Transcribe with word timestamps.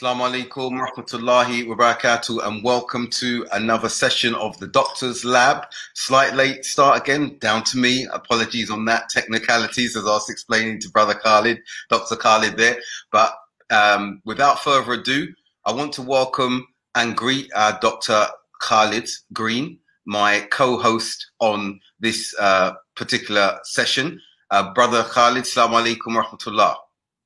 Assalamu 0.00 0.48
alaikum 0.48 0.80
rahmatullahi 0.80 1.66
wa 1.68 2.46
and 2.46 2.64
welcome 2.64 3.10
to 3.10 3.46
another 3.52 3.90
session 3.90 4.34
of 4.36 4.58
the 4.58 4.66
Doctor's 4.66 5.26
Lab. 5.26 5.66
Slight 5.92 6.32
late 6.32 6.64
start 6.64 7.02
again, 7.02 7.36
down 7.38 7.64
to 7.64 7.76
me. 7.76 8.06
Apologies 8.10 8.70
on 8.70 8.86
that 8.86 9.10
technicalities 9.10 9.98
as 9.98 10.04
I 10.04 10.12
was 10.12 10.30
explaining 10.30 10.80
to 10.80 10.90
Brother 10.90 11.12
Khalid, 11.12 11.60
Dr. 11.90 12.16
Khalid 12.16 12.56
there. 12.56 12.78
But 13.12 13.34
um, 13.68 14.22
without 14.24 14.60
further 14.60 14.94
ado, 14.94 15.28
I 15.66 15.72
want 15.72 15.92
to 15.94 16.02
welcome 16.02 16.66
and 16.94 17.14
greet 17.14 17.50
uh, 17.54 17.78
Dr. 17.82 18.26
Khalid 18.62 19.06
Green, 19.34 19.80
my 20.06 20.48
co-host 20.50 21.30
on 21.40 21.78
this 21.98 22.34
uh, 22.40 22.72
particular 22.96 23.58
session. 23.64 24.18
Uh, 24.50 24.72
Brother 24.72 25.02
Khalid, 25.02 25.44
Assalamu 25.44 25.84
alaikum 25.84 26.24
rahmatullah. 26.24 26.76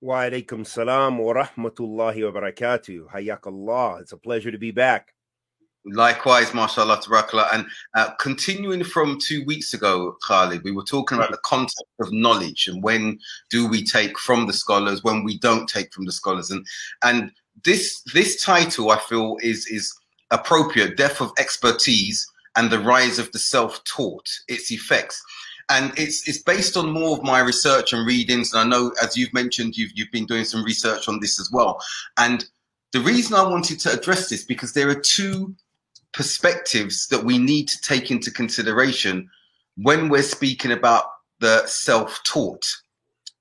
Wa 0.04 0.16
alaikum 0.16 0.66
salam 0.66 1.16
wa 1.16 1.32
rahmatullahi 1.32 2.30
wa 2.30 2.38
barakatuh. 2.38 3.10
Hayakallah. 3.10 4.02
It's 4.02 4.12
a 4.12 4.18
pleasure 4.18 4.50
to 4.50 4.58
be 4.58 4.70
back. 4.70 5.14
Likewise, 5.86 6.52
mashallah, 6.52 6.98
tabarakallah. 6.98 7.48
And 7.54 7.64
uh, 7.94 8.10
continuing 8.20 8.84
from 8.84 9.18
two 9.18 9.46
weeks 9.46 9.72
ago, 9.72 10.18
Khalid, 10.28 10.62
we 10.62 10.72
were 10.72 10.84
talking 10.84 11.16
about 11.16 11.30
the 11.30 11.38
concept 11.38 11.88
of 12.00 12.12
knowledge 12.12 12.68
and 12.68 12.82
when 12.82 13.18
do 13.48 13.66
we 13.66 13.82
take 13.82 14.18
from 14.18 14.46
the 14.46 14.52
scholars, 14.52 15.02
when 15.02 15.24
we 15.24 15.38
don't 15.38 15.66
take 15.70 15.90
from 15.94 16.04
the 16.04 16.12
scholars. 16.12 16.50
And 16.50 16.66
and 17.02 17.30
this 17.64 18.02
this 18.12 18.44
title, 18.44 18.90
I 18.90 18.98
feel, 18.98 19.38
is 19.40 19.66
is 19.68 19.90
appropriate, 20.30 20.98
Death 20.98 21.22
of 21.22 21.32
Expertise 21.38 22.30
and 22.56 22.70
the 22.70 22.78
Rise 22.78 23.18
of 23.18 23.32
the 23.32 23.38
Self-Taught, 23.38 24.28
its 24.48 24.70
effects 24.70 25.22
and 25.70 25.92
it's 25.96 26.28
it's 26.28 26.42
based 26.42 26.76
on 26.76 26.90
more 26.90 27.16
of 27.16 27.24
my 27.24 27.40
research 27.40 27.92
and 27.92 28.06
readings. 28.06 28.52
And 28.52 28.60
I 28.60 28.76
know, 28.76 28.92
as 29.02 29.16
you've 29.16 29.32
mentioned, 29.32 29.76
you've 29.76 29.92
you've 29.94 30.10
been 30.10 30.26
doing 30.26 30.44
some 30.44 30.64
research 30.64 31.08
on 31.08 31.20
this 31.20 31.40
as 31.40 31.50
well. 31.50 31.80
And 32.16 32.44
the 32.92 33.00
reason 33.00 33.34
I 33.34 33.42
wanted 33.42 33.80
to 33.80 33.92
address 33.92 34.28
this 34.28 34.44
because 34.44 34.72
there 34.72 34.88
are 34.88 35.00
two 35.00 35.54
perspectives 36.12 37.08
that 37.08 37.24
we 37.24 37.38
need 37.38 37.68
to 37.68 37.80
take 37.80 38.10
into 38.10 38.30
consideration 38.30 39.28
when 39.76 40.08
we're 40.08 40.22
speaking 40.22 40.70
about 40.70 41.06
the 41.40 41.66
self-taught. 41.66 42.64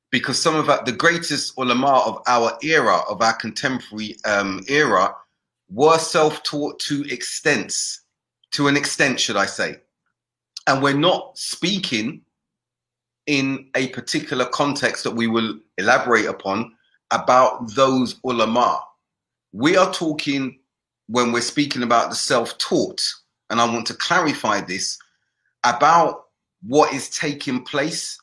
Because 0.09 0.39
some 0.41 0.55
of 0.55 0.67
the 0.85 0.91
greatest 0.91 1.53
ulama 1.57 2.03
of 2.05 2.21
our 2.27 2.57
era, 2.61 2.99
of 3.09 3.21
our 3.21 3.33
contemporary 3.33 4.15
um, 4.25 4.63
era, 4.67 5.15
were 5.69 5.97
self-taught 5.97 6.79
to 6.79 7.03
extents, 7.11 8.01
to 8.51 8.67
an 8.67 8.77
extent, 8.77 9.19
should 9.19 9.37
I 9.37 9.45
say 9.47 9.77
and 10.67 10.81
we're 10.81 10.93
not 10.93 11.37
speaking 11.37 12.21
in 13.25 13.69
a 13.75 13.87
particular 13.89 14.45
context 14.45 15.03
that 15.03 15.11
we 15.11 15.27
will 15.27 15.57
elaborate 15.77 16.25
upon 16.25 16.73
about 17.11 17.73
those 17.73 18.19
ulama. 18.23 18.81
We 19.51 19.77
are 19.77 19.93
talking 19.93 20.59
when 21.07 21.31
we're 21.31 21.41
speaking 21.41 21.83
about 21.83 22.09
the 22.09 22.15
self 22.15 22.57
taught, 22.57 23.01
and 23.49 23.61
I 23.61 23.65
want 23.65 23.87
to 23.87 23.93
clarify 23.93 24.61
this 24.61 24.97
about 25.63 26.25
what 26.63 26.93
is 26.93 27.09
taking 27.09 27.63
place 27.63 28.19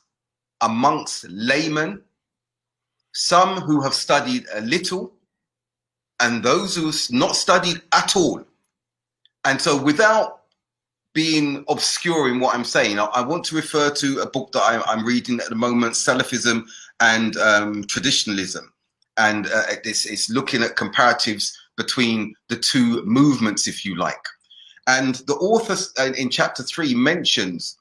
amongst 0.61 1.25
laymen, 1.29 2.01
some 3.13 3.61
who 3.61 3.81
have 3.81 3.93
studied 3.93 4.45
a 4.53 4.61
little, 4.61 5.13
and 6.19 6.43
those 6.43 6.75
who 6.75 6.87
have 6.87 6.95
not 7.11 7.35
studied 7.35 7.81
at 7.93 8.15
all. 8.15 8.43
And 9.45 9.59
so, 9.59 9.81
without 9.81 10.40
being 11.13 11.65
obscure 11.67 12.29
in 12.29 12.39
what 12.39 12.55
I'm 12.55 12.63
saying. 12.63 12.99
I, 12.99 13.05
I 13.05 13.21
want 13.21 13.43
to 13.45 13.55
refer 13.55 13.89
to 13.91 14.19
a 14.19 14.29
book 14.29 14.51
that 14.53 14.61
I, 14.61 14.93
am 14.93 15.05
reading 15.05 15.39
at 15.39 15.49
the 15.49 15.55
moment, 15.55 15.93
Salafism 15.93 16.63
and 16.99 17.35
um, 17.37 17.83
Traditionalism. 17.83 18.71
And 19.17 19.47
uh, 19.47 19.63
it's, 19.83 20.05
it's 20.05 20.29
looking 20.29 20.63
at 20.63 20.77
comparatives 20.77 21.53
between 21.75 22.33
the 22.47 22.55
two 22.55 23.03
movements, 23.03 23.67
if 23.67 23.85
you 23.85 23.95
like. 23.95 24.23
And 24.87 25.15
the 25.27 25.35
author 25.35 25.75
uh, 25.99 26.11
in 26.17 26.29
chapter 26.29 26.63
three 26.63 26.93
mentions 26.93 27.77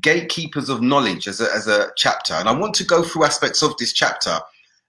gatekeepers 0.00 0.68
of 0.68 0.80
knowledge 0.80 1.28
as 1.28 1.40
a, 1.40 1.52
as 1.54 1.68
a 1.68 1.90
chapter. 1.96 2.34
And 2.34 2.48
I 2.48 2.52
want 2.52 2.74
to 2.76 2.84
go 2.84 3.02
through 3.02 3.24
aspects 3.24 3.62
of 3.62 3.76
this 3.76 3.92
chapter 3.92 4.38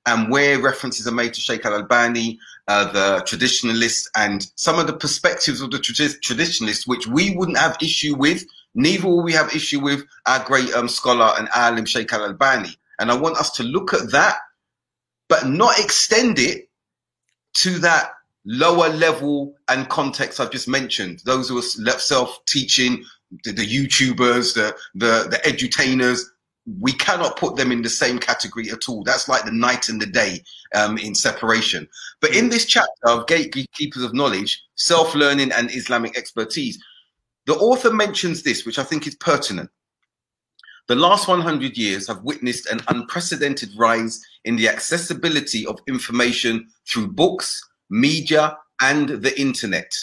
and 0.05 0.29
where 0.29 0.59
references 0.59 1.07
are 1.07 1.13
made 1.13 1.33
to 1.33 1.41
Sheikh 1.41 1.65
Al 1.65 1.75
Albani, 1.75 2.39
uh, 2.67 2.91
the 2.91 3.23
traditionalists, 3.25 4.09
and 4.15 4.45
some 4.55 4.79
of 4.79 4.87
the 4.87 4.93
perspectives 4.93 5.61
of 5.61 5.71
the 5.71 5.77
tradi- 5.77 6.19
traditionalists, 6.21 6.85
which 6.85 7.07
we 7.07 7.35
wouldn't 7.35 7.57
have 7.57 7.77
issue 7.81 8.15
with. 8.15 8.45
Neither 8.75 9.07
will 9.07 9.23
we 9.23 9.33
have 9.33 9.55
issue 9.55 9.79
with 9.79 10.03
our 10.25 10.43
great 10.43 10.73
um, 10.73 10.89
scholar 10.89 11.33
and 11.37 11.47
alim 11.55 11.85
Sheikh 11.85 12.11
Al 12.11 12.25
Albani. 12.25 12.75
And 12.99 13.11
I 13.11 13.15
want 13.15 13.37
us 13.37 13.51
to 13.51 13.63
look 13.63 13.93
at 13.93 14.11
that, 14.11 14.37
but 15.29 15.47
not 15.47 15.79
extend 15.79 16.39
it 16.39 16.69
to 17.55 17.79
that 17.79 18.11
lower 18.45 18.89
level 18.89 19.55
and 19.69 19.87
context 19.89 20.39
I've 20.39 20.51
just 20.51 20.67
mentioned. 20.67 21.21
Those 21.25 21.49
who 21.49 21.57
are 21.57 21.61
self 21.61 22.43
teaching, 22.45 23.03
the, 23.43 23.51
the 23.51 23.65
YouTubers, 23.65 24.55
the, 24.55 24.75
the, 24.95 25.27
the 25.29 25.39
edutainers, 25.45 26.21
we 26.65 26.93
cannot 26.93 27.37
put 27.37 27.55
them 27.55 27.71
in 27.71 27.81
the 27.81 27.89
same 27.89 28.19
category 28.19 28.69
at 28.71 28.87
all. 28.87 29.03
That's 29.03 29.27
like 29.27 29.43
the 29.43 29.51
night 29.51 29.89
and 29.89 30.01
the 30.01 30.05
day 30.05 30.43
um, 30.75 30.97
in 30.97 31.13
separation. 31.13 31.87
But 32.21 32.35
in 32.35 32.49
this 32.49 32.65
chapter 32.65 33.07
of 33.07 33.27
Gatekeepers 33.27 34.03
of 34.03 34.13
Knowledge, 34.13 34.61
Self 34.75 35.13
Learning 35.13 35.51
and 35.51 35.69
Islamic 35.71 36.17
Expertise, 36.17 36.81
the 37.45 37.55
author 37.55 37.91
mentions 37.91 38.43
this, 38.43 38.65
which 38.65 38.79
I 38.79 38.83
think 38.83 39.05
is 39.05 39.15
pertinent. 39.15 39.69
The 40.87 40.95
last 40.95 41.27
100 41.27 41.77
years 41.77 42.07
have 42.07 42.23
witnessed 42.23 42.67
an 42.67 42.81
unprecedented 42.87 43.69
rise 43.77 44.21
in 44.45 44.55
the 44.55 44.67
accessibility 44.69 45.65
of 45.65 45.79
information 45.87 46.67
through 46.87 47.07
books, 47.07 47.61
media, 47.89 48.57
and 48.81 49.09
the 49.09 49.39
internet. 49.39 49.93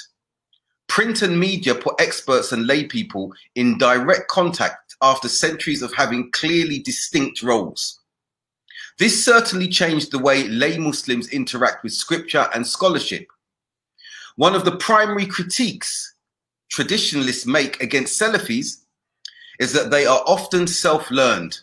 Print 0.88 1.22
and 1.22 1.38
media 1.38 1.74
put 1.74 2.00
experts 2.00 2.52
and 2.52 2.68
laypeople 2.68 3.30
in 3.54 3.78
direct 3.78 4.28
contact 4.28 4.89
after 5.02 5.28
centuries 5.28 5.82
of 5.82 5.92
having 5.94 6.30
clearly 6.32 6.78
distinct 6.78 7.42
roles. 7.42 8.00
This 8.98 9.24
certainly 9.24 9.68
changed 9.68 10.10
the 10.10 10.18
way 10.18 10.46
lay 10.48 10.78
Muslims 10.78 11.28
interact 11.28 11.82
with 11.82 11.92
scripture 11.92 12.48
and 12.54 12.66
scholarship. 12.66 13.26
One 14.36 14.54
of 14.54 14.64
the 14.64 14.76
primary 14.76 15.26
critiques 15.26 16.14
traditionalists 16.70 17.46
make 17.46 17.82
against 17.82 18.20
Salafis 18.20 18.84
is 19.58 19.72
that 19.72 19.90
they 19.90 20.06
are 20.06 20.22
often 20.26 20.66
self 20.66 21.10
learned. 21.10 21.58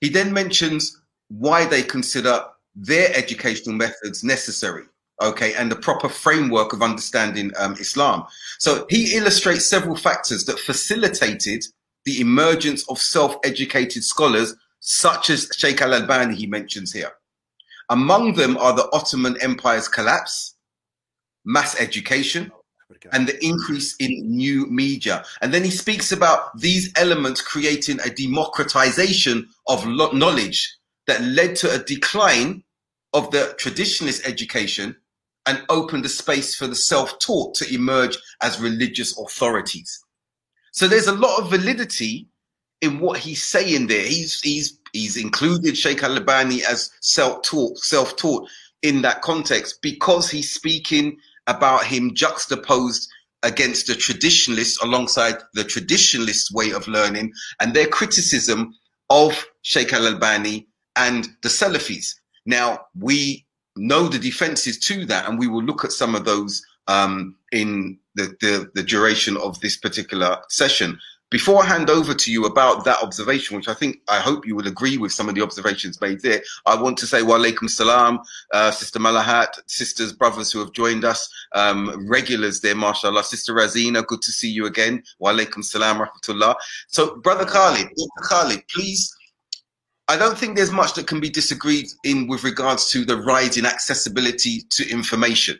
He 0.00 0.08
then 0.08 0.32
mentions 0.32 1.00
why 1.28 1.66
they 1.66 1.82
consider 1.82 2.44
their 2.74 3.14
educational 3.14 3.74
methods 3.74 4.24
necessary 4.24 4.84
okay, 5.20 5.54
and 5.54 5.70
the 5.70 5.76
proper 5.76 6.08
framework 6.08 6.72
of 6.72 6.82
understanding 6.82 7.52
um, 7.58 7.74
Islam. 7.74 8.24
So 8.58 8.86
he 8.88 9.16
illustrates 9.16 9.68
several 9.68 9.96
factors 9.96 10.44
that 10.46 10.58
facilitated 10.58 11.64
the 12.04 12.20
emergence 12.20 12.88
of 12.88 12.98
self-educated 12.98 14.02
scholars 14.04 14.54
such 14.80 15.30
as 15.30 15.48
Sheikh 15.56 15.82
al-Albani 15.82 16.34
he 16.34 16.46
mentions 16.46 16.92
here. 16.92 17.12
Among 17.90 18.34
them 18.34 18.56
are 18.56 18.72
the 18.72 18.88
Ottoman 18.92 19.36
Empire's 19.42 19.88
collapse, 19.88 20.54
mass 21.44 21.78
education, 21.80 22.50
and 23.12 23.26
the 23.26 23.44
increase 23.44 23.96
in 23.96 24.10
new 24.28 24.66
media. 24.66 25.24
And 25.42 25.52
then 25.52 25.64
he 25.64 25.70
speaks 25.70 26.12
about 26.12 26.58
these 26.58 26.92
elements 26.96 27.40
creating 27.40 28.00
a 28.00 28.10
democratization 28.10 29.48
of 29.68 29.86
knowledge 29.86 30.76
that 31.06 31.22
led 31.22 31.56
to 31.56 31.72
a 31.72 31.78
decline 31.78 32.62
of 33.12 33.30
the 33.30 33.54
traditionalist 33.60 34.26
education 34.26 34.96
and 35.46 35.64
opened 35.68 36.04
a 36.04 36.08
space 36.08 36.54
for 36.54 36.66
the 36.66 36.74
self-taught 36.76 37.54
to 37.56 37.74
emerge 37.74 38.16
as 38.42 38.60
religious 38.60 39.18
authorities. 39.18 40.04
So 40.72 40.88
there's 40.88 41.08
a 41.08 41.12
lot 41.12 41.40
of 41.40 41.50
validity 41.50 42.28
in 42.80 42.98
what 43.00 43.18
he's 43.18 43.42
saying 43.42 43.88
there. 43.88 44.04
He's 44.04 44.40
he's 44.40 44.78
he's 44.92 45.16
included 45.16 45.76
Sheikh 45.76 46.02
Al 46.02 46.16
Albani 46.16 46.64
as 46.64 46.90
self-taught, 47.00 47.78
self-taught 47.78 48.48
in 48.82 49.02
that 49.02 49.22
context 49.22 49.80
because 49.82 50.30
he's 50.30 50.52
speaking 50.52 51.16
about 51.46 51.84
him 51.84 52.14
juxtaposed 52.14 53.08
against 53.42 53.86
the 53.86 53.94
traditionalists 53.94 54.82
alongside 54.82 55.36
the 55.54 55.64
traditionalist 55.64 56.52
way 56.52 56.72
of 56.72 56.86
learning 56.88 57.32
and 57.60 57.74
their 57.74 57.86
criticism 57.86 58.74
of 59.08 59.46
Sheikh 59.62 59.92
Al 59.92 60.06
Albani 60.06 60.68
and 60.96 61.28
the 61.42 61.48
Salafis. 61.48 62.14
Now 62.46 62.86
we 62.98 63.46
know 63.76 64.08
the 64.08 64.18
defenses 64.18 64.78
to 64.80 65.04
that, 65.06 65.28
and 65.28 65.38
we 65.38 65.46
will 65.46 65.62
look 65.62 65.84
at 65.84 65.92
some 65.92 66.14
of 66.14 66.24
those 66.24 66.62
um, 66.86 67.36
in 67.52 67.98
the, 68.14 68.34
the, 68.40 68.70
the 68.74 68.82
duration 68.82 69.36
of 69.36 69.60
this 69.60 69.76
particular 69.76 70.38
session. 70.48 70.98
Before 71.30 71.62
I 71.62 71.66
hand 71.66 71.90
over 71.90 72.12
to 72.12 72.32
you 72.32 72.44
about 72.46 72.84
that 72.86 73.00
observation, 73.04 73.56
which 73.56 73.68
I 73.68 73.74
think 73.74 73.98
I 74.08 74.18
hope 74.18 74.44
you 74.44 74.56
will 74.56 74.66
agree 74.66 74.98
with 74.98 75.12
some 75.12 75.28
of 75.28 75.36
the 75.36 75.42
observations 75.42 76.00
made 76.00 76.20
there, 76.22 76.42
I 76.66 76.74
want 76.74 76.98
to 76.98 77.06
say 77.06 77.22
wa 77.22 77.38
alaikum 77.38 77.70
salam, 77.70 78.18
uh, 78.52 78.72
Sister 78.72 78.98
Malahat, 78.98 79.60
sisters, 79.66 80.12
brothers 80.12 80.50
who 80.50 80.58
have 80.58 80.72
joined 80.72 81.04
us, 81.04 81.28
um, 81.54 82.04
regulars 82.08 82.60
there, 82.60 82.74
mashallah. 82.74 83.22
Sister 83.22 83.54
Razina, 83.54 84.04
good 84.04 84.22
to 84.22 84.32
see 84.32 84.50
you 84.50 84.66
again. 84.66 85.04
Wa 85.20 85.32
alaikum 85.32 85.62
salam, 85.62 86.04
rahmatullah. 86.04 86.56
So, 86.88 87.20
Brother 87.20 87.44
Khalid, 87.44 87.86
Khalid, 88.28 88.64
please 88.68 89.14
I 90.10 90.16
don't 90.16 90.36
think 90.36 90.56
there's 90.56 90.72
much 90.72 90.94
that 90.94 91.06
can 91.06 91.20
be 91.20 91.30
disagreed 91.30 91.86
in 92.02 92.26
with 92.26 92.42
regards 92.42 92.88
to 92.88 93.04
the 93.04 93.16
rise 93.18 93.56
in 93.56 93.64
accessibility 93.64 94.62
to 94.70 94.90
information. 94.90 95.56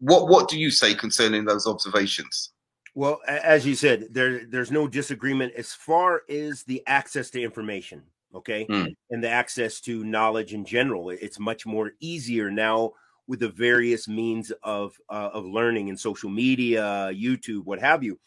What 0.00 0.28
what 0.28 0.48
do 0.48 0.58
you 0.58 0.70
say 0.70 0.94
concerning 0.94 1.44
those 1.44 1.66
observations? 1.66 2.52
Well, 2.94 3.20
as 3.26 3.66
you 3.66 3.74
said, 3.74 4.08
there 4.10 4.46
there's 4.46 4.70
no 4.70 4.88
disagreement 4.88 5.52
as 5.56 5.72
far 5.72 6.22
as 6.28 6.64
the 6.64 6.82
access 6.86 7.30
to 7.30 7.42
information, 7.42 8.02
okay, 8.34 8.66
mm. 8.68 8.94
and 9.10 9.22
the 9.22 9.28
access 9.28 9.80
to 9.82 10.04
knowledge 10.04 10.54
in 10.54 10.64
general. 10.64 11.10
It's 11.10 11.38
much 11.38 11.66
more 11.66 11.92
easier 12.00 12.50
now 12.50 12.92
with 13.28 13.40
the 13.40 13.48
various 13.48 14.08
means 14.08 14.50
of 14.64 14.98
uh, 15.08 15.30
of 15.32 15.44
learning 15.44 15.88
and 15.88 16.00
social 16.00 16.30
media, 16.30 17.10
YouTube, 17.12 17.64
what 17.64 17.78
have 17.78 18.02
you. 18.02 18.18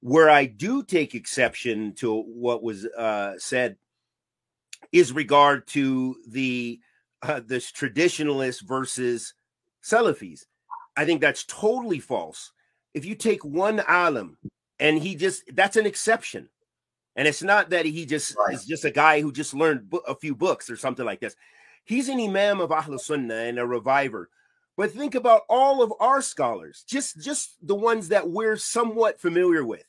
Where 0.00 0.30
I 0.30 0.46
do 0.46 0.82
take 0.82 1.14
exception 1.14 1.94
to 1.96 2.22
what 2.22 2.62
was 2.62 2.86
uh, 2.86 3.34
said 3.38 3.76
is 4.92 5.12
regard 5.12 5.66
to 5.68 6.16
the 6.28 6.80
uh, 7.22 7.40
this 7.44 7.70
traditionalist 7.72 8.62
versus 8.62 9.34
Salafis. 9.82 10.44
I 10.96 11.04
think 11.04 11.20
that's 11.20 11.44
totally 11.44 11.98
false. 11.98 12.52
If 12.94 13.04
you 13.04 13.14
take 13.14 13.44
one 13.44 13.80
alim 13.86 14.38
and 14.78 14.98
he 14.98 15.14
just 15.14 15.42
that's 15.54 15.76
an 15.76 15.86
exception. 15.86 16.48
And 17.14 17.26
it's 17.26 17.42
not 17.42 17.70
that 17.70 17.86
he 17.86 18.04
just 18.04 18.36
right. 18.36 18.54
is 18.54 18.66
just 18.66 18.84
a 18.84 18.90
guy 18.90 19.20
who 19.22 19.32
just 19.32 19.54
learned 19.54 19.90
a 20.06 20.14
few 20.14 20.34
books 20.34 20.68
or 20.68 20.76
something 20.76 21.04
like 21.04 21.20
this. 21.20 21.34
He's 21.84 22.08
an 22.08 22.20
imam 22.20 22.60
of 22.60 22.72
Ahl 22.72 22.98
Sunnah 22.98 23.34
and 23.34 23.58
a 23.58 23.66
reviver. 23.66 24.28
But 24.76 24.92
think 24.92 25.14
about 25.14 25.42
all 25.48 25.82
of 25.82 25.92
our 26.00 26.20
scholars, 26.20 26.84
just 26.86 27.18
just 27.22 27.56
the 27.66 27.74
ones 27.74 28.08
that 28.08 28.28
we're 28.28 28.56
somewhat 28.56 29.20
familiar 29.20 29.64
with. 29.64 29.84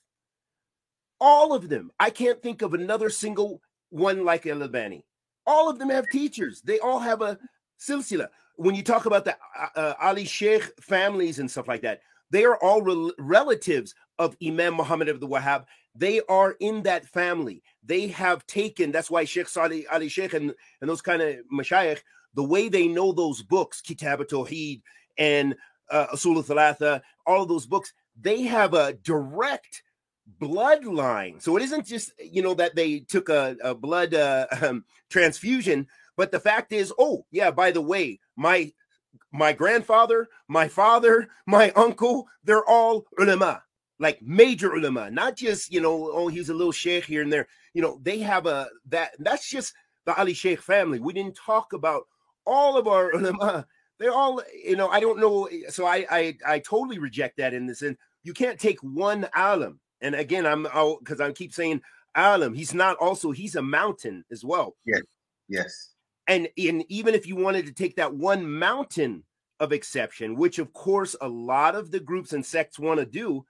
All 1.19 1.53
of 1.53 1.67
them. 1.67 1.91
I 1.99 2.09
can't 2.09 2.41
think 2.41 2.61
of 2.61 2.73
another 2.73 3.09
single 3.09 3.61
one 3.89 4.23
like 4.23 4.45
Al 4.45 4.61
Albani. 4.61 5.05
All 5.45 5.69
of 5.69 5.79
them 5.79 5.89
have 5.89 6.09
teachers. 6.09 6.61
They 6.61 6.79
all 6.79 6.99
have 6.99 7.21
a 7.21 7.37
silsila. 7.79 8.29
When 8.57 8.75
you 8.75 8.83
talk 8.83 9.05
about 9.05 9.25
the 9.25 9.37
uh, 9.57 9.67
uh 9.75 9.93
Ali 10.01 10.25
Sheikh 10.25 10.71
families 10.81 11.39
and 11.39 11.49
stuff 11.49 11.67
like 11.67 11.81
that, 11.81 12.01
they 12.29 12.43
are 12.45 12.57
all 12.57 12.81
rel- 12.81 13.13
relatives 13.17 13.95
of 14.19 14.35
Imam 14.45 14.75
Muhammad 14.75 15.09
Abdul 15.09 15.29
Wahhab. 15.29 15.65
They 15.95 16.21
are 16.29 16.55
in 16.59 16.83
that 16.83 17.05
family. 17.05 17.63
They 17.83 18.07
have 18.07 18.45
taken, 18.45 18.91
that's 18.91 19.09
why 19.09 19.23
Sheikh 19.25 19.47
Salih 19.47 19.85
Ali 19.91 20.09
Sheikh 20.09 20.33
and, 20.33 20.53
and 20.81 20.89
those 20.89 21.01
kind 21.01 21.21
of 21.21 21.37
mashayikh, 21.51 22.01
the 22.33 22.43
way 22.43 22.69
they 22.69 22.87
know 22.87 23.11
those 23.11 23.41
books, 23.41 23.81
Kitab 23.81 24.19
Tawheed 24.27 24.81
and 25.17 25.55
uh, 25.89 26.07
Usul 26.13 26.45
Thalatha, 26.45 27.01
all 27.25 27.43
of 27.43 27.47
those 27.47 27.65
books, 27.65 27.93
they 28.19 28.43
have 28.43 28.73
a 28.73 28.93
direct 28.93 29.83
bloodline. 30.39 31.41
So 31.41 31.55
it 31.57 31.63
isn't 31.63 31.85
just 31.85 32.11
you 32.19 32.41
know 32.41 32.53
that 32.55 32.75
they 32.75 32.99
took 32.99 33.29
a, 33.29 33.55
a 33.63 33.73
blood 33.73 34.13
uh, 34.13 34.47
um, 34.61 34.85
transfusion, 35.09 35.87
but 36.17 36.31
the 36.31 36.39
fact 36.39 36.73
is, 36.73 36.93
oh 36.99 37.25
yeah, 37.31 37.51
by 37.51 37.71
the 37.71 37.81
way, 37.81 38.19
my 38.35 38.71
my 39.31 39.53
grandfather, 39.53 40.27
my 40.47 40.67
father, 40.67 41.29
my 41.47 41.71
uncle, 41.71 42.27
they're 42.43 42.65
all 42.65 43.05
ulama, 43.17 43.63
like 43.99 44.21
major 44.21 44.73
ulama, 44.73 45.09
not 45.09 45.35
just 45.35 45.71
you 45.71 45.79
know, 45.79 46.11
oh 46.11 46.27
he's 46.27 46.49
a 46.49 46.53
little 46.53 46.73
sheikh 46.73 47.05
here 47.05 47.21
and 47.21 47.31
there. 47.31 47.47
You 47.73 47.81
know, 47.81 47.99
they 48.01 48.19
have 48.19 48.45
a 48.45 48.67
that 48.89 49.11
that's 49.19 49.49
just 49.49 49.73
the 50.05 50.17
Ali 50.17 50.33
Sheikh 50.33 50.61
family. 50.61 50.99
We 50.99 51.13
didn't 51.13 51.35
talk 51.35 51.73
about 51.73 52.03
all 52.45 52.77
of 52.77 52.87
our 52.87 53.11
ulama. 53.15 53.67
They're 53.99 54.11
all, 54.11 54.41
you 54.63 54.75
know, 54.75 54.89
I 54.89 54.99
don't 54.99 55.19
know. 55.19 55.49
So 55.69 55.85
I 55.85 56.05
I 56.09 56.37
I 56.45 56.59
totally 56.59 56.99
reject 56.99 57.37
that 57.37 57.53
in 57.53 57.65
this. 57.67 57.81
And 57.81 57.97
you 58.23 58.33
can't 58.33 58.59
take 58.59 58.79
one 58.81 59.27
alim 59.33 59.79
and 60.01 60.15
again, 60.15 60.45
I'm 60.45 60.63
because 60.99 61.19
I 61.19 61.31
keep 61.31 61.53
saying 61.53 61.81
Alam. 62.15 62.53
He's 62.53 62.73
not 62.73 62.97
also 62.97 63.31
he's 63.31 63.55
a 63.55 63.61
mountain 63.61 64.23
as 64.31 64.43
well. 64.43 64.75
Yes, 64.85 65.01
yes. 65.47 65.89
And 66.27 66.49
and 66.57 66.83
even 66.89 67.15
if 67.15 67.25
you 67.25 67.35
wanted 67.35 67.65
to 67.67 67.73
take 67.73 67.95
that 67.95 68.13
one 68.13 68.49
mountain 68.49 69.23
of 69.59 69.71
exception, 69.71 70.35
which 70.35 70.59
of 70.59 70.73
course 70.73 71.15
a 71.21 71.27
lot 71.27 71.75
of 71.75 71.91
the 71.91 71.99
groups 71.99 72.33
and 72.33 72.45
sects 72.45 72.77
want 72.77 72.99
to 72.99 73.05
do, 73.05 73.45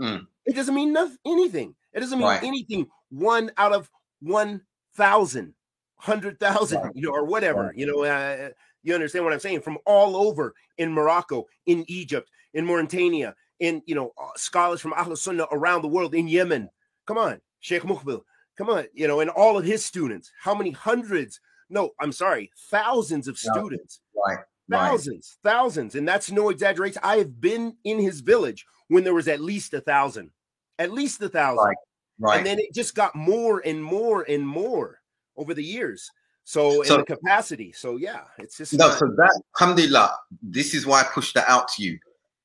mm. 0.00 0.26
it 0.44 0.54
doesn't 0.54 0.74
mean 0.74 0.92
nothing, 0.92 1.18
anything. 1.26 1.74
It 1.92 2.00
doesn't 2.00 2.18
mean 2.18 2.28
right. 2.28 2.42
anything. 2.42 2.86
One 3.10 3.50
out 3.56 3.72
of 3.72 3.90
one 4.20 4.62
thousand, 4.96 5.54
hundred 5.96 6.40
thousand, 6.40 6.82
right. 6.82 6.92
you 6.94 7.02
know, 7.02 7.14
or 7.14 7.24
whatever. 7.24 7.66
Right. 7.66 7.76
You 7.76 7.86
know, 7.86 8.04
uh, 8.04 8.50
you 8.82 8.94
understand 8.94 9.24
what 9.24 9.32
I'm 9.32 9.40
saying? 9.40 9.60
From 9.60 9.78
all 9.86 10.16
over 10.16 10.54
in 10.76 10.92
Morocco, 10.92 11.46
in 11.66 11.84
Egypt, 11.88 12.28
in 12.54 12.64
Mauritania, 12.66 13.34
in 13.60 13.82
you 13.86 13.94
know 13.94 14.12
uh, 14.20 14.28
scholars 14.36 14.80
from 14.80 14.92
Ahl 14.94 15.14
Sunnah 15.16 15.46
around 15.52 15.82
the 15.82 15.88
world 15.88 16.14
in 16.14 16.28
Yemen. 16.28 16.68
Come 17.06 17.18
on, 17.18 17.40
Sheikh 17.60 17.82
Muqbil. 17.82 18.22
Come 18.56 18.70
on, 18.70 18.86
you 18.92 19.06
know, 19.06 19.20
and 19.20 19.30
all 19.30 19.56
of 19.56 19.64
his 19.64 19.84
students. 19.84 20.32
How 20.40 20.54
many 20.54 20.72
hundreds? 20.72 21.40
No, 21.70 21.90
I'm 22.00 22.12
sorry, 22.12 22.50
thousands 22.70 23.28
of 23.28 23.38
students. 23.38 24.00
Right. 24.26 24.38
Thousands, 24.70 25.38
right. 25.42 25.52
thousands, 25.52 25.94
and 25.94 26.06
that's 26.06 26.30
no 26.30 26.50
exaggeration. 26.50 27.00
I 27.02 27.16
have 27.16 27.40
been 27.40 27.76
in 27.84 27.98
his 27.98 28.20
village 28.20 28.66
when 28.88 29.04
there 29.04 29.14
was 29.14 29.28
at 29.28 29.40
least 29.40 29.72
a 29.72 29.80
thousand, 29.80 30.30
at 30.78 30.92
least 30.92 31.22
a 31.22 31.28
thousand. 31.28 31.64
Right. 31.64 31.76
Right. 32.20 32.38
And 32.38 32.46
then 32.46 32.58
it 32.58 32.74
just 32.74 32.94
got 32.94 33.14
more 33.14 33.62
and 33.64 33.82
more 33.82 34.22
and 34.28 34.46
more 34.46 34.98
over 35.36 35.54
the 35.54 35.62
years. 35.62 36.10
So, 36.44 36.82
so 36.82 36.94
in 36.94 37.00
the 37.00 37.06
capacity. 37.06 37.72
So 37.72 37.96
yeah, 37.96 38.22
it's 38.38 38.56
just 38.58 38.74
no. 38.74 38.88
Not... 38.88 38.98
So 38.98 39.06
that, 39.06 39.42
alhamdulillah, 39.60 40.16
this 40.42 40.74
is 40.74 40.84
why 40.84 41.02
I 41.02 41.04
pushed 41.04 41.34
that 41.34 41.48
out 41.48 41.68
to 41.76 41.82
you 41.82 41.98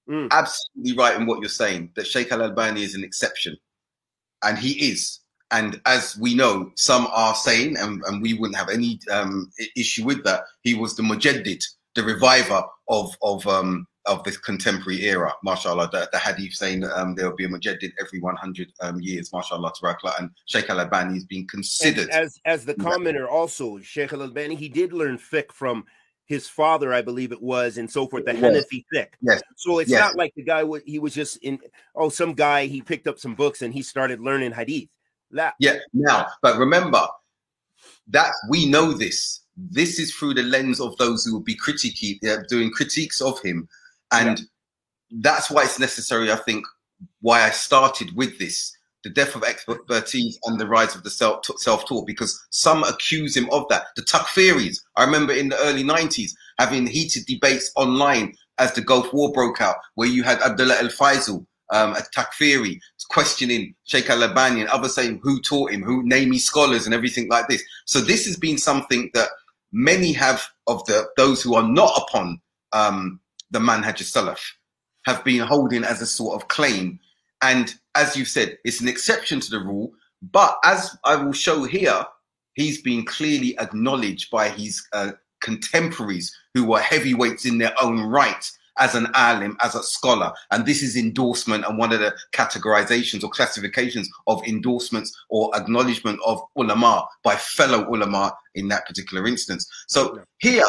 Mm. 0.10 0.30
Absolutely 0.32 0.98
right 0.98 1.16
in 1.16 1.26
what 1.26 1.40
you're 1.40 1.50
saying 1.50 1.92
that 1.96 2.08
Sheikh 2.08 2.32
Al 2.32 2.42
Albani 2.42 2.84
is 2.84 2.96
an 2.96 3.04
exception. 3.04 3.56
And 4.44 4.58
he 4.58 4.92
is. 4.92 5.20
And 5.54 5.80
as 5.86 6.18
we 6.18 6.34
know, 6.34 6.72
some 6.76 7.08
are 7.12 7.36
saying, 7.36 7.78
and, 7.78 8.02
and 8.08 8.22
we 8.22 8.34
wouldn't 8.34 8.58
have 8.58 8.70
any 8.70 9.00
um, 9.12 9.52
issue 9.78 10.04
with 10.04 10.24
that, 10.24 10.42
he 10.62 10.74
was 10.74 10.96
the 10.96 11.04
mujaddid, 11.04 11.64
the 11.94 12.04
reviver 12.04 12.64
of 12.90 13.16
of 13.22 13.46
um, 13.48 13.88
of 14.06 14.24
this 14.24 14.36
contemporary 14.38 15.04
era, 15.04 15.32
mashallah. 15.44 15.90
The, 15.92 16.10
the 16.12 16.18
hadith 16.18 16.54
saying 16.54 16.84
um, 16.84 17.16
there 17.16 17.30
will 17.30 17.38
be 17.38 17.46
a 17.46 17.50
mujaddid 17.50 17.92
every 18.02 18.20
100 18.20 18.74
um, 18.82 19.00
years, 19.00 19.32
mashallah, 19.32 19.72
tabaraklah. 19.80 20.20
And 20.20 20.32
Sheikh 20.46 20.70
Al 20.70 20.80
Albani 20.80 21.18
is 21.18 21.26
being 21.26 21.48
considered. 21.48 22.10
As, 22.10 22.40
as 22.46 22.66
the 22.66 22.74
commenter 22.74 23.30
also, 23.30 23.80
Sheikh 23.80 24.12
Al 24.12 24.24
Albani, 24.24 24.56
he 24.56 24.70
did 24.70 24.92
learn 24.92 25.18
fiqh 25.18 25.52
from 25.52 25.86
his 26.26 26.48
father, 26.48 26.94
I 26.94 27.02
believe 27.02 27.32
it 27.32 27.42
was, 27.42 27.78
and 27.78 27.90
so 27.90 28.08
forth, 28.08 28.26
the 28.26 28.34
yes. 28.34 28.44
Hanafi 28.44 28.86
fiqh. 28.94 29.08
Yes. 29.22 29.42
So 29.56 29.80
it's 29.80 29.90
yes. 29.90 30.00
not 30.00 30.16
like 30.16 30.34
the 30.36 30.44
guy 30.44 30.64
he 30.86 31.00
was 31.00 31.14
just 31.14 31.38
in 31.38 31.60
oh, 31.96 32.10
some 32.10 32.34
guy 32.34 32.66
he 32.66 32.82
picked 32.82 33.08
up 33.08 33.20
some 33.20 33.36
books 33.36 33.62
and 33.62 33.74
he 33.74 33.84
started 33.84 34.20
learning 34.20 34.52
hadith. 34.52 34.90
That, 35.34 35.56
yeah. 35.60 35.80
Now, 35.94 36.28
but 36.42 36.58
remember 36.58 37.02
that 38.08 38.32
we 38.50 38.66
know 38.66 38.94
this. 38.94 39.42
This 39.56 40.00
is 40.00 40.14
through 40.14 40.36
the 40.36 40.44
lens 40.44 40.80
of 40.80 40.98
those 40.98 41.26
who 41.26 41.34
will 41.34 41.44
be 41.44 41.56
critiquing, 41.56 42.24
uh, 42.26 42.44
doing 42.50 42.72
critiques 42.72 43.22
of 43.22 43.40
him, 43.42 43.68
and 44.12 44.40
yeah. 44.40 44.46
that's 45.22 45.52
why 45.52 45.64
it's 45.64 45.80
necessary. 45.80 46.32
I 46.32 46.38
think 46.38 46.66
why 47.22 47.44
I 47.44 47.52
started 47.52 48.16
with 48.16 48.40
this 48.40 48.76
the 49.04 49.10
death 49.10 49.36
of 49.36 49.44
expertise 49.44 50.40
and 50.46 50.60
the 50.60 50.68
rise 50.68 50.96
of 50.96 51.04
the 51.04 51.10
self 51.10 51.46
self-taught 51.58 52.08
because 52.08 52.42
some 52.50 52.84
accuse 52.84 53.36
him 53.36 53.50
of 53.52 53.66
that. 53.70 53.88
The 53.96 54.02
Takfiris, 54.02 54.80
I 54.96 55.04
remember 55.04 55.34
in 55.34 55.50
the 55.50 55.58
early 55.60 55.84
90s 55.84 56.32
having 56.58 56.88
heated 56.88 57.26
debates 57.26 57.72
online 57.76 58.34
as 58.60 58.74
the 58.74 58.82
Gulf 58.82 59.12
War 59.14 59.32
broke 59.34 59.62
out, 59.62 59.76
where 59.96 60.08
you 60.08 60.24
had 60.24 60.42
Abdullah 60.42 60.78
El 60.80 60.88
Faisal, 60.88 61.46
um, 61.74 61.96
Takfiri, 62.16 62.80
questioning 63.10 63.76
Sheikh 63.84 64.10
Al 64.10 64.24
Albani 64.24 64.62
and 64.62 64.70
others 64.70 64.96
saying 64.96 65.20
who 65.22 65.42
taught 65.42 65.72
him, 65.72 65.84
who 65.84 66.04
name 66.04 66.30
me 66.30 66.38
scholars 66.38 66.86
and 66.86 66.94
everything 66.94 67.28
like 67.30 67.48
this. 67.48 67.64
So 67.86 68.00
this 68.00 68.26
has 68.26 68.38
been 68.38 68.58
something 68.58 69.10
that 69.14 69.30
many 69.72 70.14
have 70.14 70.44
of 70.68 70.86
the 70.86 71.08
those 71.18 71.42
who 71.42 71.56
are 71.56 71.68
not 71.68 71.92
upon 71.98 72.40
um, 72.72 73.20
the 73.52 73.60
Manhaj 73.60 74.02
Salaf 74.04 74.40
have 75.06 75.24
been 75.26 75.42
holding 75.42 75.84
as 75.84 76.02
a 76.02 76.06
sort 76.06 76.42
of 76.42 76.48
claim 76.48 77.00
and 77.44 77.76
as 77.96 78.16
you 78.16 78.26
said, 78.26 78.58
it's 78.64 78.82
an 78.82 78.88
exception 78.88 79.40
to 79.42 79.52
the 79.52 79.60
rule. 79.60 79.92
But 80.32 80.58
as 80.64 80.98
I 81.04 81.16
will 81.18 81.34
show 81.34 81.66
here, 81.66 82.04
he's 82.54 82.82
been 82.82 83.06
clearly 83.06 83.60
acknowledged 83.60 84.32
by 84.32 84.50
his 84.50 84.82
uh, 84.94 85.12
contemporaries 85.42 86.36
who 86.54 86.64
were 86.64 86.80
heavyweights 86.80 87.46
in 87.46 87.58
their 87.58 87.74
own 87.82 88.00
right 88.00 88.50
as 88.78 88.96
an 88.96 89.08
alim, 89.14 89.58
as 89.62 89.76
a 89.76 89.84
scholar. 89.84 90.32
And 90.52 90.66
this 90.66 90.82
is 90.82 90.96
endorsement 90.98 91.66
and 91.66 91.78
one 91.78 91.94
of 91.94 92.00
the 92.00 92.14
categorizations 92.34 93.24
or 93.24 93.30
classifications 93.30 94.10
of 94.28 94.44
endorsements 94.46 95.16
or 95.30 95.56
acknowledgement 95.56 96.20
of 96.26 96.42
ulama 96.56 97.08
by 97.24 97.36
fellow 97.36 97.88
ulama 97.94 98.34
in 98.56 98.68
that 98.70 98.86
particular 98.86 99.28
instance. 99.28 99.68
So 99.88 100.22
here, 100.40 100.66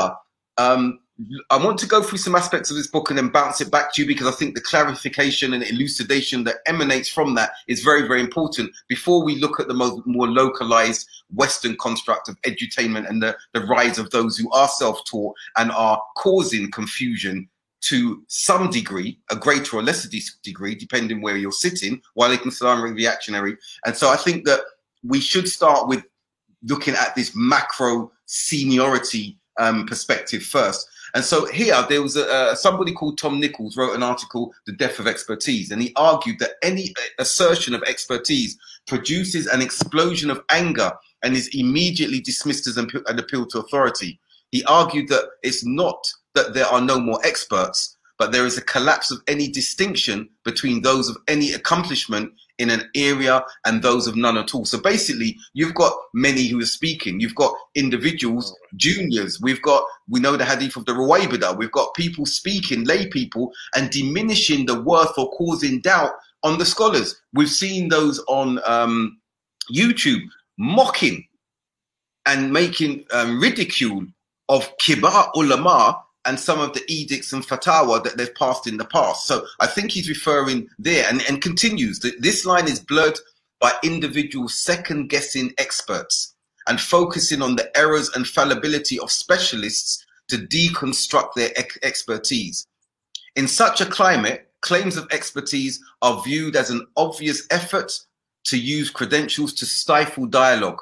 um, 0.59 1.01
I 1.49 1.65
want 1.65 1.79
to 1.79 1.87
go 1.87 2.03
through 2.03 2.19
some 2.19 2.35
aspects 2.35 2.71
of 2.71 2.77
this 2.77 2.89
book 2.89 3.09
and 3.09 3.17
then 3.17 3.29
bounce 3.29 3.61
it 3.61 3.71
back 3.71 3.95
to 3.95 4.03
you 4.03 4.09
because 4.09 4.27
I 4.27 4.33
think 4.33 4.55
the 4.55 4.61
clarification 4.61 5.53
and 5.55 5.63
elucidation 5.63 6.43
that 6.45 6.57
emanates 6.67 7.09
from 7.09 7.37
that 7.37 7.53
is 7.69 7.85
very, 7.85 8.09
very 8.09 8.21
important 8.21 8.73
before 8.89 9.23
we 9.23 9.37
look 9.37 9.61
at 9.61 9.69
the 9.69 9.75
more, 9.75 10.03
more 10.07 10.27
localized 10.27 11.07
Western 11.33 11.77
construct 11.77 12.29
of 12.29 12.41
edutainment 12.43 13.09
and 13.09 13.23
the, 13.23 13.37
the 13.53 13.61
rise 13.61 13.97
of 13.97 14.11
those 14.11 14.37
who 14.37 14.51
are 14.51 14.67
self 14.67 15.05
taught 15.05 15.37
and 15.57 15.71
are 15.71 16.03
causing 16.17 16.69
confusion 16.73 17.49
to 17.89 18.23
some 18.29 18.71
degree, 18.71 19.19
a 19.31 19.37
greater 19.37 19.77
or 19.77 19.83
lesser 19.83 20.09
degree, 20.43 20.75
depending 20.75 21.21
where 21.21 21.37
you're 21.37 21.53
sitting, 21.53 22.01
while 22.15 22.31
they 22.31 22.39
can 22.39 22.51
still 22.51 22.75
reactionary. 22.81 23.57
And 23.85 23.95
so 23.95 24.09
I 24.09 24.17
think 24.17 24.45
that 24.47 24.61
we 25.03 25.21
should 25.21 25.49
start 25.49 25.89
with 25.89 26.03
looking 26.63 26.95
at 26.95 27.15
this 27.15 27.33
macro 27.35 28.11
seniority 28.27 29.39
um, 29.59 29.87
perspective 29.87 30.43
first. 30.43 30.89
And 31.15 31.25
so 31.25 31.47
here 31.47 31.77
there 31.89 32.03
was 32.03 32.17
a, 32.17 32.29
uh, 32.29 32.55
somebody 32.55 32.93
called 32.93 33.19
Tom 33.19 33.39
Nichols 33.39 33.77
wrote 33.77 33.95
an 33.95 34.03
article, 34.03 34.53
"The 34.67 34.73
Death 34.73 34.99
of 34.99 35.07
Expertise," 35.07 35.71
and 35.71 35.81
he 35.81 35.93
argued 35.95 36.39
that 36.41 36.55
any 36.63 36.93
uh, 36.99 37.03
assertion 37.21 37.75
of 37.75 37.83
expertise 37.85 38.59
produces 38.87 39.47
an 39.47 39.63
explosion 39.63 40.31
of 40.31 40.43
anger 40.51 40.93
and 41.23 41.37
is 41.37 41.49
immediately 41.55 42.21
dismissed 42.21 42.67
as 42.67 42.77
an 42.77 42.91
appeal 43.07 43.47
to 43.47 43.61
authority. 43.61 44.19
He 44.51 44.65
argued 44.65 45.09
that 45.09 45.25
it's 45.43 45.65
not 45.65 46.05
that 46.35 46.55
there 46.55 46.67
are 46.67 46.81
no 46.81 47.01
more 47.01 47.19
experts, 47.25 47.97
but 48.19 48.33
there 48.33 48.47
is 48.47 48.57
a 48.57 48.63
collapse 48.63 49.11
of 49.11 49.21
any 49.27 49.49
distinction 49.49 50.29
between 50.45 50.83
those 50.83 51.09
of 51.09 51.17
any 51.29 51.53
accomplishment 51.53 52.33
in 52.59 52.71
an 52.71 52.89
area 52.95 53.45
and 53.65 53.83
those 53.83 54.07
of 54.07 54.15
none 54.15 54.37
at 54.37 54.55
all. 54.55 54.65
So 54.65 54.81
basically, 54.81 55.37
you've 55.55 55.75
got 55.75 55.93
many 56.13 56.47
who 56.47 56.61
are 56.61 56.67
speaking. 56.67 57.19
You've 57.19 57.35
got 57.35 57.53
individuals, 57.75 58.57
juniors. 58.77 59.41
We've 59.41 59.63
got, 59.63 59.85
we 60.09 60.21
know 60.21 60.37
the 60.37 60.45
hadith 60.45 60.77
of 60.77 60.85
the 60.85 60.93
Ruwaybida. 60.93 61.57
We've 61.57 61.73
got 61.73 61.95
people 61.95 62.27
speaking, 62.27 62.85
lay 62.85 63.09
people, 63.09 63.53
and 63.75 63.91
diminishing 63.91 64.67
the 64.67 64.81
worth 64.81 65.19
or 65.19 65.31
causing 65.33 65.81
doubt 65.81 66.13
on 66.45 66.59
the 66.59 66.65
scholars. 66.65 67.21
We've 67.33 67.51
seen 67.51 67.89
those 67.89 68.23
on 68.29 68.61
um, 68.67 69.19
YouTube 69.75 70.23
mocking 70.59 71.27
and 72.27 72.53
making 72.53 73.05
um, 73.13 73.41
ridicule 73.41 74.07
of 74.49 74.77
kibar 74.79 75.31
ulama 75.35 76.01
and 76.27 76.39
some 76.39 76.61
of 76.61 76.73
the 76.73 76.83
edicts 76.89 77.33
and 77.33 77.47
fatwa 77.47 78.03
that 78.03 78.17
they've 78.17 78.35
passed 78.35 78.67
in 78.67 78.77
the 78.77 78.85
past. 78.85 79.27
So 79.27 79.47
I 79.61 79.67
think 79.67 79.91
he's 79.91 80.09
referring 80.09 80.69
there 80.79 81.07
and, 81.09 81.23
and 81.29 81.43
continues 81.43 81.99
that 82.01 82.21
this 82.23 82.45
line 82.45 82.67
is 82.67 82.81
blurred 82.81 83.19
by 83.61 83.73
individuals 83.83 84.59
second 84.59 85.09
guessing 85.09 85.53
experts 85.59 86.35
and 86.67 86.81
focusing 86.81 87.43
on 87.43 87.57
the 87.57 87.77
errors 87.77 88.11
and 88.15 88.27
fallibility 88.27 88.99
of 88.99 89.13
specialists 89.13 90.05
to 90.29 90.37
deconstruct 90.37 91.35
their 91.37 91.51
ex- 91.57 91.79
expertise. 91.83 92.67
In 93.37 93.47
such 93.49 93.81
a 93.81 93.87
climate, 93.87 94.51
claims 94.61 94.97
of 94.97 95.07
expertise 95.11 95.81
are 96.01 96.23
viewed 96.23 96.57
as 96.57 96.71
an 96.71 96.87
obvious 96.97 97.47
effort 97.51 97.93
to 98.45 98.59
use 98.59 98.91
credentials 98.91 99.53
to 99.55 99.67
stifle 99.67 100.27
dialogue 100.27 100.81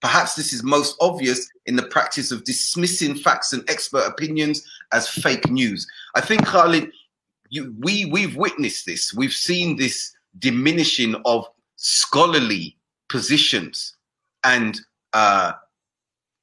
Perhaps 0.00 0.34
this 0.34 0.52
is 0.52 0.62
most 0.62 0.96
obvious 1.00 1.50
in 1.66 1.76
the 1.76 1.82
practice 1.82 2.30
of 2.30 2.44
dismissing 2.44 3.16
facts 3.16 3.52
and 3.52 3.68
expert 3.68 4.06
opinions 4.06 4.64
as 4.92 5.08
fake 5.08 5.50
news. 5.50 5.86
I 6.14 6.20
think, 6.20 6.46
Khalid, 6.46 6.92
you, 7.50 7.74
we, 7.80 8.04
we've 8.04 8.36
witnessed 8.36 8.86
this. 8.86 9.12
We've 9.12 9.32
seen 9.32 9.76
this 9.76 10.14
diminishing 10.38 11.16
of 11.24 11.46
scholarly 11.76 12.76
positions 13.08 13.96
and 14.44 14.80
uh, 15.14 15.52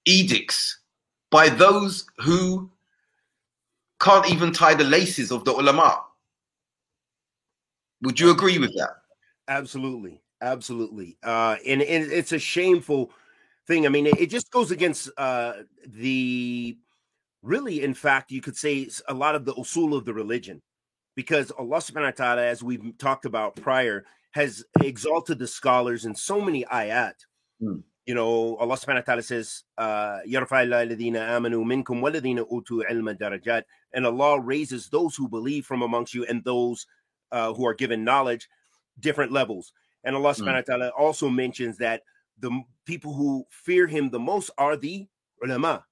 edicts 0.05 0.79
by 1.31 1.50
those 1.50 2.05
who 2.17 2.69
can't 4.01 4.29
even 4.29 4.51
tie 4.51 4.74
the 4.74 4.83
laces 4.83 5.31
of 5.31 5.45
the 5.45 5.53
ulama. 5.53 6.01
Would 8.03 8.19
you 8.19 8.31
agree 8.31 8.57
with 8.57 8.74
that? 8.75 8.89
Absolutely, 9.47 10.21
absolutely. 10.41 11.17
Uh, 11.24 11.55
and, 11.65 11.81
and 11.81 12.12
it's 12.12 12.33
a 12.33 12.39
shameful 12.39 13.12
thing. 13.67 13.86
I 13.86 13.89
mean, 13.89 14.07
it, 14.07 14.19
it 14.19 14.29
just 14.29 14.51
goes 14.51 14.72
against 14.72 15.10
uh, 15.17 15.53
the 15.86 16.77
really, 17.41 17.84
in 17.84 17.93
fact, 17.93 18.31
you 18.31 18.41
could 18.41 18.57
say 18.57 18.89
a 19.07 19.13
lot 19.13 19.36
of 19.36 19.45
the 19.45 19.53
usul 19.53 19.95
of 19.95 20.05
the 20.05 20.13
religion, 20.13 20.62
because 21.15 21.51
Allah 21.51 21.77
subhanahu 21.77 22.19
wa 22.19 22.25
ta'ala, 22.25 22.45
as 22.45 22.63
we've 22.63 22.98
talked 22.98 23.25
about 23.25 23.55
prior, 23.55 24.05
has 24.31 24.65
exalted 24.81 25.39
the 25.39 25.48
scholars 25.48 26.05
in 26.05 26.15
so 26.15 26.41
many 26.41 26.65
ayat. 26.65 27.13
Hmm. 27.60 27.77
You 28.05 28.13
know, 28.13 28.57
Allah 28.57 28.75
subhanahu 28.75 28.95
wa 28.95 29.01
ta'ala 29.01 29.24
says, 29.24 29.63
uh, 29.77 30.19
amanu 30.27 31.63
minkum 31.65 32.01
waladina 32.01 32.45
utu 32.51 32.84
ilma 32.89 33.15
darajat. 33.15 33.63
and 33.93 34.05
Allah 34.05 34.39
raises 34.39 34.89
those 34.89 35.15
who 35.15 35.27
believe 35.27 35.65
from 35.65 35.81
amongst 35.81 36.13
you 36.13 36.25
and 36.25 36.43
those 36.43 36.86
uh, 37.31 37.53
who 37.53 37.65
are 37.65 37.74
given 37.74 38.03
knowledge, 38.03 38.48
different 39.00 39.31
levels. 39.31 39.72
And 40.03 40.15
Allah 40.15 40.34
hmm. 40.34 40.43
subhanahu 40.43 40.67
wa 40.67 40.75
ta'ala 40.75 40.89
also 40.89 41.29
mentions 41.29 41.77
that 41.77 42.03
the 42.39 42.51
people 42.85 43.13
who 43.13 43.45
fear 43.49 43.87
him 43.87 44.09
the 44.09 44.19
most 44.19 44.51
are 44.57 44.77
the 44.77 45.07
ulama. 45.43 45.83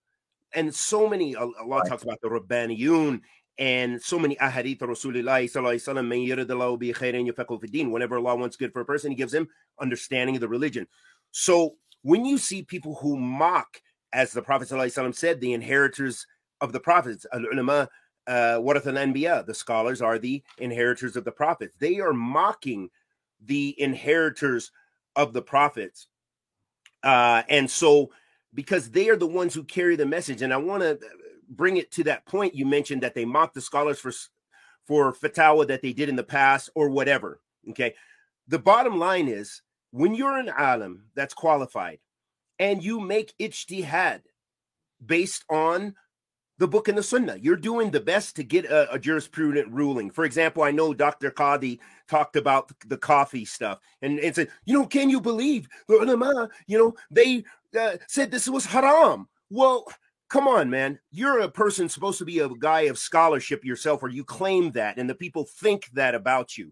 And 0.55 0.73
so 0.73 1.09
many, 1.09 1.35
Allah 1.35 1.51
right. 1.67 1.89
talks 1.89 2.03
about 2.03 2.21
the 2.21 2.29
Rabbaniyun 2.29 3.21
and 3.59 4.01
so 4.01 4.17
many 4.17 4.35
ahadith 4.37 4.81
of 4.81 4.89
Rasulullah 4.89 5.43
sallallahu 5.43 7.91
Whenever 7.91 8.17
Allah 8.17 8.35
wants 8.35 8.55
good 8.55 8.73
for 8.73 8.81
a 8.81 8.85
person, 8.85 9.11
He 9.11 9.17
gives 9.17 9.33
him 9.33 9.47
understanding 9.79 10.35
of 10.35 10.41
the 10.41 10.47
religion. 10.47 10.87
So 11.31 11.75
when 12.03 12.25
you 12.25 12.37
see 12.37 12.63
people 12.63 12.95
who 12.95 13.17
mock, 13.17 13.81
as 14.11 14.31
the 14.31 14.41
Prophet 14.41 14.69
sallallahu 14.69 15.15
said, 15.15 15.39
the 15.39 15.53
inheritors 15.53 16.25
of 16.61 16.71
the 16.71 16.79
prophets, 16.79 17.25
al 17.33 17.45
ulama, 17.51 17.89
uh, 18.25 18.57
what 18.57 18.81
the 18.83 19.53
scholars 19.53 20.01
are 20.01 20.17
the 20.17 20.41
inheritors 20.57 21.15
of 21.15 21.25
the 21.25 21.31
prophets. 21.31 21.75
They 21.77 21.99
are 21.99 22.13
mocking 22.13 22.89
the 23.43 23.79
inheritors 23.79 24.71
of 25.15 25.33
the 25.33 25.41
prophets 25.41 26.07
uh, 27.03 27.43
and 27.49 27.69
so, 27.69 28.11
because 28.53 28.91
they 28.91 29.09
are 29.09 29.15
the 29.15 29.27
ones 29.27 29.53
who 29.53 29.63
carry 29.63 29.95
the 29.95 30.05
message, 30.05 30.41
and 30.41 30.53
I 30.53 30.57
want 30.57 30.83
to 30.83 30.99
bring 31.49 31.77
it 31.77 31.91
to 31.91 32.03
that 32.05 32.25
point 32.25 32.55
you 32.55 32.65
mentioned 32.65 33.03
that 33.03 33.13
they 33.13 33.25
mock 33.25 33.53
the 33.53 33.61
scholars 33.61 33.99
for 33.99 34.11
for 34.85 35.13
fatwa 35.13 35.67
that 35.67 35.81
they 35.81 35.93
did 35.93 36.09
in 36.09 36.15
the 36.15 36.23
past 36.23 36.69
or 36.75 36.89
whatever. 36.89 37.39
Okay, 37.69 37.95
the 38.47 38.59
bottom 38.59 38.99
line 38.99 39.27
is 39.27 39.61
when 39.91 40.15
you're 40.15 40.37
an 40.37 40.49
alim 40.49 41.05
that's 41.15 41.33
qualified 41.33 41.99
and 42.59 42.83
you 42.83 42.99
make 42.99 43.33
ijtihad 43.39 44.21
based 45.05 45.43
on 45.49 45.95
the 46.59 46.67
book 46.67 46.87
and 46.87 46.97
the 46.97 47.03
sunnah. 47.03 47.37
You're 47.41 47.55
doing 47.55 47.91
the 47.91 47.99
best 47.99 48.35
to 48.35 48.43
get 48.43 48.65
a, 48.65 48.93
a 48.93 48.99
jurisprudent 48.99 49.71
ruling. 49.71 50.11
For 50.11 50.25
example, 50.25 50.63
I 50.63 50.71
know 50.71 50.93
Dr. 50.93 51.31
Qadhi 51.31 51.79
talked 52.07 52.35
about 52.35 52.71
the 52.87 52.97
coffee 52.97 53.45
stuff 53.45 53.79
and, 54.01 54.19
and 54.19 54.35
said, 54.35 54.49
you 54.65 54.73
know, 54.77 54.85
can 54.85 55.09
you 55.09 55.19
believe 55.19 55.67
the 55.87 55.95
ulama, 55.95 56.49
you 56.67 56.77
know, 56.77 56.93
they 57.09 57.43
uh, 57.79 57.97
said 58.07 58.29
this 58.29 58.47
was 58.47 58.65
haram. 58.65 59.27
Well, 59.49 59.85
come 60.29 60.47
on, 60.47 60.69
man. 60.69 60.99
You're 61.11 61.39
a 61.39 61.49
person 61.49 61.89
supposed 61.89 62.19
to 62.19 62.25
be 62.25 62.39
a 62.39 62.49
guy 62.49 62.81
of 62.81 62.97
scholarship 62.97 63.65
yourself, 63.65 64.03
or 64.03 64.09
you 64.09 64.23
claim 64.23 64.71
that, 64.71 64.97
and 64.97 65.09
the 65.09 65.15
people 65.15 65.45
think 65.45 65.89
that 65.93 66.15
about 66.15 66.57
you 66.57 66.71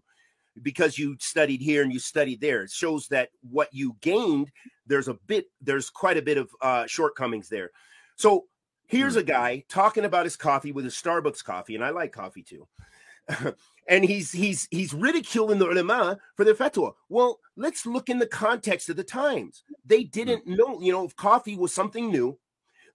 because 0.60 0.98
you 0.98 1.16
studied 1.18 1.62
here 1.62 1.82
and 1.82 1.92
you 1.92 1.98
studied 1.98 2.40
there. 2.40 2.62
It 2.62 2.70
shows 2.70 3.08
that 3.08 3.30
what 3.48 3.68
you 3.72 3.96
gained, 4.00 4.50
there's 4.86 5.08
a 5.08 5.14
bit, 5.14 5.46
there's 5.60 5.88
quite 5.90 6.18
a 6.18 6.22
bit 6.22 6.36
of 6.36 6.50
uh, 6.60 6.86
shortcomings 6.86 7.48
there. 7.48 7.70
So 8.16 8.44
Here's 8.92 9.14
hmm. 9.14 9.20
a 9.20 9.24
guy 9.24 9.64
talking 9.70 10.04
about 10.04 10.26
his 10.26 10.36
coffee 10.36 10.70
with 10.70 10.84
his 10.84 10.94
Starbucks 10.94 11.42
coffee, 11.42 11.74
and 11.74 11.82
I 11.82 11.90
like 11.90 12.12
coffee 12.12 12.42
too. 12.42 12.68
and 13.88 14.04
he's 14.04 14.30
he's 14.30 14.68
he's 14.70 14.92
ridiculing 14.92 15.58
the 15.58 15.70
ulama 15.70 16.18
for 16.36 16.44
their 16.44 16.54
fatwa. 16.54 16.92
Well, 17.08 17.40
let's 17.56 17.86
look 17.86 18.10
in 18.10 18.18
the 18.18 18.26
context 18.26 18.90
of 18.90 18.96
the 18.96 19.04
times. 19.04 19.64
They 19.86 20.02
hmm. 20.02 20.10
didn't 20.10 20.46
know, 20.46 20.78
you 20.82 20.92
know, 20.92 21.04
if 21.06 21.16
coffee 21.16 21.56
was 21.56 21.74
something 21.74 22.10
new. 22.10 22.38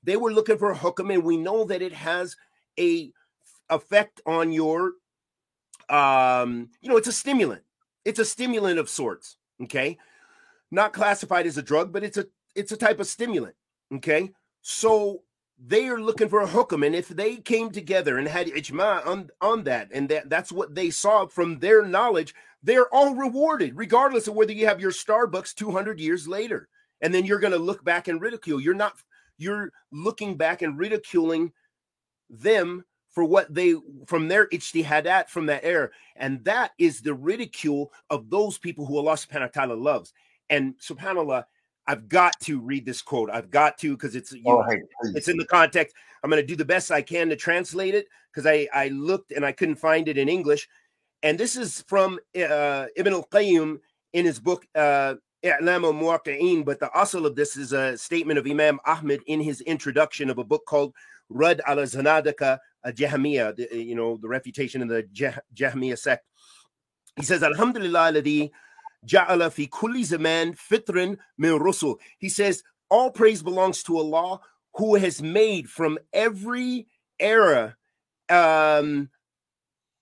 They 0.03 0.15
were 0.15 0.31
looking 0.31 0.59
for 0.59 0.71
a 0.71 0.75
hukam, 0.75 1.11
and 1.11 1.23
we 1.23 1.35
know 1.35 1.65
that 1.65 1.81
it 1.81 1.93
has 1.93 2.37
a 2.79 3.11
effect 3.69 4.21
on 4.27 4.51
your 4.51 4.93
um, 5.89 6.69
you 6.79 6.89
know, 6.89 6.97
it's 6.97 7.07
a 7.07 7.11
stimulant. 7.11 7.63
It's 8.05 8.19
a 8.19 8.25
stimulant 8.25 8.77
of 8.77 8.87
sorts. 8.87 9.37
Okay. 9.63 9.97
Not 10.69 10.93
classified 10.93 11.47
as 11.47 11.57
a 11.57 11.63
drug, 11.63 11.91
but 11.91 12.03
it's 12.03 12.17
a 12.17 12.27
it's 12.55 12.71
a 12.71 12.77
type 12.77 12.99
of 12.99 13.07
stimulant. 13.07 13.55
Okay. 13.91 14.31
So 14.61 15.23
they 15.59 15.87
are 15.87 15.99
looking 15.99 16.29
for 16.29 16.41
a 16.41 16.47
hukam, 16.47 16.85
and 16.85 16.95
if 16.95 17.07
they 17.07 17.37
came 17.37 17.71
together 17.71 18.17
and 18.17 18.27
had 18.27 18.47
ijma 18.47 19.05
on, 19.05 19.29
on 19.41 19.63
that, 19.63 19.89
and 19.91 20.07
that, 20.09 20.29
that's 20.29 20.51
what 20.51 20.75
they 20.75 20.89
saw 20.89 21.25
from 21.25 21.59
their 21.59 21.83
knowledge, 21.83 22.35
they're 22.61 22.93
all 22.93 23.15
rewarded, 23.15 23.75
regardless 23.75 24.27
of 24.27 24.35
whether 24.35 24.53
you 24.53 24.67
have 24.67 24.81
your 24.81 24.91
Starbucks 24.91 25.55
200 25.55 25.99
years 25.99 26.27
later. 26.27 26.67
And 27.01 27.13
then 27.13 27.25
you're 27.25 27.39
going 27.39 27.53
to 27.53 27.59
look 27.59 27.83
back 27.83 28.07
and 28.07 28.19
ridicule. 28.19 28.59
You're 28.59 28.73
not, 28.73 28.93
you're 29.37 29.71
looking 29.91 30.35
back 30.35 30.61
and 30.61 30.77
ridiculing 30.77 31.53
them 32.29 32.83
for 33.09 33.23
what 33.23 33.51
they 33.53 33.75
from 34.05 34.27
their 34.27 34.47
ijtihadat 34.47 35.29
from 35.29 35.47
that 35.47 35.63
error. 35.63 35.91
And 36.15 36.43
that 36.45 36.71
is 36.77 37.01
the 37.01 37.13
ridicule 37.13 37.91
of 38.09 38.29
those 38.29 38.57
people 38.57 38.85
who 38.85 38.97
Allah 38.97 39.13
subhanahu 39.13 39.41
wa 39.41 39.47
ta'ala 39.47 39.73
loves. 39.73 40.13
And 40.49 40.75
subhanAllah, 40.79 41.45
I've 41.87 42.09
got 42.09 42.39
to 42.41 42.59
read 42.59 42.85
this 42.85 43.01
quote. 43.01 43.29
I've 43.31 43.49
got 43.49 43.77
to 43.79 43.95
because 43.95 44.15
it's 44.15 44.31
you 44.31 44.43
oh, 44.45 44.61
know, 44.61 44.77
it's 45.15 45.27
in 45.27 45.37
the 45.37 45.45
context. 45.45 45.95
I'm 46.23 46.29
going 46.29 46.41
to 46.41 46.47
do 46.47 46.55
the 46.55 46.65
best 46.65 46.91
I 46.91 47.01
can 47.01 47.29
to 47.29 47.35
translate 47.35 47.95
it 47.95 48.07
because 48.31 48.45
I 48.45 48.67
I 48.73 48.89
looked 48.89 49.31
and 49.31 49.45
I 49.45 49.51
couldn't 49.51 49.75
find 49.75 50.07
it 50.07 50.17
in 50.17 50.29
English. 50.29 50.67
And 51.23 51.37
this 51.37 51.55
is 51.55 51.83
from 51.87 52.19
uh, 52.35 52.85
Ibn 52.95 53.13
al-Qayyim 53.13 53.79
in 54.13 54.25
his 54.25 54.39
book 54.39 54.65
uh, 54.75 55.15
I'lam 55.45 55.83
al-Muwaqqi'in, 55.83 56.65
but 56.65 56.79
the 56.79 56.89
asl 56.95 57.25
of 57.25 57.35
this 57.35 57.55
is 57.55 57.71
a 57.71 57.97
statement 57.97 58.39
of 58.39 58.47
Imam 58.47 58.79
Ahmed 58.85 59.21
in 59.27 59.39
his 59.39 59.61
introduction 59.61 60.29
of 60.29 60.37
a 60.37 60.43
book 60.43 60.65
called 60.65 60.93
Rud 61.29 61.61
al 61.65 61.77
Zanadaka 61.77 62.59
Jahmiya, 62.85 63.57
you 63.71 63.95
know, 63.95 64.17
the 64.17 64.27
refutation 64.27 64.81
of 64.81 64.89
the 64.89 65.03
Jahmiya 65.55 65.97
sect. 65.97 66.25
He 67.15 67.23
says, 67.23 67.43
Alhamdulillah, 67.43 68.51
ja'ala 69.06 69.50
fi 69.52 69.66
kulli 69.66 70.04
zaman 70.04 70.54
fitrin 70.54 71.18
min 71.38 71.58
rusul. 71.58 71.96
He 72.18 72.28
says, 72.28 72.62
all 72.90 73.10
praise 73.10 73.42
belongs 73.42 73.82
to 73.84 73.96
Allah 73.96 74.40
who 74.74 74.96
has 74.96 75.22
made 75.22 75.68
from 75.68 75.98
every 76.12 76.86
era 77.18 77.76
um, 78.28 79.10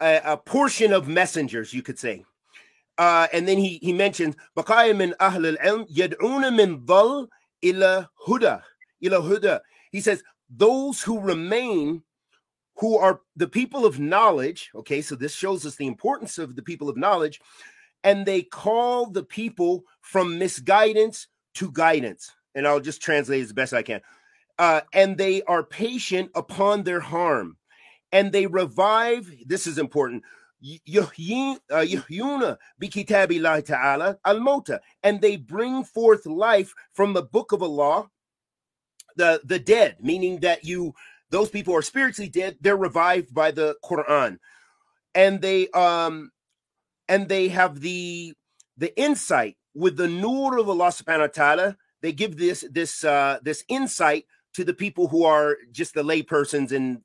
a, 0.01 0.21
a 0.25 0.37
portion 0.37 0.93
of 0.93 1.09
messengers, 1.09 1.73
you 1.73 1.83
could 1.83 1.99
say. 1.99 2.25
Uh, 2.99 3.27
and 3.33 3.49
then 3.49 3.57
he 3.59 3.79
he 3.83 3.93
mentions 3.93 4.37
بقايا 4.57 4.93
من 4.93 5.15
أهل 5.21 5.57
العلم 5.57 5.87
يدعون 5.89 6.53
من 6.53 6.85
ضل 6.85 7.29
إلى 7.65 8.09
هدى 8.29 8.59
إلى 9.03 9.17
هدى. 9.17 9.61
He 9.91 10.01
says 10.01 10.23
those 10.49 11.03
who 11.03 11.19
remain 11.19 12.03
who 12.77 12.99
are 12.99 13.21
the 13.37 13.49
people 13.49 13.87
of 13.87 13.99
knowledge. 13.99 14.71
Okay, 14.75 15.01
so 15.01 15.15
this 15.15 15.35
shows 15.35 15.65
us 15.65 15.77
the 15.77 15.87
importance 15.87 16.39
of 16.39 16.57
the 16.57 16.63
people 16.63 16.89
of 16.89 16.97
knowledge, 16.97 17.41
and 18.06 18.26
they 18.26 18.44
call 18.44 19.08
the 19.08 19.24
people 19.24 19.84
from 20.00 20.40
misguidance 20.40 21.28
to 21.56 21.72
guidance. 21.72 22.32
And 22.54 22.66
I'll 22.66 22.80
just 22.80 23.02
translate 23.02 23.44
as 23.44 23.52
best 23.52 23.74
I 23.74 23.82
can. 23.82 24.00
Uh, 24.58 24.82
and 24.94 25.18
they 25.18 25.42
are 25.44 25.64
patient 25.64 26.32
upon 26.36 26.84
their 26.84 27.02
harm, 27.02 27.58
and 28.14 28.32
they 28.32 28.46
revive. 28.46 29.30
This 29.46 29.68
is 29.68 29.78
important. 29.78 30.24
Yuhyuna 30.88 32.58
bikitabi 32.82 33.66
ta'ala 33.66 34.18
al-mota, 34.24 34.80
and 35.04 35.20
they 35.20 35.36
bring 35.36 35.84
forth 35.84 36.26
life 36.26 36.74
from 36.94 37.12
the 37.12 37.24
book 37.24 37.52
of 37.52 37.62
Allah, 37.62 38.10
the 39.18 39.42
the 39.44 39.60
dead, 39.60 39.98
meaning 40.00 40.40
that 40.40 40.64
you 40.64 40.94
those 41.32 41.50
people 41.50 41.76
are 41.76 41.82
spiritually 41.82 42.30
dead. 42.30 42.58
They're 42.62 42.78
revived 42.78 43.34
by 43.34 43.52
the 43.52 43.76
Quran, 43.84 44.38
and 45.14 45.42
they 45.42 45.68
um 45.70 46.32
and 47.08 47.30
they 47.30 47.48
have 47.50 47.82
the 47.82 48.34
the 48.78 48.98
insight 49.00 49.58
with 49.74 49.98
the 49.98 50.08
nur 50.08 50.58
of 50.58 50.70
Allah 50.70 50.88
Subhanahu 50.88 51.20
wa 51.20 51.28
Taala. 51.28 51.76
They 52.02 52.12
give 52.12 52.38
this 52.38 52.66
this 52.72 53.04
uh 53.04 53.40
this 53.42 53.64
insight 53.68 54.26
to 54.54 54.64
the 54.64 54.74
people 54.74 55.08
who 55.08 55.26
are 55.26 55.58
just 55.72 55.94
the 55.94 56.04
lay 56.04 56.22
persons 56.22 56.72
and 56.72 57.02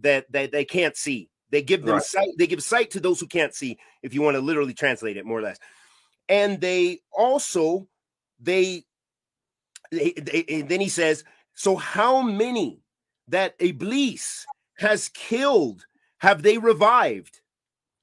that 0.00 0.30
they, 0.30 0.46
they 0.46 0.64
can't 0.64 0.96
see. 0.96 1.28
They 1.50 1.62
give 1.62 1.82
them 1.82 1.94
right. 1.94 2.02
sight. 2.02 2.28
They 2.38 2.46
give 2.46 2.62
sight 2.62 2.90
to 2.92 3.00
those 3.00 3.20
who 3.20 3.26
can't 3.26 3.54
see. 3.54 3.78
If 4.02 4.14
you 4.14 4.22
want 4.22 4.36
to 4.36 4.40
literally 4.40 4.74
translate 4.74 5.16
it, 5.16 5.26
more 5.26 5.38
or 5.38 5.42
less, 5.42 5.58
and 6.28 6.60
they 6.60 7.00
also 7.12 7.88
they, 8.40 8.84
they, 9.90 10.12
they 10.12 10.62
then 10.62 10.80
he 10.80 10.88
says, 10.88 11.24
so 11.54 11.76
how 11.76 12.22
many 12.22 12.80
that 13.28 13.54
Iblis 13.58 14.46
has 14.78 15.08
killed 15.08 15.84
have 16.18 16.42
they 16.42 16.58
revived? 16.58 17.40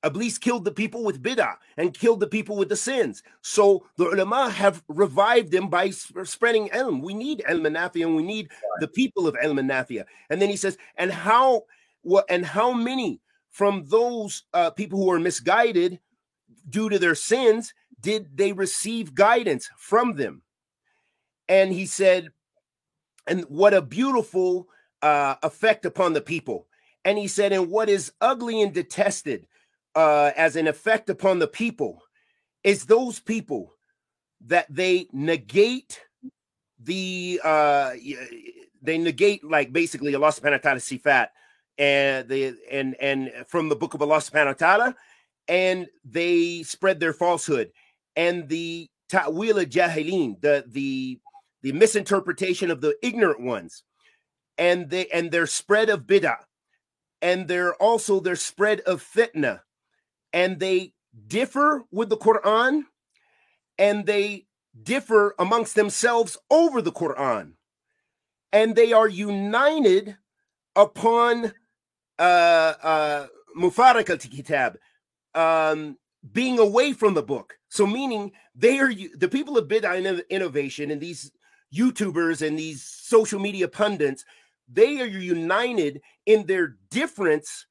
Iblis 0.06 0.38
killed 0.38 0.66
the 0.66 0.72
people 0.72 1.04
with 1.04 1.24
bid'ah 1.24 1.56
and 1.78 1.94
killed 1.94 2.20
the 2.20 2.28
people 2.28 2.56
with 2.56 2.70
the 2.70 2.76
sins. 2.76 3.24
So 3.42 3.88
the 3.98 4.06
ulama 4.06 4.50
have 4.50 4.84
revived 4.88 5.52
them 5.52 5.70
by 5.70 5.90
spreading 5.90 6.72
elm. 6.72 7.02
We 7.02 7.14
need 7.14 7.44
ilm 7.50 7.66
and 7.66 7.76
nafia, 7.76 8.06
and 8.06 8.16
we 8.16 8.24
need 8.24 8.50
the 8.80 8.88
people 8.88 9.28
of 9.28 9.36
ilm 9.36 9.60
and 9.60 9.70
nafia. 9.70 10.06
And 10.30 10.42
then 10.42 10.50
he 10.50 10.58
says, 10.58 10.78
and 10.96 11.12
how 11.12 11.64
what 12.02 12.26
and 12.30 12.46
how 12.46 12.72
many 12.72 13.20
from 13.50 13.86
those 13.88 14.44
uh, 14.54 14.70
people 14.70 15.00
who 15.00 15.12
are 15.12 15.20
misguided 15.20 16.00
due 16.70 16.90
to 16.90 17.00
their 17.00 17.16
sins 17.16 17.74
did 18.02 18.38
they 18.38 18.54
receive 18.54 19.16
guidance 19.16 19.70
from 19.78 20.14
them? 20.16 20.44
And 21.50 21.72
he 21.74 21.86
said, 21.86 22.30
and 23.28 23.42
what 23.44 23.74
a 23.74 23.82
beautiful 23.82 24.68
uh, 25.02 25.36
effect 25.42 25.86
upon 25.86 26.14
the 26.14 26.22
people. 26.22 26.68
And 27.04 27.18
he 27.18 27.28
said, 27.28 27.54
and 27.54 27.70
what 27.70 27.90
is 27.90 28.12
ugly 28.20 28.62
and 28.62 28.74
detested 28.74 29.48
uh, 29.96 30.32
as 30.36 30.56
an 30.56 30.68
effect 30.68 31.10
upon 31.10 31.40
the 31.40 31.48
people 31.48 32.02
is 32.64 32.86
those 32.86 33.20
people 33.20 33.74
that 34.48 34.68
they 34.70 35.08
negate 35.14 36.02
the 36.80 37.40
uh 37.44 37.92
they 38.82 38.98
negate 38.98 39.44
like 39.44 39.72
basically 39.72 40.14
Allah 40.14 40.28
subhanahu 40.28 40.52
wa 40.52 40.58
ta'ala 40.58 40.80
sifat 40.80 41.28
and 41.78 42.28
the 42.28 42.56
and 42.70 42.96
and 43.00 43.32
from 43.48 43.70
the 43.70 43.76
book 43.76 43.94
of 43.94 44.02
Allah 44.02 44.18
subhanahu 44.18 44.48
wa 44.48 44.54
ta'ala 44.54 44.96
and 45.48 45.88
they 46.04 46.64
spread 46.64 47.00
their 47.00 47.14
falsehood. 47.14 47.72
And 48.16 48.48
the 48.50 48.90
ta'wil 49.10 49.66
jahilin 49.66 50.40
the 50.42 50.64
the 50.68 51.20
the 51.62 51.72
misinterpretation 51.72 52.72
of 52.72 52.82
the 52.82 52.96
ignorant 53.02 53.42
ones 53.42 53.84
and 54.58 54.90
they 54.90 55.08
and 55.08 55.32
their 55.32 55.48
spread 55.48 55.90
of 55.90 56.02
bid'ah 56.02 56.38
and 57.22 57.48
their 57.48 57.76
also 57.76 58.20
their 58.20 58.36
spread 58.36 58.82
of 58.82 59.04
fitna 59.04 59.62
and 60.36 60.60
they 60.60 60.94
differ 61.28 61.86
with 61.92 62.10
the 62.10 62.18
Quran 62.18 62.84
and 63.80 64.06
they 64.06 64.46
differ 64.84 65.34
amongst 65.40 65.76
themselves 65.76 66.38
over 66.52 66.82
the 66.82 66.92
Quran 66.92 67.54
and 68.52 68.76
they 68.76 68.92
are 68.94 69.08
united 69.08 70.18
upon 70.76 71.54
uh 72.20 72.74
uh 72.84 73.28
kitab 74.20 74.78
um 75.34 75.98
being 76.34 76.60
away 76.60 76.92
from 76.92 77.14
the 77.14 77.24
book. 77.24 77.58
So 77.70 77.88
meaning 77.88 78.32
they 78.54 78.80
are 78.80 78.92
the 78.94 79.30
people 79.30 79.58
of 79.58 79.68
bid'ah 79.68 80.28
innovation 80.30 80.92
and 80.92 81.00
these 81.00 81.32
youtubers 81.74 82.46
and 82.46 82.60
these 82.60 82.84
social 82.84 83.40
media 83.40 83.68
pundits 83.68 84.26
they 84.68 85.00
are 85.00 85.06
united 85.06 86.02
in 86.26 86.46
their 86.46 86.78
difference 86.90 87.68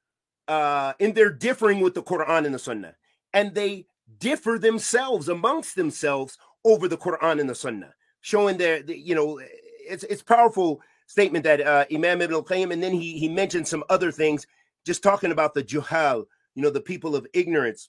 uh, 0.48 0.92
in 0.98 1.12
their 1.12 1.30
differing 1.30 1.80
with 1.80 1.94
the 1.94 2.02
Quran 2.02 2.46
and 2.46 2.54
the 2.54 2.58
Sunnah, 2.58 2.94
and 3.32 3.54
they 3.54 3.86
differ 4.18 4.58
themselves 4.58 5.28
amongst 5.28 5.76
themselves 5.76 6.38
over 6.64 6.88
the 6.88 6.96
Quran 6.96 7.40
and 7.40 7.48
the 7.48 7.54
Sunnah, 7.54 7.94
showing 8.20 8.56
their, 8.56 8.82
the, 8.82 8.98
you 8.98 9.14
know, 9.14 9.40
it's 9.86 10.04
it's 10.04 10.22
powerful 10.22 10.80
statement 11.06 11.44
that 11.44 11.60
uh, 11.60 11.84
Imam 11.92 12.22
Ibn 12.22 12.34
al-Qayyim, 12.34 12.72
and 12.72 12.82
then 12.82 12.92
he 12.92 13.18
he 13.18 13.28
mentioned 13.28 13.68
some 13.68 13.84
other 13.88 14.10
things, 14.10 14.46
just 14.84 15.02
talking 15.02 15.32
about 15.32 15.54
the 15.54 15.62
juhal, 15.62 16.26
you 16.54 16.62
know, 16.62 16.70
the 16.70 16.80
people 16.80 17.16
of 17.16 17.26
ignorance, 17.32 17.88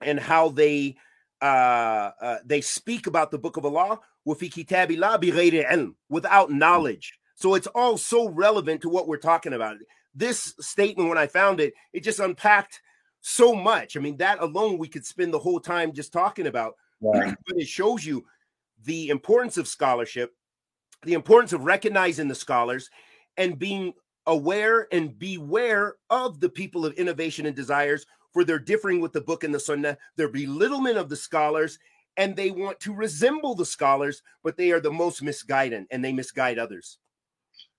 and 0.00 0.18
how 0.18 0.48
they 0.48 0.96
uh, 1.40 2.10
uh 2.20 2.38
they 2.44 2.60
speak 2.60 3.06
about 3.06 3.30
the 3.30 3.38
Book 3.38 3.56
of 3.56 3.64
Allah 3.64 4.00
without 6.08 6.50
knowledge. 6.50 7.18
So 7.34 7.54
it's 7.54 7.66
all 7.68 7.98
so 7.98 8.28
relevant 8.28 8.82
to 8.82 8.88
what 8.88 9.08
we're 9.08 9.16
talking 9.16 9.52
about 9.52 9.76
this 10.14 10.54
statement 10.60 11.08
when 11.08 11.18
I 11.18 11.26
found 11.26 11.60
it, 11.60 11.74
it 11.92 12.04
just 12.04 12.20
unpacked 12.20 12.80
so 13.20 13.54
much. 13.54 13.96
I 13.96 14.00
mean, 14.00 14.16
that 14.18 14.42
alone 14.42 14.78
we 14.78 14.88
could 14.88 15.06
spend 15.06 15.32
the 15.32 15.38
whole 15.38 15.60
time 15.60 15.92
just 15.92 16.12
talking 16.12 16.46
about. 16.46 16.74
Yeah. 17.00 17.34
But 17.46 17.56
it 17.56 17.68
shows 17.68 18.04
you 18.04 18.24
the 18.84 19.08
importance 19.08 19.56
of 19.56 19.68
scholarship, 19.68 20.32
the 21.04 21.14
importance 21.14 21.52
of 21.52 21.64
recognizing 21.64 22.28
the 22.28 22.34
scholars, 22.34 22.90
and 23.36 23.58
being 23.58 23.94
aware 24.26 24.88
and 24.92 25.18
beware 25.18 25.94
of 26.10 26.40
the 26.40 26.48
people 26.48 26.84
of 26.84 26.92
innovation 26.94 27.46
and 27.46 27.56
desires 27.56 28.06
for 28.32 28.44
their 28.44 28.58
differing 28.58 29.00
with 29.00 29.12
the 29.12 29.20
book 29.20 29.44
and 29.44 29.54
the 29.54 29.60
sunnah, 29.60 29.98
their 30.16 30.28
belittlement 30.28 30.96
of 30.96 31.08
the 31.08 31.16
scholars, 31.16 31.78
and 32.16 32.36
they 32.36 32.50
want 32.50 32.78
to 32.80 32.94
resemble 32.94 33.54
the 33.54 33.64
scholars, 33.64 34.22
but 34.44 34.56
they 34.56 34.70
are 34.70 34.80
the 34.80 34.90
most 34.90 35.22
misguided 35.22 35.86
and 35.90 36.04
they 36.04 36.12
misguide 36.12 36.58
others 36.58 36.98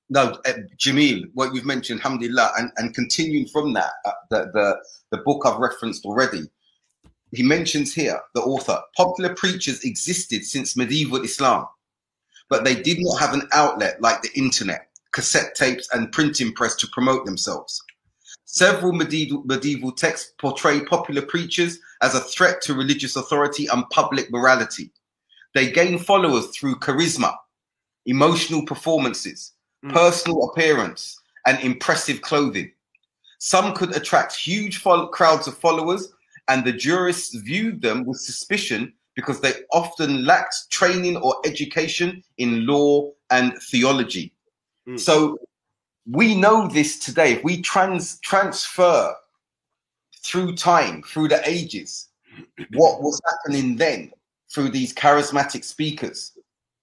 no, 0.10 0.38
uh, 0.46 0.54
Jamil, 0.78 1.24
what 1.34 1.54
you've 1.54 1.66
mentioned, 1.66 2.02
alhamdulillah, 2.02 2.52
and, 2.58 2.72
and 2.78 2.94
continuing 2.94 3.48
from 3.48 3.74
that, 3.74 3.92
uh, 4.06 4.12
the, 4.30 4.52
the, 4.54 4.78
the 5.12 5.24
book 5.24 5.44
I've 5.46 5.60
referenced 5.60 6.06
already, 6.06 6.50
he 7.32 7.42
mentions 7.42 7.94
here, 7.94 8.20
the 8.36 8.42
author, 8.42 8.80
popular 8.96 9.34
preachers 9.34 9.84
existed 9.84 10.46
since 10.46 10.78
medieval 10.78 11.24
Islam, 11.24 11.66
but 12.50 12.64
they 12.64 12.76
did 12.76 13.00
not 13.02 13.20
have 13.20 13.34
an 13.34 13.48
outlet 13.54 14.00
like 14.02 14.22
the 14.22 14.30
internet, 14.36 14.90
cassette 15.14 15.56
tapes, 15.56 15.90
and 15.94 16.12
printing 16.12 16.54
press 16.54 16.76
to 16.76 16.88
promote 16.88 17.26
themselves. 17.26 17.82
Several 18.46 18.94
medieval, 18.94 19.42
medieval 19.46 19.92
texts 19.92 20.34
portray 20.40 20.82
popular 20.86 21.24
preachers 21.24 21.80
as 22.04 22.14
a 22.14 22.20
threat 22.20 22.62
to 22.62 22.76
religious 22.76 23.16
authority 23.16 23.66
and 23.66 23.90
public 23.90 24.32
morality. 24.32 24.92
They 25.56 25.72
gain 25.72 25.98
followers 25.98 26.48
through 26.48 26.76
charisma, 26.76 27.36
emotional 28.06 28.64
performances, 28.66 29.53
mm. 29.84 29.92
personal 29.92 30.50
appearance, 30.50 31.20
and 31.46 31.60
impressive 31.60 32.22
clothing. 32.22 32.72
Some 33.40 33.74
could 33.74 33.96
attract 33.96 34.36
huge 34.36 34.78
fo- 34.78 35.08
crowds 35.08 35.48
of 35.48 35.58
followers, 35.58 36.14
and 36.48 36.64
the 36.64 36.72
jurists 36.72 37.36
viewed 37.36 37.82
them 37.82 38.06
with 38.06 38.20
suspicion 38.20 38.94
because 39.16 39.42
they 39.42 39.54
often 39.72 40.26
lacked 40.26 40.56
training 40.70 41.18
or 41.18 41.36
education 41.46 42.24
in 42.38 42.66
law 42.66 43.12
and 43.30 43.54
theology. 43.70 44.34
Mm. 44.88 45.00
So 45.00 45.38
we 46.10 46.36
know 46.36 46.68
this 46.68 47.00
today. 47.00 47.34
If 47.34 47.44
we 47.44 47.62
trans- 47.62 48.20
transfer 48.22 49.14
through 50.24 50.56
time, 50.56 51.04
through 51.04 51.28
the 51.28 51.48
ages, 51.48 52.08
what 52.74 53.02
was 53.02 53.22
happening 53.28 53.76
then 53.76 54.12
through 54.50 54.70
these 54.70 54.94
charismatic 54.94 55.64
speakers, 55.64 56.38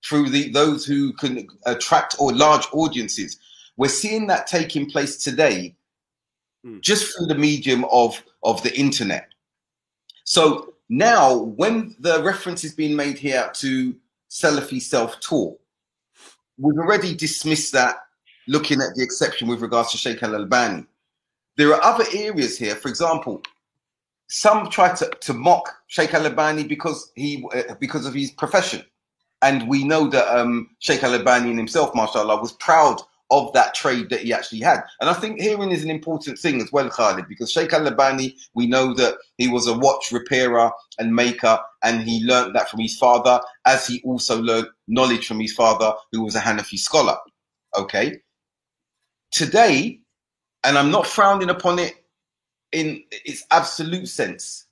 through 0.05 0.31
the 0.31 0.51
those 0.51 0.85
who 0.85 1.13
can 1.13 1.47
attract 1.67 2.17
or 2.19 2.33
large 2.33 2.67
audiences. 2.73 3.39
We're 3.77 3.89
seeing 3.89 4.27
that 4.27 4.47
taking 4.47 4.91
place 4.91 5.17
today, 5.17 5.75
mm. 6.65 6.81
just 6.81 7.17
through 7.17 7.27
the 7.27 7.35
medium 7.35 7.85
of 7.91 8.23
of 8.43 8.63
the 8.63 8.77
internet. 8.79 9.29
So 10.25 10.75
now, 10.89 11.35
when 11.37 11.95
the 12.01 12.23
reference 12.23 12.65
is 12.65 12.75
being 12.75 12.97
made 12.97 13.19
here 13.19 13.51
to 13.55 13.95
Salafi 14.31 14.81
self-taught, 14.81 15.59
we've 16.59 16.79
already 16.79 17.15
dismissed 17.15 17.73
that 17.73 17.97
looking 18.49 18.81
at 18.81 18.95
the 18.95 19.03
exception 19.03 19.49
with 19.49 19.61
regards 19.61 19.93
to 19.93 19.97
Sheikh 19.97 20.23
Al 20.23 20.35
Albani. 20.35 20.85
There 21.57 21.73
are 21.75 21.83
other 21.83 22.05
areas 22.15 22.59
here, 22.59 22.75
for 22.75 22.89
example, 22.89 23.43
some 24.29 24.69
try 24.71 24.95
to, 24.95 25.09
to 25.09 25.33
mock 25.33 25.73
Sheikh 25.89 26.15
Al 26.15 26.27
Albani 26.27 26.65
because 26.65 27.13
he 27.15 27.45
uh, 27.55 27.75
because 27.79 28.07
of 28.07 28.15
his 28.15 28.31
profession. 28.31 28.85
And 29.43 29.69
we 29.69 29.85
know 29.85 30.09
that 30.09 30.29
um, 30.37 30.71
Sheikh 30.81 31.03
Al 31.03 31.15
Albani 31.15 31.55
himself, 31.55 31.95
mashallah, 31.95 32.41
was 32.41 32.53
proud 32.53 33.01
of 33.31 33.53
that 33.53 33.75
trade 33.75 34.11
that 34.11 34.21
he 34.21 34.33
actually 34.33 34.61
had. 34.61 34.83
And 35.01 35.09
I 35.09 35.15
think 35.15 35.41
hearing 35.41 35.71
is 35.71 35.85
an 35.85 35.91
important 35.91 36.39
thing 36.39 36.61
as 36.61 36.73
well, 36.73 36.91
Khalid, 36.91 37.29
because 37.29 37.53
Sheikh 37.53 37.73
Al 37.73 37.87
Albani, 37.87 38.37
we 38.55 38.67
know 38.67 38.93
that 38.95 39.15
he 39.39 39.49
was 39.49 39.67
a 39.67 39.79
watch 39.79 40.11
repairer 40.11 40.71
and 40.99 41.15
maker, 41.15 41.59
and 41.83 42.03
he 42.03 42.25
learned 42.25 42.57
that 42.57 42.69
from 42.69 42.81
his 42.81 42.99
father, 42.99 43.41
as 43.67 43.87
he 43.87 44.03
also 44.05 44.43
learned 44.43 44.67
knowledge 44.89 45.27
from 45.27 45.39
his 45.39 45.53
father, 45.53 45.93
who 46.13 46.23
was 46.25 46.35
a 46.35 46.41
Hanafi 46.41 46.79
scholar. 46.79 47.17
Okay. 47.79 48.21
Today, 49.31 50.01
and 50.65 50.77
I'm 50.77 50.91
not 50.91 51.07
frowning 51.07 51.51
upon 51.51 51.79
it 51.79 51.95
in 52.73 53.05
its 53.11 53.45
absolute 53.53 54.09
sense, 54.09 54.67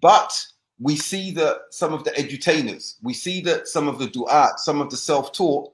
but 0.00 0.46
we 0.82 0.96
see 0.96 1.30
that 1.30 1.60
some 1.70 1.92
of 1.92 2.02
the 2.02 2.10
edutainers, 2.12 2.96
we 3.02 3.14
see 3.14 3.40
that 3.42 3.68
some 3.68 3.86
of 3.86 3.98
the 3.98 4.08
du'at, 4.08 4.58
some 4.58 4.80
of 4.80 4.90
the 4.90 4.96
self-taught 4.96 5.72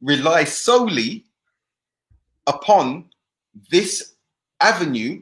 rely 0.00 0.44
solely 0.44 1.26
upon 2.46 3.04
this 3.70 4.14
avenue 4.60 5.20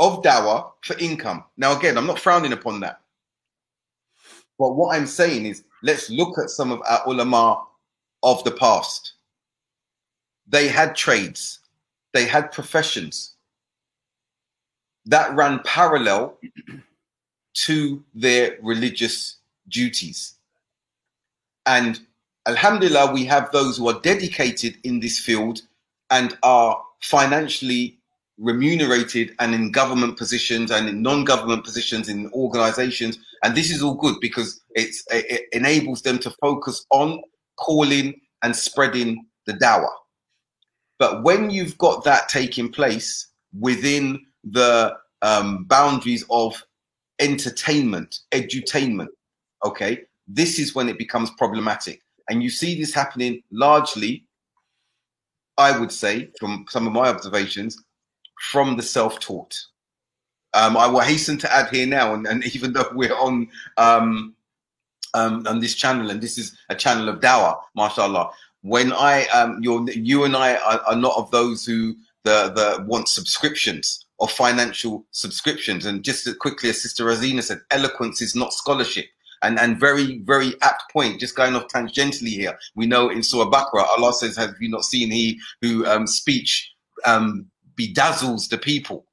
of 0.00 0.22
dawah 0.22 0.72
for 0.82 0.98
income. 0.98 1.44
Now, 1.56 1.78
again, 1.78 1.96
I'm 1.96 2.06
not 2.06 2.18
frowning 2.18 2.52
upon 2.52 2.80
that. 2.80 3.00
But 4.58 4.74
what 4.74 4.96
I'm 4.96 5.06
saying 5.06 5.46
is, 5.46 5.62
let's 5.82 6.10
look 6.10 6.38
at 6.38 6.50
some 6.50 6.72
of 6.72 6.80
our 6.88 7.02
ulama 7.06 7.64
of 8.24 8.42
the 8.42 8.50
past. 8.50 9.12
They 10.48 10.66
had 10.66 10.96
trades, 10.96 11.60
they 12.12 12.26
had 12.26 12.50
professions 12.50 13.34
that 15.06 15.34
ran 15.36 15.60
parallel 15.64 16.38
to 17.54 18.02
their 18.14 18.56
religious 18.62 19.36
duties. 19.68 20.34
And 21.66 22.00
Alhamdulillah, 22.46 23.12
we 23.12 23.24
have 23.24 23.50
those 23.52 23.78
who 23.78 23.88
are 23.88 24.00
dedicated 24.00 24.76
in 24.84 25.00
this 25.00 25.18
field 25.18 25.62
and 26.10 26.36
are 26.42 26.82
financially 27.00 27.98
remunerated 28.38 29.34
and 29.38 29.54
in 29.54 29.70
government 29.70 30.18
positions 30.18 30.70
and 30.70 30.88
in 30.88 31.02
non-government 31.02 31.64
positions 31.64 32.08
in 32.08 32.28
organizations 32.32 33.18
and 33.44 33.54
this 33.54 33.70
is 33.70 33.80
all 33.80 33.94
good 33.94 34.16
because 34.20 34.60
it 34.70 35.48
enables 35.52 36.02
them 36.02 36.18
to 36.18 36.30
focus 36.40 36.84
on 36.90 37.22
calling 37.56 38.20
and 38.42 38.56
spreading 38.56 39.24
the 39.46 39.52
dawah 39.52 39.86
but 40.98 41.22
when 41.22 41.48
you've 41.48 41.78
got 41.78 42.02
that 42.02 42.28
taking 42.28 42.72
place 42.72 43.28
within 43.60 44.20
the 44.42 44.92
um, 45.22 45.64
boundaries 45.64 46.24
of 46.28 46.60
entertainment, 47.18 48.20
edutainment. 48.32 49.08
Okay, 49.64 50.02
this 50.26 50.58
is 50.58 50.74
when 50.74 50.88
it 50.88 50.98
becomes 50.98 51.30
problematic, 51.32 52.02
and 52.28 52.42
you 52.42 52.50
see 52.50 52.78
this 52.78 52.94
happening 52.94 53.42
largely. 53.50 54.24
I 55.56 55.78
would 55.78 55.92
say, 55.92 56.30
from 56.40 56.66
some 56.68 56.86
of 56.86 56.92
my 56.92 57.08
observations, 57.08 57.80
from 58.50 58.76
the 58.76 58.82
self-taught. 58.82 59.56
Um, 60.52 60.76
I 60.76 60.86
will 60.88 61.00
hasten 61.00 61.38
to 61.38 61.52
add 61.52 61.68
here 61.70 61.86
now, 61.86 62.14
and, 62.14 62.26
and 62.26 62.44
even 62.54 62.72
though 62.72 62.90
we're 62.92 63.14
on 63.14 63.48
um, 63.76 64.34
um, 65.14 65.46
on 65.46 65.60
this 65.60 65.74
channel, 65.74 66.10
and 66.10 66.20
this 66.20 66.38
is 66.38 66.56
a 66.68 66.74
channel 66.74 67.08
of 67.08 67.20
dawah, 67.20 67.58
mashallah. 67.76 68.30
When 68.62 68.92
I, 68.92 69.26
um, 69.26 69.58
you 69.62 70.24
and 70.24 70.34
I 70.34 70.56
are, 70.56 70.80
are 70.88 70.96
not 70.96 71.16
of 71.16 71.30
those 71.30 71.64
who 71.66 71.94
the 72.24 72.50
the 72.54 72.84
want 72.86 73.08
subscriptions 73.08 74.03
of 74.20 74.30
financial 74.30 75.06
subscriptions. 75.10 75.86
And 75.86 76.04
just 76.04 76.26
as 76.26 76.34
quickly 76.36 76.70
as 76.70 76.80
Sister 76.80 77.04
Rosina 77.06 77.42
said, 77.42 77.60
eloquence 77.70 78.22
is 78.22 78.34
not 78.34 78.52
scholarship. 78.52 79.06
And, 79.42 79.58
and 79.58 79.78
very, 79.78 80.20
very 80.20 80.54
apt 80.62 80.84
point, 80.90 81.20
just 81.20 81.36
going 81.36 81.54
off 81.54 81.68
tangentially 81.68 82.28
here. 82.28 82.56
We 82.74 82.86
know 82.86 83.10
in 83.10 83.22
Surah 83.22 83.50
Baqarah, 83.50 83.86
Allah 83.98 84.14
says, 84.14 84.36
Have 84.36 84.54
you 84.58 84.70
not 84.70 84.84
seen 84.84 85.10
he 85.10 85.38
who 85.60 85.84
um, 85.86 86.06
speech 86.06 86.72
um, 87.04 87.46
bedazzles 87.78 88.48
the 88.48 88.56
people? 88.56 89.04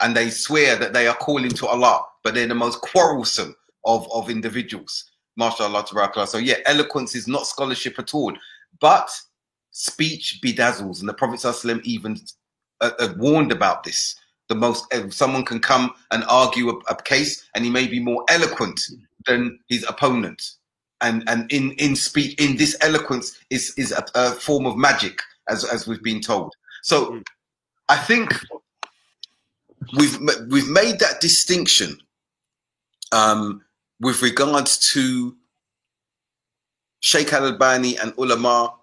And 0.00 0.16
they 0.16 0.30
swear 0.30 0.76
that 0.76 0.92
they 0.92 1.08
are 1.08 1.16
calling 1.16 1.50
to 1.50 1.66
Allah, 1.66 2.04
but 2.22 2.34
they're 2.34 2.46
the 2.46 2.54
most 2.54 2.82
quarrelsome 2.82 3.56
of, 3.84 4.06
of 4.12 4.30
individuals. 4.30 5.10
MashaAllah, 5.40 5.88
tabarakallah. 5.88 6.28
So, 6.28 6.38
yeah, 6.38 6.56
eloquence 6.66 7.16
is 7.16 7.26
not 7.26 7.46
scholarship 7.46 7.98
at 7.98 8.14
all, 8.14 8.32
but 8.80 9.10
speech 9.70 10.40
bedazzles. 10.44 11.00
And 11.00 11.08
the 11.08 11.14
Prophet 11.14 11.40
ﷺ 11.40 11.82
even 11.82 12.16
uh, 12.80 12.92
uh, 13.00 13.14
warned 13.16 13.50
about 13.50 13.82
this 13.82 14.14
the 14.48 14.54
most 14.54 14.86
someone 15.10 15.44
can 15.44 15.60
come 15.60 15.94
and 16.10 16.24
argue 16.28 16.68
a, 16.68 16.78
a, 16.88 17.02
case 17.02 17.48
and 17.54 17.64
he 17.64 17.70
may 17.70 17.86
be 17.86 17.98
more 17.98 18.24
eloquent 18.28 18.80
than 19.26 19.58
his 19.68 19.84
opponent 19.88 20.52
and 21.00 21.24
and 21.28 21.50
in 21.50 21.72
in 21.72 21.96
speech 21.96 22.34
in 22.40 22.56
this 22.56 22.76
eloquence 22.82 23.38
is 23.50 23.72
is 23.76 23.92
a, 23.92 24.04
a 24.14 24.30
form 24.32 24.66
of 24.66 24.76
magic 24.76 25.20
as 25.48 25.64
as 25.64 25.86
we've 25.86 26.02
been 26.02 26.20
told 26.20 26.52
so 26.82 27.06
hmm. 27.06 27.18
i 27.88 27.96
think 27.96 28.34
we've 29.96 30.18
we've 30.50 30.68
made 30.68 30.98
that 30.98 31.20
distinction 31.20 31.98
um, 33.12 33.62
with 34.00 34.22
regards 34.22 34.92
to 34.92 35.36
Sheikh 37.00 37.32
Al 37.32 37.46
Albani 37.46 37.96
and 37.98 38.12
ulama, 38.18 38.74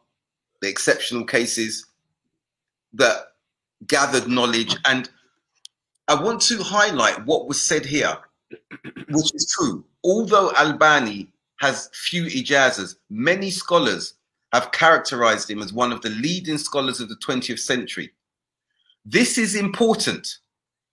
the 0.62 0.69
exceptional 0.69 1.26
cases 1.26 1.86
that 2.93 3.17
gathered 3.88 4.28
knowledge 4.28 4.76
and 4.86 5.10
I 6.08 6.22
want 6.22 6.42
to 6.44 6.62
highlight 6.62 7.26
what 7.26 7.48
was 7.48 7.62
said 7.62 7.86
here, 7.86 8.18
which 9.10 9.34
is 9.34 9.54
true. 9.58 9.86
Although 10.04 10.52
Albani 10.54 11.30
has 11.60 11.90
few 11.94 12.24
ijazas, 12.26 12.96
many 13.10 13.52
scholars 13.52 14.16
have 14.52 14.72
characterized 14.72 15.50
him 15.50 15.62
as 15.62 15.72
one 15.72 15.92
of 15.92 16.02
the 16.02 16.10
leading 16.10 16.58
scholars 16.58 17.00
of 17.00 17.08
the 17.08 17.16
20th 17.16 17.60
century. 17.60 18.12
This 19.06 19.38
is 19.38 19.56
important 19.56 20.40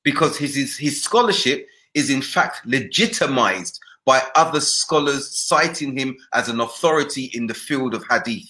because 0.05 0.39
his, 0.39 0.55
his, 0.55 0.77
his 0.77 1.03
scholarship 1.03 1.67
is 1.95 2.11
in 2.11 2.23
fact 2.23 2.65
legitimized 2.65 3.81
by 4.05 4.23
other 4.37 4.61
scholars 4.61 5.37
citing 5.39 5.97
him 5.99 6.17
as 6.33 6.49
an 6.49 6.61
authority 6.61 7.31
in 7.35 7.47
the 7.47 7.55
field 7.55 7.95
of 7.95 8.05
hadith. 8.09 8.49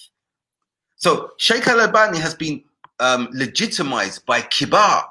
So 0.97 1.31
Sheikh 1.39 1.67
Al 1.67 1.81
Albani 1.81 2.19
has 2.19 2.35
been 2.35 2.63
um, 3.01 3.29
legitimized 3.33 4.27
by 4.27 4.43
Kibar, 4.43 5.05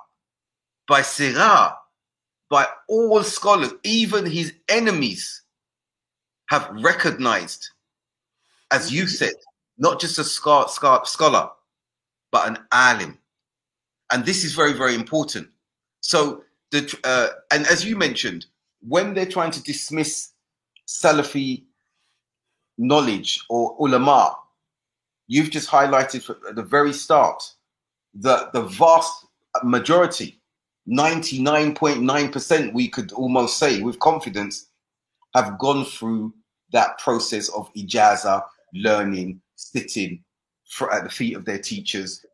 by 0.88 1.02
Sirah, 1.02 1.76
by 2.50 2.66
all 2.88 3.24
scholars, 3.24 3.74
even 3.84 4.26
his 4.26 4.54
enemies 4.70 5.44
have 6.50 6.70
recognized, 6.82 7.70
as 8.72 8.92
you 8.92 9.08
said, 9.08 9.34
not 9.78 10.00
just 10.00 10.18
a 10.18 10.24
scholar, 10.24 11.50
but 12.32 12.48
an 12.48 12.58
alim. 12.72 13.18
And 14.12 14.26
this 14.26 14.44
is 14.46 14.54
very, 14.54 14.74
very 14.74 14.96
important. 14.96 15.50
So, 16.02 16.44
the, 16.72 16.98
uh, 17.04 17.28
and 17.52 17.66
as 17.68 17.86
you 17.86 17.96
mentioned, 17.96 18.46
when 18.82 19.14
they're 19.14 19.26
trying 19.26 19.52
to 19.52 19.64
dismiss 19.64 20.32
Salafi 20.88 21.64
knowledge 22.78 23.44
or 23.50 23.76
ulama, 23.80 24.38
you've 25.28 25.50
just 25.50 25.70
highlighted 25.70 26.30
at 26.48 26.56
the 26.56 26.64
very 26.64 26.94
start 26.94 27.44
that 28.16 28.54
the 28.54 28.62
vast 28.62 29.26
majority 29.64 30.37
99.9%, 30.90 32.74
we 32.74 32.88
could 32.88 33.12
almost 33.12 33.58
say 33.58 33.82
with 33.82 34.00
confidence, 34.00 34.68
have 35.36 35.60
gone 35.60 35.86
through 35.86 36.34
that 36.72 36.98
process 37.00 37.50
of 37.50 37.72
ijaza, 37.74 38.44
learning, 38.74 39.42
sitting 39.56 40.24
for, 40.70 40.94
at 40.94 41.04
the 41.04 41.10
feet 41.10 41.36
of 41.36 41.46
their 41.46 41.60
teachers, 41.60 42.26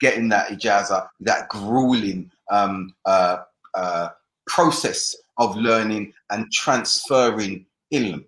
getting 0.00 0.28
that 0.28 0.48
ijaza, 0.48 1.08
that 1.20 1.48
grueling 1.48 2.30
um, 2.50 2.94
uh, 3.06 3.38
uh, 3.74 4.08
process 4.46 5.16
of 5.38 5.56
learning 5.56 6.12
and 6.30 6.50
transferring 6.52 7.64
ilm. 7.92 8.24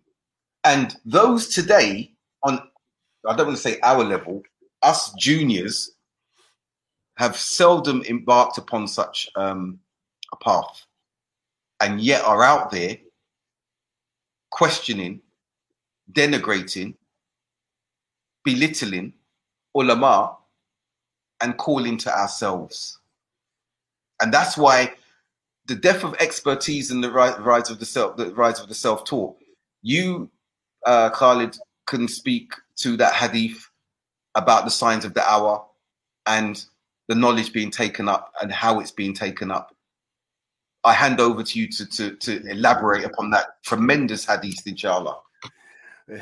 And 0.65 0.97
those 1.05 1.49
today, 1.49 2.11
on 2.43 2.63
I 3.29 3.35
don't 3.37 3.47
want 3.47 3.57
to 3.59 3.63
say 3.63 3.81
our 3.81 4.05
level, 4.05 4.43
us 4.83 5.13
juniors 5.15 5.94
have 7.17 7.37
seldom 7.37 8.03
embarked 8.09 8.59
upon 8.59 8.89
such 8.89 9.29
um, 9.37 9.79
a 10.33 10.37
path 10.37 10.87
and 11.81 12.01
yet 12.01 12.25
are 12.25 12.43
out 12.43 12.71
there 12.71 12.97
questioning, 14.51 15.21
denigrating, 16.13 16.95
belittling 18.45 19.13
ulama 19.75 20.37
and 21.41 21.57
calling 21.57 21.97
to 21.99 22.11
ourselves. 22.17 22.99
And 24.21 24.33
that's 24.33 24.57
why 24.57 24.95
the 25.67 25.75
death 25.75 26.05
of 26.05 26.15
expertise 26.21 26.91
and 26.91 27.03
the 27.03 27.11
rise 27.11 27.71
of 27.71 27.79
the 27.79 27.87
self, 27.87 28.17
the 28.17 28.35
rise 28.35 28.61
of 28.61 28.69
the 28.69 28.75
self-taught. 28.75 29.37
You, 29.83 30.31
uh, 30.87 31.11
Khalid, 31.11 31.57
can 31.87 32.07
speak 32.07 32.53
to 32.77 32.97
that 32.97 33.15
hadith 33.15 33.69
about 34.35 34.65
the 34.65 34.71
signs 34.71 35.05
of 35.05 35.15
the 35.15 35.29
hour 35.29 35.65
and 36.27 36.65
the 37.09 37.15
knowledge 37.15 37.53
being 37.53 37.71
taken 37.71 38.09
up 38.09 38.33
and 38.41 38.51
how 38.51 38.81
it's 38.81 38.91
being 38.91 39.15
taken 39.15 39.51
up. 39.51 39.75
I 40.85 40.93
hand 40.93 41.21
over 41.21 41.43
to 41.43 41.59
you 41.59 41.69
to, 41.69 41.87
to, 41.87 42.17
to 42.17 42.51
elaborate 42.51 43.05
upon 43.05 43.31
that 43.31 43.63
tremendous 43.63 44.25
hadith, 44.25 44.67
inshallah. 44.67 45.19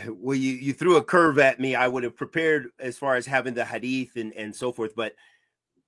Well, 0.08 0.36
you, 0.36 0.52
you 0.52 0.72
threw 0.72 0.96
a 0.96 1.02
curve 1.02 1.40
at 1.40 1.58
me. 1.58 1.74
I 1.74 1.88
would 1.88 2.04
have 2.04 2.16
prepared 2.16 2.68
as 2.78 2.96
far 2.96 3.16
as 3.16 3.26
having 3.26 3.54
the 3.54 3.64
hadith 3.64 4.14
and, 4.14 4.32
and 4.34 4.54
so 4.54 4.70
forth, 4.70 4.94
but 4.94 5.14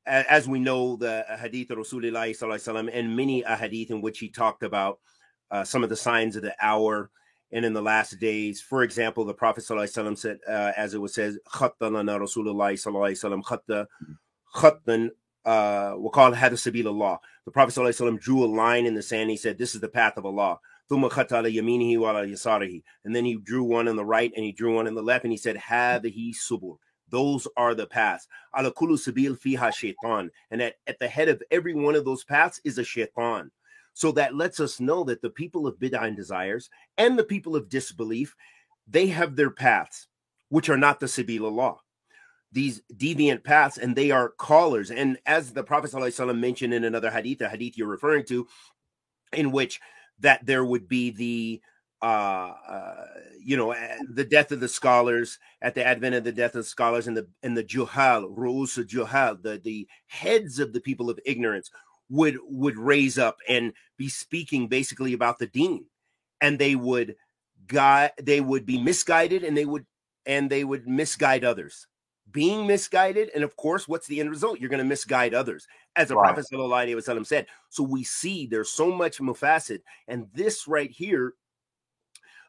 as 0.06 0.46
we 0.48 0.58
know, 0.58 0.96
the 0.96 1.24
hadith 1.40 1.70
of 1.70 1.78
Rasulullah 1.78 2.90
and 2.92 3.16
many 3.16 3.42
hadith 3.42 3.90
in 3.90 4.02
which 4.02 4.18
he 4.18 4.28
talked 4.28 4.62
about 4.62 4.98
uh, 5.50 5.64
some 5.64 5.82
of 5.82 5.88
the 5.88 5.96
signs 5.96 6.36
of 6.36 6.42
the 6.42 6.54
hour 6.60 7.10
and 7.52 7.64
in 7.64 7.72
the 7.72 7.80
last 7.80 8.18
days. 8.18 8.60
For 8.60 8.82
example, 8.82 9.24
the 9.24 9.32
Prophet 9.32 9.64
said, 9.64 10.38
uh, 10.48 10.72
as 10.76 10.94
it 10.94 11.00
was 11.00 11.14
said, 11.14 11.36
"Khattalana 11.48 12.18
Rasulullah 12.18 12.76
khattan 14.55 15.11
uh, 15.45 15.93
وقال 15.93 16.35
هذا 16.35 16.53
سبيل 16.53 16.85
الله." 16.85 17.19
The 17.45 17.51
Prophet 17.51 17.79
ﷺ 17.79 18.19
drew 18.19 18.43
a 18.43 18.47
line 18.47 18.85
in 18.85 18.93
the 18.93 19.01
sand. 19.01 19.29
He 19.29 19.37
said, 19.37 19.57
"This 19.57 19.75
is 19.75 19.81
the 19.81 19.89
path 19.89 20.17
of 20.17 20.25
Allah." 20.25 20.59
ثم 20.89 21.07
خط 21.07 21.31
على 21.31 21.53
يمينه 21.53 21.97
وعلى 21.97 22.31
يساره. 22.31 22.81
And 23.05 23.15
then 23.15 23.25
he 23.25 23.35
drew 23.35 23.63
one 23.63 23.87
on 23.87 23.95
the 23.95 24.05
right 24.05 24.31
and 24.35 24.43
he 24.43 24.51
drew 24.51 24.75
one 24.75 24.87
on 24.87 24.95
the 24.95 25.03
left, 25.03 25.23
and 25.23 25.31
he 25.31 25.37
said, 25.37 25.55
"هذه 25.55 26.33
subul." 26.35 26.77
Those 27.09 27.47
are 27.57 27.73
the 27.73 27.87
paths. 27.87 28.27
Ala 28.57 28.71
kulu 28.71 28.97
sabil 28.97 29.39
fiha 29.39 29.73
shaitan. 29.73 30.31
And 30.51 30.61
at, 30.61 30.75
at 30.87 30.99
the 30.99 31.07
head 31.07 31.29
of 31.29 31.41
every 31.51 31.73
one 31.73 31.95
of 31.95 32.05
those 32.05 32.23
paths 32.23 32.61
is 32.63 32.77
a 32.77 32.83
shaitan. 32.83 33.51
So 33.93 34.11
that 34.13 34.35
lets 34.35 34.59
us 34.59 34.79
know 34.79 35.03
that 35.05 35.21
the 35.21 35.29
people 35.29 35.67
of 35.67 35.79
bid'ah 35.79 36.03
and 36.03 36.15
desires 36.15 36.69
and 36.97 37.17
the 37.17 37.23
people 37.23 37.55
of 37.55 37.69
disbelief, 37.69 38.35
they 38.87 39.07
have 39.07 39.35
their 39.35 39.49
paths, 39.49 40.07
which 40.49 40.69
are 40.69 40.77
not 40.77 40.99
the 40.99 41.07
sabil 41.07 41.43
Allah. 41.43 41.77
These 42.54 42.82
deviant 42.96 43.42
paths, 43.42 43.78
and 43.78 43.94
they 43.94 44.10
are 44.10 44.30
callers. 44.30 44.90
And 44.90 45.18
as 45.26 45.52
the 45.52 45.64
Prophet 45.64 45.90
ﷺ 45.90 46.38
mentioned 46.38 46.72
in 46.72 46.84
another 46.84 47.10
hadith, 47.10 47.40
hadith 47.40 47.76
you're 47.76 47.88
referring 47.88 48.24
to, 48.26 48.46
in 49.32 49.50
which 49.50 49.80
that 50.20 50.46
there 50.46 50.64
would 50.64 50.88
be 50.88 51.10
the 51.10 51.60
uh, 52.04 52.52
uh, 52.68 53.06
you 53.42 53.56
know, 53.56 53.74
the 54.10 54.24
death 54.24 54.52
of 54.52 54.60
the 54.60 54.68
scholars 54.68 55.38
at 55.62 55.74
the 55.74 55.82
advent 55.82 56.14
of 56.14 56.22
the 56.22 56.32
death 56.32 56.54
of 56.54 56.66
scholars 56.66 57.06
and 57.06 57.16
the 57.16 57.26
and 57.42 57.56
the 57.56 57.64
juhal, 57.64 58.36
ru'us 58.36 58.78
juhal, 58.86 59.42
the 59.42 59.58
the 59.64 59.88
heads 60.06 60.58
of 60.58 60.74
the 60.74 60.80
people 60.80 61.08
of 61.08 61.18
ignorance 61.24 61.70
would 62.10 62.36
would 62.44 62.76
raise 62.76 63.16
up 63.16 63.38
and 63.48 63.72
be 63.96 64.08
speaking 64.08 64.68
basically 64.68 65.14
about 65.14 65.38
the 65.38 65.46
deen, 65.46 65.86
and 66.42 66.58
they 66.58 66.74
would 66.74 67.16
guide, 67.66 68.12
they 68.22 68.42
would 68.42 68.66
be 68.66 68.78
misguided, 68.78 69.42
and 69.42 69.56
they 69.56 69.64
would 69.64 69.86
and 70.26 70.50
they 70.50 70.62
would 70.62 70.86
misguide 70.86 71.42
others. 71.42 71.86
Being 72.30 72.66
misguided, 72.66 73.30
and 73.34 73.44
of 73.44 73.56
course, 73.56 73.86
what's 73.86 74.06
the 74.06 74.20
end 74.20 74.30
result? 74.30 74.58
You're 74.58 74.70
going 74.70 74.82
to 74.82 74.84
misguide 74.84 75.34
others, 75.34 75.66
as 75.94 76.08
the 76.08 76.16
right. 76.16 76.34
Prophet 76.34 76.46
Sallallahu 76.52 77.26
said. 77.26 77.46
So 77.68 77.82
we 77.82 78.02
see 78.02 78.46
there's 78.46 78.70
so 78.70 78.90
much 78.90 79.18
mafasid, 79.18 79.80
and 80.08 80.26
this 80.34 80.66
right 80.66 80.90
here 80.90 81.34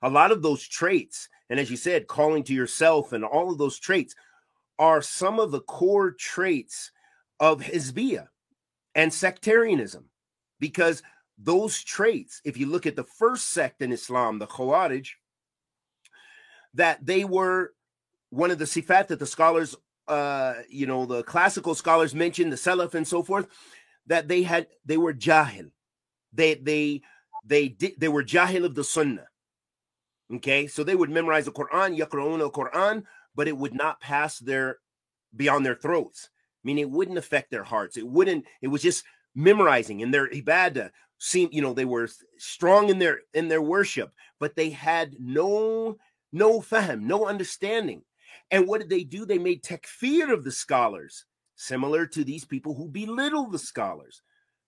a 0.01 0.09
lot 0.09 0.31
of 0.31 0.41
those 0.41 0.67
traits, 0.67 1.29
and 1.49 1.59
as 1.59 1.71
you 1.71 1.77
said, 1.77 2.07
calling 2.07 2.43
to 2.43 2.53
yourself 2.53 3.11
and 3.11 3.23
all 3.23 3.51
of 3.51 3.57
those 3.57 3.79
traits 3.79 4.15
are 4.77 5.01
some 5.01 5.39
of 5.39 5.51
the 5.51 5.61
core 5.61 6.11
traits 6.11 6.91
of 7.39 7.61
Hizbiyah 7.61 8.27
and 8.93 9.13
sectarianism. 9.13 10.05
Because 10.59 11.03
those 11.37 11.83
traits, 11.83 12.41
if 12.45 12.57
you 12.57 12.67
look 12.67 12.85
at 12.85 12.95
the 12.95 13.03
first 13.03 13.49
sect 13.49 13.81
in 13.81 13.91
Islam, 13.91 14.39
the 14.39 14.47
Khawarij, 14.47 15.07
that 16.73 17.05
they 17.05 17.25
were 17.25 17.73
one 18.35 18.51
of 18.51 18.59
the 18.59 18.65
sifat 18.65 19.07
that 19.07 19.19
the 19.19 19.25
scholars, 19.25 19.75
uh, 20.07 20.55
you 20.69 20.85
know, 20.85 21.05
the 21.05 21.23
classical 21.23 21.73
scholars 21.73 22.13
mentioned, 22.13 22.51
the 22.51 22.57
Salaf 22.57 22.93
and 22.93 23.07
so 23.07 23.23
forth, 23.23 23.47
that 24.07 24.27
they 24.27 24.43
had, 24.43 24.67
they 24.85 24.97
were 24.97 25.13
jahil. 25.13 25.71
They, 26.33 26.55
they, 26.55 27.01
they 27.45 27.69
did, 27.69 27.93
they 27.97 28.09
were 28.09 28.23
jahil 28.23 28.65
of 28.65 28.75
the 28.75 28.83
sunnah. 28.83 29.27
Okay, 30.33 30.67
so 30.67 30.83
they 30.83 30.95
would 30.95 31.11
memorize 31.11 31.45
the 31.45 31.51
Quran, 31.51 31.97
yaqra'un 31.97 32.41
al-Quran, 32.41 33.03
but 33.35 33.47
it 33.47 33.55
would 33.57 33.73
not 33.73 34.01
pass 34.01 34.39
their 34.39 34.79
beyond 35.35 35.65
their 35.65 35.75
throats. 35.75 36.29
I 36.33 36.61
mean, 36.65 36.79
it 36.79 36.89
wouldn't 36.89 37.19
affect 37.19 37.51
their 37.51 37.63
hearts. 37.63 37.95
It 37.95 38.07
wouldn't. 38.07 38.45
It 38.61 38.69
was 38.69 38.81
just 38.81 39.03
memorizing, 39.35 40.01
and 40.01 40.11
their 40.11 40.27
ibadah 40.29 40.89
seemed, 41.19 41.53
you 41.53 41.61
know, 41.61 41.73
they 41.73 41.85
were 41.85 42.09
strong 42.37 42.89
in 42.89 42.97
their 42.97 43.19
in 43.35 43.49
their 43.49 43.61
worship, 43.61 44.11
but 44.39 44.55
they 44.55 44.71
had 44.71 45.15
no 45.19 45.97
no 46.31 46.59
fahm, 46.59 47.05
no 47.05 47.27
understanding. 47.27 48.01
And 48.51 48.67
what 48.67 48.79
did 48.79 48.89
they 48.89 49.03
do? 49.03 49.25
They 49.25 49.39
made 49.39 49.63
takfir 49.63 50.31
of 50.31 50.43
the 50.43 50.51
scholars, 50.51 51.25
similar 51.55 52.05
to 52.07 52.23
these 52.23 52.45
people 52.45 52.75
who 52.75 52.87
belittle 52.87 53.49
the 53.49 53.59
scholars. 53.59 54.21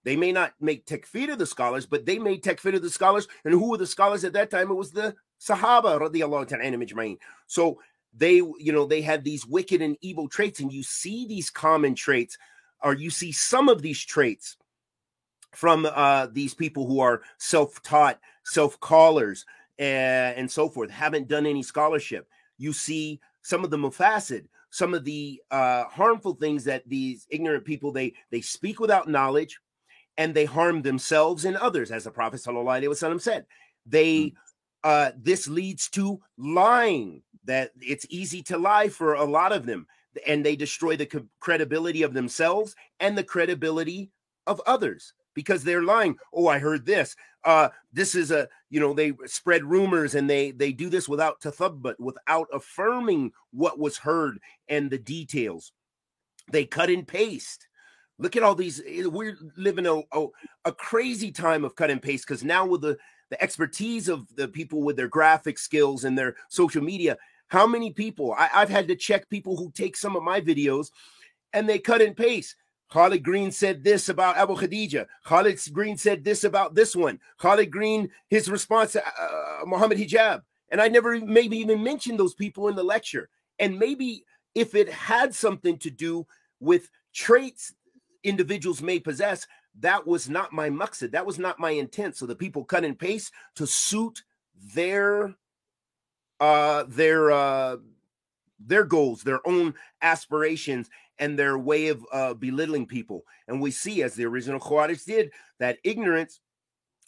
They 0.04 0.16
may 0.16 0.32
not 0.32 0.54
make 0.60 0.86
takfir 0.86 1.32
of 1.32 1.38
the 1.38 1.46
scholars, 1.46 1.86
but 1.86 2.06
they 2.06 2.18
made 2.18 2.44
takfir 2.44 2.76
of 2.76 2.82
the 2.82 2.90
scholars. 2.90 3.28
And 3.44 3.54
who 3.54 3.70
were 3.70 3.78
the 3.78 3.86
scholars 3.86 4.24
at 4.24 4.34
that 4.34 4.50
time? 4.50 4.72
It 4.72 4.76
was 4.76 4.92
the 4.92 5.16
Sahaba 5.42 7.18
So 7.48 7.80
they, 8.16 8.36
you 8.36 8.72
know, 8.72 8.86
they 8.86 9.02
had 9.02 9.24
these 9.24 9.46
wicked 9.46 9.82
and 9.82 9.98
evil 10.02 10.28
traits, 10.28 10.60
and 10.60 10.72
you 10.72 10.82
see 10.82 11.28
these 11.28 11.50
common 11.50 11.94
traits, 11.94 12.38
or 12.82 12.94
you 12.94 13.10
see 13.10 13.32
some 13.32 13.70
of 13.70 13.82
these 13.82 14.04
traits 14.04 14.58
from 15.54 15.86
uh, 15.86 16.28
these 16.32 16.54
people 16.54 16.88
who 16.88 17.00
are 17.00 17.22
self-taught, 17.38 18.20
self-callers, 18.46 19.46
and 19.78 20.50
so 20.50 20.70
forth, 20.70 20.90
haven't 20.90 21.28
done 21.28 21.46
any 21.46 21.62
scholarship. 21.62 22.28
You 22.58 22.74
see 22.74 23.20
some 23.48 23.64
of 23.64 23.70
the 23.70 23.78
mafasid, 23.78 24.46
some 24.72 24.94
of 24.94 25.06
the 25.06 25.42
uh, 25.52 25.86
harmful 25.86 26.34
things 26.34 26.66
that 26.66 26.84
these 26.86 27.26
ignorant 27.30 27.64
people 27.64 27.94
they 27.94 28.14
they 28.30 28.42
speak 28.42 28.78
without 28.82 29.08
knowledge, 29.08 29.58
and 30.18 30.34
they 30.34 30.44
harm 30.44 30.82
themselves 30.82 31.46
and 31.46 31.56
others, 31.56 31.90
as 31.90 32.04
the 32.04 32.12
Prophet 32.12 32.42
ﷺ 32.42 33.22
said. 33.22 33.46
They 33.86 34.18
mm 34.18 34.34
uh, 34.84 35.12
this 35.18 35.48
leads 35.48 35.90
to 35.90 36.22
lying. 36.38 37.24
That 37.46 37.72
it's 37.82 38.06
easy 38.10 38.44
to 38.44 38.58
lie 38.58 38.90
for 38.90 39.16
a 39.16 39.24
lot 39.24 39.52
of 39.52 39.66
them, 39.66 39.88
and 40.28 40.46
they 40.46 40.56
destroy 40.56 40.96
the 40.98 41.26
credibility 41.40 42.04
of 42.04 42.14
themselves 42.14 42.76
and 43.00 43.18
the 43.18 43.24
credibility 43.24 44.12
of 44.46 44.62
others 44.68 45.14
because 45.38 45.64
they're 45.64 45.84
lying. 45.84 46.18
Oh, 46.34 46.48
I 46.48 46.58
heard 46.58 46.84
this. 46.84 47.16
Uh, 47.44 47.70
this 47.94 48.16
is 48.16 48.32
a 48.32 48.50
you 48.72 48.80
know 48.80 48.92
they 48.92 49.14
spread 49.28 49.64
rumors 49.64 50.16
and 50.16 50.28
they 50.28 50.50
they 50.50 50.72
do 50.72 50.90
this 50.90 51.08
without 51.08 51.40
tathabbat, 51.40 52.00
without 52.00 52.48
affirming 52.52 53.32
what 53.52 53.78
was 53.78 54.00
heard 54.00 54.40
and 54.68 54.90
the 54.90 54.98
details. 54.98 55.74
They 56.52 56.66
cut 56.66 56.90
and 56.90 57.08
paste. 57.08 57.68
Look 58.18 58.36
at 58.36 58.42
all 58.42 58.56
these. 58.56 58.82
Eh, 58.88 59.06
we're 59.06 59.38
living 59.56 59.86
a, 59.86 60.02
a, 60.12 60.26
a 60.66 60.72
crazy 60.72 61.32
time 61.32 61.64
of 61.64 61.76
cut 61.76 61.92
and 61.92 62.02
paste 62.02 62.26
because 62.28 62.44
now 62.44 62.66
with 62.66 62.82
the 62.82 62.98
the 63.30 63.40
expertise 63.40 64.10
of 64.10 64.26
the 64.36 64.48
people 64.48 64.82
with 64.82 64.98
their 64.98 65.08
graphic 65.08 65.60
skills 65.60 66.04
and 66.04 66.18
their 66.18 66.36
social 66.50 66.84
media. 66.84 67.16
How 67.50 67.68
many 67.68 67.94
people 67.94 68.34
I, 68.34 68.50
I, 68.52 68.60
have 68.62 68.70
had 68.70 68.88
to 68.88 68.96
check 68.96 69.30
people 69.30 69.56
who 69.56 69.72
take 69.72 69.96
some 69.96 70.16
of 70.16 70.24
my 70.24 70.42
videos 70.42 70.90
and 71.54 71.70
they 71.70 71.78
cut 71.78 72.02
and 72.02 72.18
paste. 72.18 72.56
Khalid 72.90 73.24
Green 73.24 73.52
said 73.52 73.84
this 73.84 74.10
about 74.10 74.38
Abu 74.38 74.56
Khadija. 74.56 75.08
Khalid 75.26 75.60
Green 75.74 75.98
said 75.98 76.24
this 76.24 76.44
about 76.44 76.76
this 76.76 76.96
one. 76.96 77.20
Khalid 77.38 77.72
Green, 77.72 78.10
his 78.30 78.50
response 78.50 78.94
to 78.94 79.06
uh, 79.06 79.66
Muhammad 79.66 79.98
Hijab. 79.98 80.44
And 80.70 80.82
I 80.82 80.88
never 80.88 81.20
maybe 81.20 81.58
even 81.58 81.84
mentioned 81.84 82.20
those 82.20 82.34
people 82.34 82.68
in 82.68 82.76
the 82.76 82.84
lecture. 82.84 83.30
And 83.60 83.80
maybe 83.80 84.24
if 84.56 84.76
it 84.76 84.90
had 84.90 85.34
something 85.34 85.78
to 85.80 85.90
do 85.90 86.26
with 86.60 86.90
traits 87.14 87.74
individuals 88.24 88.82
may 88.82 89.00
possess, 89.00 89.48
that 89.80 90.06
was 90.08 90.30
not 90.30 90.54
my 90.54 90.70
maqsid. 90.70 91.12
That 91.12 91.26
was 91.26 91.38
not 91.40 91.60
my 91.60 91.72
intent. 91.72 92.16
So 92.16 92.26
the 92.26 92.36
people 92.36 92.64
cut 92.64 92.84
and 92.84 92.98
paste 92.98 93.32
to 93.56 93.68
suit 93.68 94.24
their 94.74 95.36
uh 96.40 96.86
their 96.88 97.32
uh 97.32 97.78
their 98.60 98.84
goals, 98.84 99.22
their 99.22 99.46
own 99.48 99.76
aspirations, 100.02 100.90
and 101.20 101.38
their 101.38 101.58
way 101.58 101.88
of 101.88 102.06
uh, 102.12 102.34
belittling 102.34 102.86
people. 102.86 103.24
And 103.48 103.62
we 103.62 103.72
see, 103.72 104.04
as 104.04 104.14
the 104.14 104.26
original 104.26 104.60
Khawarij 104.60 105.04
did, 105.06 105.32
that 105.60 105.78
ignorance, 105.84 106.40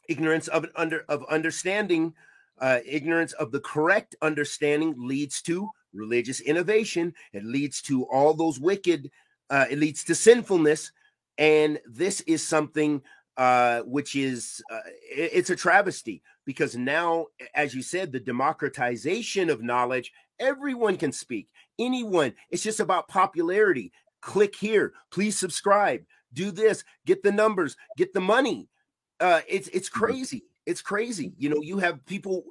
ignorance 0.07 0.47
of 0.47 0.65
under 0.75 1.05
of 1.09 1.23
understanding, 1.29 2.13
uh, 2.59 2.79
ignorance 2.85 3.33
of 3.33 3.51
the 3.51 3.61
correct 3.61 4.15
understanding 4.21 4.95
leads 4.97 5.41
to 5.43 5.69
religious 5.93 6.41
innovation. 6.41 7.13
It 7.33 7.43
leads 7.43 7.81
to 7.83 8.03
all 8.05 8.33
those 8.33 8.59
wicked. 8.59 9.09
Uh, 9.49 9.65
it 9.69 9.79
leads 9.79 10.03
to 10.05 10.15
sinfulness, 10.15 10.91
and 11.37 11.79
this 11.85 12.21
is 12.21 12.45
something 12.45 13.01
uh, 13.37 13.81
which 13.81 14.15
is 14.15 14.61
uh, 14.71 14.79
it's 15.09 15.49
a 15.49 15.55
travesty 15.55 16.21
because 16.45 16.75
now, 16.75 17.27
as 17.55 17.73
you 17.73 17.81
said, 17.81 18.11
the 18.11 18.19
democratization 18.19 19.49
of 19.49 19.63
knowledge, 19.63 20.11
everyone 20.39 20.97
can 20.97 21.11
speak. 21.11 21.47
Anyone. 21.79 22.33
It's 22.49 22.63
just 22.63 22.79
about 22.79 23.07
popularity. 23.07 23.91
Click 24.21 24.55
here. 24.55 24.93
Please 25.11 25.39
subscribe. 25.39 26.03
Do 26.33 26.51
this. 26.51 26.83
Get 27.05 27.23
the 27.23 27.31
numbers. 27.31 27.75
Get 27.97 28.13
the 28.13 28.21
money. 28.21 28.67
Uh, 29.19 29.41
it's 29.47 29.67
it's 29.69 29.89
mm-hmm. 29.89 30.05
crazy. 30.05 30.43
It's 30.65 30.81
crazy. 30.81 31.33
You 31.37 31.49
know, 31.49 31.61
you 31.61 31.79
have 31.79 32.05
people 32.05 32.43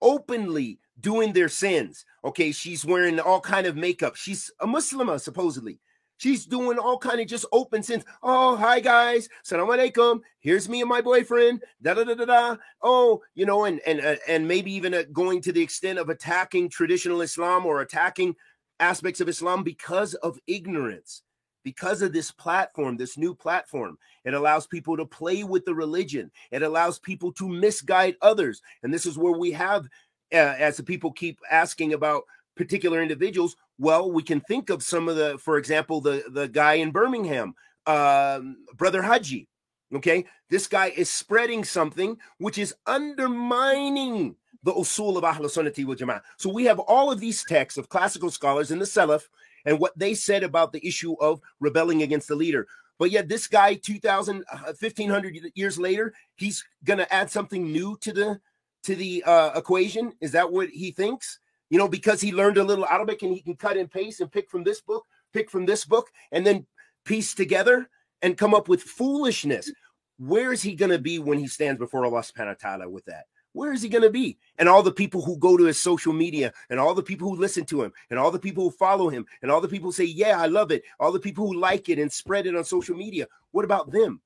openly 0.00 0.78
doing 1.00 1.32
their 1.32 1.48
sins. 1.48 2.04
Okay, 2.24 2.52
she's 2.52 2.84
wearing 2.84 3.20
all 3.20 3.40
kind 3.40 3.66
of 3.66 3.76
makeup. 3.76 4.16
She's 4.16 4.50
a 4.60 4.66
Muslimah 4.66 5.20
supposedly. 5.20 5.80
She's 6.18 6.46
doing 6.46 6.78
all 6.78 6.98
kind 6.98 7.20
of 7.20 7.28
just 7.28 7.46
open 7.52 7.82
sins. 7.82 8.04
Oh, 8.24 8.56
hi 8.56 8.80
guys, 8.80 9.28
salam 9.44 9.68
alaikum. 9.68 10.20
Here's 10.40 10.68
me 10.68 10.80
and 10.80 10.88
my 10.88 11.00
boyfriend. 11.00 11.62
Da 11.80 11.94
da 11.94 12.02
da 12.02 12.14
da 12.14 12.24
da. 12.24 12.56
Oh, 12.82 13.22
you 13.34 13.46
know, 13.46 13.64
and 13.66 13.80
and 13.86 14.00
uh, 14.00 14.16
and 14.26 14.48
maybe 14.48 14.72
even 14.72 14.94
uh, 14.94 15.04
going 15.12 15.40
to 15.42 15.52
the 15.52 15.62
extent 15.62 15.98
of 15.98 16.08
attacking 16.08 16.70
traditional 16.70 17.20
Islam 17.20 17.66
or 17.66 17.82
attacking 17.82 18.34
aspects 18.80 19.20
of 19.20 19.28
Islam 19.28 19.62
because 19.62 20.14
of 20.14 20.38
ignorance. 20.46 21.22
Because 21.64 22.00
of 22.00 22.12
this 22.12 22.30
platform, 22.30 22.96
this 22.96 23.18
new 23.18 23.34
platform, 23.34 23.98
it 24.24 24.32
allows 24.32 24.66
people 24.66 24.96
to 24.96 25.04
play 25.04 25.44
with 25.44 25.64
the 25.66 25.74
religion. 25.74 26.30
It 26.50 26.62
allows 26.62 26.98
people 26.98 27.32
to 27.32 27.48
misguide 27.48 28.16
others. 28.22 28.62
And 28.82 28.94
this 28.94 29.04
is 29.04 29.18
where 29.18 29.36
we 29.36 29.50
have, 29.52 29.84
uh, 30.32 30.36
as 30.58 30.76
the 30.78 30.82
people 30.82 31.12
keep 31.12 31.38
asking 31.50 31.92
about 31.92 32.22
particular 32.56 33.02
individuals, 33.02 33.56
well, 33.78 34.10
we 34.10 34.22
can 34.22 34.40
think 34.42 34.70
of 34.70 34.82
some 34.82 35.08
of 35.08 35.16
the, 35.16 35.36
for 35.38 35.58
example, 35.58 36.00
the 36.00 36.24
the 36.30 36.48
guy 36.48 36.74
in 36.74 36.90
Birmingham, 36.90 37.54
um, 37.86 38.56
Brother 38.76 39.02
Haji. 39.02 39.48
Okay, 39.94 40.26
this 40.50 40.66
guy 40.66 40.92
is 40.96 41.08
spreading 41.08 41.64
something 41.64 42.18
which 42.38 42.58
is 42.58 42.74
undermining 42.86 44.36
the 44.62 44.72
usul 44.72 45.16
of 45.16 45.24
Ahl 45.24 45.44
Sunnati 45.44 45.84
wal 45.84 45.96
Jama'ah. 45.96 46.22
So 46.36 46.50
we 46.50 46.64
have 46.64 46.78
all 46.80 47.10
of 47.10 47.20
these 47.20 47.44
texts 47.44 47.78
of 47.78 47.88
classical 47.88 48.30
scholars 48.30 48.70
in 48.70 48.78
the 48.78 48.84
Salaf 48.84 49.24
and 49.64 49.78
what 49.78 49.98
they 49.98 50.14
said 50.14 50.42
about 50.42 50.72
the 50.72 50.86
issue 50.86 51.14
of 51.20 51.40
rebelling 51.60 52.02
against 52.02 52.28
the 52.28 52.34
leader. 52.34 52.66
But 52.98 53.10
yet, 53.10 53.28
this 53.28 53.46
guy, 53.46 53.74
2000, 53.74 54.44
1500 54.48 55.36
uh, 55.36 55.48
years 55.54 55.78
later, 55.78 56.14
he's 56.34 56.64
going 56.84 56.98
to 56.98 57.12
add 57.12 57.30
something 57.30 57.70
new 57.70 57.96
to 58.00 58.12
the 58.12 58.40
to 58.84 58.96
the 58.96 59.22
uh, 59.24 59.52
equation. 59.54 60.12
Is 60.20 60.32
that 60.32 60.50
what 60.50 60.68
he 60.70 60.90
thinks? 60.90 61.38
You 61.70 61.78
know, 61.78 61.88
because 61.88 62.20
he 62.20 62.32
learned 62.32 62.56
a 62.56 62.64
little 62.64 62.86
Arabic 62.86 63.22
and 63.22 63.32
he 63.32 63.40
can 63.40 63.54
cut 63.54 63.76
and 63.76 63.90
paste 63.90 64.20
and 64.20 64.32
pick 64.32 64.50
from 64.50 64.64
this 64.64 64.80
book, 64.80 65.04
pick 65.32 65.50
from 65.50 65.66
this 65.66 65.84
book, 65.84 66.08
and 66.32 66.46
then 66.46 66.66
piece 67.04 67.34
together 67.34 67.88
and 68.22 68.36
come 68.36 68.54
up 68.54 68.68
with 68.68 68.82
foolishness. 68.82 69.70
Where 70.18 70.52
is 70.52 70.62
he 70.62 70.74
going 70.74 70.90
to 70.90 70.98
be 70.98 71.18
when 71.18 71.38
he 71.38 71.46
stands 71.46 71.78
before 71.78 72.04
Allah 72.04 72.22
subhanahu 72.22 72.46
wa 72.62 72.68
ta'ala 72.70 72.88
with 72.88 73.04
that? 73.04 73.26
Where 73.52 73.72
is 73.72 73.82
he 73.82 73.88
going 73.88 74.02
to 74.02 74.10
be? 74.10 74.38
And 74.58 74.68
all 74.68 74.82
the 74.82 74.92
people 74.92 75.22
who 75.22 75.36
go 75.38 75.56
to 75.56 75.64
his 75.64 75.80
social 75.80 76.12
media, 76.12 76.52
and 76.70 76.78
all 76.78 76.94
the 76.94 77.02
people 77.02 77.28
who 77.28 77.36
listen 77.36 77.64
to 77.66 77.82
him, 77.82 77.92
and 78.10 78.18
all 78.18 78.30
the 78.30 78.38
people 78.38 78.64
who 78.64 78.70
follow 78.70 79.08
him, 79.08 79.26
and 79.42 79.50
all 79.50 79.60
the 79.60 79.68
people 79.68 79.88
who 79.88 79.92
say, 79.92 80.04
Yeah, 80.04 80.40
I 80.40 80.46
love 80.46 80.70
it, 80.70 80.82
all 81.00 81.12
the 81.12 81.20
people 81.20 81.46
who 81.46 81.58
like 81.58 81.88
it 81.88 81.98
and 81.98 82.12
spread 82.12 82.46
it 82.46 82.54
on 82.56 82.64
social 82.64 82.96
media. 82.96 83.26
What 83.50 83.64
about 83.64 83.90
them? 83.90 84.20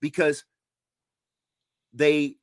Because 0.00 0.44
they 1.92 2.36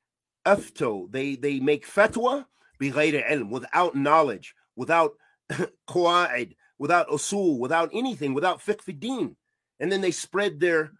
afto, 0.45 1.11
they 1.11 1.35
they 1.35 1.59
make 1.59 1.87
fatwa 1.87 2.45
without 2.79 3.95
knowledge, 3.95 4.55
without 4.75 5.13
qawaid, 5.89 6.55
without 6.77 7.07
usul, 7.09 7.59
without 7.59 7.89
anything, 7.93 8.33
without 8.33 8.59
fiqh. 8.59 9.35
And 9.79 9.91
then 9.91 10.01
they 10.01 10.11
spread 10.11 10.59
their 10.59 10.91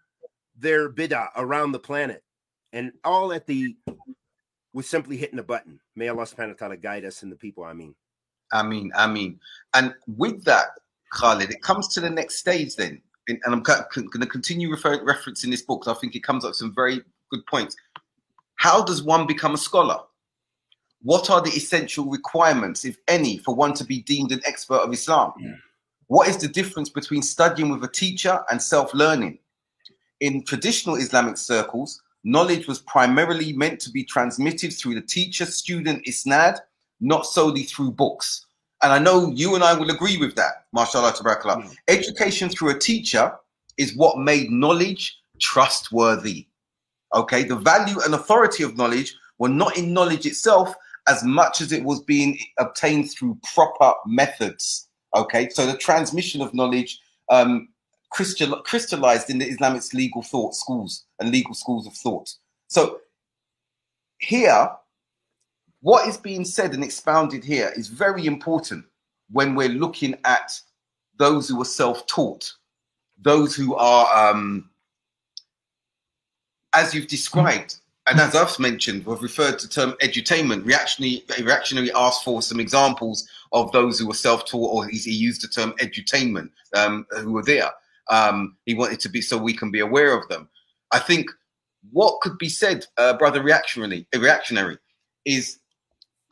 their 0.56 0.90
bid'ah 0.90 1.30
around 1.36 1.72
the 1.72 1.78
planet. 1.78 2.22
And 2.72 2.92
all 3.04 3.32
at 3.32 3.46
the 3.46 3.76
with 4.72 4.86
simply 4.86 5.16
hitting 5.16 5.38
a 5.38 5.42
button. 5.42 5.80
May 5.96 6.08
Allah 6.08 6.24
subhanahu 6.24 6.48
wa 6.48 6.58
ta'ala 6.58 6.76
guide 6.76 7.04
us 7.04 7.22
and 7.22 7.32
the 7.32 7.36
people 7.36 7.64
I 7.64 7.72
mean. 7.72 7.94
I 8.52 8.62
mean, 8.62 8.90
I 8.96 9.06
mean. 9.06 9.40
And 9.74 9.94
with 10.16 10.44
that, 10.44 10.68
Khalid, 11.12 11.50
it 11.50 11.62
comes 11.62 11.88
to 11.88 12.00
the 12.00 12.10
next 12.10 12.36
stage 12.36 12.76
then. 12.76 13.00
And 13.28 13.40
I'm 13.46 13.62
going 13.62 13.84
to 13.92 14.26
continue 14.26 14.70
refer- 14.70 15.04
referencing 15.04 15.50
this 15.50 15.62
book 15.62 15.82
because 15.82 15.96
I 15.96 16.00
think 16.00 16.14
it 16.16 16.22
comes 16.22 16.44
up 16.44 16.54
some 16.54 16.74
very 16.74 17.02
good 17.30 17.44
points. 17.46 17.76
How 18.56 18.82
does 18.82 19.02
one 19.02 19.26
become 19.26 19.54
a 19.54 19.58
scholar? 19.58 19.98
What 21.02 21.30
are 21.30 21.40
the 21.40 21.50
essential 21.50 22.06
requirements, 22.06 22.84
if 22.84 22.96
any, 23.06 23.38
for 23.38 23.54
one 23.54 23.74
to 23.74 23.84
be 23.84 24.00
deemed 24.02 24.32
an 24.32 24.40
expert 24.46 24.78
of 24.78 24.92
Islam? 24.92 25.32
Yeah. 25.38 25.52
What 26.08 26.26
is 26.26 26.38
the 26.38 26.48
difference 26.48 26.88
between 26.88 27.22
studying 27.22 27.68
with 27.70 27.84
a 27.84 27.88
teacher 27.88 28.40
and 28.50 28.60
self 28.60 28.94
learning? 28.94 29.38
In 30.20 30.42
traditional 30.44 30.96
Islamic 30.96 31.36
circles, 31.36 32.02
knowledge 32.24 32.66
was 32.66 32.80
primarily 32.80 33.52
meant 33.52 33.80
to 33.80 33.90
be 33.90 34.04
transmitted 34.04 34.72
through 34.72 34.94
the 34.94 35.02
teacher 35.02 35.46
student 35.46 36.04
isnad, 36.04 36.58
not 37.00 37.26
solely 37.26 37.62
through 37.62 37.92
books. 37.92 38.44
And 38.82 38.92
I 38.92 38.98
know 38.98 39.32
you 39.34 39.54
and 39.54 39.64
I 39.64 39.74
will 39.74 39.90
agree 39.90 40.16
with 40.16 40.34
that, 40.36 40.66
mashallah 40.72 41.12
tabarakallah. 41.12 41.62
Mm. 41.62 41.76
Education 41.88 42.48
through 42.48 42.70
a 42.70 42.78
teacher 42.78 43.32
is 43.76 43.96
what 43.96 44.18
made 44.18 44.50
knowledge 44.50 45.16
trustworthy. 45.40 46.46
Okay, 47.14 47.42
the 47.42 47.56
value 47.56 47.98
and 48.04 48.14
authority 48.14 48.62
of 48.62 48.76
knowledge 48.76 49.14
were 49.38 49.48
not 49.48 49.76
in 49.76 49.92
knowledge 49.92 50.26
itself 50.26 50.74
as 51.08 51.24
much 51.24 51.60
as 51.60 51.72
it 51.72 51.82
was 51.82 52.02
being 52.02 52.38
obtained 52.58 53.10
through 53.10 53.38
proper 53.54 53.94
methods. 54.06 54.88
Okay, 55.16 55.48
so 55.48 55.66
the 55.66 55.76
transmission 55.76 56.42
of 56.42 56.52
knowledge 56.52 57.00
um, 57.30 57.68
crystallized 58.10 59.30
in 59.30 59.38
the 59.38 59.46
Islamic 59.46 59.82
legal 59.92 60.22
thought 60.22 60.54
schools 60.54 61.04
and 61.20 61.30
legal 61.30 61.54
schools 61.54 61.86
of 61.86 61.92
thought. 61.94 62.34
So 62.68 63.00
here, 64.18 64.70
what 65.80 66.08
is 66.08 66.16
being 66.16 66.44
said 66.44 66.74
and 66.74 66.82
expounded 66.82 67.44
here 67.44 67.72
is 67.76 67.88
very 67.88 68.26
important 68.26 68.84
when 69.30 69.54
we're 69.54 69.68
looking 69.68 70.16
at 70.24 70.58
those 71.18 71.48
who 71.48 71.60
are 71.60 71.66
self-taught, 71.66 72.52
those 73.20 73.54
who 73.54 73.74
are, 73.74 74.30
um, 74.30 74.70
as 76.74 76.94
you've 76.94 77.08
described, 77.08 77.76
and 78.06 78.18
as 78.20 78.34
I've 78.34 78.58
mentioned, 78.58 79.04
we've 79.04 79.20
referred 79.20 79.58
to 79.58 79.68
term 79.68 79.92
edutainment. 80.02 80.64
Reactionary, 80.64 81.22
reactionary 81.42 81.92
asked 81.92 82.24
for 82.24 82.40
some 82.40 82.58
examples 82.58 83.28
of 83.52 83.70
those 83.72 83.98
who 83.98 84.06
were 84.06 84.14
self-taught, 84.14 84.72
or 84.72 84.88
he 84.88 85.12
used 85.12 85.42
the 85.42 85.48
term 85.48 85.72
edutainment, 85.78 86.50
um, 86.74 87.06
who 87.10 87.32
were 87.32 87.44
there. 87.44 87.70
Um, 88.10 88.56
he 88.66 88.74
wanted 88.74 89.00
to 89.00 89.08
be 89.08 89.20
so 89.20 89.36
we 89.36 89.54
can 89.54 89.70
be 89.70 89.80
aware 89.80 90.16
of 90.16 90.28
them. 90.28 90.48
I 90.92 90.98
think 90.98 91.30
what 91.92 92.20
could 92.20 92.38
be 92.38 92.48
said, 92.48 92.86
uh, 92.96 93.16
brother, 93.16 93.42
reactionary, 93.42 94.06
reactionary, 94.14 94.78
is 95.24 95.58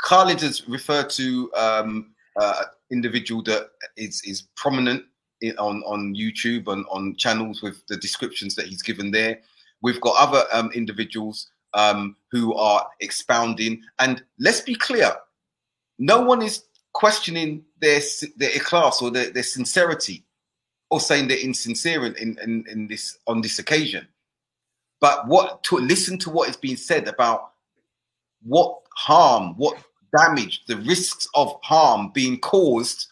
Khalid 0.02 0.40
has 0.40 0.68
referred 0.68 1.10
to 1.10 1.50
um, 1.54 2.14
uh, 2.40 2.64
individual 2.90 3.42
that 3.44 3.70
is 3.96 4.22
is 4.24 4.42
prominent 4.56 5.04
in, 5.40 5.56
on 5.58 5.82
on 5.84 6.14
YouTube 6.14 6.68
and 6.68 6.84
on 6.90 7.16
channels 7.16 7.62
with 7.62 7.86
the 7.88 7.96
descriptions 7.96 8.54
that 8.54 8.66
he's 8.66 8.82
given 8.82 9.10
there. 9.10 9.40
We've 9.82 10.00
got 10.00 10.16
other 10.18 10.44
um, 10.52 10.70
individuals 10.72 11.48
um, 11.74 12.16
who 12.30 12.54
are 12.54 12.86
expounding, 13.00 13.82
and 13.98 14.22
let's 14.38 14.60
be 14.60 14.74
clear, 14.74 15.14
no 15.98 16.20
one 16.20 16.42
is 16.42 16.64
questioning 16.92 17.64
their 17.80 18.00
their 18.36 18.50
ikhlas 18.50 19.02
or 19.02 19.10
their, 19.10 19.30
their 19.30 19.42
sincerity 19.42 20.24
or 20.90 21.00
saying 21.00 21.28
they're 21.28 21.38
insincere 21.38 22.06
in, 22.06 22.38
in, 22.42 22.64
in 22.70 22.86
this 22.86 23.18
on 23.26 23.40
this 23.40 23.58
occasion. 23.58 24.06
But 25.00 25.26
what 25.26 25.62
to 25.64 25.76
listen 25.76 26.18
to 26.18 26.30
what 26.30 26.48
is 26.48 26.56
being 26.56 26.76
said 26.76 27.08
about 27.08 27.52
what 28.42 28.80
harm, 28.94 29.54
what 29.56 29.82
damage, 30.16 30.64
the 30.66 30.76
risks 30.78 31.28
of 31.34 31.58
harm 31.62 32.10
being 32.14 32.38
caused 32.38 33.08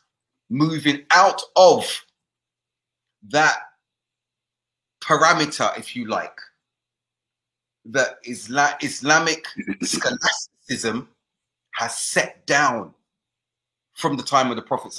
moving 0.50 1.02
out 1.10 1.42
of 1.56 2.04
that 3.28 3.56
parameter, 5.02 5.76
if 5.78 5.96
you 5.96 6.06
like, 6.06 6.38
that 7.86 8.18
Isla- 8.26 8.78
Islamic 8.80 9.46
scholasticism 9.82 11.08
has 11.72 11.96
set 11.98 12.46
down 12.46 12.94
from 13.94 14.16
the 14.16 14.22
time 14.22 14.50
of 14.50 14.56
the 14.56 14.62
Prophet 14.62 14.92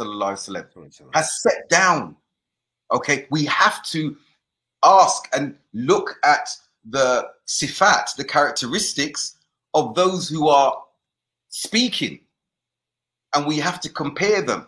has 1.14 1.41
set 1.41 1.70
down 1.70 2.16
Okay, 2.92 3.28
we 3.32 3.46
have 3.46 3.84
to 3.86 4.16
ask 4.84 5.28
and 5.36 5.56
look 5.74 6.18
at 6.24 6.50
the 6.86 7.28
sifat, 7.48 8.16
the 8.16 8.24
characteristics 8.24 9.38
of 9.74 9.96
those 9.96 10.30
who 10.30 10.48
are 10.48 10.84
speaking, 11.50 12.20
and 13.34 13.46
we 13.46 13.58
have 13.58 13.80
to 13.82 13.90
compare 13.90 14.42
them 14.42 14.68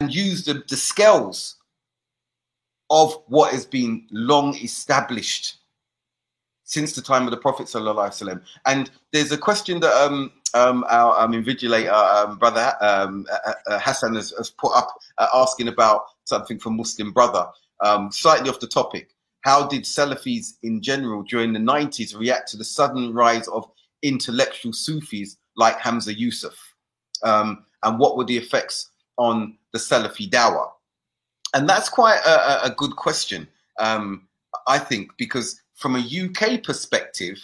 and 0.00 0.14
use 0.14 0.44
the, 0.44 0.62
the 0.68 0.76
scales 0.76 1.56
of 2.90 3.14
what 3.26 3.52
has 3.52 3.64
been 3.64 4.06
long 4.10 4.54
established 4.56 5.58
since 6.64 6.92
the 6.92 7.02
time 7.02 7.24
of 7.24 7.30
the 7.30 7.36
Prophet 7.36 7.66
sallallahu 7.66 8.40
And 8.66 8.90
there's 9.12 9.32
a 9.32 9.38
question 9.38 9.80
that 9.80 9.92
um, 9.92 10.32
um, 10.54 10.84
our 10.88 11.20
um, 11.20 11.32
invigilator, 11.32 11.92
um, 11.92 12.38
brother 12.38 12.74
um, 12.80 13.26
uh, 13.30 13.52
uh, 13.66 13.78
Hassan, 13.78 14.14
has, 14.14 14.32
has, 14.38 14.50
put 14.50 14.72
up 14.74 14.88
uh, 15.18 15.28
asking 15.34 15.68
about 15.68 16.04
something 16.24 16.58
from 16.58 16.76
Muslim 16.76 17.12
brother. 17.12 17.46
Um, 17.84 18.10
slightly 18.12 18.48
off 18.48 18.60
the 18.60 18.66
topic, 18.66 19.10
how 19.42 19.66
did 19.66 19.82
Salafis 19.82 20.54
in 20.62 20.80
general 20.80 21.22
during 21.22 21.52
the 21.52 21.58
90s 21.58 22.16
react 22.16 22.50
to 22.50 22.56
the 22.56 22.64
sudden 22.64 23.12
rise 23.12 23.48
of 23.48 23.68
intellectual 24.02 24.72
Sufis 24.72 25.36
like 25.56 25.78
Hamza 25.78 26.14
Yusuf? 26.14 26.54
Um, 27.24 27.64
and 27.82 27.98
what 27.98 28.16
were 28.16 28.24
the 28.24 28.36
effects 28.36 28.90
on 29.16 29.56
the 29.72 29.78
Salafi 29.78 30.30
dawah? 30.30 30.70
And 31.54 31.68
that's 31.68 31.88
quite 31.88 32.20
a, 32.24 32.66
a 32.66 32.70
good 32.70 32.96
question, 32.96 33.48
I 34.66 34.78
think, 34.78 35.10
because 35.18 35.60
from 35.74 35.96
a 35.96 35.98
UK 35.98 36.62
perspective, 36.62 37.38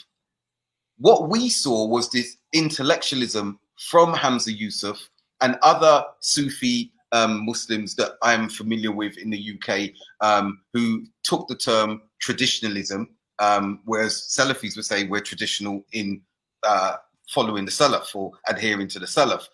what 0.98 1.28
we 1.28 1.48
saw 1.48 1.86
was 1.86 2.10
this 2.10 2.36
intellectualism 2.52 3.58
from 3.78 4.14
Hamza 4.14 4.52
Yusuf 4.52 5.08
and 5.40 5.58
other 5.62 6.04
Sufi 6.20 6.92
um, 7.12 7.44
Muslims 7.44 7.94
that 7.96 8.12
I'm 8.22 8.48
familiar 8.48 8.92
with 8.92 9.16
in 9.18 9.30
the 9.30 9.54
UK 9.54 9.90
um, 10.20 10.60
who 10.72 11.04
took 11.22 11.48
the 11.48 11.56
term 11.56 12.02
traditionalism, 12.20 13.08
um, 13.38 13.80
whereas 13.84 14.14
Salafis 14.14 14.76
would 14.76 14.84
say 14.84 15.04
we're 15.04 15.20
traditional 15.20 15.84
in 15.92 16.20
uh, 16.62 16.96
following 17.28 17.64
the 17.64 17.70
Salaf 17.70 18.14
or 18.14 18.32
adhering 18.48 18.88
to 18.88 18.98
the 18.98 19.06
Salaf. 19.06 19.48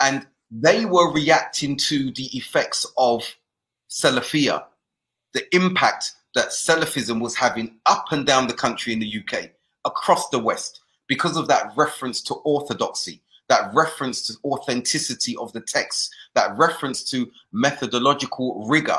And 0.00 0.26
they 0.50 0.84
were 0.84 1.12
reacting 1.12 1.76
to 1.76 2.10
the 2.12 2.26
effects 2.36 2.86
of 2.98 3.24
Salafia, 3.88 4.64
the 5.32 5.54
impact 5.54 6.12
that 6.34 6.48
Salafism 6.48 7.20
was 7.20 7.36
having 7.36 7.78
up 7.86 8.06
and 8.10 8.26
down 8.26 8.46
the 8.46 8.54
country 8.54 8.92
in 8.92 8.98
the 8.98 9.20
UK, 9.20 9.50
across 9.84 10.28
the 10.30 10.38
West, 10.38 10.80
because 11.08 11.36
of 11.36 11.48
that 11.48 11.72
reference 11.76 12.22
to 12.22 12.34
orthodoxy, 12.34 13.22
that 13.52 13.74
reference 13.74 14.26
to 14.26 14.32
authenticity 14.46 15.36
of 15.36 15.52
the 15.52 15.60
text, 15.60 16.10
that 16.34 16.56
reference 16.56 17.04
to 17.04 17.30
methodological 17.52 18.66
rigor, 18.66 18.98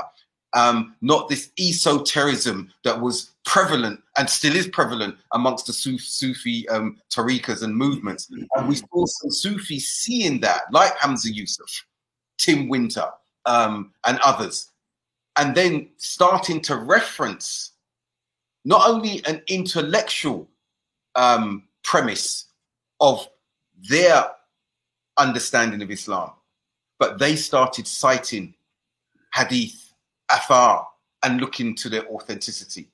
um, 0.54 0.94
not 1.02 1.28
this 1.28 1.50
esotericism 1.60 2.72
that 2.84 3.02
was 3.02 3.32
prevalent 3.46 4.00
and 4.16 4.30
still 4.30 4.56
is 4.56 4.68
prevalent 4.68 5.16
amongst 5.32 5.66
the 5.66 5.74
Sufi 5.74 6.70
um, 6.70 6.98
tariqas 7.10 7.64
and 7.64 7.76
movements. 7.76 8.30
And 8.30 8.70
we 8.70 8.76
saw 8.76 9.06
some 9.08 9.32
Sufis 9.32 9.90
seeing 9.90 10.40
that, 10.42 10.72
like 10.72 10.96
Hamza 11.00 11.34
Yusuf, 11.34 11.84
Tim 12.38 12.70
Winter, 12.70 13.10
um, 13.48 13.92
and 14.06 14.20
others, 14.20 14.70
and 15.36 15.56
then 15.56 15.90
starting 15.98 16.62
to 16.62 16.76
reference 16.76 17.72
not 18.66 18.88
only 18.88 19.26
an 19.26 19.42
intellectual 19.48 20.48
um, 21.16 21.64
premise 21.84 22.46
of 23.00 23.28
their 23.90 24.28
understanding 25.18 25.82
of 25.82 25.92
Islam, 25.92 26.32
but 27.00 27.20
they 27.20 27.36
started 27.36 27.88
citing 27.88 28.54
hadith, 29.34 29.94
athar, 30.32 30.86
and 31.24 31.40
looking 31.40 31.76
to 31.76 31.90
their 31.90 32.08
authenticity. 32.08 32.88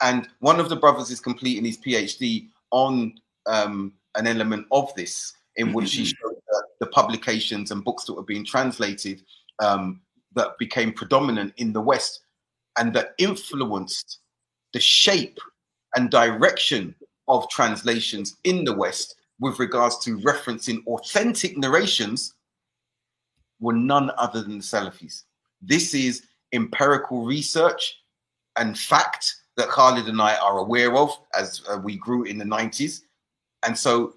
And 0.00 0.28
one 0.40 0.58
of 0.58 0.68
the 0.68 0.76
brothers 0.76 1.10
is 1.10 1.20
completing 1.20 1.64
his 1.64 1.78
PhD 1.78 2.48
on 2.70 3.14
um, 3.46 3.92
an 4.16 4.26
element 4.26 4.66
of 4.72 4.92
this, 4.94 5.34
in 5.56 5.72
which 5.72 5.94
he 5.94 6.04
showed 6.04 6.34
the 6.80 6.86
publications 6.86 7.70
and 7.70 7.84
books 7.84 8.04
that 8.04 8.14
were 8.14 8.22
being 8.22 8.44
translated 8.44 9.22
um, 9.60 10.00
that 10.34 10.58
became 10.58 10.92
predominant 10.92 11.52
in 11.56 11.72
the 11.72 11.80
West 11.80 12.24
and 12.78 12.92
that 12.94 13.14
influenced 13.18 14.18
the 14.72 14.80
shape 14.80 15.38
and 15.94 16.10
direction 16.10 16.94
of 17.28 17.48
translations 17.50 18.36
in 18.44 18.64
the 18.64 18.74
West 18.74 19.16
with 19.42 19.58
regards 19.58 19.98
to 19.98 20.18
referencing 20.18 20.86
authentic 20.86 21.58
narrations 21.58 22.34
were 23.58 23.72
none 23.72 24.12
other 24.16 24.40
than 24.40 24.58
the 24.58 24.64
Salafis. 24.64 25.24
This 25.60 25.94
is 25.94 26.22
empirical 26.52 27.24
research 27.24 27.98
and 28.56 28.78
fact 28.78 29.34
that 29.56 29.68
Khalid 29.68 30.06
and 30.06 30.22
I 30.22 30.36
are 30.36 30.58
aware 30.58 30.96
of 30.96 31.10
as 31.36 31.60
uh, 31.68 31.76
we 31.76 31.96
grew 31.96 32.22
in 32.22 32.38
the 32.38 32.44
90s. 32.44 33.00
And 33.66 33.76
so, 33.76 34.14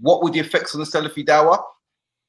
what 0.00 0.22
were 0.22 0.30
the 0.30 0.40
effects 0.40 0.74
on 0.74 0.80
the 0.80 0.86
Salafi 0.86 1.24
Dawah? 1.24 1.62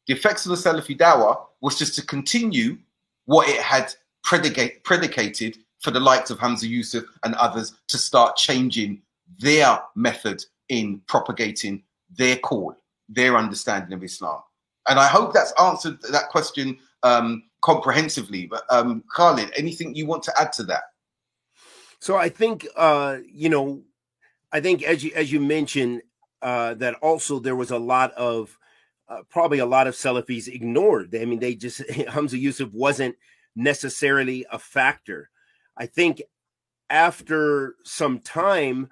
The 0.08 0.14
effects 0.14 0.46
on 0.46 0.52
the 0.52 0.60
Salafi 0.60 0.98
Dawah 0.98 1.40
was 1.62 1.80
just 1.80 1.96
to 1.96 2.06
continue 2.06 2.78
what 3.24 3.48
it 3.48 3.62
had 3.62 3.94
predicate, 4.26 4.84
predicated 4.84 5.60
for 5.80 5.92
the 5.92 6.00
likes 6.00 6.30
of 6.30 6.40
Hamza 6.40 6.68
Yusuf 6.68 7.06
and 7.24 7.36
others 7.36 7.74
to 7.88 7.98
start 7.98 8.36
changing 8.36 9.02
their 9.40 9.80
method 9.96 10.44
in 10.68 11.02
propagating 11.08 11.84
their 12.18 12.38
call, 12.38 12.76
their 13.10 13.38
understanding 13.38 13.94
of 13.94 14.04
Islam. 14.04 14.42
And 14.88 15.00
I 15.00 15.08
hope 15.08 15.34
that's 15.34 15.54
answered 15.60 16.02
that 16.12 16.30
question 16.30 16.78
um, 17.04 17.44
comprehensively. 17.62 18.48
But 18.48 18.64
um, 18.70 19.04
Khalid, 19.16 19.52
anything 19.56 19.96
you 19.96 20.06
want 20.06 20.24
to 20.24 20.34
add 20.40 20.54
to 20.54 20.64
that? 20.64 20.84
So 22.00 22.18
I 22.18 22.30
think 22.30 22.68
uh, 22.76 23.18
you 23.32 23.50
know, 23.50 23.84
I 24.52 24.60
think 24.60 24.84
as 24.84 25.04
you 25.04 25.12
as 25.16 25.32
you 25.32 25.40
mentioned 25.40 26.02
uh, 26.42 26.74
that 26.76 26.96
also 26.96 27.40
there 27.40 27.56
was 27.56 27.72
a 27.72 27.78
lot 27.78 28.12
of 28.14 28.58
uh, 29.08 29.22
probably 29.30 29.60
a 29.60 29.66
lot 29.66 29.88
of 29.88 29.94
Salafis 29.94 30.48
ignored. 30.48 31.16
I 31.16 31.26
mean, 31.26 31.40
they 31.40 31.56
just 31.56 31.88
Hamza 32.10 32.38
Yusuf 32.38 32.72
wasn't 32.74 33.16
necessarily 33.56 34.46
a 34.52 34.58
factor. 34.58 35.30
I 35.78 35.86
think 35.86 36.22
after 36.90 37.76
some 37.84 38.20
time, 38.20 38.90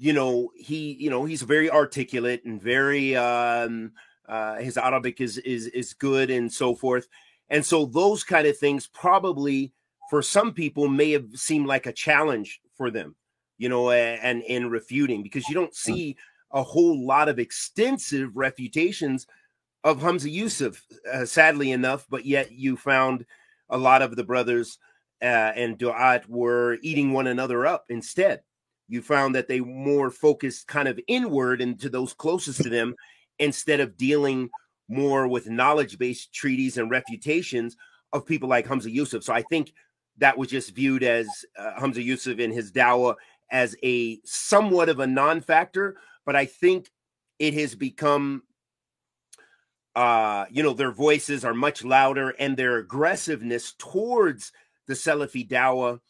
you 0.00 0.14
know, 0.14 0.50
he 0.56 0.96
you 0.98 1.10
know 1.10 1.26
he's 1.26 1.42
very 1.42 1.70
articulate 1.70 2.44
and 2.46 2.60
very 2.60 3.14
um, 3.16 3.92
uh, 4.26 4.56
his 4.56 4.78
Arabic 4.78 5.20
is 5.20 5.36
is 5.38 5.66
is 5.66 5.92
good 5.92 6.30
and 6.30 6.50
so 6.50 6.74
forth. 6.74 7.06
And 7.50 7.64
so 7.64 7.84
those 7.84 8.24
kind 8.24 8.46
of 8.46 8.56
things 8.56 8.86
probably 8.86 9.74
for 10.08 10.22
some 10.22 10.54
people 10.54 10.88
may 10.88 11.10
have 11.10 11.26
seemed 11.34 11.66
like 11.66 11.84
a 11.84 11.92
challenge 11.92 12.60
for 12.76 12.90
them, 12.90 13.14
you 13.58 13.68
know, 13.68 13.90
and 13.90 14.42
in 14.44 14.70
refuting 14.70 15.22
because 15.22 15.46
you 15.48 15.54
don't 15.54 15.74
see 15.74 16.16
a 16.52 16.62
whole 16.62 17.06
lot 17.06 17.28
of 17.28 17.38
extensive 17.38 18.34
refutations 18.34 19.26
of 19.84 20.00
Hamza 20.00 20.30
Yusuf, 20.30 20.82
uh, 21.12 21.26
sadly 21.26 21.72
enough, 21.72 22.06
but 22.08 22.24
yet 22.24 22.52
you 22.52 22.76
found 22.76 23.26
a 23.68 23.76
lot 23.76 24.00
of 24.00 24.16
the 24.16 24.24
brothers 24.24 24.78
uh, 25.22 25.52
and 25.54 25.76
Duat 25.76 26.28
were 26.28 26.78
eating 26.82 27.12
one 27.12 27.26
another 27.26 27.66
up 27.66 27.84
instead. 27.90 28.40
You 28.90 29.02
found 29.02 29.36
that 29.36 29.46
they 29.46 29.60
more 29.60 30.10
focused 30.10 30.66
kind 30.66 30.88
of 30.88 30.98
inward 31.06 31.60
and 31.60 31.78
to 31.78 31.88
those 31.88 32.12
closest 32.12 32.64
to 32.64 32.68
them 32.68 32.96
instead 33.38 33.78
of 33.78 33.96
dealing 33.96 34.50
more 34.88 35.28
with 35.28 35.48
knowledge 35.48 35.96
based 35.96 36.34
treaties 36.34 36.76
and 36.76 36.90
refutations 36.90 37.76
of 38.12 38.26
people 38.26 38.48
like 38.48 38.66
Hamza 38.66 38.90
Yusuf. 38.90 39.22
So 39.22 39.32
I 39.32 39.42
think 39.42 39.72
that 40.18 40.36
was 40.36 40.48
just 40.48 40.74
viewed 40.74 41.04
as 41.04 41.28
uh, 41.56 41.78
Hamza 41.78 42.02
Yusuf 42.02 42.40
and 42.40 42.52
his 42.52 42.72
dawah 42.72 43.14
as 43.52 43.76
a 43.84 44.20
somewhat 44.24 44.88
of 44.88 44.98
a 44.98 45.06
non 45.06 45.40
factor. 45.40 45.96
But 46.26 46.34
I 46.34 46.46
think 46.46 46.90
it 47.38 47.54
has 47.54 47.76
become, 47.76 48.42
uh, 49.94 50.46
you 50.50 50.64
know, 50.64 50.74
their 50.74 50.90
voices 50.90 51.44
are 51.44 51.54
much 51.54 51.84
louder 51.84 52.30
and 52.30 52.56
their 52.56 52.78
aggressiveness 52.78 53.72
towards 53.78 54.50
the 54.88 54.94
Salafi 54.94 55.48
dawah 55.48 56.00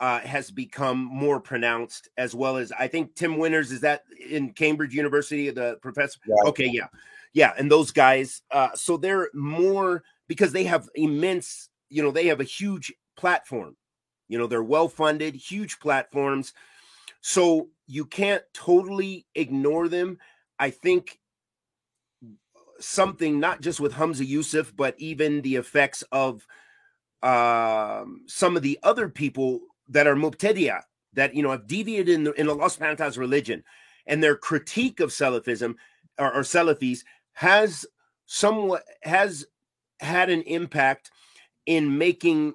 uh, 0.00 0.20
has 0.20 0.50
become 0.50 0.98
more 0.98 1.40
pronounced 1.40 2.08
as 2.16 2.34
well 2.34 2.56
as 2.56 2.72
I 2.72 2.88
think 2.88 3.14
Tim 3.14 3.38
Winters 3.38 3.72
is 3.72 3.80
that 3.80 4.02
in 4.28 4.52
Cambridge 4.52 4.94
University, 4.94 5.50
the 5.50 5.78
professor. 5.80 6.18
Yeah. 6.26 6.50
Okay, 6.50 6.68
yeah, 6.70 6.88
yeah, 7.32 7.52
and 7.58 7.70
those 7.70 7.92
guys. 7.92 8.42
Uh, 8.50 8.70
so 8.74 8.96
they're 8.96 9.30
more 9.34 10.02
because 10.28 10.52
they 10.52 10.64
have 10.64 10.88
immense, 10.94 11.68
you 11.88 12.02
know, 12.02 12.10
they 12.10 12.26
have 12.26 12.40
a 12.40 12.44
huge 12.44 12.92
platform. 13.16 13.76
You 14.28 14.38
know, 14.38 14.46
they're 14.46 14.62
well 14.62 14.88
funded, 14.88 15.34
huge 15.34 15.78
platforms. 15.78 16.52
So 17.20 17.68
you 17.86 18.04
can't 18.04 18.42
totally 18.52 19.26
ignore 19.34 19.88
them. 19.88 20.18
I 20.58 20.70
think 20.70 21.18
something 22.80 23.40
not 23.40 23.60
just 23.60 23.80
with 23.80 23.94
Hamza 23.94 24.24
Yusuf, 24.24 24.74
but 24.76 24.94
even 24.98 25.42
the 25.42 25.56
effects 25.56 26.02
of 26.12 26.46
um, 27.22 28.22
some 28.26 28.56
of 28.56 28.62
the 28.62 28.78
other 28.82 29.08
people 29.08 29.60
that 29.88 30.06
are 30.06 30.16
mubtadiya, 30.16 30.82
that 31.14 31.34
you 31.34 31.42
know 31.42 31.50
have 31.50 31.66
deviated 31.66 32.08
in, 32.08 32.24
the, 32.24 32.32
in 32.32 32.48
Allah 32.48 32.66
subhanahu 32.66 32.90
wa 32.90 32.94
ta'ala's 32.94 33.18
religion, 33.18 33.64
and 34.06 34.22
their 34.22 34.36
critique 34.36 35.00
of 35.00 35.10
Salafism 35.10 35.74
or, 36.18 36.34
or 36.34 36.40
Salafis 36.40 37.00
has 37.32 37.86
somewhat 38.26 38.84
has 39.02 39.46
had 40.00 40.30
an 40.30 40.42
impact 40.42 41.10
in 41.64 41.98
making 41.98 42.52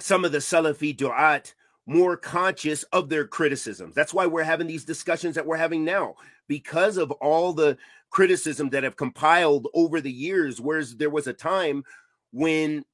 some 0.00 0.24
of 0.24 0.32
the 0.32 0.38
Salafi 0.38 0.96
du'at 0.96 1.54
more 1.86 2.16
conscious 2.16 2.82
of 2.84 3.08
their 3.08 3.26
criticisms. 3.26 3.94
That's 3.94 4.14
why 4.14 4.26
we're 4.26 4.42
having 4.42 4.66
these 4.66 4.84
discussions 4.84 5.34
that 5.34 5.46
we're 5.46 5.56
having 5.56 5.84
now 5.84 6.14
because 6.48 6.96
of 6.96 7.10
all 7.12 7.52
the 7.52 7.76
criticism 8.10 8.70
that 8.70 8.84
have 8.84 8.96
compiled 8.96 9.68
over 9.74 10.00
the 10.00 10.12
years. 10.12 10.60
Whereas 10.60 10.96
there 10.96 11.10
was 11.10 11.26
a 11.26 11.32
time 11.32 11.84
when 12.32 12.84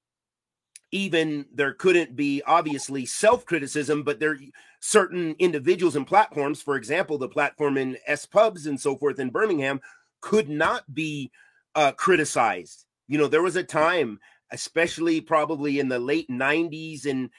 even 0.92 1.46
there 1.54 1.72
couldn't 1.72 2.16
be 2.16 2.42
obviously 2.46 3.06
self 3.06 3.44
criticism, 3.46 4.02
but 4.02 4.20
there 4.20 4.38
certain 4.80 5.36
individuals 5.38 5.96
and 5.96 6.06
platforms, 6.06 6.62
for 6.62 6.76
example, 6.76 7.18
the 7.18 7.28
platform 7.28 7.76
in 7.76 7.96
SPubs 8.08 8.66
and 8.66 8.80
so 8.80 8.96
forth 8.96 9.18
in 9.18 9.30
Birmingham, 9.30 9.80
could 10.20 10.48
not 10.48 10.92
be 10.92 11.30
uh, 11.74 11.92
criticized. 11.92 12.86
You 13.08 13.18
know, 13.18 13.28
there 13.28 13.42
was 13.42 13.56
a 13.56 13.62
time, 13.62 14.18
especially 14.50 15.20
probably 15.20 15.78
in 15.78 15.88
the 15.88 15.98
late 15.98 16.28
90s 16.28 17.06
and 17.06 17.30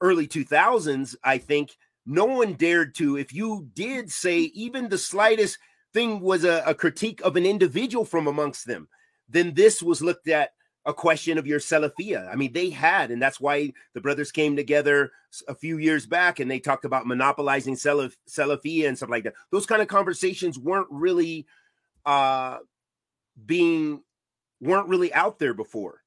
early 0.00 0.26
2000s, 0.26 1.16
I 1.22 1.38
think 1.38 1.76
no 2.04 2.24
one 2.24 2.54
dared 2.54 2.94
to, 2.96 3.16
if 3.16 3.32
you 3.32 3.68
did 3.74 4.10
say 4.10 4.38
even 4.38 4.88
the 4.88 4.98
slightest 4.98 5.58
thing 5.92 6.20
was 6.20 6.44
a, 6.44 6.62
a 6.66 6.74
critique 6.74 7.20
of 7.22 7.36
an 7.36 7.46
individual 7.46 8.04
from 8.04 8.26
amongst 8.26 8.66
them, 8.66 8.88
then 9.28 9.54
this 9.54 9.82
was 9.82 10.02
looked 10.02 10.28
at 10.28 10.50
a 10.86 10.94
question 10.94 11.36
of 11.36 11.46
your 11.46 11.58
Salafia. 11.58 12.32
I 12.32 12.36
mean, 12.36 12.52
they 12.52 12.70
had, 12.70 13.10
and 13.10 13.20
that's 13.20 13.40
why 13.40 13.72
the 13.92 14.00
brothers 14.00 14.30
came 14.32 14.56
together 14.56 15.10
a 15.48 15.54
few 15.54 15.78
years 15.78 16.06
back 16.06 16.38
and 16.38 16.50
they 16.50 16.60
talked 16.60 16.84
about 16.84 17.06
monopolizing 17.06 17.74
Salaf, 17.74 18.14
and 18.86 18.96
stuff 18.96 19.10
like 19.10 19.24
that. 19.24 19.34
Those 19.50 19.66
kind 19.66 19.82
of 19.82 19.88
conversations 19.88 20.58
weren't 20.58 20.88
really 20.90 21.46
uh, 22.06 22.58
being 23.44 24.02
weren't 24.60 24.88
really 24.88 25.12
out 25.12 25.38
there 25.38 25.54
before. 25.54 26.02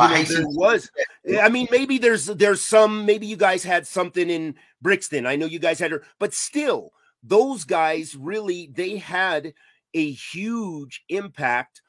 You 0.00 0.08
know, 0.08 0.22
there 0.22 0.46
was. 0.46 0.90
I 1.38 1.50
mean, 1.50 1.68
maybe 1.70 1.98
there's 1.98 2.24
there's 2.24 2.62
some. 2.62 3.04
Maybe 3.04 3.26
you 3.26 3.36
guys 3.36 3.62
had 3.62 3.86
something 3.86 4.30
in 4.30 4.54
Brixton. 4.80 5.26
I 5.26 5.36
know 5.36 5.44
you 5.44 5.58
guys 5.58 5.78
had, 5.78 5.90
her, 5.90 6.02
but 6.18 6.32
still, 6.32 6.92
those 7.22 7.64
guys 7.64 8.16
really 8.16 8.70
they 8.74 8.96
had 8.96 9.52
a 9.92 10.10
huge 10.10 11.04
impact, 11.10 11.81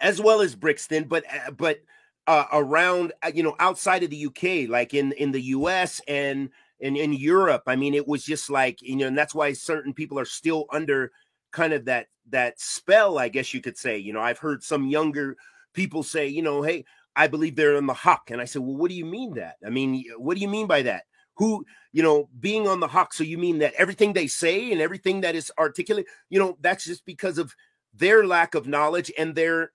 as 0.00 0.20
well 0.20 0.40
as 0.40 0.54
Brixton. 0.54 1.04
But 1.04 1.24
uh, 1.32 1.50
but 1.52 1.80
uh, 2.26 2.46
around 2.52 3.12
uh, 3.22 3.32
you 3.34 3.42
know 3.42 3.56
outside 3.58 4.02
of 4.02 4.10
the 4.10 4.26
UK, 4.26 4.68
like 4.70 4.94
in 4.94 5.12
in 5.12 5.32
the 5.32 5.42
US 5.42 6.00
and 6.08 6.50
in 6.80 6.96
in 6.96 7.12
Europe. 7.12 7.62
I 7.66 7.76
mean, 7.76 7.94
it 7.94 8.06
was 8.06 8.24
just 8.24 8.50
like 8.50 8.80
you 8.82 8.96
know, 8.96 9.06
and 9.06 9.18
that's 9.18 9.34
why 9.34 9.52
certain 9.52 9.94
people 9.94 10.18
are 10.18 10.24
still 10.24 10.66
under 10.70 11.10
kind 11.52 11.72
of 11.72 11.84
that 11.86 12.06
that 12.30 12.60
spell, 12.60 13.18
I 13.18 13.28
guess 13.28 13.54
you 13.54 13.60
could 13.60 13.78
say. 13.78 13.98
You 13.98 14.12
know, 14.12 14.20
I've 14.20 14.38
heard 14.38 14.62
some 14.62 14.86
younger 14.86 15.36
people 15.74 16.02
say, 16.02 16.26
you 16.28 16.42
know, 16.42 16.62
hey, 16.62 16.84
I 17.16 17.28
believe 17.28 17.56
they're 17.56 17.76
on 17.76 17.86
the 17.86 17.94
haqq. 17.94 18.30
And 18.30 18.40
I 18.40 18.44
said, 18.44 18.62
well, 18.62 18.76
what 18.76 18.88
do 18.88 18.94
you 18.94 19.04
mean 19.04 19.34
that? 19.34 19.56
I 19.64 19.70
mean, 19.70 20.04
what 20.16 20.34
do 20.34 20.40
you 20.40 20.48
mean 20.48 20.66
by 20.66 20.82
that? 20.82 21.04
Who, 21.36 21.64
you 21.92 22.02
know, 22.02 22.28
being 22.40 22.68
on 22.68 22.80
the 22.80 22.88
haqq. 22.88 23.12
So 23.12 23.24
you 23.24 23.38
mean 23.38 23.58
that 23.58 23.74
everything 23.74 24.12
they 24.12 24.26
say 24.26 24.72
and 24.72 24.80
everything 24.80 25.22
that 25.22 25.34
is 25.34 25.50
articulate, 25.58 26.06
you 26.30 26.38
know, 26.38 26.56
that's 26.60 26.84
just 26.84 27.04
because 27.06 27.38
of 27.38 27.54
their 27.94 28.26
lack 28.26 28.54
of 28.54 28.66
knowledge 28.66 29.10
and 29.18 29.34
they're 29.34 29.72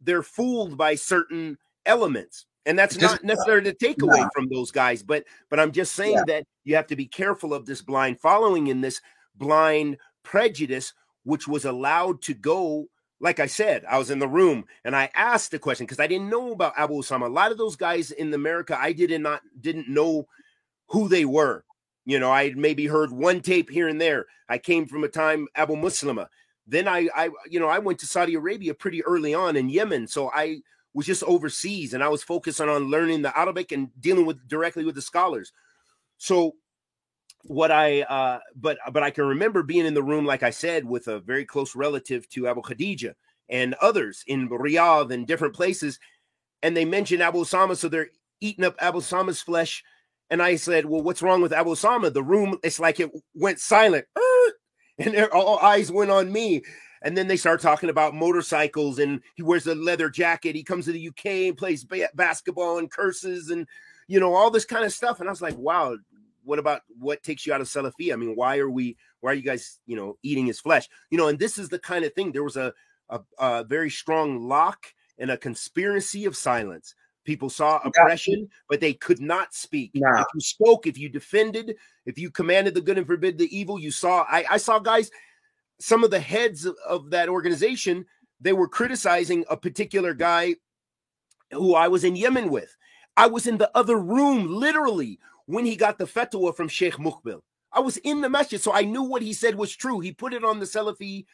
they're 0.00 0.22
fooled 0.22 0.76
by 0.76 0.94
certain 0.94 1.58
elements. 1.86 2.46
And 2.66 2.78
that's 2.78 2.98
not 2.98 3.24
necessarily 3.24 3.72
to 3.72 3.76
take 3.76 4.02
away 4.02 4.24
from 4.34 4.48
those 4.48 4.70
guys, 4.70 5.02
but 5.02 5.24
but 5.48 5.58
I'm 5.58 5.72
just 5.72 5.94
saying 5.94 6.14
yeah. 6.14 6.24
that 6.26 6.44
you 6.64 6.76
have 6.76 6.86
to 6.88 6.96
be 6.96 7.06
careful 7.06 7.54
of 7.54 7.66
this 7.66 7.80
blind 7.80 8.20
following 8.20 8.66
in 8.66 8.80
this 8.80 9.00
blind 9.34 9.96
prejudice, 10.22 10.92
which 11.24 11.48
was 11.48 11.64
allowed 11.64 12.22
to 12.22 12.34
go 12.34 12.86
like 13.20 13.38
I 13.38 13.46
said, 13.46 13.84
I 13.84 13.98
was 13.98 14.10
in 14.10 14.18
the 14.18 14.28
room 14.28 14.64
and 14.84 14.96
I 14.96 15.10
asked 15.14 15.50
the 15.50 15.58
question 15.58 15.84
because 15.84 16.00
I 16.00 16.06
didn't 16.06 16.30
know 16.30 16.52
about 16.52 16.72
Abu 16.76 16.94
Osama. 16.94 17.26
A 17.26 17.28
lot 17.28 17.52
of 17.52 17.58
those 17.58 17.76
guys 17.76 18.10
in 18.10 18.32
America, 18.32 18.76
I 18.78 18.92
did 18.92 19.18
not 19.20 19.42
didn't 19.60 19.88
know 19.88 20.26
who 20.88 21.08
they 21.08 21.26
were. 21.26 21.64
You 22.06 22.18
know, 22.18 22.30
I 22.32 22.52
maybe 22.56 22.86
heard 22.86 23.12
one 23.12 23.40
tape 23.40 23.70
here 23.70 23.88
and 23.88 24.00
there. 24.00 24.26
I 24.48 24.58
came 24.58 24.86
from 24.86 25.04
a 25.04 25.08
time 25.08 25.48
Abu 25.54 25.76
Muslima. 25.76 26.28
Then 26.70 26.86
I, 26.86 27.08
I, 27.14 27.30
you 27.48 27.58
know, 27.58 27.68
I 27.68 27.80
went 27.80 27.98
to 28.00 28.06
Saudi 28.06 28.34
Arabia 28.34 28.74
pretty 28.74 29.04
early 29.04 29.34
on 29.34 29.56
in 29.56 29.68
Yemen, 29.68 30.06
so 30.06 30.30
I 30.32 30.60
was 30.94 31.06
just 31.06 31.22
overseas 31.24 31.94
and 31.94 32.02
I 32.02 32.08
was 32.08 32.22
focusing 32.22 32.68
on 32.68 32.90
learning 32.90 33.22
the 33.22 33.36
Arabic 33.38 33.72
and 33.72 33.88
dealing 34.00 34.26
with 34.26 34.46
directly 34.48 34.84
with 34.84 34.94
the 34.94 35.02
scholars. 35.02 35.52
So 36.18 36.54
what 37.44 37.70
I 37.70 38.02
uh 38.02 38.38
but 38.54 38.78
but 38.92 39.02
I 39.02 39.10
can 39.10 39.24
remember 39.24 39.62
being 39.62 39.86
in 39.86 39.94
the 39.94 40.02
room, 40.02 40.26
like 40.26 40.42
I 40.42 40.50
said, 40.50 40.84
with 40.84 41.08
a 41.08 41.20
very 41.20 41.44
close 41.44 41.74
relative 41.74 42.28
to 42.30 42.46
Abu 42.48 42.62
Khadija 42.62 43.14
and 43.48 43.74
others 43.80 44.22
in 44.26 44.48
Riyadh 44.48 45.10
and 45.12 45.26
different 45.26 45.54
places, 45.54 45.98
and 46.62 46.76
they 46.76 46.84
mentioned 46.84 47.22
Abu 47.22 47.38
Osama, 47.38 47.76
so 47.76 47.88
they're 47.88 48.10
eating 48.40 48.64
up 48.64 48.76
Abu 48.78 48.98
Osama's 48.98 49.40
flesh. 49.40 49.82
And 50.28 50.40
I 50.40 50.56
said, 50.56 50.86
Well, 50.86 51.02
what's 51.02 51.22
wrong 51.22 51.42
with 51.42 51.52
Abu 51.52 51.70
Osama? 51.70 52.12
The 52.12 52.22
room, 52.22 52.58
it's 52.62 52.78
like 52.78 53.00
it 53.00 53.10
went 53.34 53.58
silent. 53.58 54.06
And 55.00 55.16
all 55.32 55.58
eyes 55.58 55.90
went 55.90 56.10
on 56.10 56.30
me. 56.32 56.62
And 57.02 57.16
then 57.16 57.28
they 57.28 57.36
start 57.36 57.60
talking 57.60 57.88
about 57.88 58.14
motorcycles 58.14 58.98
and 58.98 59.22
he 59.34 59.42
wears 59.42 59.66
a 59.66 59.74
leather 59.74 60.10
jacket. 60.10 60.54
He 60.54 60.62
comes 60.62 60.84
to 60.84 60.92
the 60.92 61.08
UK 61.08 61.26
and 61.48 61.56
plays 61.56 61.86
basketball 62.14 62.78
and 62.78 62.90
curses 62.90 63.48
and, 63.48 63.66
you 64.06 64.20
know, 64.20 64.34
all 64.34 64.50
this 64.50 64.66
kind 64.66 64.84
of 64.84 64.92
stuff. 64.92 65.18
And 65.18 65.28
I 65.28 65.32
was 65.32 65.40
like, 65.40 65.56
wow, 65.56 65.96
what 66.44 66.58
about 66.58 66.82
what 66.98 67.22
takes 67.22 67.46
you 67.46 67.54
out 67.54 67.62
of 67.62 67.68
Salafi? 67.68 68.12
I 68.12 68.16
mean, 68.16 68.34
why 68.34 68.58
are 68.58 68.68
we, 68.68 68.98
why 69.20 69.32
are 69.32 69.34
you 69.34 69.42
guys, 69.42 69.80
you 69.86 69.96
know, 69.96 70.18
eating 70.22 70.46
his 70.46 70.60
flesh? 70.60 70.88
You 71.10 71.16
know, 71.16 71.28
and 71.28 71.38
this 71.38 71.56
is 71.56 71.70
the 71.70 71.78
kind 71.78 72.04
of 72.04 72.12
thing. 72.12 72.32
There 72.32 72.44
was 72.44 72.56
a, 72.56 72.74
a, 73.08 73.20
a 73.38 73.64
very 73.64 73.88
strong 73.88 74.46
lock 74.46 74.86
and 75.18 75.30
a 75.30 75.38
conspiracy 75.38 76.26
of 76.26 76.36
silence. 76.36 76.94
People 77.24 77.50
saw 77.50 77.80
oppression, 77.84 78.48
but 78.68 78.80
they 78.80 78.94
could 78.94 79.20
not 79.20 79.54
speak. 79.54 79.90
If 80.20 80.26
you 80.34 80.40
spoke, 80.40 80.86
if 80.86 80.98
you 80.98 81.08
defended, 81.08 81.76
if 82.06 82.18
you 82.18 82.30
commanded 82.30 82.74
the 82.74 82.80
good 82.80 82.98
and 82.98 83.06
forbid 83.06 83.38
the 83.38 83.56
evil, 83.56 83.78
you 83.78 83.90
saw. 83.90 84.24
I, 84.28 84.44
I 84.50 84.56
saw 84.56 84.78
guys, 84.78 85.10
some 85.78 86.02
of 86.02 86.10
the 86.10 86.20
heads 86.20 86.64
of, 86.64 86.76
of 86.88 87.10
that 87.10 87.28
organization, 87.28 88.06
they 88.40 88.52
were 88.52 88.68
criticizing 88.68 89.44
a 89.50 89.56
particular 89.56 90.14
guy 90.14 90.56
who 91.52 91.74
I 91.74 91.88
was 91.88 92.04
in 92.04 92.16
Yemen 92.16 92.50
with. 92.50 92.74
I 93.16 93.26
was 93.26 93.46
in 93.46 93.58
the 93.58 93.70
other 93.76 93.98
room, 93.98 94.46
literally, 94.48 95.18
when 95.46 95.66
he 95.66 95.76
got 95.76 95.98
the 95.98 96.06
fatwa 96.06 96.54
from 96.56 96.68
Sheikh 96.68 96.94
Muqbil. 96.94 97.42
I 97.72 97.80
was 97.80 97.98
in 97.98 98.20
the 98.20 98.30
masjid, 98.30 98.60
so 98.60 98.72
I 98.72 98.82
knew 98.82 99.02
what 99.02 99.22
he 99.22 99.32
said 99.32 99.54
was 99.54 99.74
true. 99.74 100.00
He 100.00 100.12
put 100.12 100.32
it 100.32 100.44
on 100.44 100.58
the 100.58 100.66
Salafi 100.66 101.26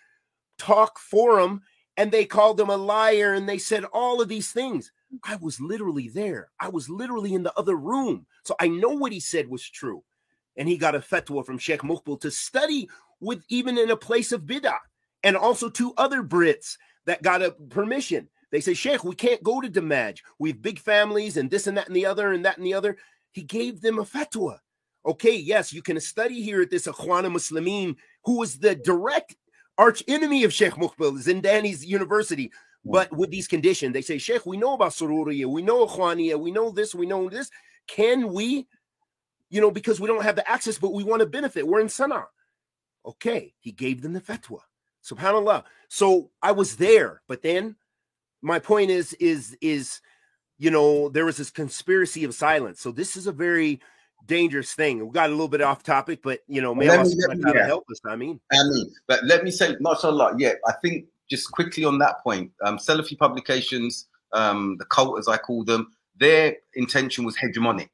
talk 0.58 0.98
forum, 0.98 1.62
and 1.96 2.10
they 2.10 2.24
called 2.24 2.60
him 2.60 2.70
a 2.70 2.76
liar, 2.76 3.34
and 3.34 3.48
they 3.48 3.58
said 3.58 3.84
all 3.84 4.20
of 4.20 4.28
these 4.28 4.50
things. 4.52 4.90
I 5.24 5.36
was 5.36 5.60
literally 5.60 6.08
there. 6.08 6.48
I 6.60 6.68
was 6.68 6.88
literally 6.88 7.34
in 7.34 7.42
the 7.42 7.56
other 7.58 7.76
room. 7.76 8.26
So 8.44 8.54
I 8.60 8.68
know 8.68 8.90
what 8.90 9.12
he 9.12 9.20
said 9.20 9.48
was 9.48 9.68
true. 9.68 10.02
And 10.56 10.68
he 10.68 10.76
got 10.76 10.94
a 10.94 11.00
fatwa 11.00 11.44
from 11.44 11.58
Sheikh 11.58 11.82
Muqbil 11.82 12.20
to 12.20 12.30
study 12.30 12.88
with 13.20 13.42
even 13.48 13.78
in 13.78 13.90
a 13.90 13.96
place 13.96 14.32
of 14.32 14.42
bid'ah. 14.42 14.78
And 15.22 15.36
also 15.36 15.68
two 15.68 15.92
other 15.96 16.22
Brits 16.22 16.76
that 17.06 17.22
got 17.22 17.42
a 17.42 17.50
permission. 17.50 18.28
They 18.52 18.60
say, 18.60 18.74
Sheikh, 18.74 19.04
we 19.04 19.14
can't 19.14 19.42
go 19.42 19.60
to 19.60 19.68
Dammaj. 19.68 20.20
We 20.38 20.50
have 20.50 20.62
big 20.62 20.78
families 20.78 21.36
and 21.36 21.50
this 21.50 21.66
and 21.66 21.76
that 21.76 21.88
and 21.88 21.96
the 21.96 22.06
other 22.06 22.32
and 22.32 22.44
that 22.44 22.58
and 22.58 22.66
the 22.66 22.74
other. 22.74 22.96
He 23.32 23.42
gave 23.42 23.80
them 23.80 23.98
a 23.98 24.04
fatwa. 24.04 24.58
Okay, 25.04 25.36
yes, 25.36 25.72
you 25.72 25.82
can 25.82 26.00
study 26.00 26.42
here 26.42 26.62
at 26.62 26.70
this 26.70 26.86
Akhwana 26.86 27.30
Muslimin, 27.30 27.96
who 28.24 28.38
was 28.38 28.58
the 28.58 28.74
direct 28.74 29.36
arch 29.78 30.02
enemy 30.08 30.44
of 30.44 30.52
Sheikh 30.52 30.74
Muqbil, 30.74 31.22
Zindani's 31.22 31.84
university. 31.84 32.50
But 32.90 33.12
with 33.12 33.30
these 33.30 33.48
conditions, 33.48 33.92
they 33.92 34.02
say, 34.02 34.18
Sheikh, 34.18 34.46
we 34.46 34.56
know 34.56 34.74
about 34.74 34.92
Sururiya, 34.92 35.46
we 35.46 35.62
know 35.62 35.86
Akhwaniya, 35.86 36.38
we 36.38 36.50
know 36.50 36.70
this, 36.70 36.94
we 36.94 37.06
know 37.06 37.28
this. 37.28 37.50
Can 37.88 38.32
we, 38.32 38.66
you 39.50 39.60
know, 39.60 39.70
because 39.70 40.00
we 40.00 40.06
don't 40.06 40.22
have 40.22 40.36
the 40.36 40.48
access, 40.48 40.78
but 40.78 40.92
we 40.92 41.04
want 41.04 41.20
to 41.20 41.26
benefit. 41.26 41.66
We're 41.66 41.80
in 41.80 41.88
Sana'a. 41.88 42.26
Okay, 43.04 43.54
he 43.60 43.72
gave 43.72 44.02
them 44.02 44.12
the 44.12 44.20
fatwa. 44.20 44.60
Subhanallah. 45.04 45.64
So 45.88 46.30
I 46.42 46.52
was 46.52 46.76
there, 46.76 47.22
but 47.28 47.42
then 47.42 47.76
my 48.42 48.58
point 48.58 48.90
is, 48.90 49.12
is, 49.14 49.56
is 49.60 50.00
you 50.58 50.70
know, 50.70 51.08
there 51.08 51.24
was 51.24 51.36
this 51.36 51.50
conspiracy 51.50 52.24
of 52.24 52.34
silence. 52.34 52.80
So 52.80 52.90
this 52.90 53.16
is 53.16 53.26
a 53.26 53.32
very 53.32 53.80
dangerous 54.26 54.74
thing. 54.74 55.04
We 55.04 55.12
got 55.12 55.28
a 55.28 55.32
little 55.32 55.48
bit 55.48 55.60
off 55.60 55.82
topic, 55.82 56.20
but 56.22 56.40
you 56.48 56.60
know, 56.60 56.74
may 56.74 56.88
Allah 56.88 57.08
yeah. 57.54 57.66
help 57.66 57.84
us. 57.90 58.00
I 58.04 58.16
mean, 58.16 58.40
I 58.52 58.62
mean, 58.64 58.92
but 59.06 59.24
let 59.24 59.44
me 59.44 59.50
say, 59.50 59.76
mashallah, 59.80 60.34
yeah, 60.38 60.54
I 60.66 60.72
think 60.82 61.06
just 61.30 61.50
quickly 61.52 61.84
on 61.84 61.98
that 61.98 62.22
point, 62.22 62.52
um, 62.64 62.78
Salafi 62.78 63.18
publications, 63.18 64.06
um, 64.32 64.76
the 64.78 64.84
cult 64.86 65.18
as 65.18 65.28
I 65.28 65.36
call 65.36 65.64
them, 65.64 65.92
their 66.18 66.56
intention 66.74 67.24
was 67.24 67.36
hegemonic, 67.36 67.90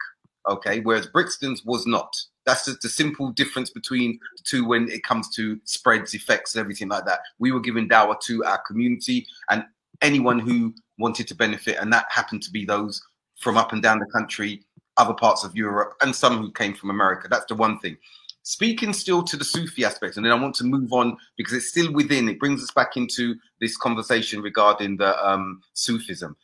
okay, 0.49 0.81
whereas 0.81 1.07
Brixton's 1.07 1.65
was 1.65 1.87
not. 1.87 2.15
That's 2.45 2.67
just 2.67 2.83
the 2.83 2.89
simple 2.89 3.31
difference 3.31 3.71
between 3.71 4.19
the 4.37 4.43
two 4.45 4.65
when 4.65 4.89
it 4.91 5.05
comes 5.05 5.29
to 5.37 5.61
spreads, 5.65 6.15
effects, 6.15 6.57
everything 6.57 6.89
like 6.89 7.05
that. 7.05 7.21
We 7.39 7.53
were 7.53 7.61
giving 7.61 7.89
dawah 7.89 8.21
to 8.23 8.45
our 8.45 8.59
community 8.67 9.27
and 9.51 9.65
anyone 10.01 10.39
who 10.39 10.75
wanted 10.99 11.29
to 11.29 11.35
benefit, 11.35 11.79
and 11.81 11.93
that 11.93 12.07
happened 12.11 12.43
to 12.43 12.51
be 12.51 12.65
those 12.65 13.03
from 13.39 13.57
up 13.57 13.73
and 13.73 13.83
down 13.83 13.99
the 13.99 14.07
country, 14.07 14.63
other 14.97 15.15
parts 15.15 15.45
of 15.45 15.55
Europe, 15.57 15.95
and 16.03 16.15
some 16.15 16.39
who 16.39 16.51
came 16.53 16.75
from 16.75 16.91
America. 16.91 17.29
That's 17.29 17.47
the 17.47 17.55
one 17.55 17.79
thing. 17.79 17.97
Speaking 18.45 18.93
still 18.93 19.23
to 19.23 19.37
the 19.37 19.45
Sufi 19.45 19.85
aspect, 19.85 20.17
and 20.17 20.27
then 20.27 20.33
I 20.33 20.41
want 20.41 20.57
to 20.57 20.65
move 20.65 20.93
on 20.93 21.17
because 21.37 21.55
it's 21.55 21.69
still 21.69 21.93
within. 21.93 22.29
It 22.29 22.41
brings 22.41 22.63
us 22.63 22.73
back 22.73 22.97
into 22.97 23.37
this 23.61 23.77
conversation 23.77 24.43
regarding 24.43 24.97
the 24.97 25.17
um, 25.25 25.63
Sufism. 25.75 26.37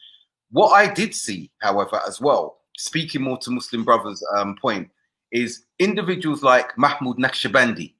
What 0.51 0.71
I 0.71 0.93
did 0.93 1.13
see, 1.15 1.51
however, 1.61 2.01
as 2.07 2.21
well, 2.21 2.59
speaking 2.77 3.23
more 3.23 3.39
to 3.39 3.51
Muslim 3.51 3.83
brothers' 3.83 4.23
um, 4.37 4.57
point, 4.57 4.89
is 5.33 5.65
individuals 5.81 6.43
like 6.43 6.77
Mahmoud 6.79 7.19
Naqshbandi, 7.19 7.93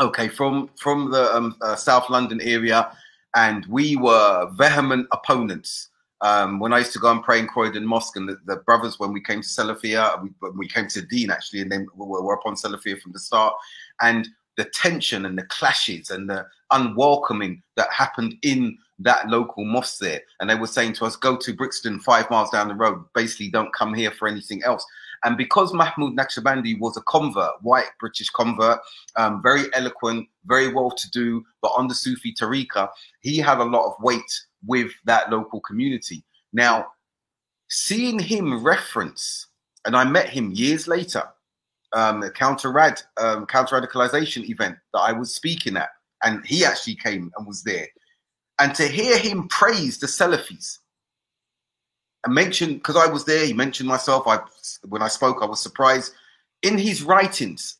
okay, 0.00 0.28
from 0.28 0.68
from 0.78 1.10
the 1.10 1.34
um, 1.34 1.56
uh, 1.62 1.76
South 1.76 2.10
London 2.10 2.42
area, 2.42 2.92
and 3.34 3.64
we 3.66 3.96
were 3.96 4.50
vehement 4.52 5.08
opponents. 5.12 5.88
Um, 6.24 6.58
when 6.58 6.72
I 6.72 6.78
used 6.78 6.94
to 6.94 6.98
go 6.98 7.10
and 7.10 7.22
pray 7.22 7.38
in 7.38 7.46
Croydon 7.46 7.84
Mosque, 7.86 8.16
and 8.16 8.28
the, 8.28 8.38
the 8.46 8.56
brothers, 8.56 8.98
when 8.98 9.12
we 9.12 9.20
came 9.20 9.42
to 9.42 9.46
Salafia, 9.46 10.22
we, 10.22 10.30
we 10.56 10.66
came 10.66 10.88
to 10.88 11.02
Dean 11.02 11.30
actually, 11.30 11.60
and 11.60 11.70
then 11.70 11.86
we 11.94 12.06
were 12.06 12.34
upon 12.34 12.54
Salafia 12.54 12.98
from 12.98 13.12
the 13.12 13.18
start, 13.18 13.54
and 14.00 14.26
the 14.56 14.64
tension 14.64 15.26
and 15.26 15.36
the 15.36 15.44
clashes 15.44 16.10
and 16.10 16.30
the 16.30 16.46
unwelcoming 16.70 17.62
that 17.76 17.92
happened 17.92 18.36
in 18.42 18.78
that 19.00 19.28
local 19.28 19.64
mosque 19.64 19.98
there. 20.00 20.22
And 20.40 20.48
they 20.48 20.54
were 20.54 20.66
saying 20.66 20.94
to 20.94 21.04
us, 21.04 21.16
go 21.16 21.36
to 21.36 21.52
Brixton, 21.52 22.00
five 22.00 22.30
miles 22.30 22.50
down 22.50 22.68
the 22.68 22.74
road, 22.74 23.04
basically 23.14 23.50
don't 23.50 23.74
come 23.74 23.92
here 23.92 24.12
for 24.12 24.28
anything 24.28 24.62
else. 24.62 24.86
And 25.24 25.36
because 25.36 25.72
Mahmoud 25.72 26.16
Naqshbandi 26.16 26.78
was 26.78 26.96
a 26.96 27.02
convert, 27.02 27.62
white 27.62 27.88
British 27.98 28.30
convert, 28.30 28.78
um, 29.16 29.42
very 29.42 29.64
eloquent, 29.74 30.28
very 30.46 30.72
well 30.72 30.90
to 30.90 31.10
do, 31.10 31.44
but 31.62 31.72
on 31.76 31.88
the 31.88 31.94
Sufi 31.94 32.32
tariqa, 32.32 32.88
he 33.20 33.38
had 33.38 33.58
a 33.58 33.64
lot 33.64 33.86
of 33.86 33.94
weight 34.00 34.40
with 34.66 34.92
that 35.04 35.30
local 35.30 35.60
community. 35.60 36.24
Now, 36.52 36.86
seeing 37.68 38.18
him 38.18 38.64
reference, 38.64 39.48
and 39.84 39.96
I 39.96 40.04
met 40.04 40.28
him 40.28 40.52
years 40.52 40.86
later, 40.88 41.24
um, 41.92 42.22
a 42.22 42.30
counter 42.30 42.72
rad 42.72 43.00
um, 43.20 43.46
counter 43.46 43.80
radicalization 43.80 44.48
event 44.48 44.76
that 44.92 45.00
I 45.00 45.12
was 45.12 45.34
speaking 45.34 45.76
at, 45.76 45.90
and 46.22 46.44
he 46.44 46.64
actually 46.64 46.96
came 46.96 47.30
and 47.36 47.46
was 47.46 47.62
there. 47.62 47.86
And 48.58 48.74
to 48.76 48.86
hear 48.86 49.18
him 49.18 49.48
praise 49.48 49.98
the 49.98 50.06
Salafis 50.06 50.78
and 52.24 52.34
mention, 52.34 52.74
because 52.74 52.96
I 52.96 53.06
was 53.06 53.24
there, 53.24 53.44
he 53.44 53.52
mentioned 53.52 53.88
myself. 53.88 54.26
I 54.26 54.38
when 54.88 55.02
I 55.02 55.08
spoke, 55.08 55.38
I 55.42 55.46
was 55.46 55.60
surprised 55.60 56.12
in 56.62 56.78
his 56.78 57.02
writings, 57.02 57.76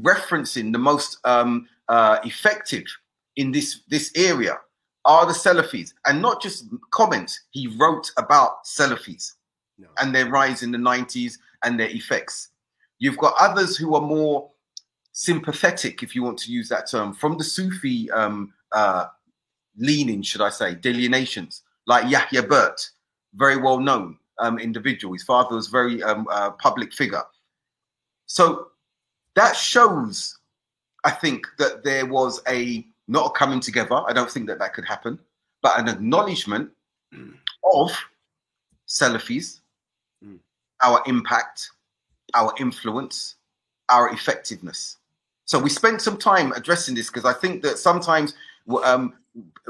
referencing 0.00 0.72
the 0.72 0.78
most 0.78 1.18
um, 1.24 1.68
uh, 1.88 2.18
effective 2.24 2.84
in 3.36 3.52
this 3.52 3.80
this 3.88 4.12
area 4.16 4.58
are 5.04 5.26
the 5.26 5.32
Salafis, 5.32 5.94
and 6.06 6.20
not 6.20 6.42
just 6.42 6.66
comments. 6.90 7.40
He 7.50 7.66
wrote 7.78 8.10
about 8.18 8.64
Salafis 8.64 9.32
no. 9.78 9.88
and 9.98 10.14
their 10.14 10.28
rise 10.28 10.62
in 10.62 10.70
the 10.70 10.78
90s 10.78 11.38
and 11.64 11.78
their 11.78 11.88
effects. 11.88 12.48
You've 12.98 13.18
got 13.18 13.34
others 13.38 13.76
who 13.76 13.94
are 13.94 14.00
more 14.00 14.50
sympathetic, 15.12 16.02
if 16.02 16.14
you 16.14 16.22
want 16.22 16.38
to 16.38 16.52
use 16.52 16.68
that 16.68 16.90
term, 16.90 17.14
from 17.14 17.38
the 17.38 17.44
Sufi 17.44 18.10
um, 18.10 18.52
uh, 18.72 19.06
leaning, 19.76 20.22
should 20.22 20.42
I 20.42 20.50
say, 20.50 20.74
delineations, 20.74 21.62
like 21.86 22.10
Yahya 22.10 22.42
Birt, 22.42 22.80
very 23.34 23.56
well 23.56 23.80
known 23.80 24.18
um, 24.38 24.58
individual. 24.58 25.14
His 25.14 25.22
father 25.22 25.56
was 25.56 25.68
very 25.68 26.02
um, 26.02 26.26
uh, 26.30 26.50
public 26.52 26.92
figure. 26.92 27.22
So 28.26 28.68
that 29.34 29.56
shows, 29.56 30.38
I 31.04 31.10
think, 31.10 31.46
that 31.58 31.84
there 31.84 32.06
was 32.06 32.40
a 32.48 32.86
not 33.10 33.26
a 33.26 33.30
coming 33.30 33.60
together. 33.60 34.02
I 34.08 34.12
don't 34.12 34.30
think 34.30 34.46
that 34.46 34.60
that 34.60 34.72
could 34.72 34.86
happen, 34.86 35.18
but 35.62 35.78
an 35.78 35.88
acknowledgement 35.88 36.70
of 37.74 37.90
Salafis, 38.88 39.60
mm. 40.24 40.38
our 40.82 41.02
impact, 41.06 41.70
our 42.34 42.54
influence, 42.58 43.34
our 43.88 44.10
effectiveness. 44.10 44.98
So 45.44 45.58
we 45.58 45.70
spent 45.70 46.00
some 46.00 46.16
time 46.16 46.52
addressing 46.52 46.94
this 46.94 47.08
because 47.08 47.24
I 47.24 47.32
think 47.32 47.62
that 47.62 47.78
sometimes 47.78 48.34
um, 48.84 49.14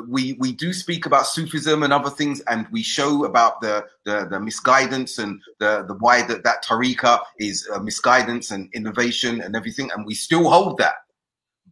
we 0.07 0.34
we 0.34 0.53
do 0.53 0.74
speak 0.74 1.07
about 1.07 1.26
Sufism 1.26 1.82
and 1.82 1.93
other 1.95 2.11
things, 2.11 2.41
and 2.43 2.66
we 2.70 2.82
show 2.82 3.24
about 3.24 3.62
the 3.62 3.86
the, 4.05 4.26
the 4.30 4.38
misguidance 4.38 5.18
and 5.18 5.41
the 5.59 5.84
the 5.88 5.95
why 5.95 6.20
that 6.26 6.45
that 6.45 6.62
tariqa 6.62 7.20
is 7.38 7.66
uh, 7.72 7.78
misguidance 7.78 8.51
and 8.51 8.68
innovation 8.74 9.41
and 9.41 9.57
everything, 9.57 9.91
and 9.95 10.05
we 10.05 10.14
still 10.14 10.51
hold 10.51 10.76
that. 10.76 10.97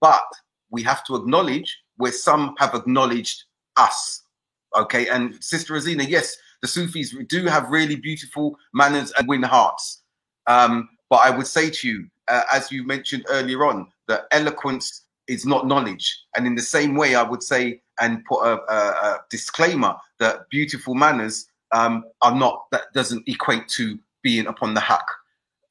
But 0.01 0.25
we 0.71 0.83
have 0.83 1.05
to 1.05 1.16
acknowledge 1.16 1.79
where 1.97 2.12
some 2.12 2.55
have 2.59 2.75
acknowledged 2.75 3.45
us. 3.77 4.23
Okay, 4.77 5.09
and 5.09 5.43
Sister 5.43 5.75
Azina, 5.75 6.07
yes, 6.09 6.37
the 6.62 6.69
Sufis 6.69 7.14
do 7.29 7.47
have 7.47 7.71
really 7.71 7.97
beautiful 7.97 8.57
manners 8.75 9.12
and 9.19 9.29
win 9.29 9.43
hearts. 9.43 10.03
Um, 10.47 10.89
but 11.11 11.16
I 11.16 11.31
would 11.31 11.47
say 11.47 11.71
to 11.71 11.89
you, 11.89 12.07
uh, 12.29 12.43
as 12.53 12.71
you 12.71 12.85
mentioned 12.85 13.25
earlier 13.29 13.64
on, 13.64 13.91
that 14.09 14.27
eloquence 14.31 15.07
is 15.27 15.47
not 15.47 15.66
knowledge. 15.66 16.19
And 16.37 16.47
in 16.47 16.55
the 16.55 16.62
same 16.62 16.97
way, 16.97 17.14
I 17.14 17.23
would 17.23 17.43
say 17.43 17.81
and 18.01 18.25
put 18.25 18.41
a, 18.41 18.61
a, 18.71 18.77
a 18.77 19.21
disclaimer 19.31 19.97
that 20.19 20.49
beautiful 20.51 20.95
manners 20.95 21.49
um, 21.73 22.05
are 22.23 22.35
not 22.35 22.66
that 22.73 22.93
doesn't 22.95 23.29
equate 23.29 23.69
to 23.69 23.99
being 24.23 24.47
upon 24.47 24.75
the 24.75 24.81
haqq. 24.81 25.05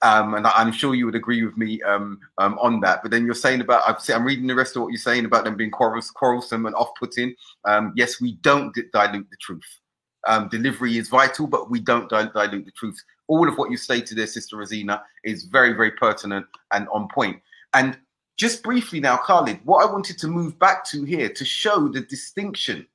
Um, 0.03 0.35
and 0.35 0.45
I, 0.45 0.61
am 0.61 0.71
sure 0.71 0.93
you 0.93 1.05
would 1.07 1.15
agree 1.15 1.43
with 1.43 1.57
me 1.57 1.81
um, 1.81 2.19
um, 2.37 2.59
on 2.59 2.79
that. 2.81 3.01
But 3.01 3.09
then 3.09 3.25
you're 3.25 3.33
saying 3.33 3.61
about 3.61 3.83
I'm 4.09 4.23
reading 4.23 4.45
the 4.45 4.53
rest 4.53 4.75
of 4.75 4.83
what 4.83 4.89
you're 4.89 4.99
saying 4.99 5.25
about 5.25 5.43
them 5.43 5.57
being 5.57 5.71
quarrelsome 5.71 6.65
and 6.67 6.75
off-putting. 6.75 7.35
Um, 7.65 7.93
yes, 7.95 8.21
we 8.21 8.33
don't 8.41 8.75
dilute 8.93 9.27
the 9.29 9.37
truth. 9.41 9.79
Um, 10.27 10.49
delivery 10.49 10.97
is 10.97 11.09
vital, 11.09 11.47
but 11.47 11.71
we 11.71 11.79
don't 11.79 12.09
dilute 12.09 12.65
the 12.65 12.71
truth. 12.71 13.01
All 13.27 13.47
of 13.47 13.57
what 13.57 13.71
you 13.71 13.77
stated 13.77 14.17
there, 14.17 14.27
Sister 14.27 14.57
Rosina, 14.57 15.01
is 15.23 15.43
very, 15.43 15.73
very 15.73 15.91
pertinent 15.91 16.45
and 16.73 16.87
on 16.89 17.07
point. 17.07 17.41
And 17.73 17.97
just 18.37 18.61
briefly 18.61 18.99
now, 18.99 19.17
Khalid, 19.17 19.59
what 19.63 19.87
I 19.87 19.91
wanted 19.91 20.19
to 20.19 20.27
move 20.27 20.59
back 20.59 20.85
to 20.89 21.03
here 21.03 21.29
to 21.29 21.45
show 21.45 21.87
the 21.87 22.01
distinction 22.01 22.85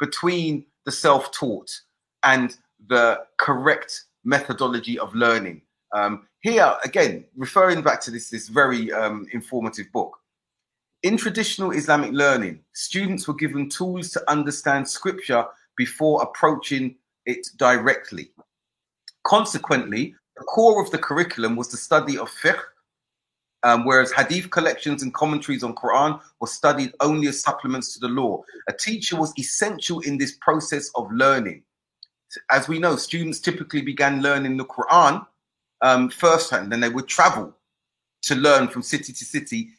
between 0.00 0.64
the 0.86 0.92
self-taught 0.92 1.70
and 2.22 2.56
the 2.88 3.20
correct 3.36 4.04
methodology 4.24 4.98
of 4.98 5.14
learning. 5.14 5.60
Um, 5.94 6.28
here 6.40 6.74
again, 6.84 7.24
referring 7.36 7.82
back 7.82 8.00
to 8.02 8.10
this 8.10 8.30
this 8.30 8.48
very 8.48 8.92
um, 8.92 9.26
informative 9.32 9.90
book. 9.92 10.18
In 11.02 11.16
traditional 11.16 11.70
Islamic 11.70 12.12
learning, 12.12 12.60
students 12.72 13.28
were 13.28 13.34
given 13.34 13.68
tools 13.68 14.10
to 14.10 14.30
understand 14.30 14.88
scripture 14.88 15.46
before 15.76 16.22
approaching 16.22 16.96
it 17.24 17.46
directly. 17.56 18.30
Consequently, 19.24 20.14
the 20.36 20.44
core 20.44 20.82
of 20.82 20.90
the 20.90 20.98
curriculum 20.98 21.56
was 21.56 21.68
the 21.68 21.76
study 21.76 22.18
of 22.18 22.30
fiqh, 22.30 22.60
um, 23.62 23.84
whereas 23.84 24.12
hadith 24.12 24.50
collections 24.50 25.02
and 25.02 25.14
commentaries 25.14 25.62
on 25.62 25.74
Quran 25.74 26.20
were 26.40 26.46
studied 26.46 26.92
only 27.00 27.28
as 27.28 27.40
supplements 27.40 27.94
to 27.94 28.00
the 28.00 28.08
law. 28.08 28.42
A 28.68 28.72
teacher 28.72 29.16
was 29.16 29.32
essential 29.38 30.00
in 30.00 30.18
this 30.18 30.36
process 30.40 30.90
of 30.94 31.10
learning. 31.12 31.62
As 32.50 32.68
we 32.68 32.78
know, 32.78 32.96
students 32.96 33.40
typically 33.40 33.82
began 33.82 34.22
learning 34.22 34.56
the 34.56 34.64
Quran 34.64 35.26
um, 35.82 36.10
firsthand, 36.10 36.72
then 36.72 36.80
they 36.80 36.88
would 36.88 37.08
travel 37.08 37.54
to 38.22 38.34
learn 38.34 38.68
from 38.68 38.82
city 38.82 39.12
to 39.12 39.24
city, 39.24 39.70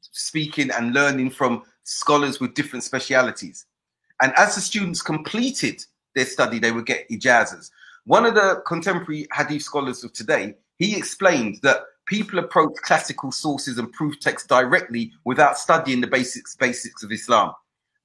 speaking 0.00 0.70
and 0.70 0.94
learning 0.94 1.30
from 1.30 1.62
scholars 1.84 2.40
with 2.40 2.54
different 2.54 2.84
specialities. 2.84 3.66
And 4.22 4.32
as 4.36 4.54
the 4.54 4.60
students 4.60 5.02
completed 5.02 5.84
their 6.14 6.26
study, 6.26 6.58
they 6.58 6.72
would 6.72 6.86
get 6.86 7.08
ijazas. 7.08 7.70
One 8.04 8.24
of 8.24 8.34
the 8.34 8.62
contemporary 8.66 9.26
hadith 9.32 9.62
scholars 9.62 10.04
of 10.04 10.12
today, 10.12 10.54
he 10.78 10.96
explained 10.96 11.58
that 11.62 11.82
people 12.06 12.38
approach 12.38 12.74
classical 12.82 13.30
sources 13.30 13.78
and 13.78 13.92
proof 13.92 14.18
texts 14.20 14.48
directly 14.48 15.12
without 15.24 15.58
studying 15.58 16.00
the 16.00 16.06
basics 16.06 16.56
basics 16.56 17.02
of 17.02 17.12
Islam. 17.12 17.52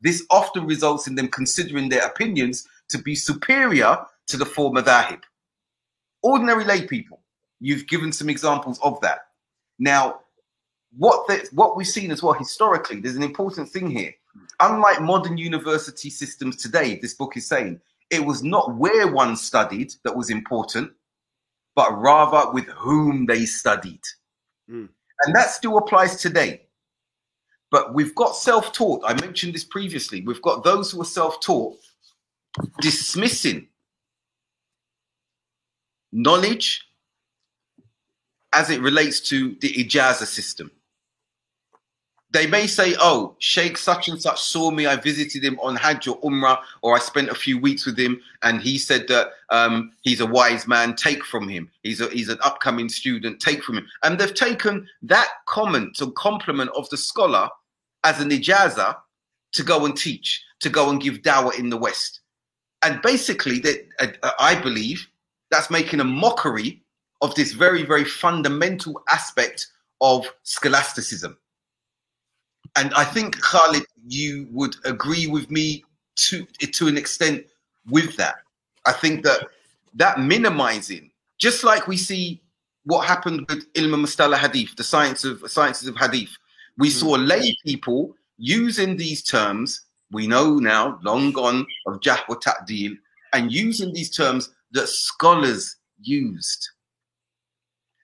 This 0.02 0.24
often 0.30 0.68
results 0.68 1.08
in 1.08 1.16
them 1.16 1.28
considering 1.28 1.90
their 1.90 2.06
opinions 2.06 2.68
to 2.90 3.00
be 3.00 3.16
superior 3.16 3.98
to 4.28 4.38
the 4.38 4.46
four 4.46 4.72
madhahib. 4.72 5.22
Ordinary 6.22 6.66
lay 6.66 6.86
people, 6.86 7.22
you've 7.60 7.88
given 7.88 8.12
some 8.12 8.30
examples 8.30 8.80
of 8.82 9.00
that. 9.02 9.20
Now, 9.80 10.22
what 10.98 11.28
the, 11.28 11.48
what 11.52 11.76
we've 11.76 11.88
seen 11.88 12.12
as 12.12 12.24
well 12.24 12.34
historically, 12.34 13.00
there's 13.00 13.16
an 13.16 13.24
important 13.24 13.70
thing 13.70 13.90
here. 13.90 14.14
Unlike 14.60 15.02
modern 15.02 15.38
university 15.38 16.10
systems 16.10 16.58
today, 16.58 17.00
this 17.02 17.14
book 17.14 17.38
is 17.38 17.48
saying 17.48 17.80
it 18.10 18.24
was 18.24 18.44
not 18.44 18.76
where 18.76 19.12
one 19.12 19.36
studied 19.36 19.94
that 20.04 20.16
was 20.16 20.30
important, 20.30 20.92
but 21.76 21.92
rather 22.00 22.52
with 22.52 22.66
whom 22.66 23.26
they 23.26 23.46
studied. 23.46 24.02
Mm. 24.70 24.90
And 25.24 25.36
that 25.36 25.50
still 25.50 25.78
applies 25.78 26.16
today. 26.18 26.64
But 27.70 27.94
we've 27.94 28.16
got 28.16 28.36
self 28.36 28.72
taught. 28.72 29.04
I 29.06 29.20
mentioned 29.20 29.54
this 29.54 29.66
previously. 29.66 30.22
We've 30.22 30.42
got 30.42 30.64
those 30.64 30.92
who 30.92 31.02
are 31.02 31.06
self 31.06 31.42
taught 31.42 31.78
dismissing 32.82 33.68
knowledge 36.12 36.87
as 38.58 38.70
it 38.70 38.82
relates 38.82 39.20
to 39.20 39.56
the 39.62 39.72
ijaza 39.74 40.26
system 40.26 40.72
they 42.32 42.46
may 42.46 42.68
say, 42.68 42.96
oh, 43.00 43.36
Sheikh 43.40 43.78
such 43.78 44.10
and 44.10 44.22
such 44.22 44.42
saw 44.42 44.70
me. 44.70 44.86
I 44.86 44.98
visited 44.98 45.44
him 45.44 45.58
on 45.62 45.76
Hajj 45.76 46.08
or 46.08 46.20
Umrah, 46.22 46.60
or 46.82 46.96
I 46.96 47.00
spent 47.00 47.30
a 47.30 47.36
few 47.36 47.58
weeks 47.58 47.86
with 47.86 47.98
him, 47.98 48.20
and 48.44 48.62
he 48.62 48.78
said 48.78 49.08
that 49.08 49.30
um, 49.50 49.92
he's 50.02 50.20
a 50.20 50.26
wise 50.26 50.68
man. 50.68 50.96
Take 50.96 51.24
from 51.24 51.48
him. 51.48 51.72
He's 51.84 52.02
a, 52.02 52.10
he's 52.10 52.30
an 52.30 52.40
upcoming 52.44 52.90
student. 52.90 53.40
Take 53.40 53.64
from 53.64 53.78
him. 53.78 53.88
And 54.04 54.20
they've 54.20 54.34
taken 54.34 54.88
that 55.04 55.30
comment 55.48 56.02
or 56.02 56.12
compliment 56.12 56.70
of 56.76 56.90
the 56.90 56.98
scholar 56.98 57.50
as 58.04 58.20
an 58.20 58.30
ijaza 58.30 58.98
to 59.54 59.64
go 59.64 59.86
and 59.86 59.96
teach, 59.96 60.44
to 60.60 60.70
go 60.70 60.90
and 60.90 61.02
give 61.02 61.22
dawah 61.22 61.58
in 61.58 61.70
the 61.70 61.78
West. 61.78 62.20
And 62.84 63.02
basically, 63.02 63.64
uh, 64.00 64.08
I 64.38 64.56
believe 64.56 65.08
that's 65.50 65.72
making 65.72 66.02
a 66.02 66.04
mockery 66.04 66.84
of 67.22 67.34
this 67.36 67.54
very, 67.54 67.84
very 67.84 68.06
fundamental 68.06 69.02
aspect 69.10 69.68
of 70.02 70.28
scholasticism 70.44 71.38
and 72.78 72.94
I 72.94 73.04
think 73.04 73.40
Khalid, 73.42 73.84
you 74.08 74.48
would 74.52 74.76
agree 74.86 75.28
with 75.28 75.50
me 75.50 75.84
to 76.28 76.46
to 76.46 76.88
an 76.88 76.98
extent 76.98 77.46
with 77.90 78.16
that. 78.18 78.36
I 78.86 78.92
think 78.92 79.24
that 79.24 79.48
that 79.96 80.20
minimizing, 80.20 81.12
just 81.38 81.64
like 81.64 81.88
we 81.88 81.98
see 81.98 82.42
what 82.84 83.08
happened 83.08 83.46
with 83.50 83.72
ilm 83.74 83.96
mustalah 83.96 84.38
hadith, 84.38 84.76
the 84.76 84.84
science 84.84 85.24
of 85.24 85.44
sciences 85.50 85.88
of 85.88 85.98
hadith, 85.98 86.38
we 86.78 86.90
mm-hmm. 86.90 87.00
saw 87.00 87.12
lay 87.16 87.56
people 87.66 88.16
using 88.38 88.98
these 88.98 89.24
terms. 89.24 89.82
We 90.12 90.28
know 90.28 90.56
now, 90.56 91.00
long 91.04 91.32
gone, 91.32 91.66
of 91.86 92.00
jarh 92.00 92.30
wa 92.30 92.36
ta'dil, 92.36 92.94
and 93.34 93.52
using 93.52 93.92
these 93.92 94.10
terms 94.10 94.54
that 94.72 94.88
scholars 94.88 95.76
used, 96.00 96.70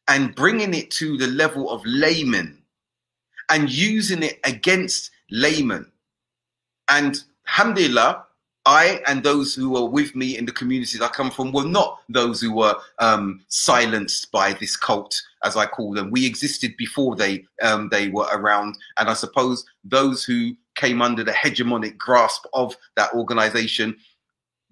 and 0.08 0.36
bringing 0.36 0.74
it 0.74 0.92
to 0.92 1.18
the 1.18 1.28
level 1.28 1.70
of 1.70 1.82
laymen 1.86 2.62
and 3.50 3.70
using 3.70 4.24
it 4.24 4.40
against 4.44 5.12
laymen. 5.32 5.92
And 6.90 7.22
alhamdulillah, 7.48 8.26
I 8.66 9.02
and 9.08 9.24
those 9.24 9.54
who 9.54 9.72
were 9.72 9.86
with 9.86 10.16
me 10.16 10.38
in 10.38 10.46
the 10.46 10.52
communities 10.52 11.02
I 11.02 11.10
come 11.10 11.32
from 11.32 11.52
were 11.52 11.66
not 11.66 12.00
those 12.08 12.40
who 12.40 12.54
were 12.54 12.76
um, 13.00 13.42
silenced 13.50 14.32
by 14.32 14.54
this 14.54 14.78
cult, 14.78 15.22
as 15.44 15.58
I 15.58 15.66
call 15.66 15.94
them. 15.94 16.12
We 16.12 16.26
existed 16.26 16.76
before 16.78 17.16
they 17.16 17.46
um, 17.62 17.90
they 17.90 18.08
were 18.08 18.28
around, 18.32 18.78
and 18.98 19.10
I 19.10 19.14
suppose 19.14 19.66
those 19.84 20.24
who 20.24 20.56
came 20.76 21.02
under 21.02 21.24
the 21.24 21.34
hegemonic 21.34 21.98
grasp 21.98 22.46
of 22.54 22.76
that 22.96 23.14
organization, 23.14 23.98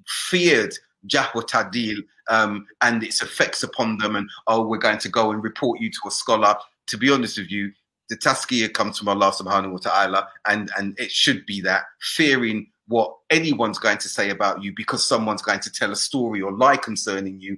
feared 0.07 0.73
Jarh 1.07 1.33
wa 1.33 1.41
Ta'dil 1.41 1.97
um, 2.29 2.65
and 2.81 3.03
its 3.03 3.21
effects 3.21 3.63
upon 3.63 3.97
them, 3.97 4.15
and 4.15 4.29
oh, 4.47 4.65
we're 4.65 4.77
going 4.77 4.99
to 4.99 5.09
go 5.09 5.31
and 5.31 5.43
report 5.43 5.79
you 5.79 5.89
to 5.89 6.07
a 6.07 6.11
scholar. 6.11 6.55
To 6.87 6.97
be 6.97 7.11
honest 7.11 7.37
with 7.37 7.51
you, 7.51 7.71
the 8.09 8.17
tazkiyah 8.17 8.73
comes 8.73 8.99
from 8.99 9.07
Allah 9.07 9.31
subhanahu 9.31 9.71
wa 9.71 9.77
ta'ala, 9.77 10.27
and, 10.47 10.69
and 10.77 10.99
it 10.99 11.11
should 11.11 11.45
be 11.45 11.61
that, 11.61 11.83
fearing 12.01 12.67
what 12.87 13.15
anyone's 13.29 13.79
going 13.79 13.97
to 13.99 14.09
say 14.09 14.31
about 14.31 14.61
you 14.61 14.73
because 14.75 15.05
someone's 15.05 15.41
going 15.41 15.61
to 15.61 15.71
tell 15.71 15.91
a 15.91 15.95
story 15.95 16.41
or 16.41 16.51
lie 16.51 16.75
concerning 16.75 17.39
you 17.39 17.57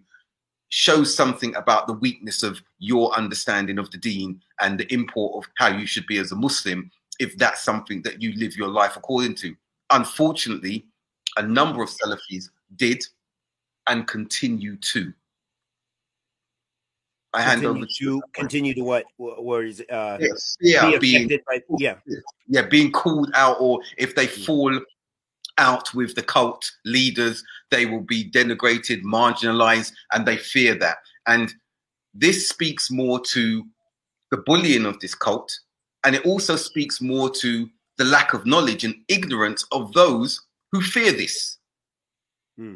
shows 0.70 1.16
something 1.16 1.56
about 1.56 1.88
the 1.88 1.94
weakness 1.94 2.44
of 2.44 2.62
your 2.80 3.12
understanding 3.16 3.80
of 3.80 3.90
the 3.92 3.98
deen 3.98 4.40
and 4.62 4.80
the 4.80 4.92
import 4.94 5.34
of 5.36 5.50
how 5.58 5.68
you 5.68 5.86
should 5.86 6.06
be 6.08 6.18
as 6.18 6.32
a 6.32 6.36
Muslim 6.36 6.90
if 7.20 7.38
that's 7.38 7.64
something 7.64 8.02
that 8.04 8.22
you 8.22 8.34
live 8.34 8.56
your 8.56 8.68
life 8.68 8.96
according 8.96 9.36
to. 9.36 9.56
Unfortunately, 9.92 10.86
a 11.38 11.44
number 11.44 11.84
of 11.84 11.90
Salafis 11.90 12.50
did 12.76 13.04
and 13.88 14.08
continue 14.08 14.78
to. 14.78 15.14
I 17.34 17.42
hand 17.42 17.66
over 17.66 17.86
to 17.86 18.22
continue 18.34 18.74
to 18.76 18.82
what 18.82 19.06
where 19.18 19.64
is 19.64 19.82
uh 19.90 20.18
yes, 20.20 20.58
yeah 20.62 20.92
be 20.92 21.00
being 21.00 21.40
by, 21.48 21.62
yeah 21.80 21.96
yeah 22.48 22.62
being 22.62 22.92
called 22.92 23.32
out 23.34 23.58
or 23.60 23.80
if 23.98 24.16
they 24.16 24.28
mm. 24.28 24.46
fall 24.46 24.80
out 25.58 25.94
with 25.94 26.14
the 26.16 26.22
cult 26.22 26.70
leaders 26.86 27.44
they 27.72 27.86
will 27.86 28.02
be 28.02 28.30
denigrated 28.30 29.02
marginalized 29.02 29.94
and 30.12 30.28
they 30.28 30.38
fear 30.38 30.76
that 30.76 30.98
and 31.26 31.54
this 32.14 32.50
speaks 32.50 32.92
more 32.92 33.20
to 33.20 33.64
the 34.30 34.38
bullying 34.38 34.86
of 34.86 35.00
this 35.00 35.16
cult 35.16 35.52
and 36.04 36.16
it 36.16 36.26
also 36.26 36.56
speaks 36.56 37.02
more 37.02 37.30
to 37.30 37.68
the 37.98 38.06
lack 38.06 38.34
of 38.34 38.46
knowledge 38.46 38.84
and 38.84 38.96
ignorance 39.08 39.66
of 39.72 39.92
those 39.94 40.42
who 40.72 40.82
fear 40.82 41.12
this 41.12 41.58
hmm. 42.58 42.76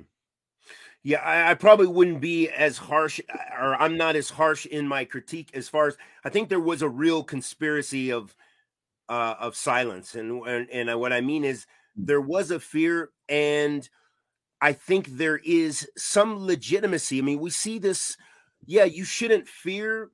Yeah, 1.08 1.22
I, 1.22 1.51
I, 1.51 1.53
probably 1.53 1.88
wouldn't 1.88 2.20
be 2.20 2.49
as 2.49 2.78
harsh, 2.78 3.22
uh, 3.34 3.64
or 3.64 3.82
I'm 3.82 3.95
not 3.95 4.18
as 4.18 4.30
harsh 4.30 4.66
in 4.66 4.86
my 4.86 5.05
critique 5.05 5.49
as 5.53 5.70
far 5.70 5.88
as 5.88 5.95
I 6.26 6.30
think 6.30 6.49
there 6.49 6.60
was 6.60 6.82
a 6.82 6.89
real 6.89 7.24
conspiracy 7.24 8.12
of 8.12 8.36
uh, 9.08 9.36
of 9.39 9.55
silence, 9.55 10.16
and 10.16 10.45
and, 10.45 10.70
and 10.70 10.89
uh, 10.89 10.97
what 10.97 11.14
I 11.14 11.22
mean 11.22 11.45
is 11.45 11.66
hmm. 11.95 12.08
there 12.08 12.20
was 12.20 12.51
a 12.51 12.60
fear, 12.60 13.12
and 13.30 13.88
I 14.60 14.74
think 14.74 15.08
there 15.12 15.38
is 15.45 15.89
some 15.95 16.45
legitimacy. 16.45 17.20
I 17.20 17.22
mean, 17.22 17.39
we 17.39 17.51
see 17.51 17.80
this. 17.80 18.18
Yeah, 18.66 18.84
you 18.84 19.05
shouldn't 19.05 19.47
fear. 19.47 20.12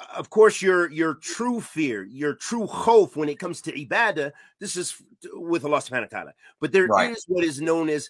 Uh, 0.00 0.16
of 0.16 0.30
course, 0.30 0.62
your 0.62 0.90
your 0.90 1.16
true 1.16 1.60
fear, 1.60 2.02
your 2.04 2.32
true 2.32 2.66
hope 2.66 3.14
when 3.14 3.28
it 3.28 3.38
comes 3.38 3.60
to 3.60 3.72
ibadah, 3.72 4.32
this 4.58 4.74
is 4.74 4.96
with 5.34 5.66
Allah 5.66 5.80
subhanahu 5.80 6.12
wa 6.12 6.18
ta'ala. 6.18 6.32
But 6.62 6.72
there 6.72 6.86
right. 6.86 7.10
is 7.10 7.26
what 7.28 7.44
is 7.44 7.60
known 7.60 7.90
as 7.90 8.08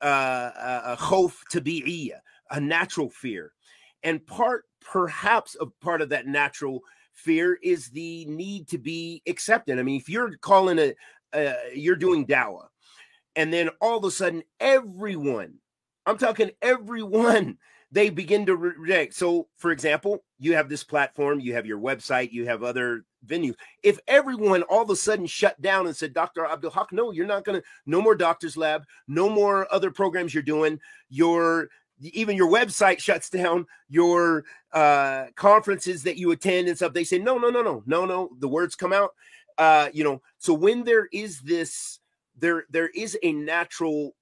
uh, 0.00 0.50
a 0.84 0.96
khof 0.98 1.34
tabi'iyya, 1.52 2.18
a 2.50 2.60
natural 2.60 3.10
fear. 3.10 3.52
And 4.02 4.24
part, 4.26 4.64
perhaps, 4.80 5.56
a 5.60 5.66
part 5.66 6.02
of 6.02 6.10
that 6.10 6.26
natural 6.26 6.80
fear 7.12 7.58
is 7.62 7.90
the 7.90 8.26
need 8.26 8.68
to 8.68 8.78
be 8.78 9.22
accepted. 9.26 9.78
I 9.78 9.82
mean, 9.82 10.00
if 10.00 10.08
you're 10.08 10.36
calling 10.38 10.78
a, 10.78 10.94
uh, 11.32 11.54
you're 11.74 11.96
doing 11.96 12.26
dawah, 12.26 12.66
and 13.36 13.52
then 13.52 13.70
all 13.80 13.98
of 13.98 14.04
a 14.04 14.10
sudden, 14.10 14.42
everyone, 14.60 15.54
I'm 16.06 16.18
talking 16.18 16.50
everyone, 16.62 17.58
they 17.90 18.10
begin 18.10 18.46
to 18.46 18.56
reject. 18.56 19.14
So, 19.14 19.48
for 19.56 19.70
example, 19.70 20.24
you 20.38 20.54
have 20.54 20.68
this 20.68 20.84
platform, 20.84 21.40
you 21.40 21.54
have 21.54 21.66
your 21.66 21.78
website, 21.78 22.32
you 22.32 22.46
have 22.46 22.62
other 22.62 23.04
venues. 23.26 23.54
If 23.82 23.98
everyone 24.06 24.62
all 24.64 24.82
of 24.82 24.90
a 24.90 24.96
sudden 24.96 25.26
shut 25.26 25.60
down 25.60 25.86
and 25.86 25.96
said, 25.96 26.12
Dr. 26.12 26.44
Abdul 26.44 26.70
Haqq, 26.70 26.92
no, 26.92 27.10
you're 27.10 27.26
not 27.26 27.44
going 27.44 27.60
to, 27.60 27.66
no 27.86 28.00
more 28.00 28.14
doctor's 28.14 28.56
lab, 28.56 28.84
no 29.08 29.28
more 29.28 29.66
other 29.72 29.90
programs 29.90 30.34
you're 30.34 30.42
doing, 30.42 30.80
your 31.08 31.68
even 32.00 32.36
your 32.36 32.50
website 32.50 32.98
shuts 32.98 33.30
down, 33.30 33.66
your 33.88 34.44
uh, 34.72 35.26
conferences 35.36 36.02
that 36.02 36.16
you 36.16 36.32
attend 36.32 36.68
and 36.68 36.76
stuff, 36.76 36.92
they 36.92 37.04
say, 37.04 37.18
no, 37.18 37.38
no, 37.38 37.50
no, 37.50 37.62
no, 37.62 37.82
no, 37.86 38.04
no. 38.04 38.30
The 38.40 38.48
words 38.48 38.74
come 38.74 38.92
out. 38.92 39.10
Uh, 39.56 39.88
you 39.92 40.02
know, 40.02 40.20
so 40.38 40.52
when 40.52 40.82
there 40.84 41.06
is 41.12 41.40
this, 41.40 42.00
there 42.36 42.64
there 42.68 42.88
is 42.88 43.16
a 43.22 43.32
natural 43.32 44.12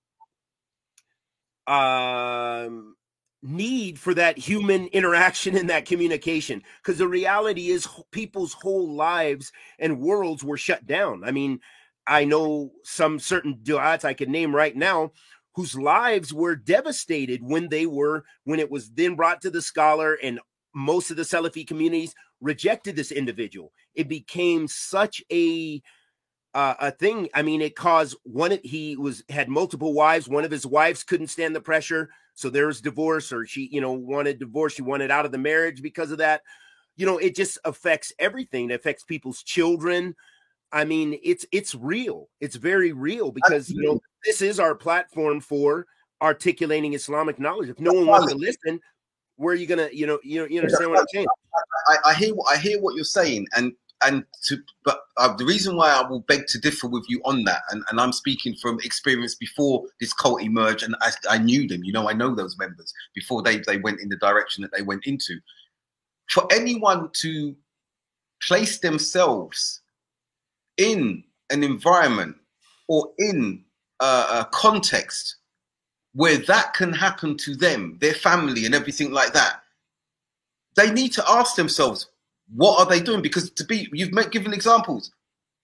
um 1.67 2.95
need 3.43 3.99
for 3.99 4.15
that 4.15 4.39
human 4.39 4.87
interaction 4.89 5.57
and 5.57 5.69
that 5.69 5.85
communication 5.85 6.63
because 6.81 6.99
the 6.99 7.09
reality 7.09 7.71
is 7.71 7.89
people's 8.13 8.53
whole 8.53 8.95
lives 8.95 9.53
and 9.79 10.01
worlds 10.01 10.45
were 10.45 10.57
shut 10.57 10.87
down. 10.87 11.25
I 11.25 11.33
mean, 11.33 11.61
I 12.07 12.25
know 12.25 12.73
some 12.85 13.19
certain 13.19 13.59
du'ats 13.63 14.05
I 14.05 14.15
could 14.15 14.29
name 14.29 14.55
right 14.55 14.77
now 14.77 15.13
whose 15.55 15.77
lives 15.77 16.33
were 16.33 16.57
devastated 16.57 17.43
when 17.43 17.69
they 17.69 17.87
were 17.87 18.25
when 18.45 18.61
it 18.61 18.71
was 18.71 18.91
then 18.91 19.17
brought 19.17 19.41
to 19.43 19.51
the 19.51 19.63
scholar 19.63 20.15
and 20.23 20.41
most 20.75 21.11
of 21.11 21.17
the 21.17 21.23
Salafi 21.23 21.67
communities 21.67 22.15
rejected 22.41 22.97
this 22.97 23.13
individual. 23.13 23.73
It 23.95 24.09
became 24.09 24.67
such 24.67 25.23
a 25.31 25.83
uh, 26.55 26.75
a 26.81 26.91
thing. 26.91 27.29
I 27.35 27.43
mean, 27.43 27.61
it 27.61 27.77
caused 27.77 28.17
one. 28.25 28.59
He 28.63 28.97
was 28.97 29.25
had 29.29 29.49
multiple 29.49 29.93
wives. 29.95 30.29
One 30.29 30.45
of 30.45 30.51
his 30.51 30.67
wives 30.67 31.03
couldn't 31.05 31.29
stand 31.29 31.55
the 31.55 31.61
pressure. 31.61 32.11
So 32.35 32.51
there 32.51 32.67
was 32.67 32.81
divorce, 32.81 33.33
or 33.33 33.47
she, 33.47 33.69
you 33.73 33.81
know, 33.81 33.93
wanted 33.93 34.39
divorce. 34.39 34.75
She 34.75 34.83
wanted 34.83 35.11
out 35.11 35.27
of 35.27 35.33
the 35.33 35.39
marriage 35.39 35.83
because 35.83 36.11
of 36.11 36.19
that. 36.19 36.43
You 36.97 37.07
know, 37.07 37.19
it 37.19 37.35
just 37.35 37.59
affects 37.65 38.13
everything. 38.19 38.71
It 38.71 38.75
affects 38.75 39.05
people's 39.05 39.43
children. 39.43 40.15
I 40.73 40.85
mean, 40.85 41.19
it's 41.23 41.47
it's 41.53 41.75
real. 41.75 42.29
It's 42.41 42.57
very 42.57 42.93
real 42.93 43.31
because 43.33 43.71
you 43.71 43.83
know 43.83 44.01
this 44.25 44.43
is 44.43 44.61
our 44.61 44.75
platform 44.75 45.41
for 45.41 45.87
articulating 46.21 46.95
Islamic 46.95 47.39
knowledge. 47.39 47.69
If 47.69 47.81
no 47.81 47.93
one 47.93 48.07
wants 48.07 48.33
to 48.33 48.39
listen, 48.39 48.81
where 49.37 49.53
are 49.53 49.57
you 49.57 49.67
gonna, 49.67 49.89
you 49.93 50.07
know, 50.07 50.19
you 50.23 50.41
know, 50.41 50.47
you 50.47 50.61
understand 50.61 50.91
what 50.91 51.01
I'm 51.01 51.07
saying? 51.13 51.27
I, 51.89 52.11
I 52.11 52.15
hear 52.15 52.35
I 52.49 52.57
hear 52.57 52.81
what 52.81 52.95
you're 52.95 53.05
saying, 53.05 53.47
and 53.57 53.73
and 54.05 54.25
to 54.45 54.59
but 54.85 55.01
uh, 55.17 55.35
the 55.37 55.45
reason 55.45 55.77
why 55.77 55.91
I 55.91 56.09
will 56.09 56.21
beg 56.21 56.47
to 56.49 56.59
differ 56.59 56.89
with 56.89 57.05
you 57.09 57.21
on 57.25 57.45
that, 57.45 57.63
and, 57.71 57.83
and 57.91 58.01
I'm 58.01 58.13
speaking 58.13 58.55
from 58.61 58.79
experience 58.81 59.35
before 59.35 59.85
this 60.01 60.13
cult 60.13 60.43
emerged, 60.43 60.83
and 60.83 60.97
I, 61.01 61.11
I 61.29 61.39
knew 61.39 61.67
them. 61.69 61.85
You 61.85 61.93
know, 61.93 62.09
I 62.09 62.13
know 62.13 62.35
those 62.35 62.59
members 62.59 62.93
before 63.15 63.43
they 63.43 63.59
they 63.59 63.79
went 63.79 64.01
in 64.01 64.09
the 64.09 64.17
direction 64.17 64.63
that 64.63 64.73
they 64.77 64.83
went 64.83 65.07
into. 65.07 65.39
For 66.31 66.47
anyone 66.53 67.11
to 67.21 67.55
place 68.47 68.79
themselves 68.79 69.81
in 70.77 71.25
an 71.51 71.63
environment 71.63 72.37
or 72.89 73.13
in 73.19 73.65
a, 74.01 74.05
a 74.05 74.49
context 74.53 75.37
where 76.15 76.39
that 76.39 76.75
can 76.75 76.93
happen 76.93 77.37
to 77.39 77.55
them, 77.55 77.97
their 78.01 78.15
family, 78.15 78.67
and 78.67 78.75
everything 78.75 79.13
like 79.13 79.33
that, 79.33 79.63
they 80.77 80.91
need 80.91 81.13
to 81.13 81.25
ask 81.29 81.57
themselves, 81.57 82.09
what 82.55 82.79
are 82.79 82.87
they 82.87 83.01
doing? 83.01 83.23
Because 83.23 83.51
to 83.51 83.65
be, 83.65 83.89
you've 83.93 84.13
given 84.31 84.53
examples. 84.53 85.11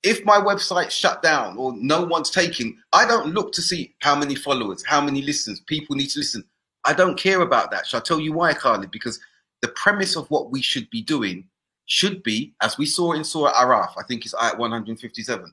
If 0.02 0.24
my 0.24 0.38
website 0.38 0.90
shut 0.90 1.22
down 1.22 1.56
or 1.56 1.72
no 1.76 2.04
one's 2.04 2.30
taking, 2.30 2.78
I 2.92 3.06
don't 3.06 3.34
look 3.34 3.52
to 3.54 3.62
see 3.62 3.94
how 4.00 4.14
many 4.14 4.34
followers, 4.34 4.84
how 4.86 5.00
many 5.00 5.22
listens, 5.22 5.60
people 5.60 5.96
need 5.96 6.10
to 6.10 6.20
listen. 6.20 6.44
I 6.84 6.94
don't 6.94 7.18
care 7.18 7.40
about 7.40 7.70
that. 7.72 7.86
Shall 7.86 8.00
I 8.00 8.02
tell 8.02 8.20
you 8.20 8.32
why, 8.32 8.54
Khalid? 8.54 8.90
Because 8.90 9.18
the 9.60 9.68
premise 9.68 10.16
of 10.16 10.30
what 10.30 10.50
we 10.50 10.62
should 10.62 10.88
be 10.90 11.02
doing 11.02 11.44
should 11.86 12.22
be, 12.22 12.54
as 12.62 12.78
we 12.78 12.86
saw 12.86 13.12
in 13.12 13.24
Surah 13.24 13.52
Araf, 13.54 13.92
I 13.98 14.04
think 14.04 14.24
it's 14.24 14.34
ayat 14.34 14.58
157. 14.58 15.52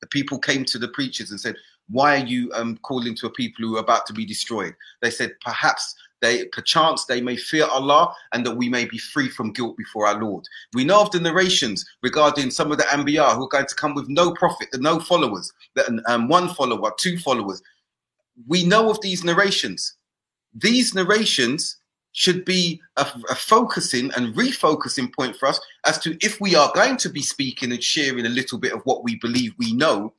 The 0.00 0.06
people 0.08 0.38
came 0.38 0.64
to 0.64 0.78
the 0.78 0.88
preachers 0.88 1.30
and 1.30 1.40
said, 1.40 1.56
Why 1.88 2.16
are 2.16 2.26
you 2.26 2.50
um, 2.54 2.78
calling 2.78 3.14
to 3.16 3.26
a 3.26 3.30
people 3.30 3.64
who 3.64 3.76
are 3.76 3.80
about 3.80 4.06
to 4.06 4.12
be 4.12 4.24
destroyed? 4.24 4.74
They 5.02 5.10
said, 5.10 5.32
Perhaps 5.44 5.94
they 6.22 6.46
perchance 6.46 7.04
they 7.04 7.20
may 7.20 7.36
fear 7.36 7.66
Allah 7.66 8.14
and 8.32 8.46
that 8.46 8.56
we 8.56 8.68
may 8.68 8.86
be 8.86 8.96
free 8.96 9.28
from 9.28 9.52
guilt 9.52 9.76
before 9.76 10.06
our 10.06 10.22
Lord. 10.22 10.44
We 10.72 10.84
know 10.84 11.02
of 11.02 11.10
the 11.10 11.20
narrations 11.20 11.84
regarding 12.02 12.50
some 12.50 12.72
of 12.72 12.78
the 12.78 12.84
Anbiya 12.84 13.34
who 13.34 13.44
are 13.44 13.48
going 13.48 13.66
to 13.66 13.74
come 13.74 13.94
with 13.94 14.08
no 14.08 14.32
prophet, 14.32 14.68
no 14.74 15.00
followers, 15.00 15.52
um, 16.06 16.28
one 16.28 16.48
follower, 16.48 16.92
two 16.98 17.18
followers. 17.18 17.60
We 18.46 18.64
know 18.64 18.88
of 18.88 19.00
these 19.02 19.24
narrations. 19.24 19.96
These 20.54 20.94
narrations 20.94 21.78
should 22.12 22.44
be 22.44 22.80
a, 22.96 23.06
a, 23.30 23.34
focusing 23.34 24.12
and 24.14 24.34
refocusing 24.34 25.12
point 25.14 25.34
for 25.36 25.48
us 25.48 25.58
as 25.86 25.98
to 25.98 26.16
if 26.24 26.40
we 26.40 26.54
are 26.54 26.70
going 26.74 26.98
to 26.98 27.08
be 27.08 27.22
speaking 27.22 27.72
and 27.72 27.82
sharing 27.82 28.26
a 28.26 28.30
little 28.30 28.58
bit 28.58 28.72
of 28.72 28.82
what 28.84 29.02
we 29.02 29.16
believe 29.16 29.54
we 29.58 29.72
know, 29.72 30.12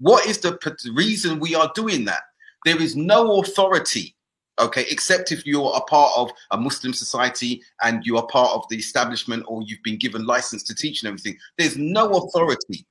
what 0.00 0.26
is 0.26 0.38
the 0.38 0.58
reason 0.92 1.38
we 1.38 1.54
are 1.54 1.70
doing 1.74 2.04
that? 2.04 2.22
There 2.64 2.82
is 2.82 2.96
no 2.96 3.40
authority 3.40 4.15
okay 4.58 4.84
except 4.90 5.32
if 5.32 5.46
you're 5.46 5.72
a 5.74 5.80
part 5.82 6.12
of 6.16 6.30
a 6.52 6.56
muslim 6.56 6.92
society 6.92 7.62
and 7.82 8.04
you 8.04 8.16
are 8.16 8.26
part 8.26 8.52
of 8.52 8.66
the 8.68 8.76
establishment 8.76 9.44
or 9.46 9.62
you've 9.62 9.82
been 9.82 9.98
given 9.98 10.26
license 10.26 10.62
to 10.62 10.74
teach 10.74 11.02
and 11.02 11.08
everything 11.08 11.36
there's 11.58 11.76
no 11.76 12.10
authority 12.10 12.86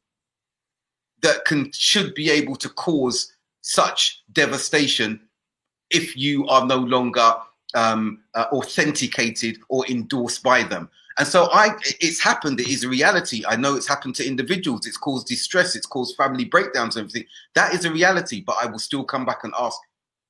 that 1.22 1.44
can 1.46 1.72
should 1.72 2.14
be 2.14 2.30
able 2.30 2.56
to 2.56 2.70
cause 2.70 3.34
such 3.62 4.24
devastation 4.32 5.20
if 5.90 6.16
you 6.16 6.48
are 6.48 6.66
no 6.66 6.78
longer 6.78 7.34
um, 7.74 8.22
uh, 8.34 8.46
authenticated 8.52 9.58
or 9.70 9.86
endorsed 9.88 10.44
by 10.44 10.64
them. 10.64 10.90
And 11.18 11.28
so 11.28 11.50
I, 11.52 11.70
it's 12.02 12.20
happened. 12.20 12.60
It 12.60 12.68
is 12.68 12.84
a 12.84 12.90
reality. 12.90 13.44
I 13.48 13.56
know 13.56 13.76
it's 13.76 13.88
happened 13.88 14.16
to 14.16 14.28
individuals. 14.28 14.86
It's 14.86 14.98
caused 14.98 15.28
distress. 15.28 15.76
It's 15.76 15.86
caused 15.86 16.18
family 16.18 16.46
breakdowns 16.46 16.96
and 16.96 17.04
everything. 17.04 17.28
That 17.54 17.74
is 17.74 17.86
a 17.86 17.92
reality. 17.92 18.42
But 18.42 18.58
I 18.62 18.66
will 18.66 18.80
still 18.80 19.04
come 19.04 19.26
back 19.26 19.44
and 19.44 19.54
ask, 19.58 19.80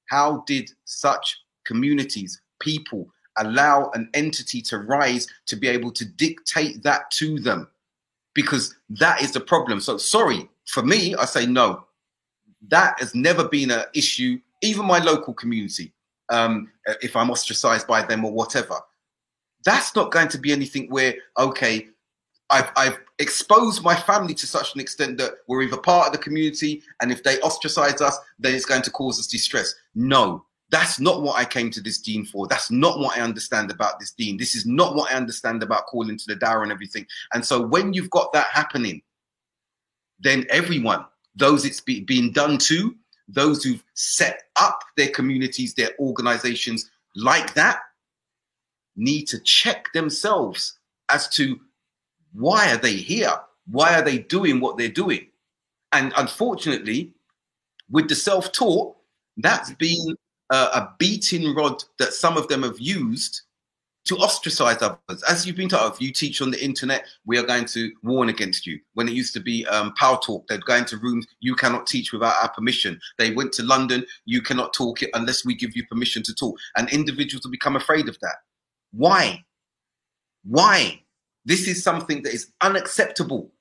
how 0.08 0.44
did 0.48 0.72
such 0.86 1.40
communities, 1.64 2.42
people, 2.60 3.10
allow 3.38 3.90
an 3.94 4.10
entity 4.14 4.62
to 4.62 4.80
rise 4.80 5.28
to 5.48 5.56
be 5.56 5.68
able 5.68 5.92
to 5.92 6.06
dictate 6.06 6.84
that 6.84 7.10
to 7.12 7.40
them? 7.40 7.68
Because 8.34 8.76
that 8.90 9.22
is 9.22 9.32
the 9.32 9.40
problem. 9.40 9.80
So 9.80 9.98
sorry 9.98 10.50
for 10.68 10.84
me. 10.84 11.16
I 11.16 11.26
say 11.26 11.46
no. 11.46 11.86
That 12.68 13.00
has 13.00 13.14
never 13.16 13.48
been 13.48 13.72
an 13.72 13.84
issue. 13.94 14.40
Even 14.62 14.86
my 14.86 15.00
local 15.00 15.34
community, 15.34 15.94
um, 16.30 16.72
if 17.02 17.16
I'm 17.16 17.30
ostracized 17.30 17.88
by 17.88 18.02
them 18.02 18.26
or 18.26 18.32
whatever 18.32 18.76
that's 19.66 19.96
not 19.96 20.12
going 20.12 20.30
to 20.30 20.38
be 20.38 20.54
anything 20.54 20.88
where, 20.90 21.16
okay, 21.38 21.88
I've, 22.50 22.72
I've 22.76 23.00
exposed 23.20 23.84
my 23.84 23.96
family 23.96 24.34
to 24.36 24.48
such 24.48 24.76
an 24.76 24.82
extent 24.82 25.18
that 25.18 25.32
we're 25.48 25.64
either 25.64 25.78
part 25.78 26.08
of 26.08 26.14
the 26.14 26.20
community, 26.20 26.84
and 27.02 27.12
if 27.12 27.24
they 27.24 27.40
ostracize 27.42 28.02
us, 28.02 28.18
then 28.38 28.54
it's 28.54 28.66
going 28.66 28.84
to 28.84 28.92
cause 28.92 29.20
us 29.20 29.28
distress. 29.28 29.74
No, 29.96 30.46
that's 30.70 31.00
not 31.00 31.22
what 31.22 31.38
I 31.38 31.46
came 31.46 31.72
to 31.72 31.82
this 31.82 32.00
dean 32.00 32.26
for. 32.26 32.48
That's 32.48 32.70
not 32.70 33.00
what 33.00 33.18
I 33.18 33.22
understand 33.22 33.72
about 33.72 34.00
this 34.00 34.12
dean. 34.12 34.38
This 34.38 34.56
is 34.56 34.66
not 34.66 34.96
what 34.96 35.12
I 35.12 35.16
understand 35.16 35.64
about 35.64 35.88
calling 35.88 36.18
to 36.18 36.26
the 36.28 36.36
dawah 36.36 36.64
and 36.64 36.72
everything. 36.72 37.06
And 37.34 37.46
so 37.46 37.62
when 37.62 37.94
you've 37.94 38.10
got 38.10 38.34
that 38.34 38.48
happening, 38.48 39.02
then 40.20 40.46
everyone, 40.50 41.06
those 41.36 41.66
it's 41.66 41.82
be, 41.82 42.02
being 42.02 42.32
done 42.32 42.58
to, 42.60 42.96
those 43.28 43.64
who've 43.64 43.84
set 43.96 44.44
up 44.56 44.80
their 44.98 45.10
communities, 45.10 45.74
their 45.74 45.92
organizations 46.00 46.90
like 47.16 47.54
that, 47.56 47.80
need 48.96 49.26
to 49.26 49.40
check 49.40 49.88
themselves 49.94 50.78
as 51.10 51.28
to 51.30 51.60
why 52.36 52.72
are 52.72 52.78
they 52.78 52.94
here? 52.94 53.34
Why 53.72 53.98
are 53.98 54.04
they 54.04 54.20
doing 54.20 54.60
what 54.60 54.78
they're 54.78 54.90
doing? 54.90 55.28
And 55.92 56.14
unfortunately, 56.18 57.14
with 57.90 58.10
the 58.10 58.16
self-taught, 58.16 58.96
that's 59.38 59.74
been 59.74 60.16
a, 60.50 60.56
a 60.56 60.96
beating 61.00 61.56
rod 61.56 61.84
that 62.00 62.14
some 62.14 62.38
of 62.38 62.48
them 62.48 62.64
have 62.64 62.80
used 62.80 63.42
to 64.06 64.16
ostracize 64.18 64.82
others. 64.84 65.24
As 65.28 65.48
you've 65.48 65.56
been 65.56 65.70
taught, 65.70 65.94
if 65.94 66.02
you 66.02 66.12
teach 66.12 66.42
on 66.42 66.52
the 66.52 66.64
internet, 66.64 67.06
we 67.26 67.40
are 67.40 67.44
going 67.44 67.66
to 67.66 67.92
warn 68.04 68.30
against 68.30 68.68
you. 68.68 68.80
When 68.94 69.08
it 69.08 69.16
used 69.16 69.34
to 69.34 69.40
be 69.40 69.66
um, 69.66 69.94
PalTalk, 70.00 70.46
they'd 70.48 70.64
go 70.66 70.76
into 70.76 70.98
rooms, 70.98 71.26
you 71.40 71.56
cannot 71.56 71.88
teach 71.88 72.14
without 72.14 72.36
our 72.42 72.50
permission. 72.50 73.00
They 73.18 73.32
went 73.32 73.52
to 73.54 73.64
London, 73.64 74.06
you 74.26 74.42
cannot 74.44 74.74
talk 74.74 75.02
it 75.02 75.10
unless 75.16 75.44
we 75.44 75.56
give 75.56 75.76
you 75.76 75.88
permission 75.88 76.22
to 76.24 76.36
talk. 76.36 76.56
And 76.78 76.88
individuals 76.92 77.46
will 77.46 77.52
become 77.52 77.76
afraid 77.76 78.08
of 78.08 78.20
that. 78.20 78.36
Why? 78.92 79.44
Why? 80.44 81.02
This 81.46 81.68
is 81.68 81.84
something 81.84 82.24
that 82.24 82.34
is 82.34 82.52
unacceptable. 82.62 83.52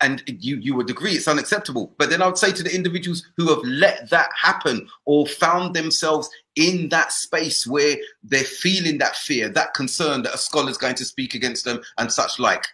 And 0.00 0.22
you, 0.26 0.56
you 0.58 0.76
would 0.76 0.90
agree 0.90 1.12
it's 1.12 1.26
unacceptable. 1.26 1.92
But 1.98 2.08
then 2.08 2.22
I 2.22 2.26
would 2.26 2.38
say 2.38 2.52
to 2.52 2.62
the 2.62 2.74
individuals 2.74 3.24
who 3.36 3.48
have 3.48 3.64
let 3.64 4.08
that 4.10 4.30
happen 4.40 4.88
or 5.06 5.26
found 5.26 5.74
themselves 5.74 6.30
in 6.54 6.88
that 6.90 7.12
space 7.12 7.66
where 7.66 7.96
they're 8.22 8.44
feeling 8.44 8.98
that 8.98 9.16
fear, 9.16 9.48
that 9.48 9.74
concern 9.74 10.22
that 10.22 10.34
a 10.34 10.38
scholar 10.38 10.70
is 10.70 10.78
going 10.78 10.94
to 10.94 11.04
speak 11.04 11.34
against 11.34 11.64
them 11.64 11.80
and 11.98 12.12
such 12.12 12.38
like. 12.38 12.64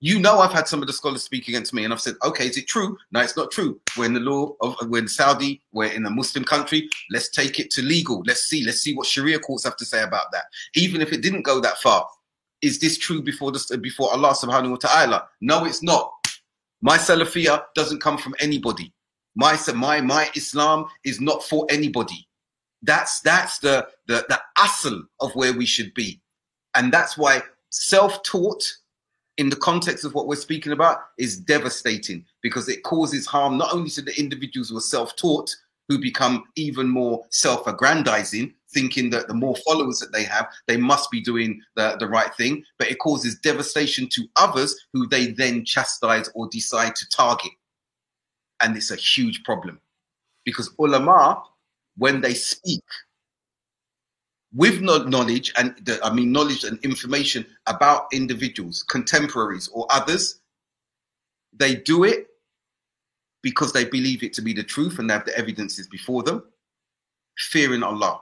You 0.00 0.18
know, 0.18 0.40
I've 0.40 0.52
had 0.52 0.68
some 0.68 0.82
of 0.82 0.86
the 0.86 0.92
scholars 0.92 1.22
speak 1.22 1.48
against 1.48 1.72
me, 1.72 1.82
and 1.82 1.90
I've 1.90 2.00
said, 2.00 2.16
okay, 2.22 2.46
is 2.46 2.58
it 2.58 2.66
true? 2.66 2.98
No, 3.12 3.20
it's 3.20 3.38
not 3.38 3.50
true. 3.50 3.80
We're 3.96 4.04
in 4.04 4.12
the 4.12 4.20
law 4.20 4.52
of, 4.60 4.76
we're 4.82 4.98
in 4.98 5.08
Saudi, 5.08 5.62
we're 5.72 5.90
in 5.90 6.04
a 6.04 6.10
Muslim 6.10 6.44
country. 6.44 6.90
Let's 7.10 7.30
take 7.30 7.58
it 7.58 7.70
to 7.70 7.80
legal. 7.80 8.22
Let's 8.26 8.42
see, 8.42 8.62
let's 8.64 8.80
see 8.82 8.94
what 8.94 9.06
Sharia 9.06 9.38
courts 9.38 9.64
have 9.64 9.78
to 9.78 9.86
say 9.86 10.02
about 10.02 10.26
that. 10.32 10.44
Even 10.74 11.00
if 11.00 11.14
it 11.14 11.22
didn't 11.22 11.42
go 11.42 11.58
that 11.60 11.78
far, 11.78 12.06
is 12.64 12.78
this 12.78 12.96
true 12.96 13.22
before 13.22 13.52
this 13.52 13.66
before 13.76 14.10
Allah 14.10 14.30
subhanahu 14.34 14.70
wa 14.70 14.76
ta'ala? 14.76 15.28
No, 15.42 15.66
it's 15.66 15.82
not. 15.82 16.10
My 16.80 16.96
Salafiyah 16.96 17.62
doesn't 17.74 18.00
come 18.00 18.16
from 18.16 18.34
anybody. 18.40 18.92
My 19.36 19.58
my 19.74 20.00
my 20.00 20.30
Islam 20.34 20.86
is 21.04 21.20
not 21.20 21.44
for 21.44 21.66
anybody. 21.68 22.26
That's 22.82 23.20
that's 23.20 23.58
the 23.58 23.86
the 24.06 24.24
the 24.28 24.40
asl 24.58 25.02
of 25.20 25.34
where 25.34 25.52
we 25.52 25.66
should 25.66 25.92
be. 25.94 26.20
And 26.74 26.92
that's 26.92 27.18
why 27.18 27.42
self-taught 27.70 28.64
in 29.36 29.50
the 29.50 29.56
context 29.56 30.04
of 30.04 30.14
what 30.14 30.26
we're 30.26 30.36
speaking 30.36 30.72
about 30.72 30.98
is 31.18 31.36
devastating 31.36 32.24
because 32.42 32.68
it 32.68 32.82
causes 32.82 33.26
harm 33.26 33.58
not 33.58 33.74
only 33.74 33.90
to 33.90 34.02
the 34.02 34.18
individuals 34.18 34.70
who 34.70 34.76
are 34.76 34.80
self-taught 34.94 35.54
who 35.88 35.98
become 35.98 36.44
even 36.56 36.88
more 36.88 37.24
self-aggrandizing 37.30 38.54
thinking 38.74 39.10
that 39.10 39.28
the 39.28 39.34
more 39.34 39.56
followers 39.66 39.98
that 40.00 40.12
they 40.12 40.24
have 40.24 40.48
they 40.66 40.76
must 40.76 41.10
be 41.10 41.20
doing 41.20 41.60
the, 41.76 41.96
the 41.98 42.08
right 42.08 42.34
thing. 42.34 42.64
But 42.78 42.90
it 42.90 42.98
causes 42.98 43.38
devastation 43.38 44.08
to 44.10 44.26
others 44.36 44.74
who 44.92 45.06
they 45.06 45.28
then 45.28 45.64
chastise 45.64 46.28
or 46.34 46.48
decide 46.48 46.96
to 46.96 47.08
target. 47.08 47.52
And 48.60 48.76
it's 48.76 48.90
a 48.90 48.96
huge 48.96 49.42
problem. 49.44 49.80
Because 50.44 50.74
ulama 50.78 51.42
when 51.96 52.20
they 52.20 52.34
speak 52.34 52.82
with 54.54 54.80
knowledge 54.80 55.52
and 55.56 55.74
the, 55.84 55.98
I 56.02 56.12
mean 56.12 56.30
knowledge 56.30 56.64
and 56.64 56.78
information 56.84 57.44
about 57.66 58.06
individuals, 58.12 58.84
contemporaries 58.84 59.68
or 59.68 59.86
others, 59.90 60.40
they 61.52 61.74
do 61.74 62.04
it 62.04 62.28
because 63.42 63.72
they 63.72 63.84
believe 63.84 64.22
it 64.22 64.32
to 64.34 64.42
be 64.42 64.52
the 64.52 64.62
truth 64.62 64.98
and 64.98 65.08
they 65.08 65.14
have 65.14 65.26
the 65.26 65.36
evidences 65.36 65.86
before 65.88 66.22
them, 66.22 66.42
fearing 67.36 67.82
Allah. 67.82 68.20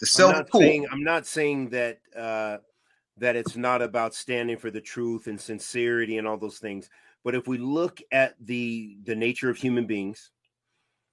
The 0.00 0.06
self 0.06 0.30
I'm 0.30 0.38
not 0.38 0.48
saying, 0.52 0.86
I'm 0.92 1.04
not 1.04 1.26
saying 1.26 1.70
that 1.70 1.98
uh, 2.16 2.58
that 3.18 3.36
it's 3.36 3.56
not 3.56 3.82
about 3.82 4.14
standing 4.14 4.58
for 4.58 4.70
the 4.70 4.80
truth 4.80 5.26
and 5.26 5.40
sincerity 5.40 6.18
and 6.18 6.28
all 6.28 6.36
those 6.36 6.58
things. 6.58 6.90
But 7.24 7.34
if 7.34 7.48
we 7.48 7.58
look 7.58 8.00
at 8.12 8.34
the 8.40 8.98
the 9.04 9.16
nature 9.16 9.50
of 9.50 9.56
human 9.56 9.86
beings, 9.86 10.30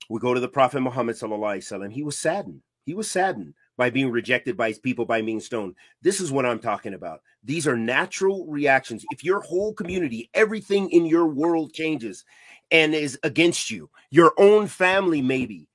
we 0.10 0.20
go 0.20 0.34
to 0.34 0.40
the 0.40 0.48
Prophet 0.48 0.82
Muhammad 0.82 1.16
sallallahu 1.16 1.92
He 1.92 2.04
was 2.04 2.18
saddened. 2.18 2.62
He 2.86 2.94
was 2.94 3.10
saddened 3.10 3.54
by 3.78 3.90
being 3.90 4.12
rejected 4.12 4.56
by 4.56 4.68
his 4.68 4.80
people 4.80 5.06
by 5.06 5.22
being 5.22 5.40
stoned. 5.40 5.76
This 6.02 6.22
is 6.22 6.32
what 6.32 6.46
I'm 6.46 6.60
talking 6.60 6.94
about. 6.94 7.22
These 7.44 7.68
are 7.68 7.78
natural 7.78 8.46
reactions. 8.48 9.06
If 9.10 9.24
your 9.24 9.42
whole 9.42 9.74
community, 9.74 10.30
everything 10.34 10.90
in 10.92 11.06
your 11.06 11.26
world 11.26 11.74
changes 11.74 12.24
and 12.72 12.94
is 12.94 13.18
against 13.24 13.72
you, 13.72 13.90
your 14.12 14.34
own 14.38 14.68
family 14.68 15.22
maybe, 15.22 15.68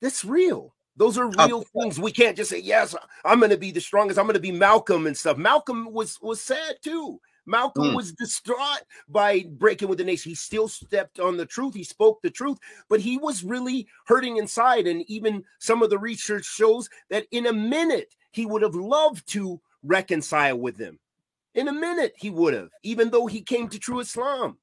that's 0.00 0.24
real. 0.24 0.74
Those 0.98 1.16
are 1.16 1.28
real 1.28 1.60
uh, 1.60 1.80
things. 1.80 1.98
We 1.98 2.12
can't 2.12 2.36
just 2.36 2.50
say, 2.50 2.58
"Yes, 2.58 2.94
I'm 3.24 3.38
going 3.38 3.50
to 3.50 3.56
be 3.56 3.70
the 3.70 3.80
strongest. 3.80 4.18
I'm 4.18 4.26
going 4.26 4.34
to 4.34 4.40
be 4.40 4.52
Malcolm 4.52 5.06
and 5.06 5.16
stuff." 5.16 5.38
Malcolm 5.38 5.92
was 5.92 6.20
was 6.20 6.40
sad 6.40 6.76
too. 6.82 7.20
Malcolm 7.46 7.92
mm. 7.92 7.94
was 7.94 8.12
distraught 8.12 8.82
by 9.08 9.44
breaking 9.52 9.88
with 9.88 9.98
the 9.98 10.04
nation. 10.04 10.30
He 10.30 10.34
still 10.34 10.68
stepped 10.68 11.18
on 11.18 11.36
the 11.36 11.46
truth. 11.46 11.74
He 11.74 11.84
spoke 11.84 12.20
the 12.20 12.30
truth, 12.30 12.58
but 12.90 13.00
he 13.00 13.16
was 13.16 13.42
really 13.42 13.86
hurting 14.06 14.36
inside. 14.36 14.86
And 14.86 15.02
even 15.08 15.44
some 15.58 15.82
of 15.82 15.88
the 15.88 15.98
research 15.98 16.44
shows 16.44 16.90
that 17.08 17.26
in 17.30 17.46
a 17.46 17.52
minute, 17.52 18.14
he 18.32 18.44
would 18.44 18.60
have 18.62 18.74
loved 18.74 19.26
to 19.28 19.60
reconcile 19.82 20.58
with 20.58 20.76
them. 20.76 20.98
In 21.54 21.68
a 21.68 21.72
minute, 21.72 22.12
he 22.16 22.28
would 22.28 22.52
have, 22.52 22.68
even 22.82 23.10
though 23.10 23.26
he 23.26 23.40
came 23.40 23.68
to 23.68 23.78
true 23.78 24.00
Islam. 24.00 24.58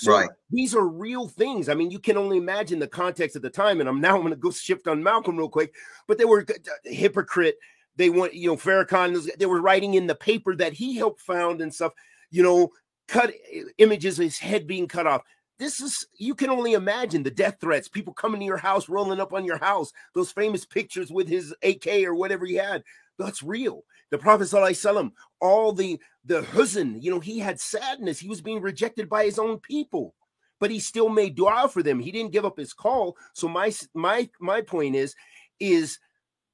So 0.00 0.12
right. 0.12 0.30
these 0.50 0.74
are 0.74 0.86
real 0.86 1.28
things. 1.28 1.68
I 1.68 1.74
mean, 1.74 1.90
you 1.90 1.98
can 1.98 2.16
only 2.16 2.38
imagine 2.38 2.78
the 2.78 2.88
context 2.88 3.36
at 3.36 3.42
the 3.42 3.50
time. 3.50 3.80
And 3.80 3.88
I'm 3.88 4.00
now 4.00 4.14
I'm 4.14 4.22
going 4.22 4.32
to 4.32 4.36
go 4.36 4.50
shift 4.50 4.88
on 4.88 5.02
Malcolm 5.02 5.36
real 5.36 5.48
quick. 5.48 5.74
But 6.08 6.18
they 6.18 6.24
were 6.24 6.44
uh, 6.48 6.70
hypocrite. 6.84 7.56
They 7.96 8.08
want, 8.08 8.34
you 8.34 8.48
know, 8.48 8.56
Farrakhan. 8.56 9.28
They 9.38 9.46
were 9.46 9.60
writing 9.60 9.94
in 9.94 10.06
the 10.06 10.14
paper 10.14 10.56
that 10.56 10.72
he 10.72 10.96
helped 10.96 11.20
found 11.20 11.60
and 11.60 11.74
stuff 11.74 11.92
you 12.30 12.42
know, 12.42 12.70
cut 13.08 13.32
images 13.78 14.18
of 14.18 14.24
his 14.24 14.38
head 14.38 14.66
being 14.66 14.88
cut 14.88 15.06
off. 15.06 15.22
This 15.58 15.80
is 15.80 16.06
you 16.16 16.34
can 16.34 16.48
only 16.48 16.72
imagine 16.72 17.22
the 17.22 17.30
death 17.30 17.58
threats, 17.60 17.88
people 17.88 18.14
coming 18.14 18.40
to 18.40 18.46
your 18.46 18.56
house, 18.56 18.88
rolling 18.88 19.20
up 19.20 19.34
on 19.34 19.44
your 19.44 19.58
house, 19.58 19.92
those 20.14 20.32
famous 20.32 20.64
pictures 20.64 21.10
with 21.10 21.28
his 21.28 21.54
AK 21.62 22.04
or 22.04 22.14
whatever 22.14 22.46
he 22.46 22.54
had. 22.54 22.82
That's 23.18 23.42
real. 23.42 23.84
The 24.10 24.18
Prophet 24.18 24.44
Sallallahu 24.44 25.12
all 25.40 25.72
the 25.72 26.00
the 26.24 26.42
huzn, 26.42 27.02
you 27.02 27.10
know, 27.10 27.20
he 27.20 27.38
had 27.38 27.60
sadness. 27.60 28.18
He 28.18 28.28
was 28.28 28.40
being 28.40 28.60
rejected 28.60 29.08
by 29.08 29.24
his 29.24 29.38
own 29.38 29.58
people, 29.58 30.14
but 30.58 30.70
he 30.70 30.78
still 30.78 31.08
made 31.08 31.34
dua 31.34 31.68
for 31.68 31.82
them. 31.82 31.98
He 31.98 32.12
didn't 32.12 32.32
give 32.32 32.44
up 32.44 32.58
his 32.58 32.72
call. 32.72 33.16
So 33.32 33.48
my 33.48 33.72
my 33.94 34.28
my 34.40 34.60
point 34.60 34.96
is, 34.96 35.14
is 35.58 35.98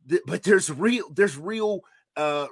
that, 0.06 0.22
but 0.26 0.42
there's 0.42 0.70
real 0.70 1.10
there's 1.12 1.36
real 1.36 1.80
uh 2.16 2.46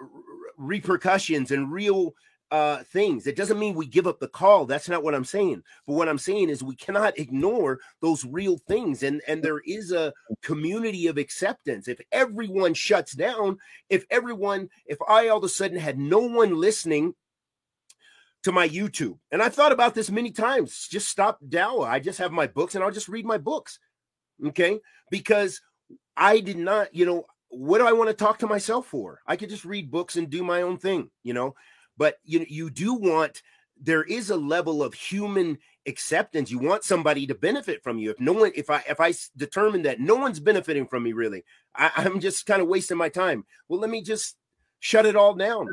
repercussions 0.57 1.51
and 1.51 1.73
real 1.73 2.15
uh, 2.51 2.83
things. 2.85 3.27
It 3.27 3.37
doesn't 3.37 3.59
mean 3.59 3.75
we 3.75 3.87
give 3.87 4.07
up 4.07 4.21
the 4.21 4.29
call. 4.29 4.67
That's 4.67 4.89
not 4.89 5.03
what 5.03 5.15
I'm 5.15 5.25
saying. 5.25 5.63
But 5.87 5.95
what 5.95 6.09
I'm 6.09 6.19
saying 6.19 6.51
is 6.51 6.63
we 6.63 6.77
cannot 6.77 7.19
ignore 7.19 7.81
those 8.01 8.25
real 8.25 8.59
things. 8.69 9.03
And 9.03 9.23
and 9.27 9.43
there 9.43 9.61
is 9.61 9.93
a 9.93 10.13
community 10.43 11.07
of 11.07 11.19
acceptance. 11.19 11.89
If 11.89 12.01
everyone 12.13 12.75
shuts 12.75 13.13
down, 13.13 13.59
if 13.91 14.05
everyone, 14.11 14.69
if 14.87 14.99
I 15.09 15.29
all 15.29 15.39
of 15.39 15.45
a 15.45 15.49
sudden 15.49 15.79
had 15.79 15.99
no 15.99 16.21
one 16.21 16.61
listening 16.61 17.15
to 18.45 18.53
my 18.53 18.69
YouTube, 18.69 19.19
and 19.33 19.43
I 19.43 19.49
thought 19.49 19.73
about 19.73 19.95
this 19.95 20.11
many 20.11 20.31
times, 20.31 20.87
just 20.89 21.09
stop 21.09 21.41
Dawah. 21.49 21.89
I 21.89 21.99
just 21.99 22.19
have 22.19 22.31
my 22.31 22.47
books 22.47 22.75
and 22.75 22.85
I'll 22.85 22.91
just 22.91 23.09
read 23.09 23.25
my 23.25 23.39
books. 23.39 23.79
Okay, 24.47 24.81
because 25.11 25.61
I 26.17 26.41
did 26.41 26.59
not, 26.59 26.95
you 26.95 27.07
know, 27.07 27.27
what 27.49 27.79
do 27.79 27.87
I 27.87 27.93
want 27.93 28.11
to 28.11 28.15
talk 28.15 28.39
to 28.39 28.47
myself 28.47 28.87
for? 28.87 29.21
I 29.27 29.37
could 29.37 29.49
just 29.49 29.65
read 29.65 29.91
books 29.91 30.17
and 30.17 30.29
do 30.29 30.43
my 30.43 30.63
own 30.63 30.77
thing, 30.77 31.11
you 31.23 31.33
know. 31.33 31.55
But 31.97 32.17
you 32.25 32.45
you 32.49 32.71
do 32.71 32.95
want 32.95 33.43
there 33.81 34.03
is 34.05 34.31
a 34.31 34.37
level 34.37 34.83
of 34.83 34.95
human 34.95 35.59
acceptance. 35.87 36.51
You 36.51 36.59
want 36.59 36.85
somebody 36.85 37.27
to 37.27 37.35
benefit 37.35 37.83
from 37.83 37.99
you. 37.99 38.11
If 38.11 38.21
no 38.21 38.33
one, 38.33 38.53
if 38.55 38.71
I 38.71 38.83
if 38.89 39.01
I 39.01 39.15
determine 39.37 39.83
that 39.83 40.01
no 40.01 40.15
one's 40.15 40.41
benefiting 40.41 40.87
from 40.87 41.03
me, 41.03 41.13
really, 41.13 41.45
I, 41.75 41.91
I'm 41.97 42.21
just 42.21 42.47
kind 42.47 42.63
of 42.63 42.69
wasting 42.69 42.97
my 42.97 43.09
time. 43.09 43.45
Well, 43.69 43.81
let 43.81 43.91
me 43.91 44.03
just 44.03 44.37
shut 44.85 45.07
it 45.07 45.17
all 45.17 45.35
down. 45.35 45.67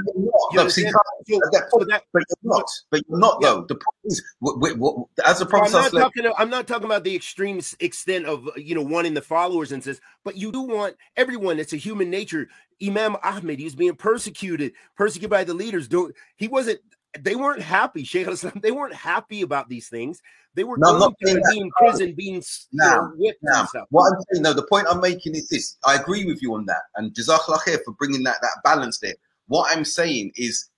No, 0.54 0.70
see, 0.70 0.84
so, 0.84 0.92
so 1.28 1.86
that, 1.90 2.04
but 2.14 2.24
you're 2.30 2.56
not. 2.56 2.66
But 2.90 3.02
you're 3.10 3.20
not 3.20 3.40
yeah. 3.42 3.50
though. 3.50 3.66
The 3.68 3.76
point 3.76 4.06
is, 4.06 4.24
what, 4.40 4.78
what, 4.78 5.08
as 5.26 5.40
the 5.40 5.46
prophet, 5.46 5.76
I'm 5.76 5.82
not 5.82 5.92
talking. 5.92 6.32
I'm 6.38 6.50
not 6.50 6.66
talking 6.66 6.86
about 6.86 7.04
the 7.04 7.14
extreme 7.14 7.60
extent 7.82 8.26
of 8.26 8.48
uh, 8.48 8.52
you 8.56 8.74
know 8.74 8.82
wanting 8.82 9.14
the 9.14 9.22
followers 9.22 9.74
and 9.74 9.84
says, 9.84 10.00
but 10.24 10.38
you 10.38 10.52
do 10.52 10.62
want 10.62 10.96
everyone. 11.18 11.60
It's 11.60 11.74
a 11.74 11.78
human 11.78 12.10
nature. 12.10 12.48
Imam 12.82 13.18
Ahmed, 13.22 13.60
he 13.60 13.66
was 13.66 13.76
being 13.76 13.96
persecuted, 13.96 14.72
persecuted 14.96 15.30
by 15.30 15.44
the 15.44 15.54
leaders. 15.54 15.90
Don't 15.90 16.16
he 16.38 16.48
wasn't 16.48 16.80
they 17.20 17.36
weren't 17.36 17.62
happy, 17.62 18.04
Sheikh 18.04 18.28
Islam. 18.28 18.60
They 18.62 18.72
weren't 18.72 18.94
happy 18.94 19.42
about 19.42 19.70
these 19.70 19.90
things. 19.90 20.22
They 20.54 20.64
were 20.64 20.78
no, 20.78 20.98
going 20.98 21.12
to 21.12 21.42
be 21.50 21.60
in 21.60 21.72
prison, 21.78 22.14
being 22.14 22.44
now, 22.74 23.12
you 23.18 23.34
know, 23.42 23.68
now, 23.74 23.86
What 23.90 24.14
I'm 24.14 24.22
saying, 24.32 24.44
no, 24.44 24.54
the 24.54 24.68
point 24.68 24.86
I'm 24.90 25.00
making 25.00 25.36
is 25.36 25.48
this. 25.48 25.78
I 25.86 25.96
agree 25.96 26.26
with 26.26 26.42
you 26.42 26.54
on 26.56 26.66
that, 26.66 26.82
and 26.96 27.14
Jazakallah 27.14 27.60
khair 27.60 27.80
for 27.86 27.94
bringing 27.94 28.24
that 28.24 28.38
that 28.42 28.62
balance 28.64 29.00
there. 29.00 29.16
What 29.48 29.76
I'm 29.76 29.86
saying 29.86 30.34
is, 30.36 30.70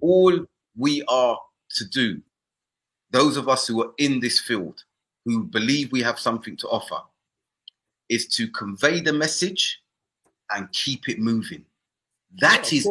all 0.00 0.38
we 0.76 1.02
are 1.08 1.38
to 1.76 1.84
do, 1.88 2.22
those 3.10 3.36
of 3.36 3.48
us 3.48 3.66
who 3.66 3.82
are 3.82 3.92
in 3.98 4.20
this 4.20 4.40
field, 4.40 4.82
who 5.26 5.44
believe 5.44 5.92
we 5.92 6.02
have 6.02 6.18
something 6.18 6.56
to 6.56 6.68
offer, 6.68 6.98
is 8.08 8.26
to 8.28 8.48
convey 8.48 9.00
the 9.00 9.12
message 9.12 9.82
and 10.50 10.72
keep 10.72 11.08
it 11.08 11.18
moving. 11.18 11.64
That 12.40 12.72
yeah, 12.72 12.78
is, 12.78 12.88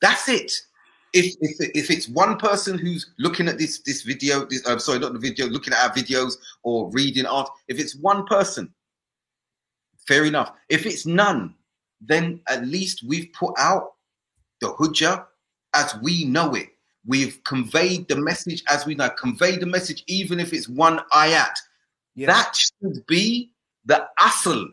that's 0.00 0.28
it 0.28 0.52
if 1.12 1.36
if 1.40 1.70
if 1.74 1.90
it's 1.90 2.08
one 2.08 2.36
person 2.38 2.78
who's 2.78 3.10
looking 3.18 3.48
at 3.48 3.58
this 3.58 3.80
this 3.80 4.02
video, 4.02 4.44
this, 4.46 4.66
I'm 4.66 4.78
sorry, 4.78 4.98
not 4.98 5.12
the 5.12 5.18
video, 5.18 5.46
looking 5.46 5.72
at 5.72 5.80
our 5.80 5.94
videos 5.94 6.34
or 6.62 6.90
reading 6.90 7.26
art, 7.26 7.50
if 7.68 7.78
it's 7.78 7.96
one 7.96 8.24
person, 8.26 8.72
fair 10.06 10.24
enough. 10.24 10.52
If 10.68 10.86
it's 10.86 11.06
none, 11.06 11.54
then 12.00 12.40
at 12.48 12.66
least 12.66 13.02
we've 13.06 13.32
put 13.32 13.54
out 13.58 13.92
the 14.60 14.72
hujjah 14.74 15.26
as 15.74 15.94
we 16.02 16.24
know 16.24 16.54
it. 16.54 16.68
We've 17.06 17.42
conveyed 17.44 18.08
the 18.08 18.16
message 18.16 18.62
as 18.68 18.86
we 18.86 18.94
know. 18.94 19.10
Convey 19.10 19.56
the 19.56 19.66
message, 19.66 20.04
even 20.06 20.38
if 20.38 20.52
it's 20.52 20.68
one 20.68 21.00
ayat. 21.12 21.54
Yeah. 22.14 22.28
That 22.28 22.54
should 22.54 23.04
be 23.06 23.50
the 23.84 24.06
asl, 24.20 24.66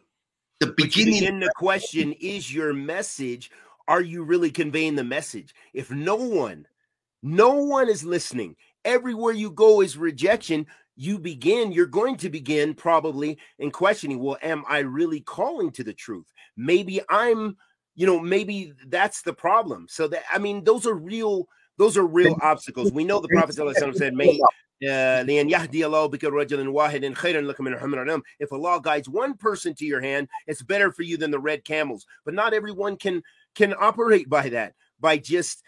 the 0.60 0.68
beginning. 0.68 1.24
In 1.24 1.40
the 1.40 1.52
question 1.56 2.14
is 2.14 2.54
your 2.54 2.74
message 2.74 3.50
are 3.90 4.02
you 4.02 4.24
really 4.24 4.52
conveying 4.52 4.96
the 4.96 5.04
message? 5.04 5.54
If 5.74 5.90
no 5.90 6.16
one, 6.16 6.68
no 7.24 7.56
one 7.56 7.90
is 7.90 8.06
listening, 8.06 8.56
everywhere 8.86 9.34
you 9.34 9.50
go 9.50 9.82
is 9.82 9.98
rejection, 9.98 10.68
you 10.96 11.18
begin, 11.18 11.72
you're 11.72 11.88
going 11.88 12.16
to 12.18 12.30
begin 12.30 12.76
probably 12.76 13.40
in 13.58 13.72
questioning, 13.72 14.20
well, 14.20 14.38
am 14.44 14.64
I 14.70 14.80
really 14.80 15.22
calling 15.22 15.72
to 15.72 15.84
the 15.84 15.94
truth? 15.94 16.32
Maybe 16.56 17.02
I'm, 17.10 17.58
you 17.96 18.06
know, 18.06 18.20
maybe 18.20 18.74
that's 18.88 19.24
the 19.24 19.34
problem. 19.34 19.88
So 19.90 20.08
that 20.10 20.24
I 20.32 20.38
mean, 20.38 20.64
those 20.64 20.86
are 20.86 20.94
real, 20.94 21.48
those 21.78 21.98
are 21.98 22.06
real 22.06 22.38
obstacles. 22.44 22.92
We 22.92 23.06
know 23.06 23.20
the 23.20 23.30
Prophet 23.30 23.56
said, 23.98 24.14
May 24.14 24.40
uh, 24.88 25.24
if 28.40 28.54
Allah 28.54 28.82
guides 28.82 29.10
one 29.10 29.34
person 29.36 29.74
to 29.76 29.86
your 29.86 30.02
hand, 30.02 30.30
it's 30.48 30.62
better 30.62 30.92
for 30.92 31.04
you 31.04 31.18
than 31.18 31.32
the 31.32 31.40
red 31.40 31.66
camels. 31.66 32.06
But 32.24 32.34
not 32.34 32.54
everyone 32.54 32.98
can 32.98 33.24
can 33.56 33.74
operate 33.80 34.30
by 34.30 34.50
that 34.50 34.74
by 35.00 35.18
just 35.18 35.64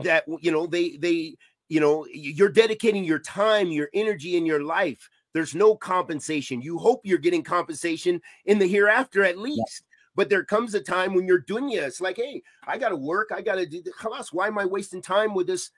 that 0.00 0.24
you 0.40 0.50
know 0.50 0.66
they 0.66 0.96
they 0.96 1.36
you 1.68 1.80
know 1.80 2.06
you're 2.12 2.48
dedicating 2.48 3.04
your 3.04 3.18
time 3.18 3.68
your 3.68 3.88
energy 3.94 4.36
and 4.36 4.46
your 4.46 4.62
life. 4.62 5.08
There's 5.34 5.54
no 5.54 5.76
compensation. 5.76 6.62
You 6.62 6.78
hope 6.78 7.02
you're 7.04 7.18
getting 7.18 7.42
compensation 7.42 8.20
in 8.46 8.58
the 8.58 8.66
hereafter 8.66 9.24
at 9.24 9.38
least 9.38 9.84
but 10.18 10.28
there 10.28 10.42
comes 10.42 10.74
a 10.74 10.80
time 10.80 11.14
when 11.14 11.28
you're 11.28 11.38
doing 11.38 11.70
it. 11.70 11.84
It's 11.84 12.00
like 12.00 12.16
hey 12.16 12.42
i 12.66 12.76
gotta 12.76 12.96
work. 12.96 13.30
I 13.32 13.40
gotta 13.40 13.64
do 13.66 13.82
Khalas, 13.82 14.32
why 14.32 14.48
am 14.48 14.58
i 14.58 14.64
wasting 14.64 15.00
time 15.00 15.32
with 15.32 15.46
this 15.46 15.70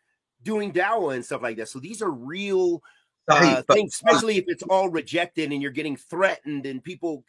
doing 0.42 0.72
dawah 0.72 1.14
and 1.14 1.24
stuff 1.24 1.42
like 1.42 1.58
that? 1.58 1.68
So 1.68 1.78
these 1.78 2.00
are 2.00 2.11
real 2.11 2.82
uh, 3.28 3.62
things 3.70 3.94
especially 3.94 4.38
if 4.38 4.44
it's 4.48 4.62
all 4.64 4.88
rejected 4.88 5.52
and 5.52 5.62
you're 5.62 5.70
getting 5.70 5.96
threatened 5.96 6.66
and 6.66 6.82
people 6.82 7.22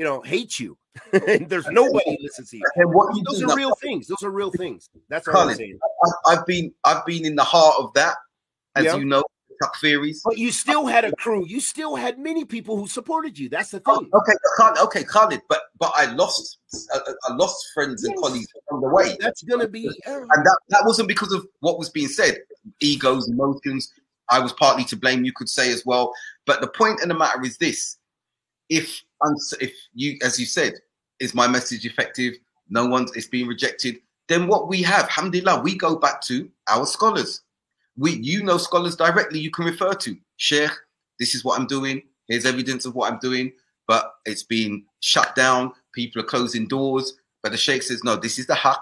you 0.00 0.06
know, 0.06 0.22
hate 0.22 0.58
you. 0.58 0.78
There's 1.12 1.66
nobody 1.66 2.16
listens 2.22 2.48
to 2.50 2.56
you. 2.56 2.64
And 2.76 2.90
what 2.94 3.14
you 3.14 3.22
Those 3.22 3.42
are 3.42 3.54
real 3.54 3.74
things. 3.74 4.06
Those 4.06 4.22
are 4.22 4.30
real 4.30 4.50
things. 4.50 4.88
That's 5.10 5.26
what 5.26 5.34
Colin, 5.34 5.50
I'm 5.50 5.56
saying. 5.56 5.78
I've 6.26 6.46
been 6.46 6.72
I've 6.84 7.04
been 7.04 7.26
in 7.26 7.36
the 7.36 7.44
heart 7.44 7.74
of 7.78 7.92
that, 7.92 8.16
as 8.76 8.86
you 8.86 9.04
know, 9.04 9.22
Chuck 9.62 9.74
theories. 9.78 10.22
But 10.24 10.38
you 10.38 10.52
still 10.52 10.86
had 10.86 11.04
a 11.04 11.14
crew. 11.16 11.44
You 11.46 11.60
still 11.60 11.96
had 11.96 12.18
many 12.18 12.46
people 12.46 12.78
who 12.78 12.86
supported 12.86 13.38
you. 13.38 13.50
That's 13.50 13.72
the 13.72 13.82
oh, 13.84 13.98
thing. 13.98 14.08
Oh, 14.14 14.20
okay, 14.20 14.80
okay, 14.84 15.04
Khalid. 15.04 15.42
But 15.50 15.60
but 15.78 15.92
I 15.94 16.06
lost 16.14 16.60
I, 16.94 17.34
lost 17.34 17.62
friends 17.74 18.02
and 18.04 18.16
colleagues 18.16 18.48
on 18.72 18.80
the 18.80 18.88
way. 18.88 19.18
That's 19.20 19.42
gonna 19.42 19.68
be, 19.68 19.86
uh, 19.86 20.20
and 20.20 20.46
that 20.46 20.58
that 20.70 20.82
wasn't 20.86 21.08
because 21.08 21.34
of 21.34 21.46
what 21.60 21.78
was 21.78 21.90
being 21.90 22.08
said. 22.08 22.38
Egos, 22.80 23.28
emotions. 23.28 23.92
I 24.30 24.38
was 24.38 24.54
partly 24.54 24.84
to 24.84 24.96
blame. 24.96 25.26
You 25.26 25.32
could 25.34 25.50
say 25.50 25.70
as 25.70 25.84
well. 25.84 26.14
But 26.46 26.62
the 26.62 26.68
point 26.68 27.02
in 27.02 27.08
the 27.08 27.14
matter 27.14 27.44
is 27.44 27.58
this: 27.58 27.98
if 28.70 29.02
if 29.60 29.72
you, 29.92 30.16
as 30.22 30.40
you 30.40 30.46
said, 30.46 30.74
is 31.18 31.34
my 31.34 31.46
message 31.46 31.84
effective? 31.84 32.34
No 32.70 32.86
one's 32.86 33.14
it's 33.16 33.26
being 33.26 33.46
rejected. 33.46 33.96
Then 34.28 34.46
what 34.46 34.68
we 34.68 34.80
have, 34.82 35.04
alhamdulillah, 35.06 35.60
we 35.60 35.76
go 35.76 35.96
back 35.96 36.22
to 36.22 36.48
our 36.68 36.86
scholars. 36.86 37.42
We, 37.96 38.12
you 38.12 38.44
know, 38.44 38.56
scholars 38.56 38.94
directly 38.94 39.40
you 39.40 39.50
can 39.50 39.64
refer 39.64 39.92
to. 39.92 40.16
Sheikh, 40.36 40.70
this 41.18 41.34
is 41.34 41.44
what 41.44 41.58
I'm 41.58 41.66
doing. 41.66 42.02
Here's 42.28 42.46
evidence 42.46 42.86
of 42.86 42.94
what 42.94 43.12
I'm 43.12 43.18
doing, 43.18 43.52
but 43.88 44.14
it's 44.24 44.44
been 44.44 44.84
shut 45.00 45.34
down. 45.34 45.72
People 45.92 46.22
are 46.22 46.26
closing 46.26 46.68
doors. 46.68 47.14
But 47.42 47.50
the 47.50 47.58
Sheikh 47.58 47.82
says, 47.82 48.04
no, 48.04 48.14
this 48.14 48.38
is 48.38 48.46
the 48.46 48.54
haq. 48.54 48.80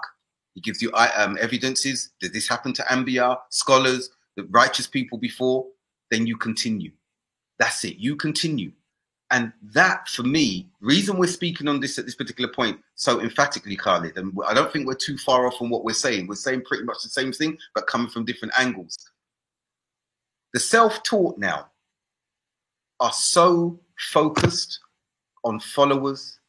He 0.53 0.61
gives 0.61 0.81
you 0.81 0.91
um, 0.93 1.37
evidences. 1.41 2.11
Did 2.21 2.33
this 2.33 2.47
happen 2.47 2.73
to 2.73 2.83
Anbiya, 2.83 3.39
scholars, 3.49 4.11
the 4.37 4.43
righteous 4.51 4.85
people 4.85 5.17
before? 5.17 5.65
Then 6.11 6.27
you 6.27 6.37
continue. 6.37 6.91
That's 7.57 7.83
it. 7.85 7.97
You 7.97 8.15
continue. 8.15 8.71
And 9.31 9.53
that, 9.73 10.07
for 10.07 10.23
me, 10.23 10.67
reason 10.81 11.17
we're 11.17 11.27
speaking 11.27 11.67
on 11.67 11.79
this 11.79 11.99
at 11.99 12.05
this 12.05 12.15
particular 12.15 12.51
point 12.51 12.79
so 12.95 13.21
emphatically, 13.21 13.75
Khalid, 13.75 14.17
and 14.17 14.35
I 14.47 14.55
don't 14.55 14.73
think 14.73 14.87
we're 14.87 14.95
too 14.95 15.17
far 15.17 15.45
off 15.45 15.57
from 15.57 15.69
what 15.69 15.83
we're 15.83 15.93
saying. 15.93 16.27
We're 16.27 16.35
saying 16.35 16.63
pretty 16.65 16.83
much 16.83 17.03
the 17.03 17.09
same 17.09 17.31
thing, 17.31 17.57
but 17.75 17.85
coming 17.85 18.09
from 18.09 18.25
different 18.25 18.55
angles. 18.57 18.97
The 20.53 20.59
self-taught 20.59 21.37
now 21.37 21.69
are 22.99 23.11
so 23.11 23.79
focused 24.11 24.79
on 25.43 25.59
followers, 25.59 26.39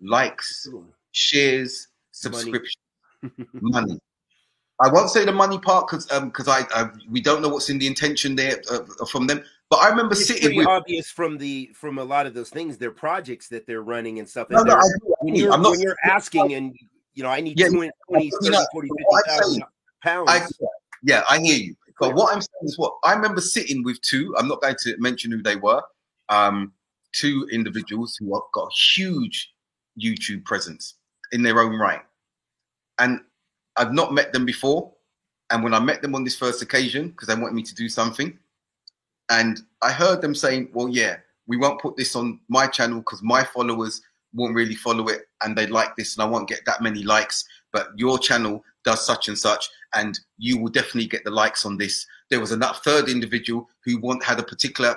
likes, 0.00 0.68
shares, 1.12 1.88
subscription, 2.12 2.80
money. 3.22 3.48
money. 3.52 4.00
I 4.80 4.90
won't 4.90 5.08
say 5.08 5.24
the 5.24 5.32
money 5.32 5.58
part 5.58 5.86
because 5.88 6.04
because 6.06 6.48
um, 6.48 6.66
I, 6.74 6.82
I, 6.82 6.90
we 7.08 7.22
don't 7.22 7.40
know 7.40 7.48
what's 7.48 7.70
in 7.70 7.78
the 7.78 7.86
intention 7.86 8.36
there 8.36 8.60
uh, 8.70 9.06
from 9.06 9.26
them. 9.26 9.42
But 9.68 9.76
I 9.76 9.88
remember 9.88 10.12
it's 10.12 10.28
sitting 10.28 10.56
with 10.56 10.66
obvious 10.66 11.10
from 11.10 11.38
the 11.38 11.70
from 11.74 11.98
a 11.98 12.04
lot 12.04 12.26
of 12.26 12.34
those 12.34 12.50
things, 12.50 12.78
their 12.78 12.92
projects 12.92 13.48
that 13.48 13.66
they're 13.66 13.82
running 13.82 14.20
and 14.20 14.28
stuff. 14.28 14.48
And 14.50 14.58
no, 14.58 14.62
no, 14.62 14.74
I, 14.74 14.82
when, 15.20 15.34
you're, 15.34 15.52
I'm 15.52 15.62
not, 15.62 15.72
when 15.72 15.80
you're 15.80 15.96
asking 16.04 16.54
and 16.54 16.76
you 17.14 17.22
know, 17.22 17.30
I 17.30 17.40
need 17.40 17.58
yeah, 17.58 17.68
20, 17.68 17.90
20 18.08 18.30
30, 18.42 18.50
know, 18.50 18.66
40, 18.72 18.88
50,000 19.26 19.64
pounds. 20.02 20.30
I, 20.30 20.46
yeah, 21.02 21.22
I 21.28 21.40
hear 21.40 21.56
you. 21.56 21.76
But 21.98 22.14
what 22.14 22.34
I'm 22.34 22.42
saying 22.42 22.62
is 22.64 22.78
what 22.78 22.94
I 23.04 23.14
remember 23.14 23.40
sitting 23.40 23.82
with 23.82 24.00
two, 24.02 24.34
I'm 24.38 24.48
not 24.48 24.60
going 24.60 24.76
to 24.80 24.96
mention 24.98 25.32
who 25.32 25.42
they 25.42 25.56
were, 25.56 25.82
um, 26.28 26.72
two 27.12 27.48
individuals 27.50 28.16
who 28.16 28.34
have 28.34 28.42
got 28.52 28.70
huge 28.72 29.52
YouTube 29.98 30.44
presence 30.44 30.94
in 31.32 31.42
their 31.42 31.58
own 31.58 31.74
right. 31.76 32.02
And 32.98 33.20
I've 33.76 33.94
not 33.94 34.12
met 34.12 34.32
them 34.32 34.44
before. 34.44 34.92
And 35.50 35.64
when 35.64 35.72
I 35.72 35.78
met 35.78 36.02
them 36.02 36.14
on 36.14 36.22
this 36.22 36.36
first 36.36 36.60
occasion, 36.60 37.08
because 37.08 37.28
they 37.28 37.34
wanted 37.34 37.54
me 37.54 37.62
to 37.62 37.74
do 37.74 37.88
something, 37.88 38.38
and 39.30 39.60
I 39.82 39.92
heard 39.92 40.20
them 40.20 40.34
saying, 40.34 40.70
well, 40.72 40.88
yeah, 40.88 41.16
we 41.46 41.56
won't 41.56 41.80
put 41.80 41.96
this 41.96 42.16
on 42.16 42.40
my 42.48 42.66
channel 42.66 42.98
because 42.98 43.22
my 43.22 43.44
followers 43.44 44.00
won't 44.34 44.54
really 44.54 44.74
follow 44.74 45.08
it 45.08 45.22
and 45.42 45.56
they 45.56 45.66
like 45.66 45.96
this 45.96 46.16
and 46.16 46.22
I 46.22 46.26
won't 46.26 46.48
get 46.48 46.60
that 46.66 46.82
many 46.82 47.02
likes. 47.02 47.44
But 47.72 47.88
your 47.96 48.18
channel 48.18 48.64
does 48.84 49.04
such 49.04 49.28
and 49.28 49.38
such, 49.38 49.68
and 49.94 50.18
you 50.38 50.58
will 50.58 50.70
definitely 50.70 51.06
get 51.06 51.24
the 51.24 51.30
likes 51.30 51.66
on 51.66 51.76
this. 51.76 52.06
There 52.30 52.40
was 52.40 52.52
a 52.52 52.74
third 52.84 53.08
individual 53.08 53.68
who 53.84 53.98
want, 54.00 54.24
had 54.24 54.38
a 54.38 54.44
particular 54.44 54.96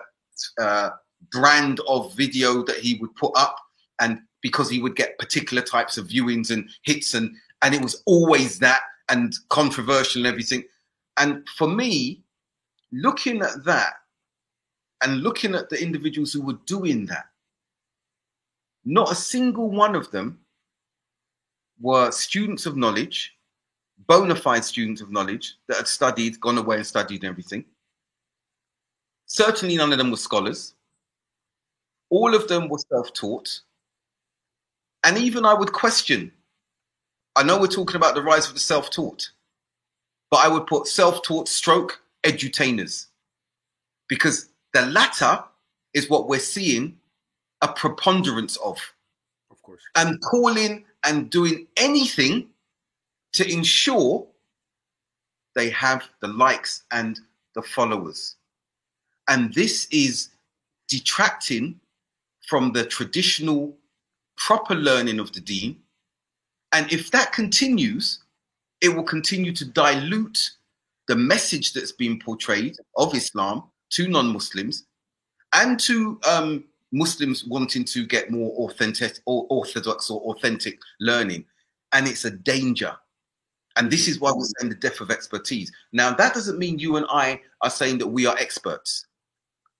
uh, 0.62 0.92
brand 1.32 1.82
of 1.88 2.16
video 2.16 2.64
that 2.64 2.78
he 2.78 2.96
would 2.96 3.14
put 3.16 3.32
up, 3.36 3.58
and 4.00 4.22
because 4.42 4.70
he 4.70 4.82
would 4.82 4.96
get 4.96 5.20
particular 5.20 5.62
types 5.62 5.98
of 5.98 6.08
viewings 6.08 6.52
and 6.52 6.70
hits, 6.84 7.14
and 7.14 7.36
and 7.62 7.76
it 7.76 7.82
was 7.82 8.02
always 8.06 8.60
that 8.60 8.82
and 9.10 9.34
controversial 9.50 10.22
and 10.22 10.28
everything. 10.28 10.64
And 11.18 11.46
for 11.58 11.68
me, 11.68 12.22
looking 12.94 13.42
at 13.42 13.66
that, 13.66 13.94
and 15.04 15.22
looking 15.22 15.56
at 15.56 15.70
the 15.70 15.82
individuals 15.82 16.34
who 16.34 16.42
were 16.42 16.58
doing 16.66 17.06
that, 17.08 17.28
not 18.86 19.12
a 19.12 19.16
single 19.16 19.70
one 19.70 19.96
of 19.96 20.12
them 20.12 20.40
were 21.80 22.12
students 22.12 22.66
of 22.66 22.76
knowledge, 22.76 23.36
bona 24.08 24.36
fide 24.36 24.66
students 24.66 25.02
of 25.02 25.12
knowledge 25.12 25.56
that 25.68 25.78
had 25.78 25.88
studied, 25.88 26.40
gone 26.40 26.58
away 26.58 26.78
and 26.78 26.88
studied 26.88 27.24
everything. 27.24 27.64
Certainly 29.26 29.78
none 29.78 29.92
of 29.92 29.98
them 29.98 30.12
were 30.12 30.18
scholars. 30.18 30.74
All 32.10 32.34
of 32.34 32.48
them 32.48 32.68
were 32.68 32.80
self 32.90 33.14
taught. 33.14 33.62
And 35.04 35.18
even 35.18 35.46
I 35.46 35.54
would 35.54 35.72
question 35.72 36.32
I 37.36 37.44
know 37.44 37.60
we're 37.60 37.68
talking 37.68 37.96
about 37.96 38.16
the 38.16 38.24
rise 38.24 38.48
of 38.48 38.54
the 38.54 38.60
self 38.60 38.90
taught, 38.90 39.30
but 40.32 40.44
I 40.44 40.48
would 40.48 40.68
put 40.68 40.88
self 40.88 41.22
taught 41.22 41.48
stroke 41.48 42.02
edutainers 42.24 43.06
because 44.08 44.50
the 44.80 44.86
latter 44.88 45.44
is 45.94 46.10
what 46.10 46.28
we're 46.28 46.40
seeing 46.40 46.98
a 47.62 47.68
preponderance 47.68 48.56
of. 48.58 48.78
Of 49.52 49.62
course. 49.62 49.82
And 49.96 50.20
calling 50.22 50.86
and 51.04 51.30
doing 51.30 51.68
anything 51.76 52.48
to 53.34 53.52
ensure 53.52 54.26
they 55.56 55.70
have 55.72 56.08
the 56.22 56.28
likes 56.28 56.84
and 56.92 57.20
the 57.56 57.62
followers. 57.62 58.36
And 59.28 59.54
this 59.54 59.88
is 59.92 60.30
detracting 60.88 61.80
from 62.48 62.72
the 62.72 62.86
traditional 62.86 63.76
proper 64.38 64.76
learning 64.76 65.20
of 65.20 65.34
the 65.34 65.42
deen. 65.42 65.78
And 66.72 66.92
if 66.92 67.12
that 67.12 67.34
continues, 67.34 68.20
it 68.82 68.90
will 68.90 69.04
continue 69.04 69.52
to 69.54 69.66
dilute 69.66 70.52
the 71.08 71.16
message 71.16 71.74
that's 71.74 71.92
being 71.92 72.20
portrayed 72.20 72.78
of 72.96 73.14
Islam 73.14 73.64
to 73.92 74.08
non 74.08 74.32
Muslims 74.32 74.86
and 75.54 75.80
to 75.80 76.20
um, 76.30 76.64
Muslims 76.92 77.46
wanting 77.46 77.84
to 77.86 78.06
get 78.06 78.32
more 78.32 78.52
authentic 78.70 79.20
or 79.26 79.46
orthodox 79.50 80.10
or 80.10 80.22
authentic 80.22 80.80
learning. 81.00 81.46
And 81.94 82.08
it's 82.08 82.26
a 82.26 82.32
danger. 82.32 82.96
And 83.78 83.90
this 83.90 84.08
is 84.08 84.20
why 84.20 84.32
we're 84.32 84.46
saying 84.60 84.70
the 84.70 84.76
death 84.76 85.00
of 85.00 85.12
expertise. 85.12 85.72
Now, 85.94 86.14
that 86.14 86.34
doesn't 86.34 86.60
mean 86.60 86.80
you 86.80 86.98
and 86.98 87.06
I 87.10 87.42
are 87.62 87.70
saying 87.70 88.00
that 88.00 88.08
we 88.08 88.26
are 88.26 88.38
experts. 88.38 89.06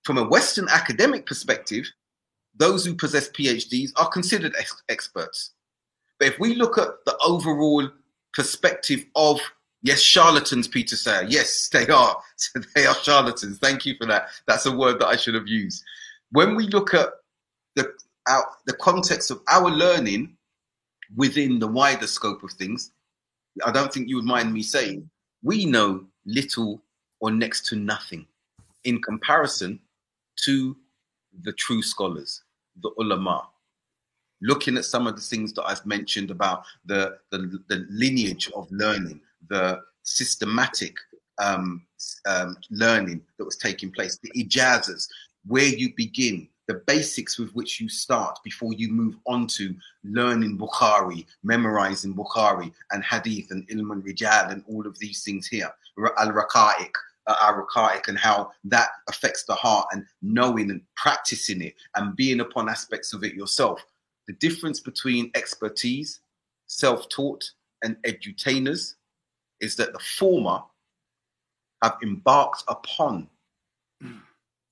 From 0.04 0.18
a 0.18 0.28
Western 0.28 0.68
academic 0.68 1.26
perspective, 1.26 1.86
those 2.56 2.84
who 2.84 2.94
possess 2.94 3.28
PhDs 3.30 3.90
are 3.96 4.08
considered 4.08 4.54
ex- 4.58 4.82
experts. 4.88 5.52
But 6.18 6.28
if 6.28 6.38
we 6.38 6.54
look 6.54 6.78
at 6.78 6.88
the 7.04 7.16
overall 7.24 7.88
perspective 8.32 9.04
of 9.16 9.40
yes, 9.82 10.00
charlatans, 10.00 10.68
Peter 10.68 10.96
Sayer, 10.96 11.26
yes, 11.28 11.68
they 11.68 11.86
are. 11.88 12.16
they 12.74 12.86
are 12.86 12.94
charlatans. 12.94 13.58
Thank 13.58 13.86
you 13.86 13.94
for 13.98 14.06
that. 14.06 14.28
That's 14.46 14.66
a 14.66 14.76
word 14.76 15.00
that 15.00 15.08
I 15.08 15.16
should 15.16 15.34
have 15.34 15.48
used 15.48 15.84
when 16.32 16.54
we 16.54 16.66
look 16.68 16.94
at 16.94 17.08
the 17.76 17.92
our, 18.28 18.46
the 18.66 18.74
context 18.74 19.30
of 19.30 19.40
our 19.48 19.70
learning 19.70 20.36
within 21.16 21.58
the 21.58 21.66
wider 21.66 22.06
scope 22.06 22.42
of 22.42 22.52
things, 22.52 22.92
I 23.64 23.72
don't 23.72 23.92
think 23.92 24.08
you 24.08 24.16
would 24.16 24.24
mind 24.24 24.52
me 24.52 24.62
saying 24.62 25.08
we 25.42 25.64
know 25.64 26.04
little 26.26 26.82
or 27.20 27.30
next 27.30 27.66
to 27.66 27.76
nothing 27.76 28.26
in 28.84 29.00
comparison 29.02 29.80
to 30.44 30.76
the 31.42 31.52
true 31.52 31.82
scholars, 31.82 32.42
the 32.82 32.90
ulama. 32.98 33.48
Looking 34.42 34.76
at 34.76 34.84
some 34.84 35.06
of 35.06 35.16
the 35.16 35.22
things 35.22 35.52
that 35.54 35.64
I've 35.64 35.84
mentioned 35.84 36.30
about 36.30 36.64
the, 36.86 37.18
the, 37.30 37.60
the 37.68 37.86
lineage 37.90 38.50
of 38.54 38.70
learning, 38.70 39.20
the 39.48 39.80
systematic 40.02 40.94
um, 41.38 41.82
um, 42.26 42.56
learning 42.70 43.22
that 43.38 43.44
was 43.44 43.56
taking 43.56 43.90
place, 43.90 44.18
the 44.22 44.30
ijazas, 44.44 45.08
where 45.46 45.64
you 45.64 45.92
begin, 45.96 46.48
the 46.66 46.82
basics 46.86 47.38
with 47.38 47.50
which 47.54 47.80
you 47.80 47.88
start 47.88 48.38
before 48.44 48.72
you 48.74 48.92
move 48.92 49.16
on 49.26 49.46
to 49.48 49.74
learning 50.04 50.56
Bukhari, 50.56 51.26
memorizing 51.42 52.14
Bukhari 52.14 52.72
and 52.92 53.02
Hadith 53.02 53.50
and 53.50 53.66
Ilm 53.68 53.92
and 53.92 54.04
Rijal 54.04 54.52
and 54.52 54.62
all 54.68 54.86
of 54.86 54.96
these 54.98 55.24
things 55.24 55.48
here, 55.48 55.70
Al 56.18 56.30
Raqa'iq, 56.30 56.92
uh, 57.26 57.36
Al 57.40 58.00
and 58.06 58.18
how 58.18 58.50
that 58.64 58.90
affects 59.08 59.44
the 59.44 59.54
heart 59.54 59.88
and 59.92 60.04
knowing 60.22 60.70
and 60.70 60.82
practicing 60.96 61.62
it 61.62 61.74
and 61.96 62.14
being 62.16 62.40
upon 62.40 62.68
aspects 62.68 63.12
of 63.12 63.24
it 63.24 63.34
yourself. 63.34 63.84
The 64.28 64.34
difference 64.34 64.78
between 64.78 65.30
expertise, 65.34 66.20
self 66.66 67.08
taught, 67.08 67.50
and 67.82 67.96
edutainers 68.06 68.94
is 69.60 69.76
that 69.76 69.92
the 69.92 69.98
former 69.98 70.62
have 71.82 71.96
embarked 72.02 72.64
upon 72.68 73.28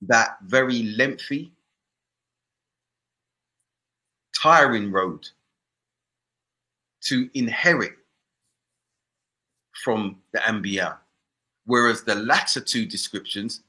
that 0.01 0.37
very 0.45 0.83
lengthy, 0.83 1.51
tiring 4.35 4.91
road 4.91 5.27
to 7.01 7.29
inherit 7.33 7.93
from 9.83 10.17
the 10.33 10.39
Anbiya, 10.39 10.97
whereas 11.65 12.03
the 12.03 12.15
latter 12.15 12.59
two 12.59 12.85
descriptions 12.85 13.61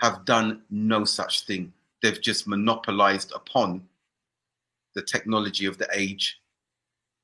have 0.00 0.24
done 0.24 0.62
no 0.70 1.04
such 1.04 1.46
thing. 1.46 1.72
They've 2.02 2.20
just 2.20 2.48
monopolized 2.48 3.32
upon 3.32 3.86
the 4.94 5.02
technology 5.02 5.66
of 5.66 5.78
the 5.78 5.88
age, 5.94 6.40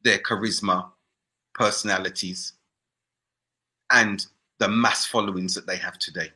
their 0.02 0.18
charisma, 0.18 0.86
personalities, 1.54 2.54
and 3.90 4.26
the 4.58 4.68
mass 4.68 5.06
followings 5.06 5.54
that 5.54 5.66
they 5.66 5.76
have 5.76 5.98
today. 5.98 6.30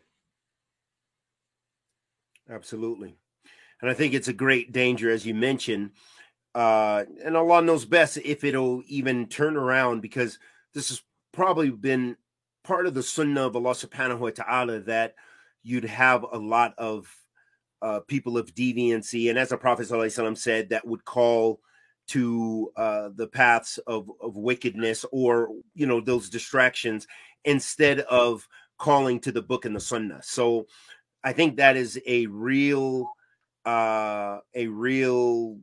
Absolutely. 2.50 3.16
And 3.80 3.90
I 3.90 3.94
think 3.94 4.14
it's 4.14 4.28
a 4.28 4.32
great 4.32 4.72
danger, 4.72 5.10
as 5.10 5.26
you 5.26 5.34
mentioned. 5.34 5.90
Uh, 6.54 7.04
and 7.24 7.36
Allah 7.36 7.62
knows 7.62 7.84
best 7.84 8.18
if 8.18 8.44
it'll 8.44 8.82
even 8.86 9.26
turn 9.26 9.56
around 9.56 10.00
because 10.00 10.38
this 10.74 10.90
has 10.90 11.02
probably 11.32 11.70
been 11.70 12.16
part 12.62 12.86
of 12.86 12.94
the 12.94 13.02
sunnah 13.02 13.46
of 13.46 13.56
Allah 13.56 13.72
subhanahu 13.72 14.18
wa 14.18 14.30
ta'ala 14.30 14.80
that 14.80 15.14
you'd 15.62 15.84
have 15.84 16.24
a 16.30 16.38
lot 16.38 16.74
of 16.78 17.12
uh, 17.80 18.00
people 18.00 18.38
of 18.38 18.54
deviancy. 18.54 19.30
And 19.30 19.38
as 19.38 19.48
the 19.48 19.56
Prophet 19.56 19.88
said, 20.38 20.68
that 20.68 20.86
would 20.86 21.04
call 21.04 21.60
to 22.08 22.70
uh, 22.76 23.10
the 23.14 23.26
paths 23.26 23.78
of, 23.78 24.10
of 24.20 24.36
wickedness 24.36 25.04
or, 25.10 25.48
you 25.74 25.86
know, 25.86 26.00
those 26.00 26.28
distractions 26.28 27.06
instead 27.44 28.00
of 28.00 28.46
calling 28.78 29.20
to 29.20 29.32
the 29.32 29.42
book 29.42 29.64
and 29.64 29.76
the 29.76 29.80
sunnah. 29.80 30.20
So 30.22 30.66
I 31.22 31.32
think 31.32 31.56
that 31.56 31.76
is 31.76 32.00
a 32.06 32.26
real, 32.26 33.10
uh, 33.64 34.38
a 34.54 34.66
real. 34.66 35.58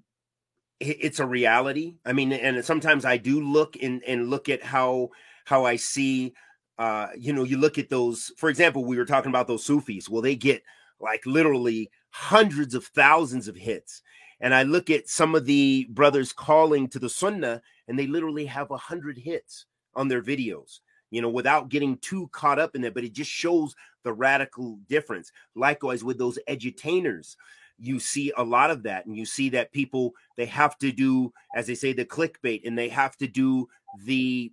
It's 0.80 1.20
a 1.20 1.28
reality. 1.28 1.98
I 2.06 2.14
mean, 2.14 2.32
and 2.32 2.64
sometimes 2.64 3.04
I 3.04 3.18
do 3.18 3.42
look 3.42 3.76
and 3.82 4.02
and 4.06 4.30
look 4.30 4.48
at 4.48 4.64
how 4.64 5.10
how 5.46 5.66
I 5.66 5.76
see. 5.76 6.34
Uh, 6.78 7.08
you 7.18 7.34
know, 7.34 7.44
you 7.44 7.58
look 7.58 7.78
at 7.78 7.90
those. 7.90 8.32
For 8.38 8.50
example, 8.50 8.86
we 8.86 8.98
were 8.98 9.06
talking 9.06 9.30
about 9.30 9.48
those 9.48 9.66
Sufis. 9.66 10.08
Well, 10.08 10.22
they 10.22 10.38
get 10.38 10.64
like 11.02 11.26
literally 11.26 11.92
hundreds 12.12 12.74
of 12.76 12.86
thousands 12.86 13.50
of 13.50 13.58
hits. 13.58 14.02
And 14.40 14.54
I 14.56 14.64
look 14.64 14.90
at 14.90 15.10
some 15.10 15.36
of 15.36 15.46
the 15.46 15.88
brothers 15.90 16.32
calling 16.32 16.88
to 16.90 17.00
the 17.00 17.10
Sunnah, 17.10 17.62
and 17.90 18.00
they 18.00 18.08
literally 18.08 18.46
have 18.46 18.72
a 18.72 18.78
hundred 18.78 19.18
hits 19.18 19.66
on 19.96 20.08
their 20.08 20.22
videos 20.22 20.80
you 21.12 21.22
know, 21.22 21.30
without 21.30 21.70
getting 21.70 21.98
too 21.98 22.30
caught 22.32 22.60
up 22.60 22.76
in 22.76 22.84
it, 22.84 22.94
but 22.94 23.04
it 23.04 23.14
just 23.14 23.32
shows 23.32 23.76
the 24.04 24.14
radical 24.14 24.80
difference. 24.88 25.32
Likewise, 25.56 26.04
with 26.04 26.18
those 26.18 26.40
edutainers, 26.48 27.36
you 27.78 28.00
see 28.00 28.32
a 28.38 28.44
lot 28.44 28.72
of 28.72 28.84
that, 28.84 29.06
and 29.06 29.16
you 29.16 29.26
see 29.26 29.50
that 29.50 29.72
people 29.72 30.14
they 30.38 30.46
have 30.46 30.78
to 30.80 30.92
do, 30.92 31.34
as 31.56 31.68
they 31.68 31.76
say, 31.76 31.94
the 31.94 32.06
clickbait, 32.06 32.62
and 32.66 32.78
they 32.78 32.90
have 32.90 33.16
to 33.18 33.28
do 33.28 33.68
the 34.04 34.52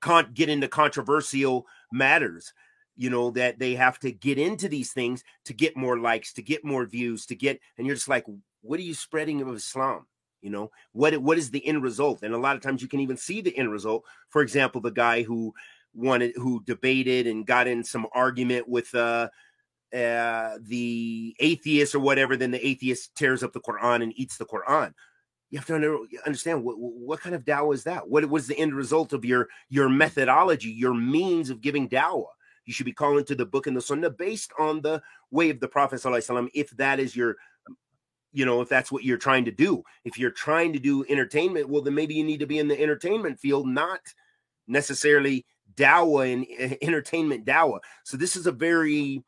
can't 0.00 0.32
get 0.32 0.48
into 0.48 0.66
controversial 0.66 1.66
matters 1.92 2.54
you 2.96 3.08
know 3.08 3.30
that 3.30 3.58
they 3.58 3.74
have 3.74 3.98
to 3.98 4.12
get 4.12 4.38
into 4.38 4.68
these 4.68 4.92
things 4.92 5.24
to 5.44 5.54
get 5.54 5.76
more 5.76 5.98
likes 5.98 6.32
to 6.34 6.42
get 6.42 6.64
more 6.64 6.84
views 6.84 7.26
to 7.26 7.34
get 7.34 7.58
and 7.78 7.86
you're 7.86 7.96
just 7.96 8.08
like 8.08 8.24
what 8.60 8.78
are 8.78 8.82
you 8.84 8.94
spreading 8.94 9.40
of 9.40 9.48
islam 9.54 10.06
you 10.42 10.50
know 10.50 10.70
what 10.92 11.16
what 11.18 11.38
is 11.38 11.50
the 11.50 11.66
end 11.66 11.82
result 11.82 12.22
and 12.22 12.34
a 12.34 12.38
lot 12.38 12.56
of 12.56 12.62
times 12.62 12.80
you 12.82 12.88
can 12.88 13.00
even 13.00 13.16
see 13.16 13.40
the 13.40 13.56
end 13.56 13.70
result 13.70 14.04
for 14.28 14.42
example 14.42 14.80
the 14.80 14.90
guy 14.90 15.22
who 15.22 15.52
wanted 15.94 16.32
who 16.36 16.62
debated 16.64 17.26
and 17.26 17.46
got 17.46 17.66
in 17.66 17.84
some 17.84 18.06
argument 18.14 18.68
with 18.68 18.94
uh 18.94 19.28
uh, 19.94 20.56
the 20.60 21.34
atheist 21.40 21.94
or 21.94 22.00
whatever, 22.00 22.36
then 22.36 22.52
the 22.52 22.64
atheist 22.64 23.14
tears 23.16 23.42
up 23.42 23.52
the 23.52 23.60
Quran 23.60 24.02
and 24.02 24.12
eats 24.16 24.36
the 24.36 24.46
Quran. 24.46 24.92
You 25.50 25.58
have 25.58 25.66
to 25.66 26.06
understand 26.24 26.62
what 26.62 26.78
what 26.78 27.20
kind 27.20 27.34
of 27.34 27.44
dawah 27.44 27.74
is 27.74 27.82
that? 27.84 28.08
What 28.08 28.28
was 28.28 28.46
the 28.46 28.56
end 28.56 28.72
result 28.72 29.12
of 29.12 29.24
your 29.24 29.48
your 29.68 29.88
methodology, 29.88 30.68
your 30.68 30.94
means 30.94 31.50
of 31.50 31.60
giving 31.60 31.88
dawah? 31.88 32.26
You 32.66 32.72
should 32.72 32.86
be 32.86 32.92
calling 32.92 33.24
to 33.24 33.34
the 33.34 33.46
book 33.46 33.66
and 33.66 33.76
the 33.76 33.80
sunnah 33.80 34.10
based 34.10 34.52
on 34.60 34.80
the 34.80 35.02
way 35.32 35.50
of 35.50 35.58
the 35.58 35.66
Prophet 35.66 36.00
if 36.54 36.70
that 36.76 37.00
is 37.00 37.16
your 37.16 37.36
you 38.32 38.44
know, 38.44 38.60
if 38.60 38.68
that's 38.68 38.92
what 38.92 39.04
you're 39.04 39.18
trying 39.18 39.44
to 39.44 39.50
do. 39.50 39.82
If 40.04 40.18
you're 40.18 40.30
trying 40.30 40.72
to 40.72 40.78
do 40.78 41.04
entertainment, 41.08 41.68
well, 41.68 41.82
then 41.82 41.94
maybe 41.94 42.14
you 42.14 42.24
need 42.24 42.40
to 42.40 42.46
be 42.46 42.58
in 42.58 42.68
the 42.68 42.80
entertainment 42.80 43.40
field, 43.40 43.66
not 43.66 44.00
necessarily 44.68 45.44
Dawa 45.74 46.32
and 46.32 46.78
entertainment 46.82 47.44
Dawa. 47.44 47.80
So 48.04 48.16
this 48.16 48.36
is 48.36 48.46
a 48.46 48.52
very 48.52 49.22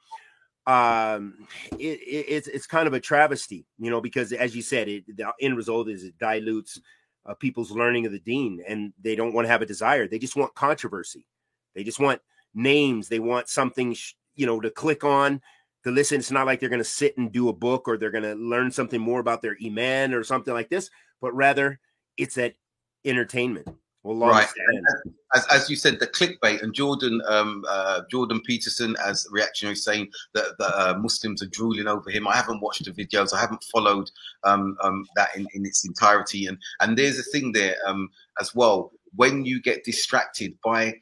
um, 0.67 1.49
it, 1.73 1.99
it, 2.01 2.27
it's 2.29 2.49
it's 2.49 2.67
kind 2.67 2.87
of 2.87 2.95
a 2.95 3.01
travesty, 3.01 3.67
you 3.79 3.91
know, 3.91 4.01
because 4.01 4.33
as 4.33 4.55
you 4.55 4.63
said, 4.63 4.89
it 4.89 5.17
the 5.17 5.33
end 5.41 5.57
result 5.57 5.89
is 5.89 6.05
it 6.05 6.19
dilutes 6.19 6.81
uh, 7.27 7.35
people's 7.35 7.73
learning 7.73 8.07
of 8.07 8.13
the 8.13 8.21
dean 8.21 8.63
and 8.67 8.93
they 9.01 9.17
don't 9.17 9.33
want 9.33 9.45
to 9.45 9.51
have 9.51 9.63
a 9.63 9.67
desire. 9.67 10.07
They 10.07 10.19
just 10.19 10.37
want 10.37 10.55
controversy. 10.55 11.27
They 11.75 11.83
just 11.85 12.01
want 12.01 12.21
names. 12.55 13.09
They 13.09 13.19
want 13.19 13.49
something, 13.49 13.95
sh- 13.95 14.15
you 14.35 14.47
know, 14.47 14.61
to 14.61 14.71
click 14.71 15.05
on 15.05 15.41
to 15.85 15.91
listen. 15.91 16.19
It's 16.19 16.31
not 16.31 16.47
like 16.47 16.61
they're 16.61 16.69
going 16.69 16.79
to 16.79 16.85
sit 16.85 17.17
and 17.17 17.33
do 17.33 17.49
a 17.49 17.53
book 17.53 17.89
or 17.89 17.97
they're 17.97 18.11
going 18.11 18.25
to 18.25 18.35
learn 18.35 18.71
something 18.71 19.01
more 19.01 19.21
about 19.21 19.43
their 19.43 19.57
iman 19.65 20.15
or 20.15 20.25
something 20.25 20.55
like 20.55 20.69
this, 20.69 20.91
but 21.21 21.35
rather 21.35 21.81
it's 22.17 22.37
that 22.37 22.55
entertainment. 23.05 23.69
Well, 24.05 24.31
right. 24.31 24.49
As, 25.35 25.47
as 25.47 25.71
you 25.71 25.77
said, 25.77 26.01
the 26.01 26.09
clickbait 26.09 26.61
and 26.63 26.75
Jordan 26.75 27.23
um, 27.29 27.65
uh, 27.69 28.01
Jordan 28.11 28.41
Peterson 28.45 28.97
as 29.05 29.27
reactionary 29.31 29.77
saying 29.77 30.09
that, 30.35 30.59
the 30.59 30.67
uh, 30.67 30.95
Muslims 30.99 31.41
are 31.41 31.47
drooling 31.47 31.87
over 31.87 32.11
him. 32.11 32.27
I 32.27 32.35
haven't 32.35 32.61
watched 32.61 32.85
the 32.85 32.91
videos. 32.91 33.33
I 33.33 33.41
haven't 33.41 33.65
followed 33.73 34.11
um, 34.43 34.77
um, 34.83 35.07
that 35.15 35.29
in, 35.37 35.47
in 35.55 35.65
its 35.65 35.87
entirety. 35.87 36.47
And 36.47 36.59
and 36.81 36.99
there's 36.99 37.19
a 37.19 37.23
thing 37.23 37.53
there 37.53 37.77
um, 37.87 38.09
as 38.41 38.55
well. 38.57 38.91
When 39.15 39.45
you 39.45 39.63
get 39.63 39.85
distracted 39.85 40.59
by 40.65 40.95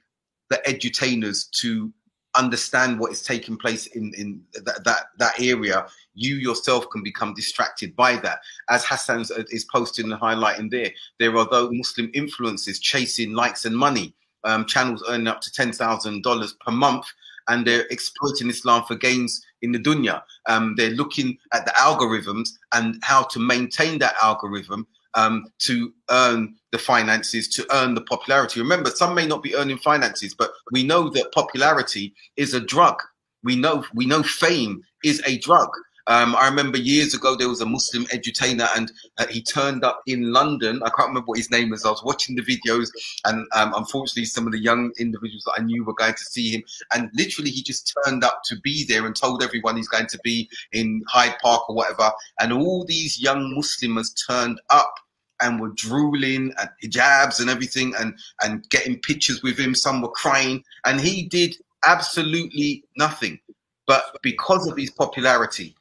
the 0.50 0.60
edutainers 0.66 1.48
to 1.62 1.90
understand 2.34 2.98
what 2.98 3.12
is 3.12 3.22
taking 3.22 3.56
place 3.56 3.86
in 3.86 4.12
in 4.16 4.42
that 4.64 4.84
that, 4.84 5.06
that 5.18 5.40
area 5.40 5.86
you 6.14 6.36
yourself 6.36 6.88
can 6.90 7.02
become 7.02 7.34
distracted 7.34 7.94
by 7.96 8.16
that. 8.16 8.40
As 8.68 8.84
hassan 8.84 9.24
is 9.50 9.64
posting 9.72 10.10
and 10.10 10.20
highlighting 10.20 10.70
there 10.70 10.90
there 11.18 11.36
are 11.36 11.48
those 11.48 11.70
muslim 11.72 12.10
influences 12.14 12.78
chasing 12.78 13.32
likes 13.32 13.64
and 13.64 13.76
money. 13.76 14.14
Um, 14.44 14.64
channels 14.64 15.04
earning 15.06 15.26
up 15.26 15.42
to 15.42 15.50
$10000 15.50 16.60
per 16.60 16.72
month 16.72 17.04
and 17.48 17.66
they're 17.66 17.86
exploiting 17.90 18.48
islam 18.48 18.84
for 18.84 18.94
gains 18.94 19.44
in 19.60 19.72
the 19.72 19.78
dunya. 19.78 20.22
Um, 20.48 20.74
they're 20.76 20.90
looking 20.90 21.36
at 21.52 21.66
the 21.66 21.72
algorithms 21.72 22.50
and 22.72 22.96
how 23.02 23.24
to 23.24 23.38
maintain 23.38 23.98
that 23.98 24.14
algorithm 24.22 24.86
um, 25.14 25.46
to 25.60 25.92
earn 26.10 26.54
the 26.72 26.78
finances, 26.78 27.48
to 27.48 27.66
earn 27.74 27.94
the 27.94 28.02
popularity. 28.02 28.60
Remember, 28.60 28.90
some 28.90 29.14
may 29.14 29.26
not 29.26 29.42
be 29.42 29.54
earning 29.56 29.78
finances, 29.78 30.34
but 30.34 30.52
we 30.72 30.84
know 30.84 31.08
that 31.10 31.32
popularity 31.32 32.14
is 32.36 32.54
a 32.54 32.60
drug. 32.60 32.96
We 33.42 33.56
know 33.56 33.84
we 33.94 34.06
know 34.06 34.22
fame 34.22 34.82
is 35.02 35.22
a 35.26 35.38
drug. 35.38 35.70
Um, 36.10 36.34
I 36.34 36.48
remember 36.48 36.76
years 36.76 37.14
ago 37.14 37.36
there 37.36 37.48
was 37.48 37.60
a 37.60 37.66
Muslim 37.66 38.04
edutainer, 38.06 38.68
and 38.76 38.90
uh, 39.18 39.28
he 39.28 39.40
turned 39.40 39.84
up 39.84 40.02
in 40.08 40.32
London. 40.32 40.82
I 40.82 40.90
can't 40.90 41.10
remember 41.10 41.26
what 41.26 41.38
his 41.38 41.52
name 41.52 41.70
was. 41.70 41.84
I 41.84 41.90
was 41.90 42.02
watching 42.02 42.34
the 42.34 42.42
videos, 42.42 42.88
and 43.24 43.46
um, 43.54 43.72
unfortunately, 43.76 44.24
some 44.24 44.44
of 44.44 44.52
the 44.52 44.58
young 44.58 44.90
individuals 44.98 45.44
that 45.44 45.54
I 45.58 45.62
knew 45.62 45.84
were 45.84 45.94
going 45.94 46.14
to 46.14 46.24
see 46.24 46.50
him, 46.50 46.64
and 46.92 47.10
literally 47.14 47.50
he 47.50 47.62
just 47.62 47.94
turned 48.04 48.24
up 48.24 48.42
to 48.46 48.56
be 48.58 48.84
there 48.88 49.06
and 49.06 49.14
told 49.14 49.44
everyone 49.44 49.76
he's 49.76 49.86
going 49.86 50.08
to 50.08 50.18
be 50.24 50.50
in 50.72 51.00
Hyde 51.06 51.36
Park 51.40 51.70
or 51.70 51.76
whatever. 51.76 52.10
And 52.40 52.52
all 52.52 52.84
these 52.84 53.22
young 53.22 53.54
Muslims 53.54 54.12
turned 54.12 54.60
up 54.68 54.92
and 55.40 55.60
were 55.60 55.72
drooling 55.76 56.52
and 56.58 56.70
hijabs 56.82 57.40
and 57.40 57.48
everything, 57.48 57.94
and 58.00 58.18
and 58.42 58.68
getting 58.70 58.98
pictures 58.98 59.44
with 59.44 59.56
him. 59.56 59.76
Some 59.76 60.02
were 60.02 60.10
crying, 60.10 60.64
and 60.84 61.00
he 61.00 61.28
did 61.28 61.54
absolutely 61.86 62.82
nothing. 62.96 63.38
But 63.86 64.18
because 64.22 64.66
of 64.66 64.76
his 64.76 64.90
popularity, 64.90 65.76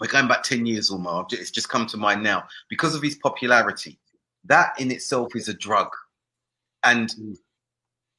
we're 0.00 0.06
going 0.08 0.28
back 0.28 0.42
10 0.42 0.66
years 0.66 0.90
or 0.90 0.98
more. 0.98 1.26
It's 1.30 1.50
just 1.50 1.68
come 1.68 1.86
to 1.86 1.96
mind 1.96 2.22
now. 2.22 2.44
Because 2.68 2.94
of 2.94 3.02
his 3.02 3.16
popularity, 3.16 3.98
that 4.44 4.78
in 4.78 4.90
itself 4.90 5.34
is 5.34 5.48
a 5.48 5.54
drug. 5.54 5.88
And 6.84 7.08
mm. 7.10 7.36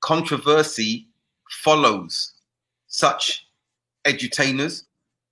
controversy 0.01 1.07
follows 1.49 2.33
such 2.87 3.47
edutainers 4.05 4.83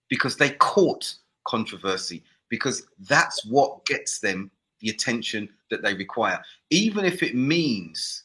because 0.09 0.37
they 0.37 0.51
court 0.51 1.15
controversy, 1.45 2.23
because 2.49 2.87
that's 3.07 3.45
what 3.45 3.85
gets 3.85 4.19
them 4.19 4.49
the 4.79 4.89
attention 4.89 5.49
that 5.69 5.81
they 5.81 5.93
require. 5.95 6.41
Even 6.69 7.03
if 7.03 7.23
it 7.23 7.35
means 7.35 8.23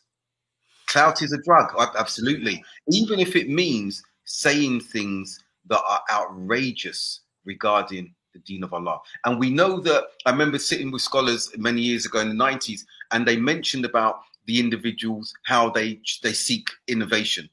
clout 0.87 1.23
is 1.23 1.33
a 1.33 1.43
drug, 1.43 1.73
absolutely. 1.99 2.63
Even 2.91 3.19
if 3.19 3.35
it 3.35 3.49
means 3.49 4.03
saying 4.25 4.81
things 4.81 5.41
that 5.67 5.81
are 5.89 6.03
outrageous 6.11 7.21
regarding 7.45 8.15
the 8.33 8.39
Deen 8.41 8.65
of 8.65 8.73
Allah. 8.73 9.01
And 9.25 9.39
we 9.39 9.51
know 9.51 9.81
that 9.81 10.05
I 10.27 10.31
remember 10.31 10.59
sitting 10.59 10.91
with 10.91 11.03
scholars 11.03 11.51
many 11.57 11.81
years 11.83 12.07
ago 12.07 12.21
in 12.21 12.29
the 12.29 12.45
90s, 12.45 12.83
and 13.11 13.27
they 13.27 13.37
mentioned 13.37 13.85
about 13.85 14.23
the 14.47 14.59
individuals, 14.59 15.33
how 15.45 15.71
they 15.71 16.01
they 16.23 16.33
seek 16.33 16.67
innovation. 16.89 17.49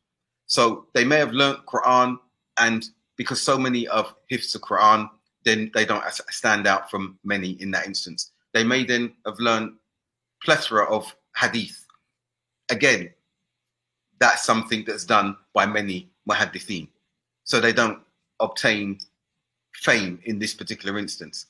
So 0.48 0.88
they 0.94 1.06
may 1.06 1.18
have 1.18 1.32
learnt 1.32 1.66
Quran, 1.66 2.18
and 2.58 2.86
because 3.16 3.42
so 3.42 3.58
many 3.58 3.88
of 3.88 4.14
Hifz 4.32 4.56
of 4.56 4.62
Quran, 4.62 5.10
then 5.44 5.72
they 5.74 5.86
don't 5.86 6.04
stand 6.30 6.68
out 6.68 6.90
from 6.90 7.20
many 7.24 7.52
in 7.62 7.72
that 7.72 7.86
instance. 7.86 8.32
They 8.54 8.64
may 8.64 8.84
then 8.84 9.14
have 9.26 9.40
learned 9.40 9.74
plethora 10.44 10.90
of 10.90 11.16
Hadith. 11.36 11.86
Again, 12.70 13.12
that's 14.20 14.44
something 14.44 14.84
that's 14.86 15.06
done 15.06 15.36
by 15.54 15.66
many 15.66 16.10
muhaddithin. 16.30 16.88
So 17.44 17.60
they 17.60 17.74
don't 17.74 18.00
obtain 18.40 19.00
fame 19.82 20.20
in 20.26 20.40
this 20.40 20.54
particular 20.54 20.98
instance. 20.98 21.48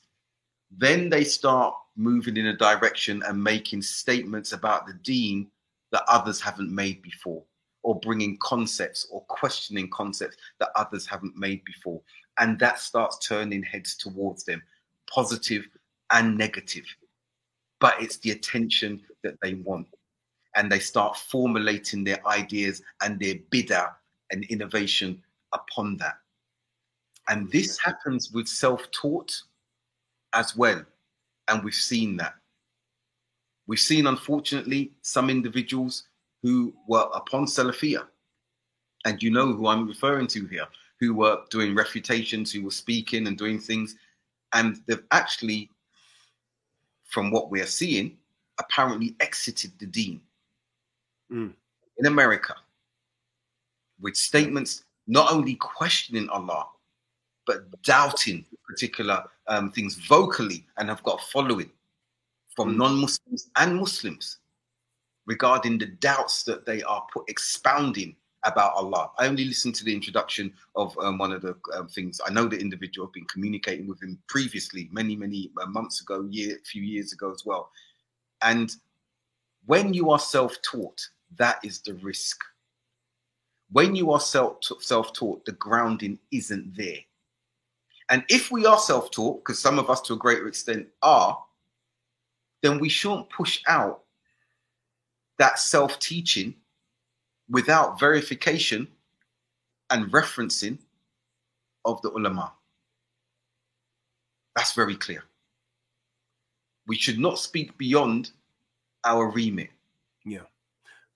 Then 0.70 1.08
they 1.08 1.24
start 1.24 1.74
moving 1.96 2.36
in 2.36 2.46
a 2.46 2.56
direction 2.56 3.22
and 3.26 3.42
making 3.42 3.82
statements 3.82 4.52
about 4.52 4.86
the 4.86 4.94
dean 5.02 5.50
that 5.92 6.04
others 6.08 6.40
haven't 6.40 6.72
made 6.72 7.02
before, 7.02 7.42
or 7.82 7.98
bringing 7.98 8.38
concepts 8.38 9.08
or 9.10 9.22
questioning 9.22 9.90
concepts 9.90 10.36
that 10.60 10.70
others 10.76 11.06
haven't 11.06 11.36
made 11.36 11.64
before. 11.64 12.00
And 12.38 12.58
that 12.60 12.78
starts 12.78 13.26
turning 13.26 13.62
heads 13.62 13.96
towards 13.96 14.44
them, 14.44 14.62
positive 15.12 15.66
and 16.12 16.38
negative. 16.38 16.84
But 17.80 18.00
it's 18.00 18.18
the 18.18 18.30
attention 18.30 19.00
that 19.24 19.38
they 19.42 19.54
want. 19.54 19.88
And 20.54 20.70
they 20.70 20.78
start 20.78 21.16
formulating 21.16 22.04
their 22.04 22.26
ideas 22.26 22.82
and 23.02 23.18
their 23.18 23.36
bid'ah 23.52 23.92
and 24.30 24.44
innovation 24.44 25.22
upon 25.52 25.96
that. 25.98 26.18
And 27.30 27.50
this 27.50 27.78
happens 27.78 28.32
with 28.32 28.48
self 28.48 28.90
taught 28.90 29.32
as 30.32 30.56
well. 30.56 30.84
And 31.48 31.64
we've 31.64 31.72
seen 31.72 32.16
that. 32.16 32.34
We've 33.66 33.78
seen, 33.78 34.08
unfortunately, 34.08 34.90
some 35.02 35.30
individuals 35.30 36.08
who 36.42 36.74
were 36.88 37.08
upon 37.14 37.46
Salafiyah. 37.46 38.06
And 39.04 39.22
you 39.22 39.30
know 39.30 39.52
who 39.52 39.68
I'm 39.68 39.86
referring 39.86 40.26
to 40.28 40.44
here, 40.46 40.66
who 40.98 41.14
were 41.14 41.38
doing 41.50 41.74
refutations, 41.74 42.52
who 42.52 42.64
were 42.64 42.70
speaking 42.72 43.28
and 43.28 43.38
doing 43.38 43.60
things. 43.60 43.94
And 44.52 44.82
they've 44.86 45.04
actually, 45.12 45.70
from 47.04 47.30
what 47.30 47.50
we 47.50 47.60
are 47.60 47.66
seeing, 47.66 48.18
apparently 48.58 49.14
exited 49.20 49.72
the 49.78 49.86
dean 49.86 50.20
mm. 51.32 51.52
in 51.96 52.06
America 52.06 52.54
with 54.00 54.16
statements 54.16 54.84
not 55.06 55.32
only 55.32 55.54
questioning 55.54 56.28
Allah, 56.28 56.66
but 57.50 57.82
doubting 57.82 58.44
particular 58.64 59.24
um, 59.48 59.72
things 59.72 59.96
vocally 60.06 60.64
and 60.76 60.88
have 60.88 61.02
got 61.02 61.20
a 61.20 61.26
following 61.32 61.68
from 62.54 62.74
mm. 62.74 62.76
non-Muslims 62.76 63.50
and 63.56 63.76
Muslims 63.76 64.38
regarding 65.26 65.76
the 65.76 65.86
doubts 65.86 66.44
that 66.44 66.64
they 66.64 66.80
are 66.84 67.04
put 67.12 67.28
expounding 67.28 68.14
about 68.44 68.72
Allah. 68.74 69.10
I 69.18 69.26
only 69.26 69.44
listened 69.44 69.74
to 69.76 69.84
the 69.84 69.92
introduction 69.92 70.52
of 70.76 70.96
um, 70.98 71.18
one 71.18 71.32
of 71.32 71.42
the 71.42 71.56
um, 71.74 71.88
things. 71.88 72.20
I 72.24 72.32
know 72.32 72.46
the 72.46 72.56
individual. 72.56 73.08
I've 73.08 73.12
been 73.12 73.24
communicating 73.24 73.88
with 73.88 74.00
him 74.00 74.16
previously, 74.28 74.88
many, 74.92 75.16
many 75.16 75.50
uh, 75.60 75.66
months 75.66 76.00
ago, 76.02 76.28
year, 76.30 76.54
a 76.56 76.64
few 76.64 76.82
years 76.82 77.12
ago 77.12 77.32
as 77.32 77.44
well. 77.44 77.70
And 78.42 78.72
when 79.66 79.92
you 79.92 80.10
are 80.10 80.20
self-taught, 80.20 81.00
that 81.36 81.58
is 81.64 81.80
the 81.80 81.94
risk. 81.94 82.42
When 83.72 83.96
you 83.96 84.12
are 84.12 84.20
self 84.20 84.58
self-taught, 84.80 85.44
the 85.44 85.52
grounding 85.52 86.20
isn't 86.30 86.76
there. 86.76 87.00
And 88.10 88.24
if 88.28 88.50
we 88.50 88.66
are 88.66 88.78
self 88.78 89.10
taught, 89.10 89.42
because 89.42 89.58
some 89.58 89.78
of 89.78 89.88
us 89.88 90.00
to 90.02 90.14
a 90.14 90.16
greater 90.16 90.48
extent 90.48 90.88
are, 91.02 91.38
then 92.62 92.78
we 92.78 92.88
shouldn't 92.88 93.30
push 93.30 93.62
out 93.66 94.02
that 95.38 95.58
self 95.58 95.98
teaching 96.00 96.54
without 97.48 97.98
verification 97.98 98.88
and 99.90 100.12
referencing 100.12 100.78
of 101.84 102.02
the 102.02 102.10
ulama. 102.10 102.52
That's 104.56 104.72
very 104.72 104.96
clear. 104.96 105.24
We 106.86 106.96
should 106.96 107.18
not 107.18 107.38
speak 107.38 107.78
beyond 107.78 108.32
our 109.04 109.30
remit. 109.30 109.70
Yeah. 110.24 110.40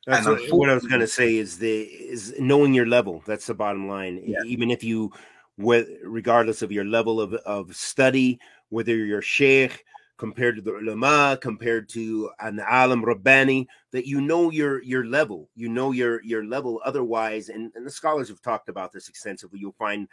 That's 0.07 0.27
what, 0.27 0.41
what, 0.51 0.71
I 0.71 0.75
was 0.75 0.87
going 0.87 1.01
to 1.01 1.07
say 1.07 1.37
is 1.37 1.59
the 1.59 1.83
is 1.83 2.35
knowing 2.39 2.75
your 2.75 2.87
level. 2.87 3.23
That's 3.27 3.47
the 3.47 3.55
bottom 3.55 3.89
line. 3.89 4.23
Yeah. 4.25 4.43
Even 4.47 4.71
if 4.71 4.85
you 4.85 5.13
regardless 5.59 6.63
of 6.63 6.73
your 6.73 6.85
level 6.85 7.21
of, 7.21 7.35
of 7.35 7.75
study, 7.75 8.41
whether 8.71 8.97
you're 8.97 9.23
sheikh 9.23 9.85
compared 10.17 10.57
to 10.57 10.63
the 10.63 10.77
ulama, 10.77 11.39
compared 11.41 11.89
to 11.89 12.31
an 12.41 12.61
alim 12.61 13.05
rabbani, 13.05 13.69
that 13.91 14.07
you 14.07 14.21
know 14.21 14.51
your 14.51 14.83
your 14.83 15.05
level, 15.05 15.49
you 15.55 15.69
know 15.69 15.93
your 15.93 16.23
your 16.25 16.45
level. 16.45 16.81
Otherwise, 16.85 17.49
and, 17.49 17.73
and 17.75 17.87
the 17.87 17.91
scholars 17.91 18.29
have 18.29 18.41
talked 18.41 18.69
about 18.69 18.93
this 18.93 19.09
extensively. 19.09 19.59
You'll 19.59 19.73
find 19.73 20.09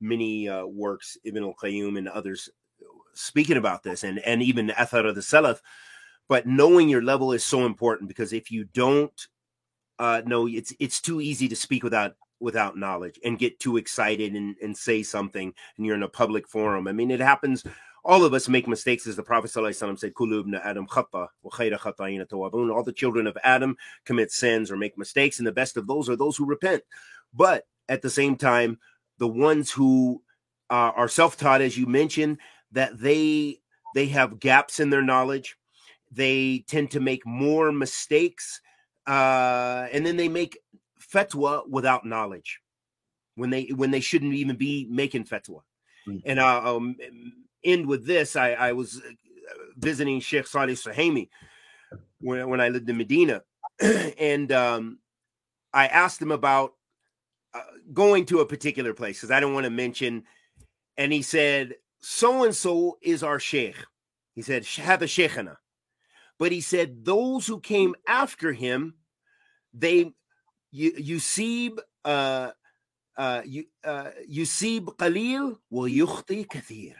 many 0.00 0.48
uh, 0.48 0.66
works, 0.66 1.16
Ibn 1.24 1.44
al-Qayyim 1.44 1.98
and 1.98 2.08
others 2.08 2.48
speaking 3.14 3.56
about 3.56 3.82
this, 3.82 4.04
and 4.04 4.18
and 4.20 4.42
even 4.42 4.68
Athar 4.68 5.08
of 5.08 5.14
the 5.14 5.20
Salaf. 5.20 5.60
But 6.28 6.46
knowing 6.46 6.88
your 6.88 7.02
level 7.02 7.32
is 7.32 7.44
so 7.44 7.66
important 7.66 8.08
because 8.08 8.32
if 8.32 8.50
you 8.50 8.64
don't 8.64 9.28
uh, 9.98 10.22
know, 10.26 10.48
it's 10.48 10.74
it's 10.80 11.00
too 11.00 11.20
easy 11.20 11.48
to 11.48 11.56
speak 11.56 11.84
without 11.84 12.16
without 12.44 12.76
knowledge 12.76 13.18
and 13.24 13.38
get 13.38 13.58
too 13.58 13.78
excited 13.78 14.34
and, 14.34 14.54
and 14.62 14.76
say 14.76 15.02
something 15.02 15.52
and 15.76 15.86
you're 15.86 15.96
in 15.96 16.02
a 16.02 16.08
public 16.08 16.46
forum. 16.46 16.86
I 16.86 16.92
mean, 16.92 17.10
it 17.10 17.20
happens. 17.20 17.64
All 18.04 18.22
of 18.22 18.34
us 18.34 18.50
make 18.50 18.68
mistakes, 18.68 19.06
as 19.06 19.16
the 19.16 19.22
Prophet 19.22 19.50
ﷺ 19.50 19.98
said, 19.98 20.12
Kulubna 20.12 20.60
Adam 20.62 20.86
All 20.92 22.82
the 22.82 22.92
children 22.94 23.26
of 23.26 23.38
Adam 23.42 23.76
commit 24.04 24.30
sins 24.30 24.70
or 24.70 24.76
make 24.76 24.98
mistakes, 24.98 25.38
and 25.38 25.46
the 25.46 25.52
best 25.52 25.78
of 25.78 25.86
those 25.86 26.10
are 26.10 26.16
those 26.16 26.36
who 26.36 26.44
repent. 26.44 26.82
But 27.32 27.64
at 27.88 28.02
the 28.02 28.10
same 28.10 28.36
time, 28.36 28.78
the 29.18 29.26
ones 29.26 29.72
who 29.72 30.22
uh, 30.68 30.92
are 30.94 31.08
self-taught, 31.08 31.62
as 31.62 31.78
you 31.78 31.86
mentioned, 31.86 32.38
that 32.72 32.98
they 33.00 33.60
they 33.94 34.06
have 34.06 34.38
gaps 34.38 34.80
in 34.80 34.90
their 34.90 35.02
knowledge. 35.02 35.56
They 36.12 36.64
tend 36.68 36.90
to 36.90 37.00
make 37.00 37.24
more 37.24 37.72
mistakes, 37.72 38.60
uh, 39.06 39.86
and 39.92 40.04
then 40.04 40.18
they 40.18 40.28
make 40.28 40.58
fatwa 41.14 41.62
without 41.68 42.04
knowledge 42.04 42.60
when 43.36 43.50
they 43.50 43.66
when 43.66 43.90
they 43.90 44.00
shouldn't 44.00 44.34
even 44.34 44.56
be 44.56 44.86
making 44.90 45.24
fatwa. 45.24 45.60
Mm-hmm. 46.08 46.18
And 46.24 46.40
I'll 46.40 46.76
um, 46.76 46.96
end 47.62 47.86
with 47.86 48.06
this. 48.06 48.36
I, 48.36 48.52
I 48.52 48.72
was 48.72 48.96
uh, 48.98 49.10
visiting 49.76 50.20
Sheikh 50.20 50.46
Salih 50.46 50.74
Suhaimi 50.74 51.28
when, 52.20 52.48
when 52.48 52.60
I 52.60 52.68
lived 52.68 52.88
in 52.88 52.96
Medina, 52.96 53.42
and 53.80 54.52
um, 54.52 54.98
I 55.72 55.86
asked 55.86 56.20
him 56.20 56.30
about 56.30 56.74
uh, 57.54 57.60
going 57.92 58.26
to 58.26 58.40
a 58.40 58.46
particular 58.46 58.94
place 58.94 59.18
because 59.18 59.30
I 59.30 59.40
don't 59.40 59.54
want 59.54 59.64
to 59.64 59.70
mention. 59.70 60.24
And 60.96 61.12
he 61.12 61.22
said, 61.22 61.74
so 62.00 62.44
and 62.44 62.54
so 62.54 62.98
is 63.02 63.22
our 63.22 63.40
sheikh. 63.40 63.76
He 64.34 64.42
said, 64.42 64.64
have 64.66 65.02
a 65.02 65.06
sheikhana. 65.06 65.56
But 66.38 66.52
he 66.52 66.60
said, 66.60 67.04
those 67.04 67.46
who 67.46 67.60
came 67.60 67.94
after 68.06 68.52
him, 68.52 68.94
they, 69.72 70.12
Yusib 70.74 71.78
uh, 72.04 72.50
uh, 73.16 73.42
Qalil 73.42 75.52
uh, 75.52 75.54
will 75.70 75.90
yukhti 75.90 76.46
kathir. 76.46 76.94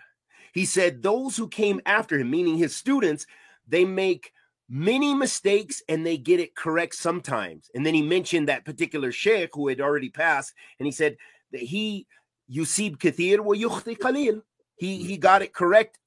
He 0.53 0.65
said, 0.65 1.03
those 1.03 1.37
who 1.37 1.49
came 1.49 1.81
after 1.85 2.19
him, 2.19 2.31
meaning 2.31 2.57
his 2.57 2.77
students, 2.77 3.27
they 3.67 3.85
make 3.85 4.33
many 4.69 5.15
mistakes 5.15 5.83
and 5.89 6.07
they 6.07 6.17
get 6.17 6.39
it 6.39 6.55
correct 6.55 6.95
sometimes. 6.95 7.71
And 7.75 7.85
then 7.85 7.95
he 7.95 8.03
mentioned 8.03 8.49
that 8.49 8.65
particular 8.65 9.11
sheikh 9.11 9.51
who 9.53 9.69
had 9.69 9.81
already 9.81 10.11
passed, 10.11 10.55
and 10.79 10.87
he 10.87 10.93
said 10.93 11.17
that 11.53 11.63
he, 11.63 12.07
Yusib 12.51 12.99
Kathir 12.99 13.41
will 13.41 13.59
yukhti. 13.59 14.43
He 14.77 15.05
he 15.05 15.17
got 15.17 15.43
it 15.43 15.55
correct 15.55 15.99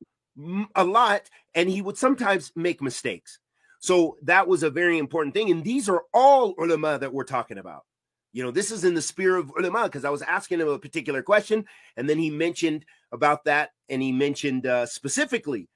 a 0.75 0.83
lot, 0.83 1.23
and 1.55 1.69
he 1.69 1.81
would 1.81 1.97
sometimes 1.97 2.51
make 2.55 2.81
mistakes. 2.81 3.39
So 3.79 4.17
that 4.23 4.47
was 4.47 4.63
a 4.63 4.69
very 4.69 4.97
important 4.97 5.33
thing. 5.33 5.51
And 5.51 5.63
these 5.63 5.87
are 5.87 6.03
all 6.13 6.55
ulama 6.57 6.97
that 6.99 7.13
we're 7.13 7.23
talking 7.23 7.57
about. 7.57 7.85
You 8.33 8.43
know, 8.43 8.51
this 8.51 8.71
is 8.71 8.83
in 8.83 8.93
the 8.93 9.01
spirit 9.01 9.39
of 9.39 9.51
ulama 9.57 9.83
because 9.83 10.05
I 10.05 10.09
was 10.09 10.21
asking 10.21 10.59
him 10.59 10.67
a 10.67 10.79
particular 10.79 11.23
question, 11.23 11.65
and 11.95 12.09
then 12.09 12.17
he 12.17 12.29
mentioned 12.29 12.85
about 13.11 13.45
that, 13.45 13.71
and 13.89 14.01
he 14.01 14.11
mentioned 14.11 14.67
uh, 14.67 14.85
specifically, 14.85 15.69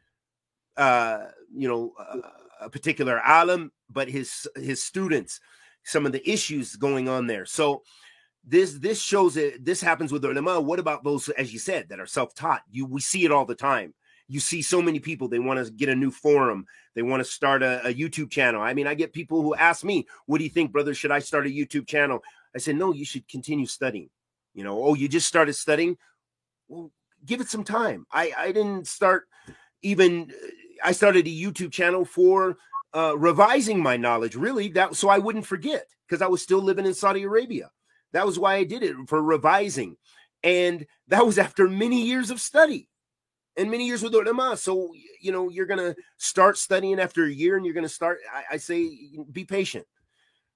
uh, 0.77 1.25
you 1.55 1.67
know, 1.67 1.93
uh, 1.99 2.19
a 2.61 2.69
particular 2.69 3.19
alim, 3.19 3.71
but 3.89 4.09
his 4.09 4.47
his 4.55 4.83
students, 4.83 5.39
some 5.83 6.05
of 6.05 6.11
the 6.11 6.29
issues 6.29 6.75
going 6.75 7.09
on 7.09 7.25
there. 7.25 7.45
So 7.45 7.81
this 8.43 8.73
this 8.73 9.01
shows 9.01 9.37
it 9.37 9.63
this 9.63 9.81
happens 9.81 10.11
with 10.11 10.25
ulama 10.25 10.59
what 10.59 10.79
about 10.79 11.03
those 11.03 11.29
as 11.29 11.53
you 11.53 11.59
said 11.59 11.87
that 11.89 11.99
are 11.99 12.07
self-taught 12.07 12.63
you 12.71 12.85
we 12.85 12.99
see 12.99 13.23
it 13.23 13.31
all 13.31 13.45
the 13.45 13.53
time 13.53 13.93
you 14.31 14.39
see 14.39 14.61
so 14.61 14.81
many 14.81 14.99
people 14.99 15.27
they 15.27 15.39
want 15.39 15.63
to 15.63 15.69
get 15.73 15.89
a 15.89 15.95
new 15.95 16.09
forum 16.09 16.65
they 16.95 17.01
want 17.01 17.19
to 17.23 17.29
start 17.29 17.61
a, 17.61 17.85
a, 17.87 17.93
youtube 17.93 18.31
channel. 18.31 18.61
I 18.61 18.73
mean 18.73 18.87
i 18.87 18.93
get 18.93 19.11
people 19.11 19.41
who 19.41 19.53
ask 19.55 19.83
me 19.83 20.07
what 20.25 20.37
do 20.37 20.45
you 20.45 20.49
think 20.49 20.71
brother? 20.71 20.93
Should 20.93 21.11
i 21.11 21.19
start 21.19 21.47
a 21.47 21.49
youtube 21.49 21.87
channel? 21.87 22.23
I 22.55 22.59
said 22.59 22.77
no 22.77 22.93
you 22.93 23.05
should 23.05 23.27
continue 23.27 23.65
studying. 23.65 24.09
You 24.53 24.63
know 24.63 24.81
oh 24.83 24.93
you 24.93 25.09
just 25.09 25.27
started 25.27 25.53
studying? 25.53 25.97
Well 26.69 26.91
give 27.25 27.41
it 27.41 27.49
some 27.49 27.65
time. 27.65 28.05
I 28.11 28.31
i 28.37 28.51
didn't 28.51 28.87
start 28.87 29.27
even 29.81 30.31
i 30.83 30.91
started 30.93 31.27
a 31.27 31.29
youtube 31.29 31.71
channel 31.71 32.05
for 32.05 32.55
uh 32.93 33.17
revising 33.17 33.81
my 33.81 33.97
knowledge 33.97 34.35
really 34.35 34.69
that 34.69 34.95
so 34.95 35.09
i 35.09 35.17
wouldn't 35.17 35.45
forget 35.45 35.85
because 36.07 36.21
i 36.21 36.27
was 36.27 36.41
still 36.41 36.61
living 36.61 36.85
in 36.85 36.93
saudi 36.93 37.23
arabia. 37.23 37.69
That 38.13 38.25
was 38.25 38.37
why 38.37 38.55
I 38.55 38.65
did 38.65 38.83
it 38.83 38.95
for 39.07 39.21
revising. 39.23 39.95
And 40.43 40.85
that 41.07 41.25
was 41.25 41.37
after 41.37 41.69
many 41.69 42.01
years 42.01 42.29
of 42.29 42.41
study 42.41 42.89
and 43.57 43.69
many 43.69 43.85
years 43.85 44.03
with 44.03 44.13
ulama. 44.13 44.57
So, 44.57 44.93
you 45.19 45.31
know, 45.31 45.49
you're 45.49 45.65
going 45.65 45.79
to 45.79 45.95
start 46.17 46.57
studying 46.57 46.99
after 46.99 47.25
a 47.25 47.31
year 47.31 47.57
and 47.57 47.65
you're 47.65 47.73
going 47.73 47.85
to 47.85 47.89
start, 47.89 48.19
I, 48.33 48.55
I, 48.55 48.57
say, 48.57 48.91
be 49.31 49.45
patient. 49.45 49.85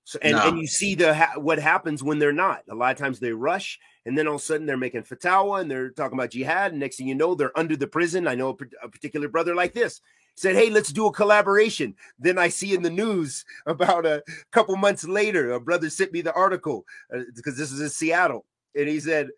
So, 0.04 0.20
and, 0.22 0.38
no. 0.38 0.48
and 0.48 0.60
you 0.60 0.68
see 0.68 0.94
the 0.94 1.16
what 1.38 1.58
happens 1.58 2.04
when 2.04 2.20
they're 2.20 2.32
not. 2.32 2.62
A 2.70 2.76
lot 2.76 2.92
of 2.92 2.98
times 2.98 3.20
they 3.20 3.32
rush, 3.32 3.80
and 4.06 4.16
then 4.16 4.28
all 4.28 4.36
of 4.36 4.42
a 4.42 4.44
sudden 4.44 4.68
they're 4.68 4.78
making 4.78 5.02
fatwa 5.02 5.62
and 5.62 5.70
they're 5.70 5.90
talking 5.90 6.18
about 6.18 6.30
jihad. 6.30 6.72
And 6.72 6.80
next 6.80 6.98
thing 6.98 7.08
you 7.08 7.16
know, 7.16 7.34
they're 7.34 7.58
under 7.58 7.76
the 7.76 7.88
prison. 7.88 8.28
I 8.28 8.36
know 8.36 8.50
a, 8.50 8.86
a 8.86 8.90
particular 8.90 9.28
brother 9.28 9.56
like 9.56 9.74
this 9.74 10.02
said, 10.36 10.56
Hey, 10.56 10.70
let's 10.70 10.94
do 10.94 11.08
a 11.08 11.12
collaboration. 11.12 11.96
Then 12.20 12.38
I 12.38 12.50
see 12.50 12.74
in 12.74 12.84
the 12.84 12.90
news 12.90 13.46
about 13.66 14.06
a 14.06 14.24
couple 14.52 14.76
months 14.76 15.06
later, 15.06 15.52
a 15.52 15.60
brother 15.60 15.90
sent 15.90 16.12
me 16.14 16.22
the 16.22 16.34
article 16.34 16.86
because 17.10 17.54
uh, 17.54 17.58
this 17.58 17.72
is 17.72 17.82
in 17.82 17.90
Seattle. 17.90 18.46
And 18.76 18.88
he 18.88 19.00
said, 19.00 19.30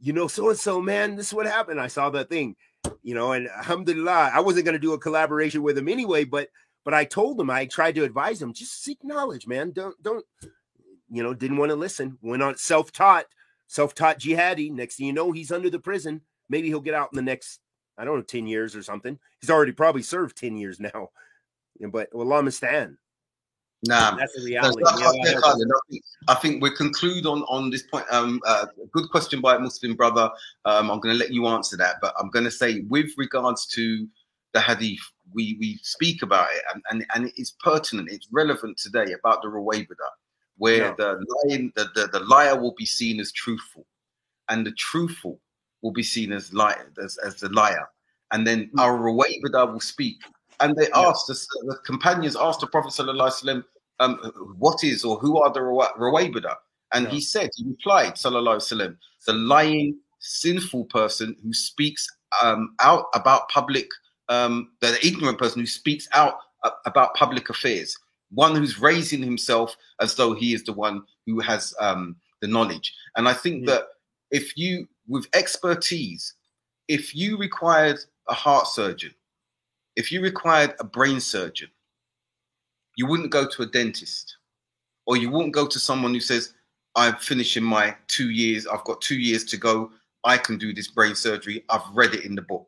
You 0.00 0.12
know, 0.12 0.28
so 0.28 0.50
and 0.50 0.58
so, 0.58 0.80
man, 0.80 1.16
this 1.16 1.28
is 1.28 1.34
what 1.34 1.46
happened. 1.46 1.80
I 1.80 1.88
saw 1.88 2.10
that 2.10 2.30
thing, 2.30 2.56
you 3.06 3.14
know, 3.14 3.30
and 3.30 3.48
alhamdulillah, 3.48 4.32
I 4.34 4.40
wasn't 4.40 4.64
going 4.64 4.72
to 4.72 4.80
do 4.80 4.92
a 4.92 4.98
collaboration 4.98 5.62
with 5.62 5.78
him 5.78 5.88
anyway, 5.88 6.24
but 6.24 6.48
but 6.84 6.92
I 6.92 7.04
told 7.04 7.40
him, 7.40 7.50
I 7.50 7.66
tried 7.66 7.94
to 7.94 8.02
advise 8.02 8.42
him, 8.42 8.52
just 8.52 8.82
seek 8.82 8.98
knowledge, 9.04 9.46
man. 9.46 9.70
Don't, 9.70 10.00
don't, 10.02 10.24
you 11.08 11.22
know, 11.22 11.32
didn't 11.32 11.58
want 11.58 11.70
to 11.70 11.76
listen. 11.76 12.18
Went 12.20 12.42
on 12.42 12.56
self 12.56 12.90
taught, 12.90 13.26
self 13.68 13.94
taught 13.94 14.18
jihadi. 14.18 14.72
Next 14.72 14.96
thing 14.96 15.06
you 15.06 15.12
know, 15.12 15.30
he's 15.30 15.52
under 15.52 15.70
the 15.70 15.78
prison. 15.78 16.22
Maybe 16.48 16.66
he'll 16.66 16.80
get 16.80 16.94
out 16.94 17.10
in 17.12 17.16
the 17.16 17.22
next 17.22 17.60
I 17.96 18.04
don't 18.04 18.16
know, 18.16 18.22
10 18.22 18.48
years 18.48 18.74
or 18.74 18.82
something. 18.82 19.20
He's 19.40 19.50
already 19.50 19.72
probably 19.72 20.02
served 20.02 20.36
10 20.36 20.56
years 20.56 20.80
now. 20.80 21.10
But 21.80 22.08
Allah 22.12 22.50
stand. 22.50 22.96
Nah, 23.82 24.16
that's 24.16 24.34
the 24.34 24.44
reality. 24.44 24.82
I 26.28 26.34
think 26.34 26.62
we 26.62 26.70
conclude 26.74 27.26
on 27.26 27.42
on 27.42 27.70
this 27.70 27.82
point. 27.82 28.06
Um, 28.10 28.40
uh, 28.46 28.66
good 28.92 29.10
question 29.10 29.40
by 29.40 29.56
a 29.56 29.58
Muslim 29.58 29.94
brother. 29.94 30.30
Um, 30.64 30.90
I'm 30.90 30.98
going 31.00 31.14
to 31.14 31.18
let 31.18 31.32
you 31.32 31.46
answer 31.46 31.76
that, 31.76 31.96
but 32.00 32.14
I'm 32.18 32.30
going 32.30 32.46
to 32.46 32.50
say 32.50 32.80
with 32.88 33.10
regards 33.16 33.66
to 33.68 34.08
the 34.54 34.60
hadith, 34.60 35.00
we 35.34 35.56
we 35.60 35.78
speak 35.82 36.22
about 36.22 36.48
it, 36.52 36.62
and 36.72 36.82
and, 36.90 37.06
and 37.14 37.32
it's 37.36 37.54
pertinent. 37.62 38.10
It's 38.10 38.28
relevant 38.32 38.78
today 38.78 39.12
about 39.12 39.42
the 39.42 39.48
Ruwaybida, 39.48 40.08
where 40.56 40.76
yeah. 40.76 40.94
the 40.96 41.24
lying 41.44 41.72
the, 41.76 41.88
the 41.94 42.06
the 42.06 42.20
liar 42.20 42.58
will 42.58 42.74
be 42.78 42.86
seen 42.86 43.20
as 43.20 43.30
truthful, 43.30 43.86
and 44.48 44.66
the 44.66 44.72
truthful 44.72 45.38
will 45.82 45.92
be 45.92 46.02
seen 46.02 46.32
as 46.32 46.52
liar, 46.52 46.90
as, 47.02 47.18
as 47.18 47.36
the 47.36 47.48
liar. 47.50 47.88
And 48.32 48.46
then 48.46 48.70
mm. 48.74 48.80
our 48.80 48.98
Ruwaybida 48.98 49.72
will 49.72 49.80
speak. 49.80 50.16
And 50.60 50.76
they 50.76 50.88
asked, 50.94 51.26
the, 51.26 51.34
the 51.66 51.76
companions 51.84 52.36
asked 52.36 52.60
the 52.60 52.66
Prophet 52.66 52.92
Sallallahu 52.92 53.64
um, 53.98 54.18
what 54.58 54.84
is 54.84 55.04
or 55.04 55.18
who 55.18 55.40
are 55.40 55.52
the 55.52 55.60
Ruwaybida? 55.60 56.54
And 56.92 57.04
yeah. 57.04 57.10
he 57.10 57.20
said, 57.20 57.50
he 57.56 57.64
replied, 57.64 58.14
Sallallahu 58.14 58.56
Alaihi 58.56 58.96
the 59.26 59.32
lying, 59.32 59.98
sinful 60.20 60.84
person 60.86 61.36
who 61.42 61.52
speaks 61.52 62.06
um, 62.42 62.74
out 62.80 63.06
about 63.14 63.48
public, 63.48 63.88
um, 64.28 64.70
the 64.80 64.98
ignorant 65.06 65.38
person 65.38 65.60
who 65.60 65.66
speaks 65.66 66.08
out 66.14 66.38
uh, 66.64 66.70
about 66.84 67.14
public 67.14 67.50
affairs, 67.50 67.96
one 68.30 68.54
who's 68.54 68.80
raising 68.80 69.22
himself 69.22 69.76
as 70.00 70.14
though 70.14 70.34
he 70.34 70.54
is 70.54 70.64
the 70.64 70.72
one 70.72 71.02
who 71.26 71.40
has 71.40 71.74
um, 71.80 72.16
the 72.40 72.48
knowledge. 72.48 72.94
And 73.16 73.28
I 73.28 73.32
think 73.32 73.66
yeah. 73.66 73.74
that 73.74 73.84
if 74.30 74.56
you 74.56 74.88
with 75.08 75.26
expertise, 75.34 76.34
if 76.88 77.14
you 77.14 77.36
required 77.36 77.98
a 78.28 78.34
heart 78.34 78.66
surgeon, 78.66 79.14
if 79.96 80.12
you 80.12 80.20
required 80.20 80.74
a 80.78 80.84
brain 80.84 81.20
surgeon, 81.20 81.70
you 82.96 83.06
wouldn't 83.06 83.30
go 83.30 83.46
to 83.48 83.62
a 83.62 83.66
dentist 83.66 84.36
or 85.06 85.16
you 85.16 85.30
wouldn't 85.30 85.54
go 85.54 85.66
to 85.66 85.78
someone 85.78 86.12
who 86.14 86.20
says, 86.20 86.54
I'm 86.94 87.16
finishing 87.16 87.64
my 87.64 87.96
two 88.08 88.30
years, 88.30 88.66
I've 88.66 88.84
got 88.84 89.00
two 89.00 89.18
years 89.18 89.44
to 89.46 89.56
go, 89.56 89.90
I 90.24 90.38
can 90.38 90.58
do 90.58 90.72
this 90.72 90.88
brain 90.88 91.14
surgery, 91.14 91.64
I've 91.68 91.88
read 91.92 92.14
it 92.14 92.24
in 92.24 92.34
the 92.34 92.42
book. 92.42 92.66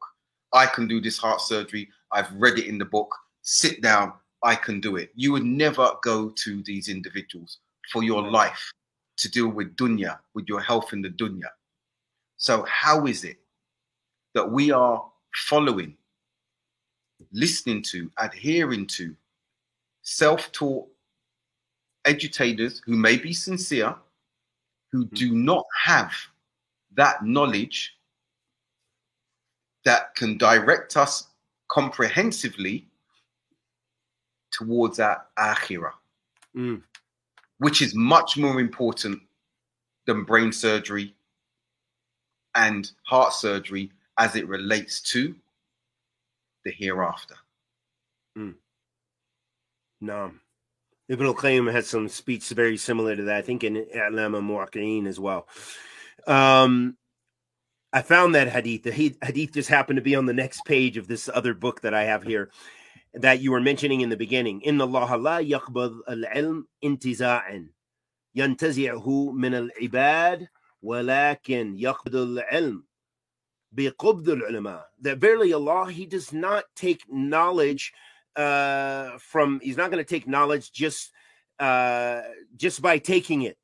I 0.52 0.66
can 0.66 0.86
do 0.86 1.00
this 1.00 1.18
heart 1.18 1.40
surgery, 1.40 1.88
I've 2.12 2.32
read 2.34 2.58
it 2.58 2.66
in 2.66 2.78
the 2.78 2.84
book. 2.84 3.14
Sit 3.42 3.82
down, 3.82 4.12
I 4.42 4.54
can 4.54 4.80
do 4.80 4.96
it. 4.96 5.10
You 5.14 5.32
would 5.32 5.44
never 5.44 5.90
go 6.02 6.30
to 6.30 6.62
these 6.62 6.88
individuals 6.88 7.58
for 7.92 8.02
your 8.02 8.22
life 8.22 8.70
to 9.18 9.30
deal 9.30 9.48
with 9.48 9.76
dunya, 9.76 10.18
with 10.34 10.46
your 10.48 10.60
health 10.60 10.92
in 10.92 11.02
the 11.02 11.10
dunya. 11.10 11.48
So, 12.36 12.64
how 12.68 13.06
is 13.06 13.24
it 13.24 13.38
that 14.34 14.50
we 14.50 14.70
are 14.70 15.04
following, 15.34 15.96
listening 17.32 17.82
to, 17.82 18.10
adhering 18.18 18.86
to 18.86 19.14
self 20.02 20.50
taught 20.52 20.88
educators 22.04 22.80
who 22.84 22.96
may 22.96 23.16
be 23.16 23.32
sincere, 23.32 23.94
who 24.92 25.04
hmm. 25.04 25.14
do 25.14 25.34
not 25.34 25.66
have 25.84 26.12
that 26.94 27.24
knowledge 27.24 27.94
that 29.84 30.14
can 30.14 30.36
direct 30.36 30.96
us 30.96 31.28
comprehensively 31.68 32.86
towards 34.50 34.98
our 34.98 35.24
akhirah, 35.38 35.92
mm. 36.56 36.82
which 37.58 37.80
is 37.80 37.94
much 37.94 38.36
more 38.36 38.60
important 38.60 39.20
than 40.06 40.24
brain 40.24 40.52
surgery 40.52 41.14
and 42.54 42.90
heart 43.04 43.32
surgery 43.32 43.90
as 44.18 44.34
it 44.34 44.48
relates 44.48 45.00
to 45.00 45.34
the 46.68 46.74
hereafter. 46.84 47.34
Mm. 48.36 48.54
No. 50.00 50.32
Ibn 51.08 51.26
al-Qayyim 51.26 51.72
had 51.72 51.86
some 51.86 52.08
speech 52.08 52.48
very 52.50 52.76
similar 52.76 53.16
to 53.16 53.22
that, 53.24 53.38
I 53.38 53.42
think 53.42 53.64
in 53.64 53.86
I'lam 53.96 54.34
al-Muwaqqi'in 54.34 55.06
as 55.06 55.18
well. 55.18 55.48
Um, 56.26 56.98
I 57.90 58.02
found 58.02 58.34
that 58.34 58.48
hadith. 58.48 58.82
The 58.82 58.92
hadith 58.92 59.54
just 59.54 59.70
happened 59.70 59.96
to 59.96 60.02
be 60.02 60.14
on 60.14 60.26
the 60.26 60.34
next 60.34 60.62
page 60.66 60.98
of 60.98 61.08
this 61.08 61.30
other 61.32 61.54
book 61.54 61.80
that 61.80 61.94
I 61.94 62.04
have 62.04 62.22
here 62.22 62.50
that 63.14 63.40
you 63.40 63.50
were 63.50 63.62
mentioning 63.62 64.02
in 64.02 64.10
the 64.10 64.16
beginning. 64.16 64.60
In 64.60 64.78
Allah 64.78 65.16
la 65.16 65.38
yaqbad 65.38 66.00
al-ilm 66.06 66.64
intiza'an 66.84 67.68
yantazi'hu 68.36 69.32
min 69.34 69.54
al-ibad 69.54 70.48
walakin 70.84 71.80
yaqbad 71.80 72.14
al-ilm 72.14 72.82
بقبض 73.71 74.29
العلماء 74.29 74.85
that 75.01 75.17
verily 75.17 75.53
Allah 75.53 75.91
he 75.91 76.05
does 76.05 76.31
not 76.31 76.65
take 76.75 77.01
knowledge 77.09 77.93
uh 78.35 79.17
from 79.19 79.59
he's 79.61 79.77
not 79.77 79.91
going 79.91 80.03
to 80.03 80.09
take 80.09 80.27
knowledge 80.27 80.71
just 80.71 81.11
uh 81.59 82.21
just 82.55 82.81
by 82.81 82.97
taking 82.97 83.43
it 83.43 83.57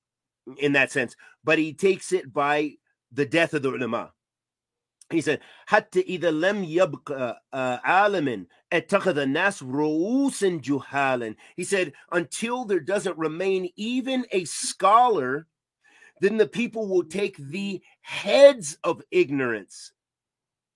in 0.57 0.73
that 0.73 0.91
sense 0.91 1.15
but 1.43 1.57
he 1.59 1.73
takes 1.73 2.11
it 2.11 2.31
by 2.33 2.73
the 3.11 3.25
death 3.25 3.53
of 3.53 3.61
the 3.61 3.69
ulama 3.69 4.11
he 5.09 5.21
said 5.21 5.39
حتى 5.67 6.01
إذا 6.01 6.31
لم 6.31 6.63
يبقى 6.63 7.43
عالم 7.83 8.47
اتخذ 8.73 9.17
الناس 9.17 9.63
رؤوسا 9.63 10.61
جهالا 10.61 11.35
he 11.57 11.63
said 11.63 11.93
until 12.11 12.65
there 12.65 12.79
doesn't 12.79 13.17
remain 13.17 13.69
even 13.75 14.25
a 14.31 14.45
scholar 14.45 15.47
then 16.21 16.37
the 16.37 16.47
people 16.47 16.87
will 16.87 17.03
take 17.03 17.37
the 17.37 17.81
heads 18.01 18.77
of 18.83 19.01
ignorance 19.11 19.91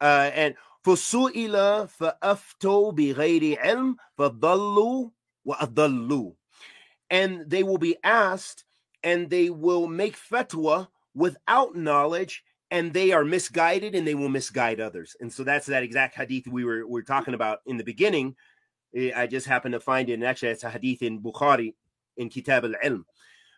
uh, 0.01 0.31
and 0.33 0.55
فسئل 0.85 1.87
فأفتوا 1.87 2.91
بغير 2.91 3.59
علم 3.59 3.95
فضلوا 4.17 5.09
وأضلوا 5.45 6.33
and 7.09 7.49
they 7.49 7.63
will 7.63 7.77
be 7.77 7.95
asked 8.03 8.65
and 9.03 9.29
they 9.29 9.49
will 9.49 9.87
make 9.87 10.17
fatwa 10.17 10.87
without 11.13 11.75
knowledge 11.75 12.43
and 12.71 12.91
they 12.91 13.11
are 13.11 13.23
misguided 13.23 13.93
and 13.93 14.07
they 14.07 14.15
will 14.15 14.29
misguide 14.29 14.79
others. 14.79 15.15
And 15.19 15.31
so 15.31 15.43
that's 15.43 15.67
that 15.67 15.83
exact 15.83 16.15
hadith 16.15 16.47
we 16.47 16.65
were, 16.65 16.87
we 16.87 16.93
were 16.93 17.03
talking 17.03 17.35
about 17.35 17.59
in 17.67 17.77
the 17.77 17.83
beginning. 17.83 18.35
Eh, 18.95 19.11
I 19.15 19.27
just 19.27 19.45
happened 19.45 19.73
to 19.73 19.79
find 19.79 20.09
it. 20.09 20.13
And 20.13 20.23
actually, 20.23 20.49
it's 20.49 20.63
a 20.63 20.71
hadith 20.71 21.03
in 21.03 21.21
Bukhari 21.21 21.75
in 22.17 22.29
Kitab 22.29 22.65
al 22.65 22.73
Ilm. 22.83 23.03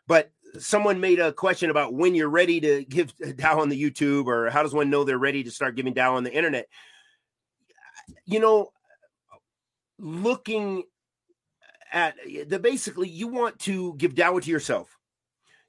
But 0.06 0.32
someone 0.59 1.01
made 1.01 1.21
a 1.21 1.33
question 1.33 1.71
about 1.71 1.95
when 1.95 2.15
you're 2.15 2.29
ready 2.29 2.61
to 2.61 2.85
give 2.85 3.17
dawah 3.19 3.59
on 3.59 3.69
the 3.69 3.81
YouTube 3.81 4.27
or 4.27 4.51
how 4.51 4.63
does 4.63 4.75
one 4.75 4.91
know 4.91 5.05
they're 5.05 5.19
ready 5.19 5.45
to 5.45 5.51
start 5.51 5.77
giving 5.77 5.95
dawah 5.95 6.17
on 6.17 6.25
the 6.25 6.33
internet? 6.33 6.67
You 8.25 8.41
know, 8.41 8.73
looking 9.99 10.85
at 11.93 12.15
the 12.49 12.59
basically, 12.59 13.09
you 13.09 13.29
want 13.29 13.59
to 13.61 13.95
give 13.95 14.15
dawah 14.15 14.43
to 14.43 14.51
yourself. 14.51 14.97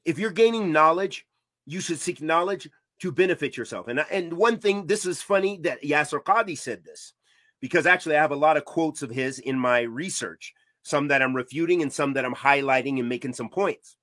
If 0.06 0.18
you're 0.18 0.32
gaining 0.32 0.72
knowledge, 0.72 1.26
you 1.66 1.82
should 1.82 2.00
seek 2.00 2.22
knowledge 2.22 2.70
to 3.02 3.12
benefit 3.12 3.58
yourself. 3.58 3.88
And 3.88 4.04
and 4.12 4.34
one 4.34 4.58
thing, 4.58 4.88
this 4.88 5.06
is 5.06 5.22
funny 5.22 5.60
that 5.64 5.84
Yasir 5.84 6.24
Qadhi 6.24 6.58
said 6.58 6.84
this, 6.84 7.14
because 7.60 7.86
actually 7.86 8.16
I 8.16 8.22
have 8.22 8.32
a 8.32 8.36
lot 8.36 8.58
of 8.58 8.66
quotes 8.66 9.02
of 9.02 9.10
his 9.10 9.40
in 9.40 9.58
my 9.58 9.82
research, 9.82 10.54
some 10.84 11.08
that 11.10 11.22
I'm 11.22 11.36
refuting 11.36 11.82
and 11.82 11.92
some 11.92 12.14
that 12.14 12.26
I'm 12.26 12.36
highlighting 12.36 13.00
and 13.00 13.10
making 13.10 13.34
some 13.34 13.50
points. 13.50 13.96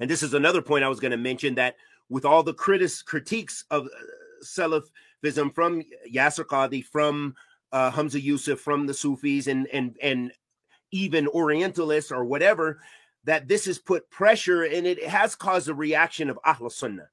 And 0.00 0.08
this 0.08 0.22
is 0.22 0.34
another 0.34 0.62
point 0.62 0.84
I 0.84 0.88
was 0.88 1.00
going 1.00 1.10
to 1.10 1.16
mention 1.16 1.54
that 1.56 1.76
with 2.08 2.24
all 2.24 2.42
the 2.42 2.54
critis- 2.54 3.04
critiques 3.04 3.64
of 3.70 3.86
uh, 3.86 3.88
Salafism 4.44 5.54
from 5.54 5.82
Yasir 6.10 6.44
Qadhi, 6.44 6.84
from 6.84 7.34
uh, 7.72 7.90
Hamza 7.90 8.20
Yusuf, 8.20 8.60
from 8.60 8.86
the 8.86 8.94
Sufis, 8.94 9.46
and 9.46 9.66
and 9.68 9.96
and 10.02 10.32
even 10.90 11.26
Orientalists 11.28 12.12
or 12.12 12.24
whatever, 12.24 12.80
that 13.24 13.48
this 13.48 13.66
has 13.66 13.78
put 13.78 14.10
pressure 14.10 14.62
and 14.62 14.86
it 14.86 15.04
has 15.04 15.34
caused 15.34 15.68
a 15.68 15.74
reaction 15.74 16.30
of 16.30 16.38
Ahl 16.44 16.70
Sunnah 16.70 17.08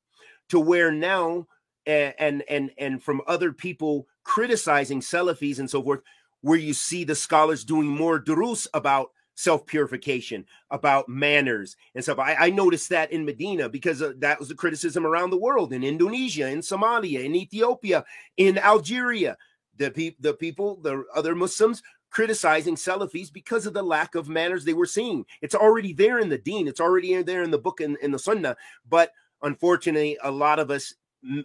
to 0.50 0.60
where 0.60 0.92
now 0.92 1.48
and 1.86 2.44
and 2.48 2.72
and 2.78 3.04
from 3.04 3.22
other 3.28 3.52
people 3.52 4.08
criticizing 4.24 5.02
Salafis 5.02 5.60
and 5.60 5.70
so 5.70 5.84
forth, 5.84 6.02
where 6.42 6.58
you 6.58 6.74
see 6.74 7.04
the 7.04 7.16
scholars 7.16 7.64
doing 7.64 7.88
more 7.88 8.20
durus 8.20 8.68
about 8.74 9.12
self 9.36 9.66
purification, 9.66 10.46
about 10.72 11.08
manners 11.10 11.76
and 11.94 12.04
stuff. 12.04 12.20
I, 12.20 12.36
I, 12.36 12.50
noticed 12.50 12.90
that 12.90 13.12
in 13.12 13.26
Medina 13.26 13.70
because 13.70 14.02
uh, 14.02 14.14
that 14.20 14.40
was 14.40 14.48
the 14.48 14.56
criticism 14.56 15.06
around 15.06 15.30
the 15.30 15.38
world 15.38 15.74
in 15.74 15.84
Indonesia, 15.84 16.48
in 16.48 16.60
Somalia, 16.60 17.24
in 17.24 17.36
Ethiopia, 17.36 18.06
in 18.38 18.58
Algeria. 18.58 19.38
The, 19.78 19.92
pe- 19.92 20.16
the 20.22 20.34
people, 20.34 20.78
the 20.78 21.04
other 21.14 21.36
Muslims 21.36 21.84
criticizing 22.10 22.76
Salafis 22.76 23.32
because 23.32 23.66
of 23.66 23.74
the 23.74 23.84
lack 23.84 24.16
of 24.16 24.30
manners 24.30 24.64
they 24.64 24.74
were 24.74 24.86
seeing. 24.86 25.26
It's 25.42 25.54
already 25.54 25.92
there 25.92 26.20
in 26.20 26.30
the 26.30 26.38
deen, 26.38 26.68
it's 26.68 26.80
already 26.80 27.22
there 27.22 27.44
in 27.44 27.52
the 27.52 27.58
book 27.58 27.82
in, 27.82 27.98
in 28.02 28.12
the 28.12 28.20
Sunnah, 28.20 28.56
but 28.88 29.12
unfortunately, 29.42 30.18
a 30.24 30.32
lot 30.32 30.58
of 30.60 30.72
us 30.72 30.94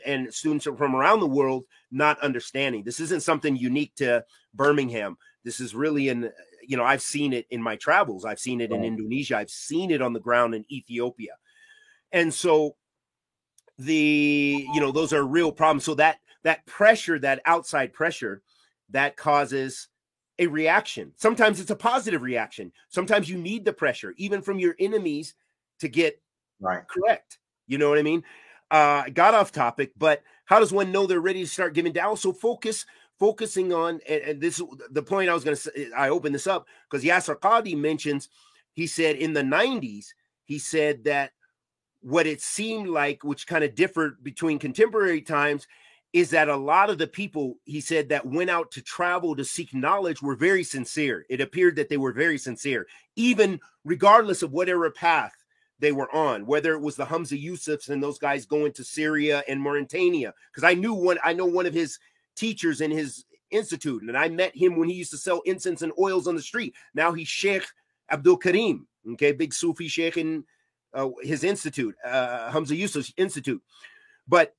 and 0.06 0.32
students 0.32 0.66
from 0.66 0.94
around 0.94 1.20
the 1.20 1.26
world 1.26 1.64
not 1.90 2.20
understanding. 2.20 2.84
This 2.84 3.00
isn't 3.00 3.22
something 3.22 3.56
unique 3.56 3.94
to 3.96 4.24
Birmingham. 4.54 5.16
This 5.42 5.58
is 5.58 5.74
really 5.74 6.08
in, 6.08 6.30
you 6.70 6.76
know, 6.76 6.84
I've 6.84 7.02
seen 7.02 7.32
it 7.32 7.46
in 7.50 7.60
my 7.60 7.74
travels. 7.74 8.24
I've 8.24 8.38
seen 8.38 8.60
it 8.60 8.70
in 8.70 8.84
Indonesia. 8.84 9.36
I've 9.36 9.50
seen 9.50 9.90
it 9.90 10.00
on 10.00 10.12
the 10.12 10.20
ground 10.20 10.54
in 10.54 10.64
Ethiopia. 10.70 11.32
And 12.12 12.32
so 12.32 12.76
the, 13.76 14.64
you 14.72 14.80
know, 14.80 14.92
those 14.92 15.12
are 15.12 15.24
real 15.24 15.50
problems. 15.50 15.82
So 15.82 15.94
that, 15.96 16.20
that 16.44 16.64
pressure, 16.66 17.18
that 17.18 17.42
outside 17.44 17.92
pressure, 17.92 18.42
that 18.90 19.16
causes 19.16 19.88
a 20.38 20.46
reaction. 20.46 21.10
Sometimes 21.16 21.58
it's 21.58 21.72
a 21.72 21.76
positive 21.76 22.22
reaction. 22.22 22.70
Sometimes 22.88 23.28
you 23.28 23.36
need 23.36 23.64
the 23.64 23.72
pressure, 23.72 24.14
even 24.16 24.40
from 24.40 24.60
your 24.60 24.76
enemies, 24.78 25.34
to 25.80 25.88
get 25.88 26.22
right 26.60 26.86
correct. 26.86 27.40
You 27.66 27.78
know 27.78 27.88
what 27.88 27.98
I 27.98 28.02
mean? 28.02 28.22
Uh, 28.70 29.08
got 29.12 29.34
off 29.34 29.50
topic, 29.50 29.90
but 29.98 30.22
how 30.44 30.60
does 30.60 30.72
one 30.72 30.92
know 30.92 31.06
they're 31.06 31.20
ready 31.20 31.42
to 31.42 31.48
start 31.48 31.74
giving 31.74 31.92
dawah? 31.92 32.16
So 32.16 32.32
focus, 32.32 32.86
focusing 33.20 33.72
on, 33.72 34.00
and, 34.08 34.22
and 34.22 34.40
this 34.40 34.60
the 34.90 35.02
point 35.02 35.30
I 35.30 35.34
was 35.34 35.44
going 35.44 35.56
to 35.56 35.62
say. 35.62 35.90
I 35.96 36.08
opened 36.08 36.34
this 36.34 36.48
up 36.48 36.66
because 36.90 37.04
Yasir 37.04 37.38
Qadhi 37.38 37.76
mentions. 37.76 38.28
He 38.72 38.86
said 38.86 39.16
in 39.16 39.32
the 39.34 39.42
'90s, 39.42 40.06
he 40.44 40.58
said 40.58 41.04
that 41.04 41.32
what 42.00 42.26
it 42.26 42.40
seemed 42.40 42.88
like, 42.88 43.22
which 43.22 43.46
kind 43.46 43.62
of 43.62 43.74
differed 43.74 44.24
between 44.24 44.58
contemporary 44.58 45.20
times, 45.20 45.66
is 46.12 46.30
that 46.30 46.48
a 46.48 46.56
lot 46.56 46.90
of 46.90 46.98
the 46.98 47.06
people 47.06 47.56
he 47.64 47.80
said 47.80 48.08
that 48.08 48.26
went 48.26 48.50
out 48.50 48.70
to 48.72 48.82
travel 48.82 49.36
to 49.36 49.44
seek 49.44 49.74
knowledge 49.74 50.22
were 50.22 50.34
very 50.34 50.64
sincere. 50.64 51.26
It 51.28 51.40
appeared 51.40 51.76
that 51.76 51.88
they 51.88 51.98
were 51.98 52.12
very 52.12 52.38
sincere, 52.38 52.86
even 53.16 53.60
regardless 53.84 54.42
of 54.42 54.52
whatever 54.52 54.90
path 54.90 55.32
they 55.78 55.92
were 55.92 56.14
on, 56.14 56.46
whether 56.46 56.72
it 56.72 56.80
was 56.80 56.96
the 56.96 57.04
Hamza 57.04 57.36
Yusufs 57.36 57.88
and 57.88 58.02
those 58.02 58.18
guys 58.18 58.44
going 58.44 58.72
to 58.72 58.84
Syria 58.84 59.42
and 59.48 59.60
Mauritania. 59.60 60.34
Because 60.52 60.64
I 60.64 60.74
knew 60.74 60.94
one, 60.94 61.18
I 61.24 61.32
know 61.32 61.46
one 61.46 61.66
of 61.66 61.74
his 61.74 61.98
teachers 62.40 62.80
in 62.80 62.90
his 62.90 63.24
institute, 63.50 64.02
and 64.02 64.16
I 64.16 64.28
met 64.28 64.56
him 64.56 64.76
when 64.76 64.88
he 64.88 64.94
used 64.94 65.10
to 65.10 65.18
sell 65.18 65.42
incense 65.44 65.82
and 65.82 65.92
oils 65.98 66.26
on 66.26 66.34
the 66.34 66.42
street. 66.42 66.74
Now 66.94 67.12
he's 67.12 67.28
Sheikh 67.28 67.66
Abdul 68.10 68.38
Karim, 68.38 68.86
okay, 69.12 69.32
big 69.32 69.52
Sufi 69.52 69.86
Sheikh 69.88 70.16
in 70.16 70.44
uh, 70.94 71.10
his 71.22 71.44
institute, 71.44 71.94
uh, 72.04 72.50
Hamza 72.50 72.74
Yusuf's 72.74 73.12
institute. 73.16 73.62
But 74.26 74.54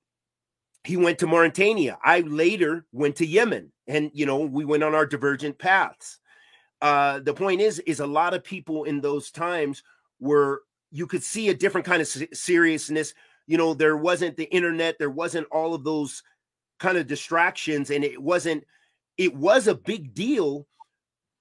he 0.84 0.98
went 0.98 1.20
to 1.20 1.28
Mauritania. 1.28 1.98
I 2.04 2.22
later 2.22 2.86
went 2.92 3.16
to 3.18 3.26
Yemen, 3.26 3.72
and 3.88 4.12
you 4.14 4.26
know 4.26 4.40
we 4.40 4.66
went 4.66 4.84
on 4.84 4.96
our 4.96 5.06
divergent 5.06 5.58
paths. 5.58 6.20
Uh, 6.82 7.20
the 7.20 7.34
point 7.34 7.62
is, 7.62 7.80
is 7.80 8.00
a 8.00 8.08
lot 8.08 8.34
of 8.34 8.44
people 8.44 8.86
in 8.86 9.02
those 9.02 9.32
times 9.32 9.84
were 10.20 10.64
you 10.92 11.08
could 11.08 11.24
see 11.24 11.50
a 11.50 11.54
different 11.54 11.86
kind 11.86 12.02
of 12.02 12.08
seriousness. 12.34 13.14
You 13.48 13.58
know, 13.58 13.74
there 13.74 13.98
wasn't 13.98 14.38
the 14.38 14.54
internet, 14.54 14.98
there 14.98 15.10
wasn't 15.10 15.48
all 15.52 15.74
of 15.74 15.84
those 15.84 16.24
kind 16.82 16.98
of 16.98 17.08
distractions, 17.08 17.92
and 17.92 18.04
it 18.04 18.22
wasn't, 18.22 18.66
it 19.18 19.36
was 19.36 19.68
a 19.68 19.76
big 19.76 20.14
deal. 20.14 20.68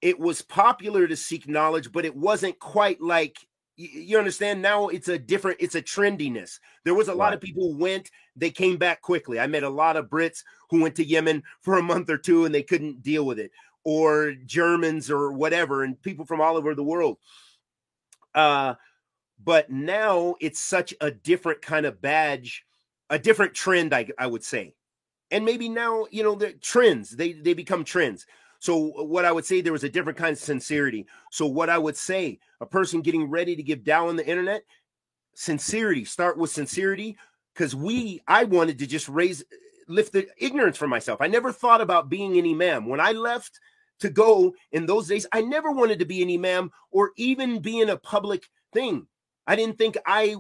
It 0.02 0.18
was 0.18 0.42
popular 0.42 1.08
to 1.08 1.16
seek 1.16 1.48
knowledge, 1.48 1.90
but 1.92 2.04
it 2.04 2.14
wasn't 2.14 2.58
quite 2.58 3.00
like 3.00 3.38
you 3.76 4.18
understand 4.18 4.60
now 4.60 4.88
it's 4.88 5.08
a 5.08 5.18
different 5.18 5.56
it's 5.58 5.74
a 5.74 5.80
trendiness 5.80 6.58
there 6.84 6.92
was 6.92 7.08
a 7.08 7.12
right. 7.12 7.16
lot 7.16 7.32
of 7.32 7.40
people 7.40 7.62
who 7.62 7.78
went 7.78 8.10
they 8.36 8.50
came 8.50 8.76
back 8.76 9.00
quickly 9.00 9.40
i 9.40 9.46
met 9.46 9.62
a 9.62 9.70
lot 9.70 9.96
of 9.96 10.10
brits 10.10 10.44
who 10.68 10.82
went 10.82 10.94
to 10.94 11.02
yemen 11.02 11.42
for 11.62 11.78
a 11.78 11.82
month 11.82 12.10
or 12.10 12.18
two 12.18 12.44
and 12.44 12.54
they 12.54 12.62
couldn't 12.62 13.02
deal 13.02 13.24
with 13.24 13.38
it 13.38 13.50
or 13.82 14.34
germans 14.44 15.10
or 15.10 15.32
whatever 15.32 15.82
and 15.82 16.02
people 16.02 16.26
from 16.26 16.42
all 16.42 16.58
over 16.58 16.74
the 16.74 16.84
world 16.84 17.16
uh 18.34 18.74
but 19.42 19.70
now 19.70 20.34
it's 20.40 20.60
such 20.60 20.92
a 21.00 21.10
different 21.10 21.62
kind 21.62 21.86
of 21.86 22.02
badge 22.02 22.66
a 23.10 23.18
different 23.18 23.54
trend, 23.54 23.92
I, 23.92 24.06
I 24.16 24.26
would 24.26 24.44
say. 24.44 24.74
And 25.30 25.44
maybe 25.44 25.68
now, 25.68 26.06
you 26.10 26.22
know, 26.22 26.34
the 26.34 26.52
trends, 26.52 27.10
they, 27.10 27.32
they 27.32 27.54
become 27.54 27.84
trends. 27.84 28.26
So 28.58 28.92
uh, 28.98 29.04
what 29.04 29.24
I 29.24 29.32
would 29.32 29.44
say, 29.44 29.60
there 29.60 29.72
was 29.72 29.84
a 29.84 29.88
different 29.88 30.18
kind 30.18 30.32
of 30.32 30.38
sincerity. 30.38 31.06
So 31.30 31.46
what 31.46 31.70
I 31.70 31.78
would 31.78 31.96
say, 31.96 32.40
a 32.60 32.66
person 32.66 33.00
getting 33.00 33.30
ready 33.30 33.56
to 33.56 33.62
give 33.62 33.80
dawah 33.80 34.08
on 34.08 34.16
the 34.16 34.26
internet, 34.26 34.64
sincerity, 35.34 36.04
start 36.04 36.36
with 36.36 36.50
sincerity. 36.50 37.16
Because 37.54 37.74
we, 37.74 38.20
I 38.28 38.44
wanted 38.44 38.78
to 38.78 38.86
just 38.86 39.08
raise, 39.08 39.42
uh, 39.42 39.56
lift 39.88 40.12
the 40.12 40.28
ignorance 40.38 40.76
for 40.76 40.86
myself. 40.86 41.20
I 41.20 41.26
never 41.26 41.52
thought 41.52 41.80
about 41.80 42.08
being 42.08 42.38
an 42.38 42.46
imam. 42.46 42.86
When 42.86 43.00
I 43.00 43.12
left 43.12 43.58
to 44.00 44.08
go 44.08 44.54
in 44.72 44.86
those 44.86 45.08
days, 45.08 45.26
I 45.32 45.42
never 45.42 45.70
wanted 45.72 45.98
to 45.98 46.04
be 46.04 46.22
an 46.22 46.30
imam 46.30 46.70
or 46.90 47.10
even 47.16 47.58
be 47.58 47.80
in 47.80 47.90
a 47.90 47.96
public 47.96 48.48
thing. 48.72 49.06
I 49.46 49.56
didn't 49.56 49.78
think 49.78 49.98
I 50.06 50.36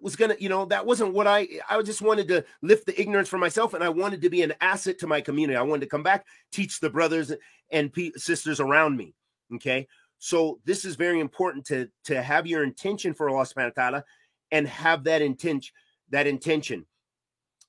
was 0.00 0.16
gonna, 0.16 0.36
you 0.38 0.48
know, 0.48 0.64
that 0.66 0.86
wasn't 0.86 1.14
what 1.14 1.26
I. 1.26 1.48
I 1.68 1.80
just 1.82 2.02
wanted 2.02 2.28
to 2.28 2.44
lift 2.62 2.86
the 2.86 3.00
ignorance 3.00 3.28
for 3.28 3.38
myself, 3.38 3.74
and 3.74 3.82
I 3.82 3.88
wanted 3.88 4.22
to 4.22 4.30
be 4.30 4.42
an 4.42 4.54
asset 4.60 4.98
to 5.00 5.06
my 5.06 5.20
community. 5.20 5.56
I 5.56 5.62
wanted 5.62 5.82
to 5.82 5.90
come 5.90 6.02
back, 6.02 6.26
teach 6.52 6.80
the 6.80 6.90
brothers 6.90 7.32
and 7.70 7.92
sisters 8.16 8.60
around 8.60 8.96
me. 8.96 9.14
Okay, 9.54 9.86
so 10.18 10.60
this 10.64 10.84
is 10.84 10.96
very 10.96 11.20
important 11.20 11.64
to 11.66 11.88
to 12.04 12.22
have 12.22 12.46
your 12.46 12.62
intention 12.62 13.14
for 13.14 13.30
Allah 13.30 13.46
Subhanahu 13.46 14.02
and 14.52 14.68
have 14.68 15.04
that 15.04 15.22
intention. 15.22 15.72
That 16.10 16.26
intention, 16.26 16.86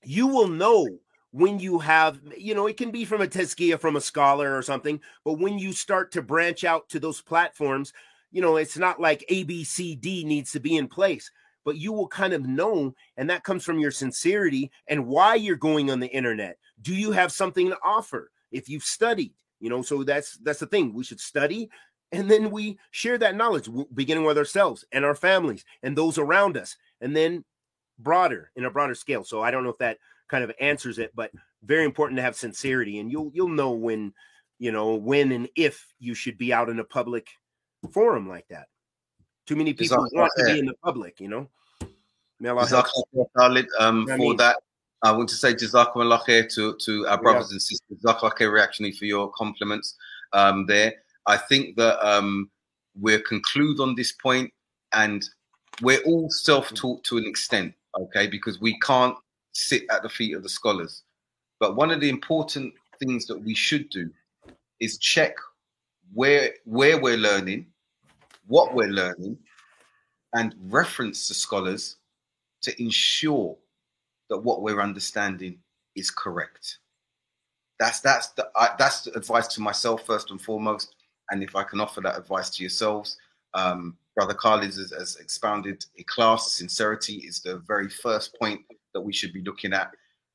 you 0.04 0.28
will 0.28 0.48
know 0.48 0.88
when 1.32 1.60
you 1.60 1.80
have, 1.80 2.20
you 2.38 2.56
know, 2.56 2.68
it 2.68 2.78
can 2.78 2.92
be 2.92 3.04
from 3.04 3.22
a 3.22 3.28
tazkiyah, 3.28 3.80
from 3.80 3.96
a 3.96 4.02
scholar 4.02 4.56
or 4.56 4.62
something, 4.62 5.00
but 5.26 5.34
when 5.34 5.60
you 5.60 5.74
start 5.74 6.12
to 6.12 6.22
branch 6.22 6.64
out 6.64 6.88
to 6.90 7.00
those 7.00 7.22
platforms, 7.22 7.94
you 8.32 8.42
know, 8.42 8.58
it's 8.58 8.78
not 8.78 9.00
like 9.00 9.26
A, 9.30 9.44
B, 9.44 9.64
C, 9.64 9.96
D 9.96 10.24
needs 10.24 10.52
to 10.52 10.60
be 10.60 10.78
in 10.78 10.88
place 10.88 11.32
but 11.68 11.76
you 11.76 11.92
will 11.92 12.08
kind 12.08 12.32
of 12.32 12.48
know, 12.48 12.96
and 13.18 13.30
that 13.30 13.44
comes 13.44 13.66
from 13.66 13.78
your 13.78 13.92
sincerity 13.92 14.72
and 14.88 15.06
why 15.06 15.36
you're 15.36 15.58
going 15.58 15.92
on 15.92 16.00
the 16.00 16.08
internet. 16.08 16.58
Do 16.82 16.96
you 16.96 17.12
have 17.12 17.30
something 17.30 17.68
to 17.68 17.78
offer? 17.84 18.32
If 18.54 18.70
you've 18.70 18.86
studied, 18.86 19.34
you 19.60 19.70
know, 19.70 19.82
so 19.82 20.02
that's 20.06 20.38
that's 20.38 20.60
the 20.60 20.68
thing. 20.68 20.94
We 20.94 21.04
should 21.04 21.20
study 21.20 21.70
and 22.14 22.32
then 22.32 22.52
we 22.52 22.80
share 22.92 23.18
that 23.18 23.36
knowledge 23.36 23.68
beginning 23.94 24.24
with 24.24 24.38
ourselves 24.38 24.86
and 24.94 25.04
our 25.04 25.14
families 25.14 25.66
and 25.84 25.98
those 25.98 26.18
around 26.18 26.56
us 26.56 26.78
and 27.02 27.14
then 27.14 27.44
broader 28.00 28.50
in 28.56 28.64
a 28.64 28.72
broader 28.72 28.96
scale 28.96 29.26
so 29.26 29.42
i 29.42 29.52
don't 29.52 29.66
know 29.66 29.70
if 29.72 29.78
that 29.80 29.98
kind 30.30 30.42
of 30.44 30.52
answers 30.62 31.00
it 31.00 31.12
but 31.16 31.32
very 31.64 31.84
important 31.84 32.16
to 32.16 32.24
have 32.24 32.34
sincerity 32.34 33.00
and 33.00 33.12
you'll 33.12 33.30
you'll 33.34 33.50
know 33.50 33.72
when 33.72 34.14
you 34.58 34.72
know 34.72 34.96
when 34.96 35.34
and 35.34 35.50
if 35.58 35.94
you 36.00 36.14
should 36.14 36.38
be 36.38 36.54
out 36.54 36.70
in 36.70 36.80
a 36.80 36.84
public 36.84 37.28
forum 37.92 38.30
like 38.30 38.48
that 38.50 38.68
too 39.48 39.56
many 39.56 39.74
people 39.74 40.08
want 40.12 40.32
to 40.38 40.46
be 40.46 40.60
in 40.60 40.66
the 40.66 40.76
public, 40.84 41.20
you 41.20 41.30
know. 41.30 41.48
May 42.40 42.50
Allah 42.50 42.86
um, 43.80 44.06
for 44.18 44.36
that. 44.36 44.58
I 45.04 45.12
want 45.12 45.30
to 45.30 45.36
say 45.36 45.54
Jazakumullah 45.54 46.24
khair 46.26 46.54
to, 46.54 46.76
to 46.76 47.08
our 47.08 47.20
brothers 47.20 47.48
yeah. 47.50 47.56
and 47.56 47.62
sisters. 47.62 47.98
Jazakumullah 48.04 48.38
khair 48.38 48.52
reactionary 48.52 48.92
for 48.94 49.06
your 49.06 49.32
compliments 49.32 49.96
um, 50.34 50.66
there. 50.68 50.94
I 51.26 51.38
think 51.38 51.78
that 51.78 51.98
um, 52.08 52.50
we'll 53.00 53.22
conclude 53.22 53.80
on 53.80 53.96
this 53.96 54.12
point 54.12 54.52
and 54.94 55.28
we're 55.82 56.02
all 56.04 56.30
self-taught 56.30 57.04
to 57.06 57.18
an 57.18 57.26
extent, 57.26 57.74
okay, 58.00 58.28
because 58.28 58.60
we 58.60 58.78
can't 58.80 59.16
sit 59.54 59.84
at 59.92 60.04
the 60.04 60.10
feet 60.10 60.36
of 60.36 60.44
the 60.44 60.50
scholars. 60.50 61.04
But 61.60 61.76
one 61.76 61.92
of 61.92 62.02
the 62.02 62.10
important 62.10 62.74
things 63.00 63.26
that 63.28 63.40
we 63.40 63.54
should 63.54 63.90
do 63.90 64.10
is 64.80 64.98
check 64.98 65.36
where 66.14 66.52
where 66.66 67.00
we're 67.00 67.18
learning 67.18 67.68
what 68.48 68.74
we're 68.74 68.88
learning 68.88 69.38
and 70.34 70.56
reference 70.70 71.28
the 71.28 71.34
scholars 71.34 71.98
to 72.62 72.82
ensure 72.82 73.56
that 74.30 74.38
what 74.38 74.62
we're 74.62 74.82
understanding 74.82 75.60
is 75.96 76.12
correct. 76.12 76.80
That's 77.80 78.00
that's 78.02 78.30
the 78.30 78.50
I, 78.56 78.70
that's 78.78 79.02
the 79.02 79.16
advice 79.18 79.48
to 79.50 79.62
myself 79.62 80.06
first 80.06 80.32
and 80.32 80.42
foremost. 80.42 80.96
And 81.30 81.44
if 81.44 81.56
I 81.56 81.64
can 81.64 81.80
offer 81.80 82.02
that 82.02 82.18
advice 82.18 82.50
to 82.52 82.64
yourselves, 82.64 83.18
um, 83.54 83.98
Brother 84.16 84.34
Khalid 84.34 84.66
has, 84.66 84.92
has 84.98 85.18
expounded 85.18 85.86
a 86.00 86.04
class. 86.04 86.54
Sincerity 86.54 87.18
is 87.18 87.42
the 87.42 87.58
very 87.68 87.90
first 87.90 88.38
point 88.40 88.62
that 88.94 89.02
we 89.02 89.14
should 89.14 89.34
be 89.34 89.44
looking 89.44 89.74
at 89.74 89.92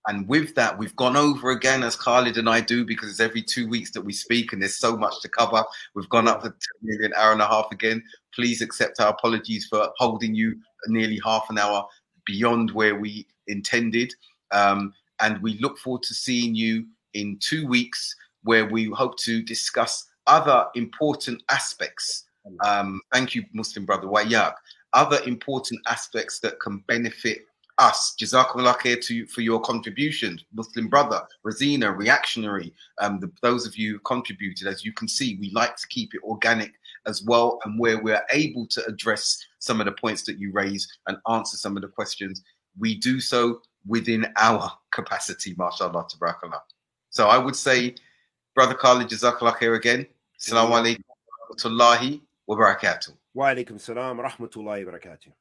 and 0.09 0.27
with 0.29 0.55
that, 0.57 0.77
we've 0.77 0.97
gone 0.97 1.17
over 1.17 1.51
again, 1.51 1.83
as 1.83 1.97
Khalid 1.97 2.37
and 2.37 2.49
I 2.49 2.61
do, 2.61 2.85
because 2.85 3.09
it's 3.09 3.21
every 3.21 3.43
two 3.43 3.69
weeks 3.69 3.93
that 3.93 4.01
we 4.03 4.13
speak 4.13 4.53
and 4.53 4.61
there's 4.61 4.77
so 4.77 4.97
much 4.97 5.21
to 5.23 5.29
cover. 5.29 5.63
We've 5.95 6.09
gone 6.09 6.27
up 6.27 6.43
to 6.43 6.53
nearly 6.83 7.07
an 7.07 7.13
hour 7.17 7.33
and 7.33 7.41
a 7.41 7.47
half 7.47 7.67
again. 7.71 8.03
Please 8.35 8.63
accept 8.63 9.01
our 9.01 9.11
apologies 9.11 9.67
for 9.67 9.91
holding 9.99 10.35
you 10.35 10.57
nearly 10.89 11.21
half 11.25 11.49
an 11.51 11.59
hour 11.59 11.87
beyond 12.27 12.73
where 12.73 12.97
we 12.97 13.27
intended. 13.47 14.13
Um, 14.51 14.93
and 15.21 15.41
we 15.41 15.59
look 15.59 15.79
forward 15.79 16.03
to 16.05 16.15
seeing 16.15 16.55
you 16.55 16.87
in 17.15 17.39
two 17.41 17.67
weeks, 17.67 18.17
where 18.43 18.67
we 18.67 18.91
hope 18.91 19.17
to 19.19 19.41
discuss 19.43 20.07
other 20.27 20.67
important 20.75 21.43
aspects. 21.49 22.25
Um, 22.65 23.01
thank 23.13 23.37
you, 23.37 23.45
Muslim 23.53 23.87
brother 23.87 24.09
Wayak. 24.09 24.55
Other 24.95 25.21
important 25.27 25.81
aspects 25.87 26.41
that 26.41 26.59
can 26.59 26.79
benefit 26.89 27.47
us. 27.79 28.15
Jazakallah 28.21 28.79
khair 28.79 29.01
to 29.07 29.27
for 29.27 29.41
your 29.41 29.61
contributions, 29.61 30.45
Muslim 30.53 30.89
brother, 30.89 31.23
Razina, 31.45 31.97
reactionary. 31.97 32.73
Um, 32.99 33.21
the, 33.21 33.31
those 33.43 33.67
of 33.67 33.77
you 33.77 33.95
who 33.95 33.99
contributed, 34.01 34.67
as 34.67 34.85
you 34.85 34.93
can 34.93 35.09
see, 35.09 35.37
we 35.41 35.51
like 35.51 35.77
to 35.77 35.87
keep 35.89 36.15
it 36.15 36.21
organic 36.23 36.73
as 37.07 37.23
well, 37.23 37.59
and 37.65 37.79
where 37.79 38.03
we're 38.03 38.25
able 38.33 38.67
to 38.69 38.85
address 38.87 39.45
some 39.59 39.81
of 39.81 39.87
the 39.87 39.93
points 39.93 40.23
that 40.25 40.39
you 40.39 40.53
raise 40.53 40.87
and 41.07 41.17
answer 41.29 41.57
some 41.57 41.77
of 41.77 41.83
the 41.83 41.89
questions, 41.89 42.43
we 42.79 42.97
do 42.97 43.21
so 43.21 43.61
within 43.87 44.27
our 44.37 44.71
capacity, 44.93 45.55
mashallah, 45.57 46.07
tabarakallah. 46.07 46.61
So 47.11 47.27
I 47.27 47.39
would 47.39 47.57
say, 47.57 47.95
Brother 48.55 48.75
Khalid, 48.75 49.09
Jazakallah 49.09 49.57
khair 49.57 49.77
again. 49.77 50.07
Assalamu 50.39 50.71
alaikum 50.71 51.03
wa 51.09 51.57
rahmatullahi 51.57 52.21
wa 52.47 52.57
barakatuh. 52.57 53.13
Wa 53.35 53.47
alaikum 53.47 53.81
salam 53.81 54.19
wa 54.19 54.29
rahmatullahi 54.29 54.87
wa 54.87 54.93
barakatuh. 54.93 55.33